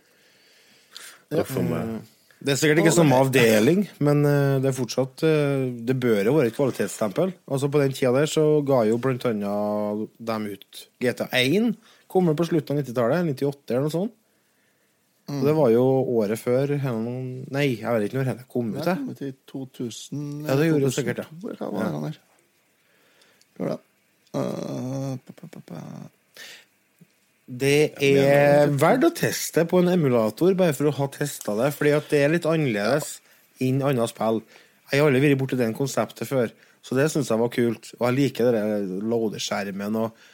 Ja. 1.33 1.43
Det 2.45 2.53
er 2.53 2.59
sikkert 2.59 2.83
ikke 2.83 2.93
samme 2.93 3.17
avdeling, 3.17 3.85
men 4.05 4.19
eh, 4.29 4.57
det 4.61 4.69
er 4.69 4.75
fortsatt 4.77 5.23
eh, 5.25 5.63
Det 5.87 5.95
bør 5.97 6.27
jo 6.27 6.35
være 6.35 6.51
et 6.51 6.57
kvalitetsstempel. 6.57 7.31
Altså 7.49 7.69
På 7.73 7.81
den 7.81 7.95
tida 7.95 8.11
der 8.13 8.29
så 8.29 8.43
ga 8.67 8.83
jo 8.85 8.99
blant 9.01 9.25
annet 9.25 10.11
dem 10.29 10.45
ut 10.51 10.83
GTA1. 11.01 11.71
Kommer 12.11 12.37
på 12.37 12.45
slutten 12.45 12.77
av 12.77 12.83
90-tallet, 12.83 13.31
98 13.33 13.73
eller 13.73 13.87
noe 13.87 13.95
sånt. 13.95 14.13
Og 15.25 15.45
det 15.47 15.55
var 15.57 15.71
jo 15.73 15.83
året 16.19 16.37
før 16.37 16.75
Nei, 16.75 17.65
jeg 17.79 17.89
vet 17.89 18.03
ikke 18.05 18.19
når 18.19 18.27
Helen 18.29 18.49
kom 18.51 18.67
ut. 18.75 18.81
Det 18.83 18.91
jeg. 18.91 19.01
kom 19.01 19.15
til 19.17 19.33
2000 19.49 20.45
Ja, 20.45 20.57
det 20.59 20.67
gjorde 20.69 20.85
det 20.85 20.93
sikkert, 20.93 21.23
ja. 21.23 21.27
2002, 21.41 21.69
Hva 21.71 21.71
var 21.73 21.95
det 21.95 22.13
der? 22.13 22.19
Uh, 24.35 25.15
pa, 25.23 25.33
pa, 25.33 25.47
pa, 25.49 25.63
pa. 25.65 25.81
Det 27.45 27.93
er 28.01 28.71
verdt 28.73 29.05
å 29.05 29.13
teste 29.13 29.65
på 29.69 29.79
en 29.81 29.91
emulator, 29.93 30.55
bare 30.57 30.73
for 30.75 30.89
å 30.89 30.95
ha 30.97 31.07
testa 31.13 31.53
det. 31.59 31.71
Fordi 31.77 31.95
at 31.95 32.07
det 32.11 32.21
er 32.21 32.33
litt 32.33 32.47
annerledes 32.49 33.19
enn 33.63 33.83
andre 33.85 34.07
spill. 34.11 34.41
Jeg 34.91 35.01
har 35.01 35.09
aldri 35.09 35.23
vært 35.23 35.41
borti 35.41 35.59
det 35.59 35.71
konseptet 35.77 36.29
før, 36.29 36.53
så 36.85 36.97
det 36.97 37.07
syns 37.13 37.29
jeg 37.31 37.41
var 37.41 37.53
kult. 37.53 37.91
Og 37.99 38.07
jeg 38.09 38.17
liker 38.19 38.53
den 38.53 38.95
loadeskjermen. 39.09 39.97
Og, 40.01 40.25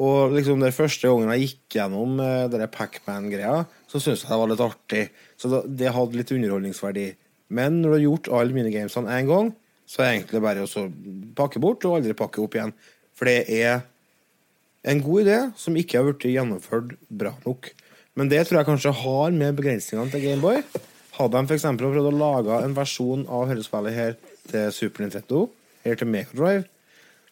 og 0.00 0.36
liksom 0.36 0.64
den 0.64 0.74
første 0.76 1.12
gangen 1.12 1.32
jeg 1.36 1.46
gikk 1.46 1.78
gjennom 1.78 2.20
uh, 2.20 2.46
den 2.52 2.66
Pacman-greia, 2.72 3.62
så 3.86 4.00
syntes 4.00 4.24
jeg 4.24 4.32
det 4.32 4.40
var 4.40 4.50
litt 4.50 4.64
artig. 4.64 5.04
Så 5.38 5.62
det 5.66 5.94
hadde 5.94 6.18
litt 6.18 6.32
underholdningsverdi. 6.34 7.06
Men 7.54 7.80
når 7.80 7.88
du 7.88 7.96
har 7.96 8.04
gjort 8.06 8.30
alle 8.40 8.56
minigamesene 8.56 9.18
én 9.20 9.28
gang, 9.30 9.52
så 9.86 10.02
er 10.02 10.08
det 10.08 10.14
egentlig 10.16 10.42
bare 10.42 10.66
å 10.66 10.86
pakke 11.38 11.62
bort 11.62 11.86
og 11.86 12.00
aldri 12.00 12.16
pakke 12.18 12.42
opp 12.42 12.56
igjen. 12.58 12.74
For 13.16 13.30
det 13.30 13.44
er 13.54 13.84
en 14.86 15.02
god 15.02 15.26
idé 15.26 15.38
som 15.58 15.78
ikke 15.78 16.00
har 16.00 16.08
blitt 16.08 16.26
gjennomført 16.34 16.96
bra 17.08 17.32
nok. 17.46 17.70
Men 18.18 18.30
det 18.32 18.46
tror 18.46 18.60
jeg 18.60 18.68
kanskje 18.70 18.94
har 19.02 19.34
med 19.34 19.58
begrensningene 19.58 20.10
til 20.12 20.24
Gameboy. 20.24 20.62
Hadde 21.16 21.40
de 21.40 21.48
f.eks. 21.48 21.66
prøvd 21.80 22.08
å 22.10 22.14
lage 22.14 22.62
en 22.64 22.74
versjon 22.76 23.26
av 23.32 23.46
hørespillet 23.50 23.96
her 23.96 24.16
til 24.50 24.72
Super 24.74 25.04
Nintendo, 25.04 25.46
eller 25.84 26.00
til 26.00 26.10
Megadrive, 26.10 26.66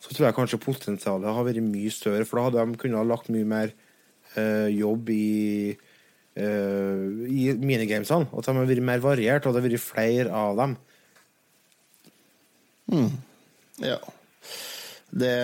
så 0.00 0.12
tror 0.12 0.28
jeg 0.28 0.36
kanskje 0.36 0.60
potensialet 0.60 1.36
har 1.36 1.46
vært 1.46 1.64
mye 1.64 1.92
større, 1.92 2.26
for 2.28 2.38
da 2.38 2.46
hadde 2.48 2.64
de 2.72 2.80
kunnet 2.80 3.00
ha 3.00 3.06
lagt 3.06 3.30
mye 3.32 3.48
mer 3.48 3.72
øh, 4.40 4.68
jobb 4.74 5.10
i, 5.14 5.74
eh, 6.36 7.04
i 7.30 7.46
minigamesene. 7.58 8.28
At 8.30 8.48
de 8.48 8.56
har 8.56 8.68
vært 8.68 8.84
mer 8.84 9.02
variert, 9.04 9.46
og 9.46 9.54
det 9.54 9.62
har 9.62 9.68
vært 9.68 9.84
flere 9.84 10.34
av 10.34 10.58
dem. 10.60 10.76
Hmm. 12.92 13.10
Ja. 13.82 13.98
Det 15.14 15.34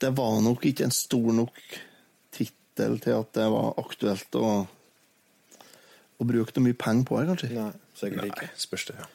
Det 0.00 0.10
var 0.16 0.40
nok 0.40 0.64
ikke 0.64 0.86
en 0.86 0.94
stor 0.96 1.32
nok 1.36 1.56
tittel 2.32 3.00
til 3.04 3.18
at 3.18 3.32
det 3.36 3.48
var 3.52 3.74
aktuelt 3.82 4.36
å, 4.40 4.52
å 6.16 6.24
bruke 6.24 6.54
noe 6.56 6.70
mye 6.70 6.78
penger 6.80 7.04
på 7.04 7.18
det, 7.18 7.26
kanskje. 7.28 7.50
Nei, 7.58 7.72
sikkert 8.00 8.30
ikke. 8.30 8.48
Spørs 8.56 8.86
det, 8.88 8.96
ja. 8.96 9.10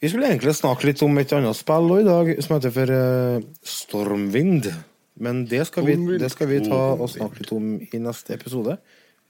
Vi 0.00 0.10
skulle 0.12 0.28
egentlig 0.28 0.52
snakke 0.56 0.90
litt 0.90 1.00
om 1.04 1.16
et 1.20 1.32
annet 1.32 1.56
spill 1.56 1.94
i 1.96 2.04
dag, 2.04 2.30
som 2.44 2.56
heter 2.56 2.72
for 2.74 2.92
uh, 2.92 3.44
Stormvind. 3.64 4.68
Men 5.16 5.46
det 5.48 5.62
skal, 5.70 5.86
vi, 5.86 5.96
det 6.20 6.28
skal 6.32 6.50
vi 6.50 6.60
ta 6.66 6.80
og 6.94 7.08
snakke 7.08 7.40
litt 7.40 7.52
om 7.56 7.68
i 7.80 8.00
neste 8.04 8.36
episode. 8.36 8.76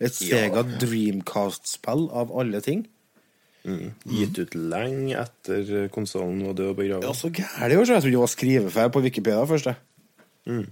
Et 0.02 0.12
Sega 0.12 0.64
Dreamcast-spill 0.66 2.08
av 2.10 2.32
alle 2.36 2.60
ting. 2.64 2.84
Mm. 3.66 3.94
Gitt 4.18 4.38
ut 4.38 4.54
lenge 4.54 5.16
etter 5.18 5.86
konsollen 5.94 6.42
var 6.46 6.58
død 6.58 6.72
og 6.72 6.80
begravet. 6.80 7.06
Ja, 7.06 7.14
så 7.14 7.30
så 7.30 7.94
jeg 7.94 8.02
trodde 8.02 8.10
det 8.10 8.22
var 8.22 8.34
skrivefeil 8.34 8.92
på 8.94 9.02
Wikipedia 9.06 9.46
først. 9.46 9.72
Mm. 10.46 10.66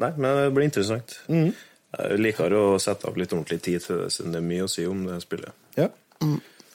Nei, 0.00 0.12
men 0.16 0.28
det 0.28 0.52
blir 0.56 0.68
interessant. 0.68 1.18
Mm. 1.28 1.50
Jeg 1.92 2.20
liker 2.20 2.54
å 2.56 2.64
sette 2.80 3.08
av 3.08 3.18
litt 3.20 3.34
ordentlig 3.36 3.60
tid 3.60 3.84
til 3.84 4.04
det, 4.04 4.12
siden 4.14 4.32
det 4.32 4.40
er 4.40 4.48
mye 4.48 4.64
å 4.64 4.70
si 4.72 4.86
om 4.88 5.02
det 5.04 5.18
spillet. 5.24 5.52
Ja. 5.76 5.90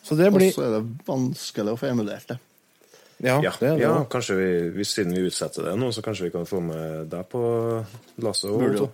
Så 0.05 0.17
det 0.19 0.29
blir 0.35 0.51
Og 0.51 0.59
så 0.59 0.67
er 0.67 0.75
det 0.77 0.83
vanskelig 1.07 1.73
å 1.73 1.79
få 1.79 1.89
emulert 1.89 2.29
det. 2.29 2.37
Ja, 3.23 3.39
Ja, 3.41 3.51
det 3.59 3.67
er 3.69 3.75
det. 3.75 3.81
ja 3.81 4.03
kanskje 4.05 4.35
vi, 4.37 4.49
hvis 4.77 4.91
siden 4.93 5.13
vi 5.15 5.23
utsetter 5.25 5.63
det 5.65 5.77
nå, 5.79 5.87
så 5.91 6.03
kanskje 6.05 6.27
vi 6.27 6.33
kan 6.35 6.45
få 6.45 6.59
med 6.61 7.09
deg 7.09 7.25
på 7.31 7.41
lasset. 8.21 8.51
og- 8.51 8.59
Burde 8.61 8.77
jo 8.83 8.89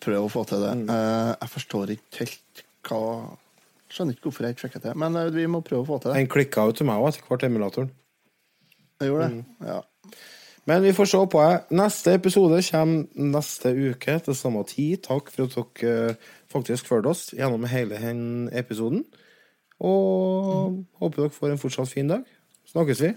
prøve 0.00 0.24
å 0.26 0.30
få 0.32 0.46
til 0.48 0.58
det. 0.64 0.72
Eh, 0.90 1.34
jeg 1.40 1.48
forstår 1.54 1.90
ikke 1.94 2.18
helt 2.24 2.64
hva 2.88 3.36
Skjønner 3.90 4.14
ikke 4.14 4.22
hvorfor 4.30 4.44
jeg 4.46 4.54
ikke 4.54 4.68
fikk 4.68 4.72
det 4.74 4.82
til, 4.82 4.94
men 4.98 5.16
eh, 5.16 5.30
vi 5.34 5.46
må 5.50 5.60
prøve 5.66 5.82
å 5.82 5.86
få 5.86 6.00
til 6.02 6.12
det. 6.12 6.18
Den 6.20 6.28
klikka 6.30 6.66
jo 6.66 6.72
til 6.72 6.86
meg 6.86 6.96
òg 7.02 7.08
etter 7.08 7.26
hvert, 7.26 7.42
emulatoren. 7.42 7.90
Jeg 9.00 9.08
gjorde 9.10 9.28
det. 9.30 9.44
Ja. 9.66 9.80
Men 10.66 10.82
vi 10.84 10.92
får 10.92 11.06
se 11.10 11.16
på 11.26 11.40
det. 11.42 11.56
Neste 11.74 12.14
episode 12.14 12.60
kommer 12.70 13.06
neste 13.16 13.72
uke 13.74 14.14
til 14.22 14.34
samme 14.34 14.62
tid. 14.68 15.02
Takk 15.02 15.30
for 15.30 15.42
at 15.48 15.56
dere 15.80 16.10
eh, 16.10 16.14
faktisk 16.52 16.86
fulgte 16.86 17.10
oss 17.10 17.30
gjennom 17.34 17.66
hele 17.66 17.98
den 17.98 18.48
episoden. 18.52 19.04
Og 19.80 20.84
håper 21.00 21.22
dere 21.24 21.30
får 21.34 21.50
en 21.54 21.58
fortsatt 21.62 21.88
fin 21.88 22.08
dag. 22.12 22.24
Snakkes 22.70 23.00
vi. 23.02 23.14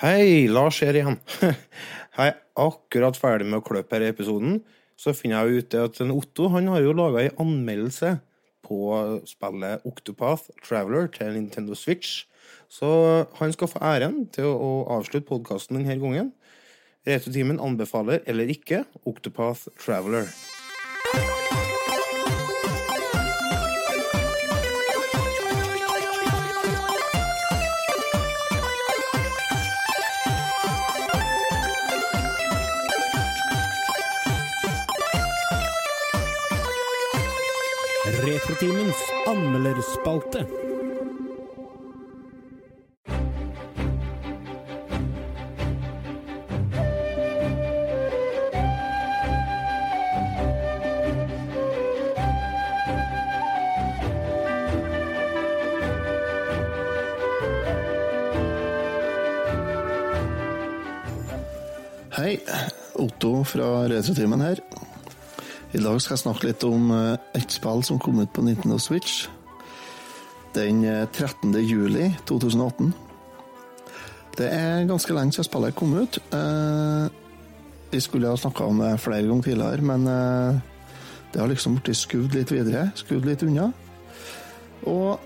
Hei, 0.00 0.46
Lars 0.48 0.78
her 0.80 0.96
igjen. 0.96 1.18
Jeg 2.16 2.30
er 2.30 2.38
akkurat 2.56 3.18
ferdig 3.20 3.44
med 3.50 3.58
å 3.58 3.64
klippe 3.66 3.98
denne 3.98 4.14
episoden. 4.14 4.54
Så 4.96 5.12
finner 5.12 5.44
jeg 5.44 5.60
ut 5.60 5.74
at 5.76 5.98
Otto 6.06 6.46
han 6.54 6.70
har 6.72 6.80
jo 6.80 6.94
laga 6.96 7.20
ei 7.20 7.32
anmeldelse 7.40 8.14
på 8.64 8.78
spillet 9.28 9.84
Octopath 9.84 10.48
Traveler 10.64 11.10
til 11.12 11.34
Nintendo 11.36 11.76
Switch. 11.76 12.22
Så 12.72 12.88
han 13.42 13.52
skal 13.52 13.68
få 13.74 13.82
æren 13.84 14.22
til 14.32 14.48
å 14.48 14.70
avslutte 14.96 15.28
podkasten 15.28 15.82
denne 15.82 15.98
gangen. 16.00 16.32
Retutimen 17.04 17.60
anbefaler 17.60 18.24
eller 18.24 18.48
ikke 18.56 18.86
Octopath 19.04 19.68
Traveler. 19.84 20.32
Retrotimens 38.50 38.96
anmelderspalte. 39.26 40.46
Hei, 62.16 62.40
Otto 62.94 63.44
fra 63.44 63.86
Retrotimen 63.86 64.40
her. 64.40 64.58
I 65.70 65.78
dag 65.78 66.00
skal 66.02 66.16
jeg 66.16 66.24
snakke 66.24 66.48
litt 66.48 66.64
om 66.66 66.90
eh, 66.94 67.16
et 67.38 67.52
spill 67.54 67.84
som 67.86 68.00
kom 68.02 68.18
ut 68.18 68.32
på 68.34 68.42
Nintendo 68.42 68.78
Switch 68.82 69.28
den 70.54 70.84
eh, 70.84 71.06
13. 71.12 71.54
juli 71.62 72.10
2018. 72.26 72.92
Det 74.38 74.48
er 74.50 74.88
ganske 74.88 75.14
lenge 75.14 75.34
siden 75.34 75.46
spillet 75.46 75.76
kom 75.78 75.94
ut. 75.98 76.18
Eh, 76.34 77.08
Vi 77.90 78.00
skulle 78.00 78.28
ha 78.30 78.36
snakka 78.38 78.64
om 78.70 78.78
det 78.78 79.00
flere 79.02 79.26
ganger 79.26 79.42
tidligere, 79.42 79.82
men 79.82 80.06
eh, 80.06 80.60
det 81.32 81.40
har 81.40 81.48
liksom 81.50 81.80
blitt 81.82 81.98
skuvd 81.98 82.34
litt 82.34 82.52
videre, 82.52 82.90
skuvd 82.94 83.26
litt 83.26 83.42
unna. 83.42 83.72
Og 84.86 85.18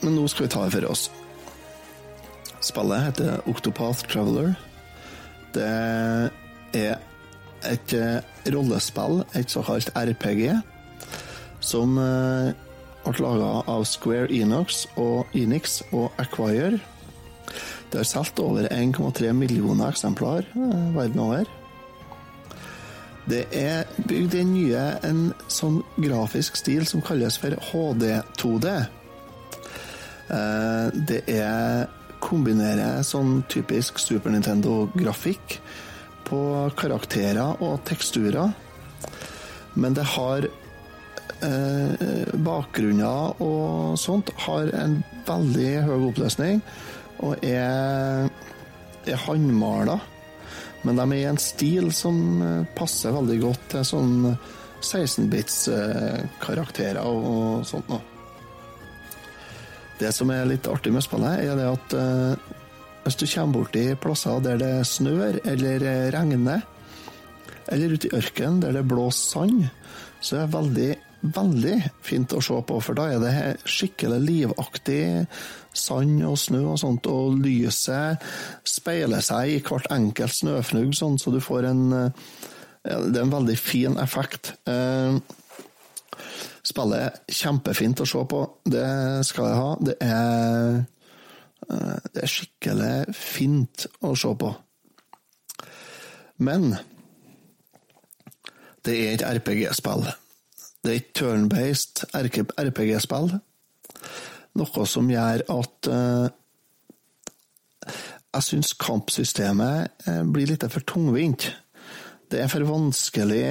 Men 0.00 0.14
nå 0.16 0.22
skal 0.32 0.46
vi 0.46 0.48
ta 0.48 0.62
det 0.64 0.72
for 0.72 0.84
oss. 0.88 1.10
Spillet 2.64 3.02
heter 3.04 3.42
Octopath 3.50 4.06
Traveler. 4.08 4.54
Det 5.52 5.66
er 6.72 6.96
et 7.68 7.94
eh, 7.96 8.20
rollespill, 8.52 9.24
et 9.36 9.50
såkalt 9.50 9.90
RPG, 9.96 10.60
som 11.60 11.98
eh, 12.00 12.52
ble 13.04 13.22
laga 13.24 13.50
av 13.70 13.84
Square 13.88 14.30
Enox 14.32 14.84
og 15.00 15.28
Enix 15.36 15.80
og 15.92 16.10
Acquire. 16.20 16.80
Det 17.90 17.98
har 17.98 18.06
solgt 18.06 18.38
over 18.42 18.68
1,3 18.70 19.32
millioner 19.34 19.90
eksemplar 19.90 20.46
eh, 20.54 20.84
verden 20.96 21.24
over. 21.24 21.56
Det 23.30 23.44
er 23.54 23.84
bygd 24.08 24.34
i 24.40 24.44
nye 24.48 24.84
en 25.06 25.26
sånn 25.52 25.82
grafisk 26.00 26.56
stil 26.58 26.86
som 26.88 27.02
kalles 27.04 27.36
for 27.38 27.54
HD2D. 27.70 28.76
Eh, 30.30 30.86
Det 31.10 31.22
er 31.28 31.88
kombinerer 32.20 33.00
sånn 33.06 33.40
typisk 33.48 33.98
Super 33.98 34.32
Nintendo-grafikk 34.34 35.58
på 36.30 36.70
karakterer 36.78 37.58
og 37.60 37.84
teksturer. 37.88 38.52
Men 39.74 39.94
det 39.94 40.04
har 40.14 40.46
eh, 41.42 41.92
Bakgrunner 42.46 43.42
og 43.42 43.98
sånt 44.00 44.30
har 44.46 44.66
en 44.78 45.04
veldig 45.28 45.82
høy 45.86 46.00
oppløsning 46.10 46.62
og 47.20 47.44
er, 47.44 48.28
er 49.06 49.16
håndmala. 49.26 50.00
Men 50.82 50.96
de 50.96 51.02
er 51.04 51.14
i 51.18 51.24
en 51.28 51.38
stil 51.40 51.92
som 51.94 52.42
eh, 52.42 52.66
passer 52.78 53.12
veldig 53.16 53.40
godt 53.42 53.68
til 53.74 53.84
sånn 53.86 54.36
16-bits-karakterer 54.80 57.04
og 57.04 57.66
sånt 57.68 57.88
noe. 57.92 58.00
Det 60.00 60.12
som 60.16 60.30
er 60.32 60.48
litt 60.48 60.64
artig 60.70 60.92
med 60.94 61.02
spillet, 61.04 61.40
er 61.44 61.54
det 61.58 61.68
at 61.68 61.92
eh, 61.98 62.32
hvis 63.10 63.18
du 63.18 63.26
kommer 63.26 63.58
borti 63.58 63.84
plasser 63.98 64.42
der 64.44 64.58
det 64.60 64.74
snør 64.86 65.40
eller 65.50 65.82
eh, 65.82 66.08
regner, 66.14 66.60
eller 67.66 67.94
ute 67.96 68.06
i 68.06 68.12
ørkenen 68.14 68.60
der 68.62 68.76
det 68.76 68.84
blåser 68.86 69.32
sand, 69.34 69.64
så 70.22 70.36
er 70.36 70.44
det 70.44 70.54
veldig, 70.54 70.90
veldig 71.34 71.74
fint 72.06 72.36
å 72.36 72.42
se 72.44 72.60
på, 72.68 72.76
for 72.78 72.98
da 72.98 73.08
er 73.10 73.24
det 73.24 73.32
skikkelig 73.66 74.20
livaktig 74.22 75.02
sand 75.74 76.22
og 76.28 76.38
snø 76.38 76.62
og 76.76 76.78
sånt, 76.78 77.10
og 77.10 77.40
lyset 77.42 78.22
speiler 78.68 79.26
seg 79.26 79.56
i 79.56 79.58
hvert 79.66 79.90
enkelt 79.90 80.36
snøfnugg, 80.36 80.94
sånn, 80.94 81.18
så 81.18 81.34
du 81.34 81.40
får 81.42 81.66
en 81.72 81.84
eh, 82.04 82.30
Det 82.86 83.18
er 83.18 83.26
en 83.26 83.34
veldig 83.34 83.58
fin 83.58 83.98
effekt. 84.00 84.54
Eh, 84.70 85.18
Spillet 86.62 87.02
er 87.02 87.34
kjempefint 87.34 88.00
å 88.00 88.06
se 88.06 88.22
på, 88.30 88.40
det 88.70 88.86
skal 89.26 89.50
jeg 89.50 89.58
ha. 89.58 89.70
Det 89.88 89.98
er, 90.04 90.82
det 91.70 92.24
er 92.24 92.30
skikkelig 92.30 93.14
fint 93.14 93.86
å 94.02 94.14
se 94.18 94.32
på. 94.40 94.50
Men 96.40 96.72
det 98.84 98.96
er 98.96 99.14
et 99.14 99.24
RPG-spill. 99.26 100.06
Det 100.80 100.92
er 100.92 100.98
et 101.02 101.10
turn-based 101.16 102.04
RPG-spill. 102.16 103.34
Noe 104.56 104.86
som 104.88 105.10
gjør 105.12 105.44
at 105.52 105.90
uh, 105.92 106.28
jeg 108.30 108.46
syns 108.46 108.72
kampsystemet 108.80 110.06
uh, 110.08 110.22
blir 110.32 110.48
litt 110.50 110.64
for 110.72 110.86
tungvint. 110.88 111.50
Det 112.30 112.40
er 112.40 112.50
for 112.50 112.64
vanskelig 112.66 113.44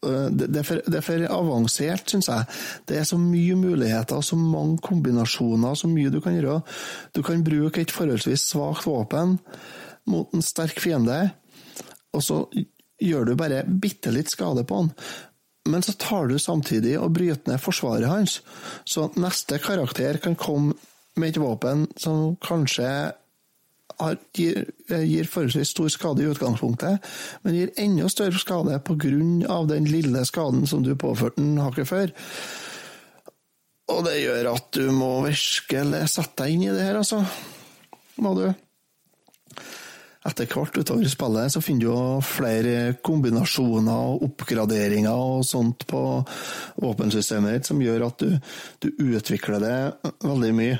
det, 0.00 0.46
det, 0.46 0.62
er 0.62 0.66
for, 0.66 0.80
det, 0.86 0.96
er 0.96 1.04
for, 1.04 1.24
avansert, 1.34 2.08
syns 2.08 2.30
jeg. 2.30 2.48
Det 2.88 3.00
er 3.00 3.06
så 3.08 3.18
mye 3.20 3.56
muligheter, 3.60 4.22
så 4.24 4.38
mange 4.40 4.80
kombinasjoner, 4.84 5.76
så 5.76 5.90
mye 5.90 6.12
du 6.12 6.20
kan 6.24 6.38
gjøre. 6.38 6.60
Du 7.16 7.22
kan 7.26 7.44
bruke 7.44 7.82
et 7.82 7.92
forholdsvis 7.92 8.48
svakt 8.52 8.88
våpen 8.88 9.38
mot 10.10 10.32
en 10.34 10.44
sterk 10.44 10.80
fiende, 10.80 11.22
og 12.16 12.24
så 12.24 12.42
gjør 13.00 13.28
du 13.28 13.36
bare 13.38 13.64
bitte 13.64 14.12
litt 14.14 14.32
skade 14.32 14.64
på 14.66 14.82
han. 14.82 14.94
Men 15.68 15.84
så 15.84 15.92
tar 16.00 16.30
du 16.30 16.38
samtidig 16.40 16.96
og 16.98 17.12
bryter 17.16 17.52
ned 17.52 17.60
forsvaret 17.60 18.08
hans, 18.08 18.40
så 18.88 19.10
neste 19.20 19.60
karakter 19.62 20.18
kan 20.22 20.38
komme 20.40 20.78
med 21.20 21.34
et 21.34 21.40
våpen 21.42 21.84
som 22.00 22.38
kanskje 22.40 22.88
gir, 24.36 24.64
gir, 24.88 25.28
forholdsvis 25.30 25.74
stor 25.74 25.90
skade 25.92 26.24
i 26.24 26.30
utgangspunktet, 26.30 27.10
men 27.44 27.56
gir 27.56 27.74
enda 27.80 28.08
større 28.12 28.40
skade 28.40 28.80
pga. 28.86 29.60
den 29.70 29.90
lille 29.90 30.24
skaden 30.24 30.66
som 30.66 30.82
du 30.82 30.94
påførte 30.94 31.40
den 31.40 31.58
hakket 31.60 31.88
før. 31.88 32.14
Og 33.90 34.04
det 34.06 34.20
gjør 34.22 34.52
at 34.54 34.72
du 34.76 34.90
må 34.94 35.12
virkelig 35.26 36.08
sette 36.12 36.44
deg 36.44 36.54
inn 36.54 36.66
i 36.68 36.74
det 36.74 36.84
her, 36.86 37.00
altså. 37.00 37.24
Må 38.20 38.34
du 38.36 38.50
etter 40.28 40.44
hvert 40.52 40.76
utover 40.76 41.08
spillet 41.08 41.52
så 41.54 41.62
finner 41.64 41.80
du 41.80 41.86
jo 41.88 42.00
flere 42.24 42.92
kombinasjoner 43.00 44.10
og 44.12 44.26
oppgraderinger 44.28 45.16
og 45.16 45.46
sånt 45.48 45.86
på 45.88 46.02
våpensystemet 46.82 47.56
ditt 47.56 47.70
som 47.70 47.80
gjør 47.80 48.04
at 48.10 48.20
du, 48.20 48.34
du 48.84 48.88
utvikler 49.14 49.64
det 49.64 49.76
veldig 50.20 50.50
mye. 50.58 50.76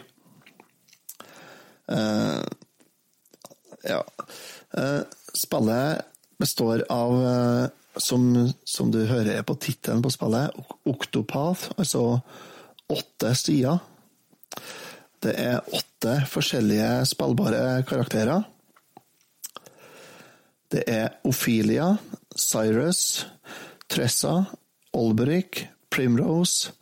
Uh, 1.91 2.45
ja. 3.87 4.01
Uh, 4.77 5.03
spillet 5.35 6.07
består 6.41 6.85
av, 6.89 7.15
uh, 7.23 7.67
som, 7.97 8.53
som, 8.65 8.91
du 8.91 9.05
hører 9.07 9.43
på 9.47 9.57
tittelen 9.61 10.03
på 10.03 10.13
spillet, 10.13 10.55
Octopath, 10.89 11.73
altså 11.77 12.21
åtte 12.91 13.35
stier. 13.39 13.81
Det 15.21 15.35
er 15.37 15.75
åtte 15.77 16.15
forskjellige 16.33 17.05
spillbare 17.11 17.83
karakterer. 17.89 18.47
Det 20.71 20.85
er 20.87 21.19
Ophelia, 21.27 21.97
Cyrus, 22.37 23.27
Tressa, 23.91 24.45
Olberic, 24.95 25.67
Primrose, 25.91 26.73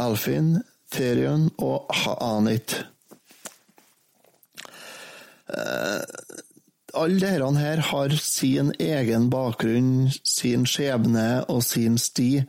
Alfin, 0.00 0.62
Therion 0.90 1.50
og 1.58 1.86
Haanit. 1.92 2.78
Uh, 5.46 6.02
alle 6.96 7.20
disse 7.20 7.50
her 7.60 7.82
har 7.90 8.14
sin 8.20 8.72
egen 8.80 9.28
bakgrunn, 9.30 10.08
sin 10.24 10.64
skjebne 10.66 11.44
og 11.52 11.62
sin 11.64 11.98
sti, 11.98 12.40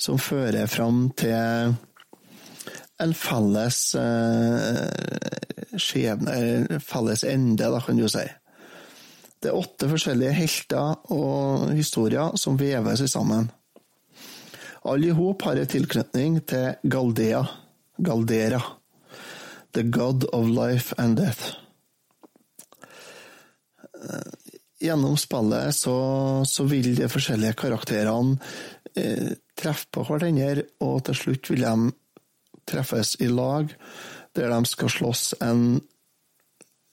som 0.00 0.18
fører 0.18 0.66
fram 0.66 1.10
til 1.16 1.76
en 3.00 3.14
felles 3.16 3.78
uh, 3.96 5.76
skjebne, 5.76 6.80
felles 6.84 7.24
ende, 7.24 7.70
da, 7.70 7.80
kan 7.84 8.00
du 8.00 8.08
si. 8.10 8.26
Det 9.40 9.48
er 9.48 9.56
åtte 9.56 9.88
forskjellige 9.88 10.36
helter 10.36 11.14
og 11.14 11.70
historier 11.72 12.36
som 12.36 12.58
vever 12.60 12.98
seg 13.00 13.08
sammen. 13.08 13.48
Alle 14.84 15.10
i 15.10 15.16
hop 15.16 15.44
har 15.44 15.60
en 15.60 15.68
tilknytning 15.68 16.40
til 16.48 16.76
Galdea, 16.92 17.44
Galdera, 18.00 18.60
the 19.72 19.84
god 19.84 20.24
of 20.32 20.48
life 20.48 20.94
and 20.98 21.16
death. 21.16 21.69
Gjennom 24.80 25.16
spillet 25.20 25.76
så, 25.76 25.94
så 26.48 26.64
vil 26.64 26.94
de 26.96 27.08
forskjellige 27.12 27.58
karakterene 27.60 28.38
eh, 28.96 29.34
treffe 29.58 29.90
på 29.92 30.06
hverandre, 30.08 30.64
og 30.80 31.02
til 31.04 31.18
slutt 31.18 31.50
vil 31.52 31.66
de 31.66 31.90
treffes 32.70 33.18
i 33.20 33.28
lag, 33.28 33.68
der 34.36 34.48
de 34.48 34.70
skal 34.70 34.92
slåss 34.94 35.24
en 35.44 35.82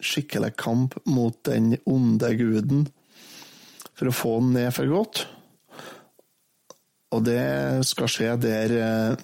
skikkelig 0.04 0.52
kamp 0.60 0.98
mot 1.08 1.38
den 1.48 1.78
onde 1.88 2.34
guden 2.38 2.84
for 3.98 4.12
å 4.12 4.16
få 4.16 4.34
den 4.42 4.52
ned 4.58 4.76
for 4.76 4.92
godt. 4.92 5.24
Og 7.16 7.24
det 7.24 7.88
skal 7.88 8.12
skje 8.12 8.34
der 8.44 8.74
eh, 8.84 9.16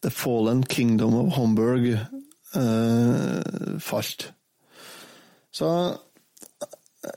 The 0.00 0.10
Fallen 0.12 0.64
Kingdom 0.64 1.18
of 1.20 1.36
Homburg 1.36 1.90
eh, 1.92 3.76
falt. 3.84 4.30
Så 5.54 5.68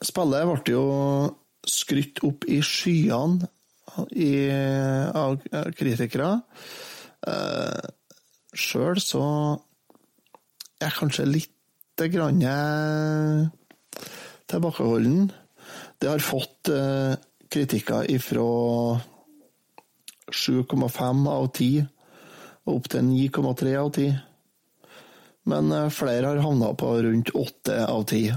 spillet 0.06 0.48
ble 0.50 0.74
jo 0.74 0.86
skrytt 1.68 2.24
opp 2.28 2.48
i 2.48 2.62
skyene 2.64 3.50
i, 4.12 4.32
av 5.16 5.40
kritikere. 5.78 6.34
Uh, 7.28 7.88
Sjøl 8.58 9.00
så 9.02 9.24
er 10.78 10.88
jeg 10.88 10.98
kanskje 11.00 11.26
litt 11.30 12.04
grann 12.14 12.44
tilbakeholden. 14.48 15.32
Det 15.98 16.10
har 16.12 16.24
fått 16.24 16.70
uh, 16.70 17.18
kritikker 17.50 18.06
ifra 18.12 18.48
7,5 20.32 21.28
av 21.32 21.48
10 21.56 21.86
og 22.68 22.74
opp 22.76 22.90
til 22.92 23.06
9,3 23.08 23.76
av 23.80 23.92
10. 23.96 24.18
Men 25.48 25.72
uh, 25.74 25.88
flere 25.94 26.34
har 26.34 26.44
havna 26.44 26.74
på 26.78 26.94
rundt 27.08 27.34
8 27.34 27.80
av 27.88 28.06
10. 28.06 28.36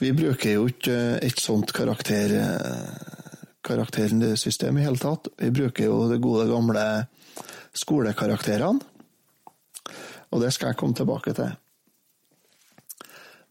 Vi 0.00 0.12
bruker 0.12 0.58
jo 0.58 0.66
ikke 0.68 0.96
et 1.24 1.40
sånt 1.40 1.72
karakter, 1.72 2.34
karaktersystem 3.64 4.76
i 4.76 4.84
hele 4.84 5.00
tatt. 5.00 5.30
Vi 5.40 5.48
bruker 5.56 5.88
jo 5.88 6.02
de 6.10 6.18
gode, 6.20 6.44
gamle 6.50 6.84
skolekarakterene. 7.76 8.92
Og 10.34 10.42
det 10.42 10.52
skal 10.52 10.72
jeg 10.72 10.80
komme 10.80 10.96
tilbake 10.96 11.32
til. 11.36 11.54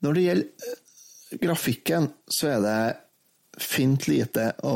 Når 0.03 0.13
det 0.13 0.25
gjelder 0.25 0.69
eh, 0.69 1.37
grafikken, 1.41 2.09
så 2.29 2.51
er 2.53 2.63
det 2.65 3.61
fint 3.63 4.07
lite 4.11 4.49
å 4.67 4.75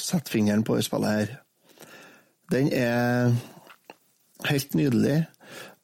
sette 0.00 0.32
fingeren 0.32 0.64
på 0.66 0.78
i 0.80 0.84
spillet 0.84 1.18
her. 1.18 1.34
Den 2.50 2.70
er 2.74 3.34
helt 4.48 4.74
nydelig. 4.74 5.18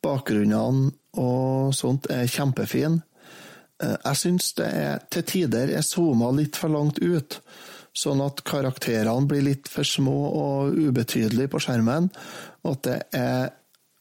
Bakgrunnene 0.03 0.91
og 1.21 1.75
sånt 1.77 2.09
er 2.13 2.27
kjempefin. 2.31 3.03
Eh, 3.83 3.97
jeg 3.97 4.21
syns 4.21 4.53
det 4.57 4.69
er 4.69 5.05
til 5.13 5.27
tider 5.29 5.73
er 5.77 5.85
zooma 5.85 6.31
litt 6.37 6.57
for 6.57 6.73
langt 6.73 7.01
ut, 7.03 7.41
sånn 7.97 8.23
at 8.25 8.43
karakterene 8.47 9.29
blir 9.29 9.45
litt 9.45 9.71
for 9.73 9.89
små 9.89 10.17
og 10.37 10.77
ubetydelige 10.77 11.53
på 11.53 11.61
skjermen, 11.65 12.11
og 12.65 12.75
at 12.75 12.83
det 12.89 12.99
er 13.17 13.55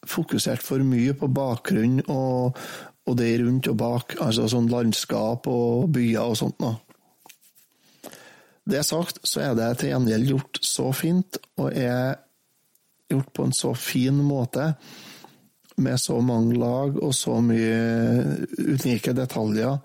fokusert 0.06 0.62
for 0.62 0.84
mye 0.86 1.16
på 1.18 1.28
bakgrunn 1.32 2.02
og, 2.12 2.58
og 3.06 3.16
det 3.18 3.30
rundt 3.40 3.68
og 3.72 3.78
bak, 3.80 4.18
altså 4.22 4.46
sånn 4.50 4.68
landskap 4.70 5.48
og 5.50 5.88
byer 5.94 6.22
og 6.22 6.36
sånt 6.38 6.60
noe. 6.62 6.76
Det 8.66 8.82
sagt, 8.82 9.20
så 9.22 9.44
er 9.44 9.52
det 9.54 9.68
til 9.78 9.92
gjengjeld 9.92 10.30
gjort 10.32 10.58
så 10.66 10.88
fint, 10.96 11.38
og 11.60 11.70
er 11.70 12.16
gjort 13.10 13.28
på 13.34 13.44
en 13.46 13.54
så 13.54 13.70
fin 13.78 14.16
måte, 14.26 14.72
med 15.76 16.00
så 16.00 16.20
mange 16.24 16.56
lag 16.58 16.96
og 17.02 17.14
så 17.14 17.38
mye 17.44 17.78
unike 18.58 19.12
detaljer, 19.16 19.78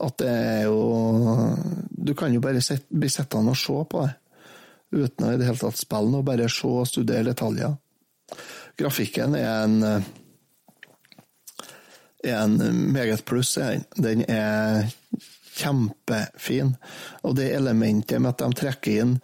at 0.00 0.18
det 0.20 0.28
er 0.28 0.62
jo 0.66 1.56
Du 2.06 2.14
kan 2.14 2.32
jo 2.32 2.40
bare 2.40 2.60
sitt- 2.62 2.86
bli 2.90 3.08
sittende 3.08 3.50
og 3.50 3.56
se 3.56 3.72
på 3.90 4.04
det, 4.04 4.14
uten 4.92 5.26
å 5.26 5.32
i 5.32 5.36
det 5.36 5.46
hele 5.46 5.58
tatt 5.58 5.76
spille 5.76 6.10
noe, 6.10 6.22
bare 6.22 6.48
se 6.48 6.68
og 6.68 6.86
studere 6.86 7.24
detaljer. 7.32 7.76
Grafikken 8.78 9.34
er 9.34 9.64
en 9.64 10.04
er 12.24 12.42
en 12.42 12.92
meget 12.92 13.24
pluss. 13.24 13.58
Den 13.96 14.24
er 14.28 14.86
kjempefin. 15.56 16.76
Og 17.22 17.36
det 17.36 17.52
elementet 17.54 18.20
med 18.20 18.34
at 18.34 18.42
de 18.44 18.60
trekker 18.60 19.02
inn 19.02 19.20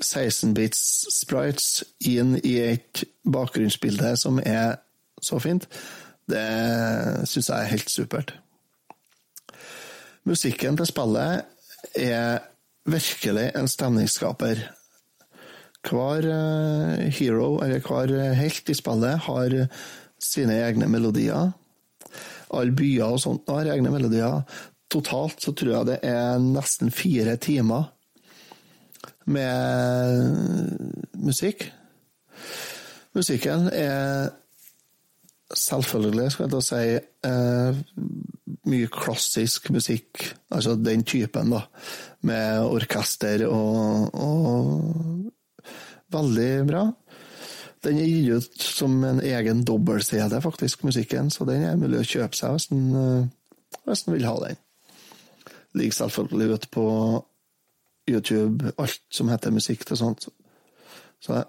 16-bits 0.00 0.82
sprites 1.12 1.82
inn 2.06 2.36
i 2.44 2.56
et 2.62 3.04
bakgrunnsbilde 3.28 4.14
som 4.20 4.38
er 4.44 4.78
så 5.24 5.40
fint, 5.42 5.66
det 6.30 6.46
syns 7.28 7.50
jeg 7.50 7.56
er 7.56 7.72
helt 7.72 7.90
supert. 7.90 8.34
Musikken 10.28 10.76
til 10.78 10.88
spillet 10.88 11.96
er 11.98 12.42
virkelig 12.90 13.48
en 13.56 13.68
stemningsskaper. 13.70 14.66
Hver 15.88 16.26
eh, 16.28 17.06
hero, 17.16 17.54
eller 17.64 17.80
hver 17.80 18.34
helt 18.36 18.68
i 18.68 18.76
spillet, 18.76 19.24
har 19.26 19.56
sine 20.20 20.58
egne 20.60 20.90
melodier. 20.92 21.54
Alle 22.52 22.74
byer 22.76 23.14
og 23.14 23.22
sånt 23.22 23.48
har 23.48 23.70
egne 23.72 23.92
melodier. 23.92 24.42
Totalt 24.90 25.40
så 25.42 25.54
tror 25.54 25.72
jeg 25.72 25.88
det 25.92 25.98
er 26.06 26.40
nesten 26.42 26.90
fire 26.90 27.36
timer 27.40 27.88
med 29.30 31.14
musikk. 31.14 31.68
Musikken 33.14 33.68
er 33.72 34.30
selvfølgelig, 35.56 36.30
skal 36.32 36.46
jeg 36.46 36.52
da 36.52 36.60
si, 36.64 36.84
eh, 37.26 37.80
mye 38.70 38.90
klassisk 38.92 39.70
musikk. 39.74 40.24
Altså 40.50 40.76
den 40.76 41.02
typen, 41.04 41.50
da. 41.50 41.64
Med 42.22 42.60
orkester 42.66 43.46
og, 43.48 44.14
og 44.14 45.30
Veldig 46.10 46.66
bra. 46.66 46.88
Den 47.84 48.00
er 48.00 48.08
gitt 48.08 48.32
ut 48.34 48.64
som 48.64 48.96
en 49.06 49.20
egen 49.24 49.62
dobbel-CD, 49.64 50.40
faktisk, 50.42 50.82
musikken, 50.84 51.30
så 51.30 51.46
den 51.48 51.62
er 51.64 51.78
mulig 51.80 52.02
å 52.02 52.08
kjøpe 52.08 52.36
seg 52.36 52.56
hvis 52.56 52.66
en, 52.74 52.88
eh, 52.98 53.78
hvis 53.86 54.02
en 54.06 54.16
vil 54.16 54.26
ha 54.26 54.34
den. 54.42 54.58
Ligger 55.78 55.96
selvfølgelig 56.00 56.58
ute 56.58 56.70
på 56.74 56.86
YouTube, 58.10 58.72
alt 58.76 59.00
som 59.14 59.30
heter 59.30 59.54
musikk 59.54 59.86
til 59.86 60.00
sånt. 60.00 60.26
Så 61.22 61.44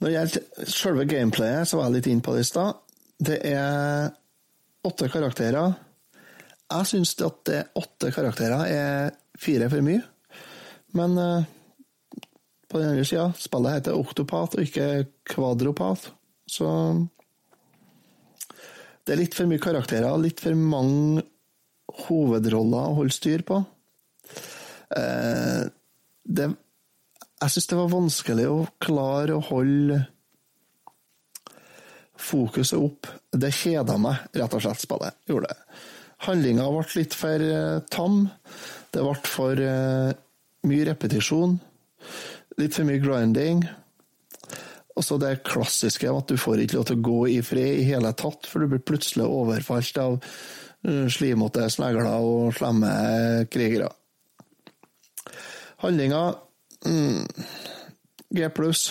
Når 0.00 0.08
det 0.08 0.14
gjelder 0.14 0.72
selve 0.72 1.04
gameplayet, 1.04 1.68
så 1.68 1.76
var 1.76 1.88
jeg 1.88 1.98
litt 1.98 2.08
inne 2.08 2.24
på 2.24 2.34
det 2.34 2.44
i 2.44 2.48
stad. 2.48 2.78
Det 3.20 3.38
er 3.50 4.08
åtte 4.88 5.10
karakterer. 5.12 5.74
Jeg 6.70 6.88
syns 6.88 7.12
at 7.26 7.40
det 7.50 7.60
åtte 7.76 8.12
karakterer 8.14 8.62
er 8.70 9.10
fire 9.40 9.68
for 9.72 9.84
mye, 9.84 10.00
men 10.96 11.16
eh, 11.20 11.48
på 12.70 12.78
den 12.78 12.92
andre 12.92 13.04
sida, 13.08 13.26
spillet 13.36 13.80
heter 13.80 13.98
Oktopat 13.98 14.54
og 14.56 14.62
ikke 14.64 14.86
Kvadropat, 15.26 16.06
så 16.48 16.70
det 19.04 19.14
er 19.14 19.20
litt 19.24 19.34
for 19.34 19.50
mye 19.50 19.62
karakterer, 19.62 20.14
litt 20.22 20.40
for 20.42 20.54
mange 20.54 21.24
hovedroller 22.06 22.92
å 22.92 22.98
holde 23.00 23.14
styr 23.14 23.42
på. 23.46 23.58
Eh, 24.96 25.64
det, 26.22 26.46
jeg 27.40 27.52
syns 27.54 27.70
det 27.70 27.78
var 27.78 27.92
vanskelig 27.94 28.48
å 28.50 28.58
klare 28.82 29.36
å 29.36 29.44
holde 29.50 30.02
fokuset 32.20 32.76
opp. 32.76 33.08
Det 33.32 33.52
kjeda 33.54 33.96
meg, 34.00 34.26
rett 34.36 34.56
og 34.56 34.64
slett, 34.64 34.82
spillet. 34.82 35.16
Gjorde 35.30 35.48
det. 35.48 35.78
Handlinga 36.26 36.66
ble 36.68 36.84
litt 36.98 37.16
for 37.16 37.44
eh, 37.44 37.78
tam. 37.92 38.26
Det 38.92 39.04
ble 39.04 39.14
for 39.24 39.62
eh, 39.64 40.10
mye 40.68 40.88
repetisjon. 40.90 41.56
Litt 42.60 42.76
for 42.76 42.88
mye 42.88 43.00
grinding. 43.00 43.64
Og 44.98 45.06
så 45.06 45.16
det 45.22 45.38
klassiske 45.46 46.10
at 46.12 46.28
du 46.28 46.36
får 46.36 46.66
ikke 46.66 46.76
lov 46.76 46.90
til 46.90 47.00
å 47.00 47.06
gå 47.08 47.20
i 47.38 47.38
fred 47.46 47.80
i 47.80 47.88
hele 47.88 48.12
tatt, 48.12 48.44
for 48.50 48.60
du 48.60 48.68
blir 48.74 48.84
plutselig 48.84 49.24
overfalt 49.24 50.02
av 50.02 50.18
eh, 50.20 51.08
slimete 51.08 51.70
snegler 51.72 52.12
og 52.18 52.52
slemme 52.58 52.92
krigere. 53.48 53.88
Handlinga 55.80 56.20
mm, 56.86 57.26
G 58.36 58.50
pluss. 58.54 58.90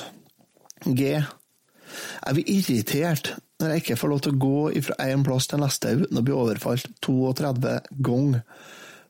G. 0.85 1.19
Jeg 1.19 2.35
blir 2.37 2.51
irritert 2.53 3.33
når 3.59 3.73
jeg 3.73 3.83
ikke 3.83 3.99
får 3.99 4.11
lov 4.13 4.23
til 4.23 4.35
å 4.35 4.39
gå 4.39 4.81
fra 4.87 4.95
én 5.09 5.23
plass 5.25 5.49
til 5.51 5.59
neste 5.59 5.91
uten 5.99 6.19
å 6.19 6.23
bli 6.23 6.35
overfalt 6.35 6.91
32 7.03 7.75
ganger 8.07 8.67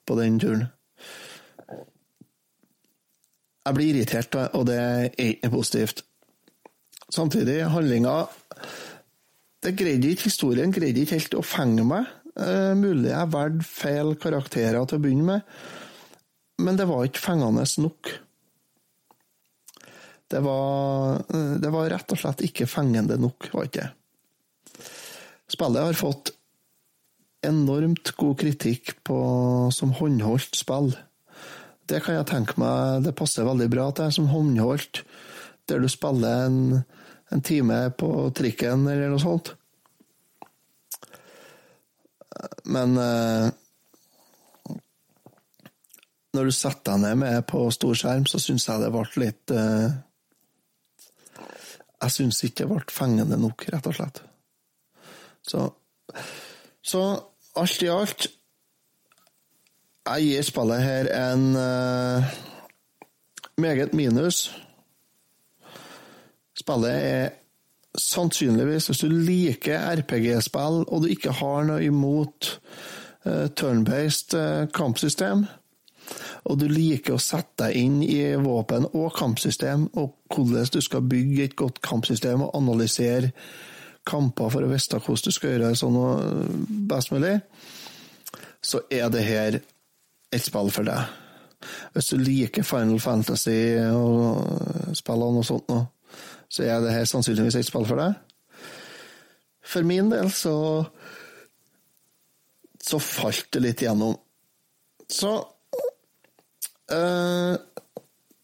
på 0.09 0.17
den 0.17 0.39
turen. 0.41 0.67
Jeg 3.67 3.77
blir 3.77 3.91
irritert, 3.91 4.33
og 4.57 4.63
det 4.65 4.77
er 4.81 5.09
ikke 5.21 5.51
positivt. 5.53 6.05
Samtidig, 7.13 7.59
handlinga 7.69 8.15
det 9.63 9.75
greide 9.75 10.13
ikke, 10.13 10.29
Historien 10.29 10.71
greide 10.71 11.03
ikke 11.03 11.17
helt 11.17 11.35
å 11.35 11.43
fenge 11.43 11.83
meg. 11.85 12.07
Eh, 12.39 12.71
mulig 12.79 13.11
jeg 13.11 13.31
valgte 13.33 13.67
feil 13.67 14.13
karakterer 14.21 14.85
til 14.87 14.99
å 14.99 15.03
begynne 15.03 15.27
med, 15.27 15.55
men 16.63 16.77
det 16.79 16.87
var 16.87 17.03
ikke 17.05 17.23
fengende 17.25 17.65
nok. 17.83 18.11
Det 20.29 20.39
var, 20.45 21.23
eh, 21.33 21.55
det 21.61 21.71
var 21.73 21.89
rett 21.89 22.13
og 22.13 22.21
slett 22.21 22.43
ikke 22.45 22.69
fengende 22.69 23.17
nok, 23.17 23.49
var 23.53 23.69
ikke 23.69 23.87
det. 23.87 23.93
Spillet 25.49 25.81
har 25.81 25.97
fått 25.97 26.31
enormt 27.41 28.11
god 28.19 28.35
kritikk 28.37 28.91
på, 29.07 29.19
som 29.73 29.95
håndholdt 29.97 30.59
spill. 30.59 30.91
Det 31.89 32.03
kan 32.05 32.19
jeg 32.19 32.27
tenke 32.29 32.59
meg 32.61 33.07
det 33.07 33.15
passer 33.17 33.47
veldig 33.47 33.69
bra 33.73 33.87
til 33.97 34.11
som 34.13 34.27
håndholdt, 34.29 35.01
der 35.69 35.81
du 35.81 35.89
spiller 35.89 36.45
en, 36.45 36.59
en 37.33 37.41
time 37.41 37.79
på 37.97 38.11
trikken 38.37 38.85
eller 38.85 39.09
noe 39.09 39.23
sånt. 39.23 39.55
Men 42.69 42.93
eh, 43.01 43.49
når 46.37 46.45
du 46.45 46.53
setter 46.53 46.93
deg 46.93 47.01
ned 47.01 47.17
med 47.23 47.47
på 47.49 47.65
stor 47.73 47.97
skjerm, 47.97 48.29
så 48.29 48.41
syns 48.41 48.67
jeg 48.69 48.83
det 48.83 48.91
ble 48.93 49.07
litt 49.23 49.55
eh, 49.55 49.97
Jeg 51.99 52.11
syns 52.15 52.43
ikke 52.43 52.63
det 52.63 52.69
ble 52.69 52.83
fengende 52.93 53.37
nok, 53.39 53.65
rett 53.73 53.87
og 53.89 53.95
slett. 53.95 54.21
Så, 55.49 55.65
så 56.81 57.01
alt 57.59 57.81
i 57.81 57.89
alt 57.91 58.27
Jeg 60.09 60.25
gir 60.25 60.45
spillet 60.47 60.83
her 60.83 61.09
en 61.13 61.43
uh, 61.59 62.29
meget 63.61 63.93
minus. 63.93 64.47
Spillet 66.57 66.95
er 66.95 67.29
sannsynligvis, 67.97 68.87
hvis 68.87 69.03
du 69.03 69.07
liker 69.07 69.95
RPG-spill, 69.99 70.83
og 70.87 71.03
du 71.03 71.11
ikke 71.11 71.35
har 71.35 71.67
noe 71.67 71.83
imot 71.83 72.49
uh, 73.25 73.47
turn-based 73.53 74.33
uh, 74.39 74.65
kampsystem, 74.73 75.45
og 76.49 76.57
du 76.57 76.65
liker 76.69 77.15
å 77.15 77.21
sette 77.21 77.67
deg 77.67 77.77
inn 77.77 77.99
i 78.03 78.33
våpen 78.41 78.87
og 78.89 79.11
kampsystem, 79.17 79.87
og 79.93 80.15
hvordan 80.33 80.71
du 80.73 80.79
skal 80.81 81.05
bygge 81.05 81.43
et 81.45 81.57
godt 81.59 81.81
kampsystem 81.85 82.41
og 82.45 82.55
analysere 82.57 83.31
kamper 84.09 84.49
for 84.49 84.65
å 84.65 84.71
vite 84.71 84.97
hvordan 84.97 85.29
du 85.29 85.35
skal 85.35 85.53
gjøre 85.53 85.69
det 85.69 85.79
sånn 85.79 85.99
best 86.89 87.13
mulig, 87.13 87.35
så 88.65 88.81
er 88.89 89.11
det 89.13 89.25
her 89.27 89.59
et 89.59 90.45
spill 90.45 90.71
for 90.73 90.87
deg. 90.89 91.05
Hvis 91.93 92.09
du 92.11 92.17
liker 92.17 92.65
Final 92.65 92.99
Fantasy 93.03 93.77
og 93.91 94.95
spillene 94.97 95.43
og 95.43 95.47
sånt 95.47 95.71
så 96.49 96.65
er 96.65 96.81
det 96.81 96.95
her 96.95 97.05
sannsynligvis 97.05 97.59
et 97.59 97.67
spill 97.67 97.85
for 97.85 98.01
deg. 98.01 98.15
For 99.69 99.85
min 99.85 100.09
del 100.09 100.31
så 100.33 100.55
så 102.89 102.97
falt 103.03 103.51
det 103.53 103.61
litt 103.61 103.81
gjennom. 103.83 104.15
Så 105.09 105.33
eh, 106.91 107.57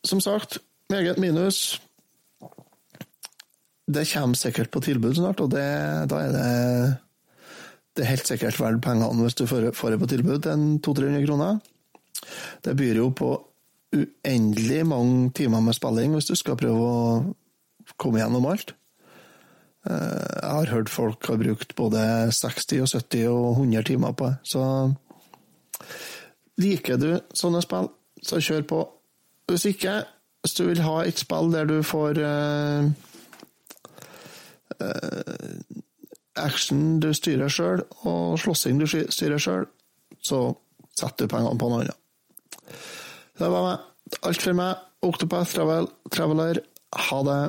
Som 0.05 0.21
sagt, 0.21 0.59
meget 0.89 1.17
minus. 1.17 1.81
Det 3.85 4.05
kommer 4.09 4.35
sikkert 4.37 4.71
på 4.73 4.81
tilbud 4.81 5.15
snart, 5.17 5.41
og 5.41 5.51
det, 5.53 5.65
da 6.09 6.21
er 6.25 6.31
det 6.33 6.51
det 7.95 8.03
er 8.03 8.11
helt 8.11 8.27
sikkert 8.27 8.57
verdt 8.59 8.81
pengene 8.83 9.23
hvis 9.23 9.37
du 9.39 9.45
får, 9.47 9.69
det 9.71 9.99
på 10.01 10.09
tilbud 10.11 10.41
til 10.43 10.63
200-300 10.83 11.25
kroner. 11.25 11.59
Det 12.65 12.73
byr 12.75 12.99
jo 12.99 13.11
på 13.15 13.29
uendelig 13.95 14.81
mange 14.87 15.29
timer 15.37 15.63
med 15.63 15.77
spilling 15.77 16.15
hvis 16.15 16.27
du 16.27 16.35
skal 16.35 16.57
prøve 16.59 16.89
å 16.89 17.93
komme 18.01 18.19
gjennom 18.19 18.49
alt. 18.51 18.73
Eh, 19.87 20.25
Jeg 20.41 20.51
har 20.57 20.73
hørt 20.73 20.91
folk 20.91 21.23
har 21.29 21.39
brukt 21.39 21.75
både 21.75 22.03
60 22.35 22.81
og 22.83 22.91
70 22.91 23.27
og 23.31 23.47
100 23.63 23.87
timer 23.87 24.11
på 24.11 24.27
det, 24.27 24.35
så 24.43 24.63
liker 26.59 26.99
du 26.99 27.09
sånne 27.35 27.61
spill, 27.63 27.87
så 28.25 28.41
kjør 28.41 28.67
på. 28.69 28.81
Hvis 29.51 29.65
ikke, 29.69 29.99
hvis 30.43 30.57
du 30.57 30.65
vil 30.67 30.81
ha 30.85 30.99
et 31.05 31.19
spill 31.21 31.51
der 31.53 31.67
du 31.69 31.77
får 31.85 32.19
uh, 32.21 32.89
uh, 34.81 35.81
action 36.35 36.99
du 36.99 37.11
styrer 37.13 37.51
sjøl, 37.51 37.83
og 38.09 38.39
slåssing 38.41 38.81
du 38.81 38.87
styrer 38.89 39.41
sjøl, 39.41 39.67
så 40.25 40.47
setter 40.97 41.25
du 41.25 41.31
pengene 41.35 41.59
på 41.59 41.69
noe 41.69 41.83
annet. 41.85 42.01
Det 43.35 43.51
var 43.51 43.67
meg. 43.67 43.85
Alt 44.23 44.41
for 44.41 44.57
meg. 44.57 44.81
Octopath 45.05 45.53
Travel, 45.53 45.89
Traveler. 46.13 46.61
Ha 47.09 47.21
det. 47.27 47.39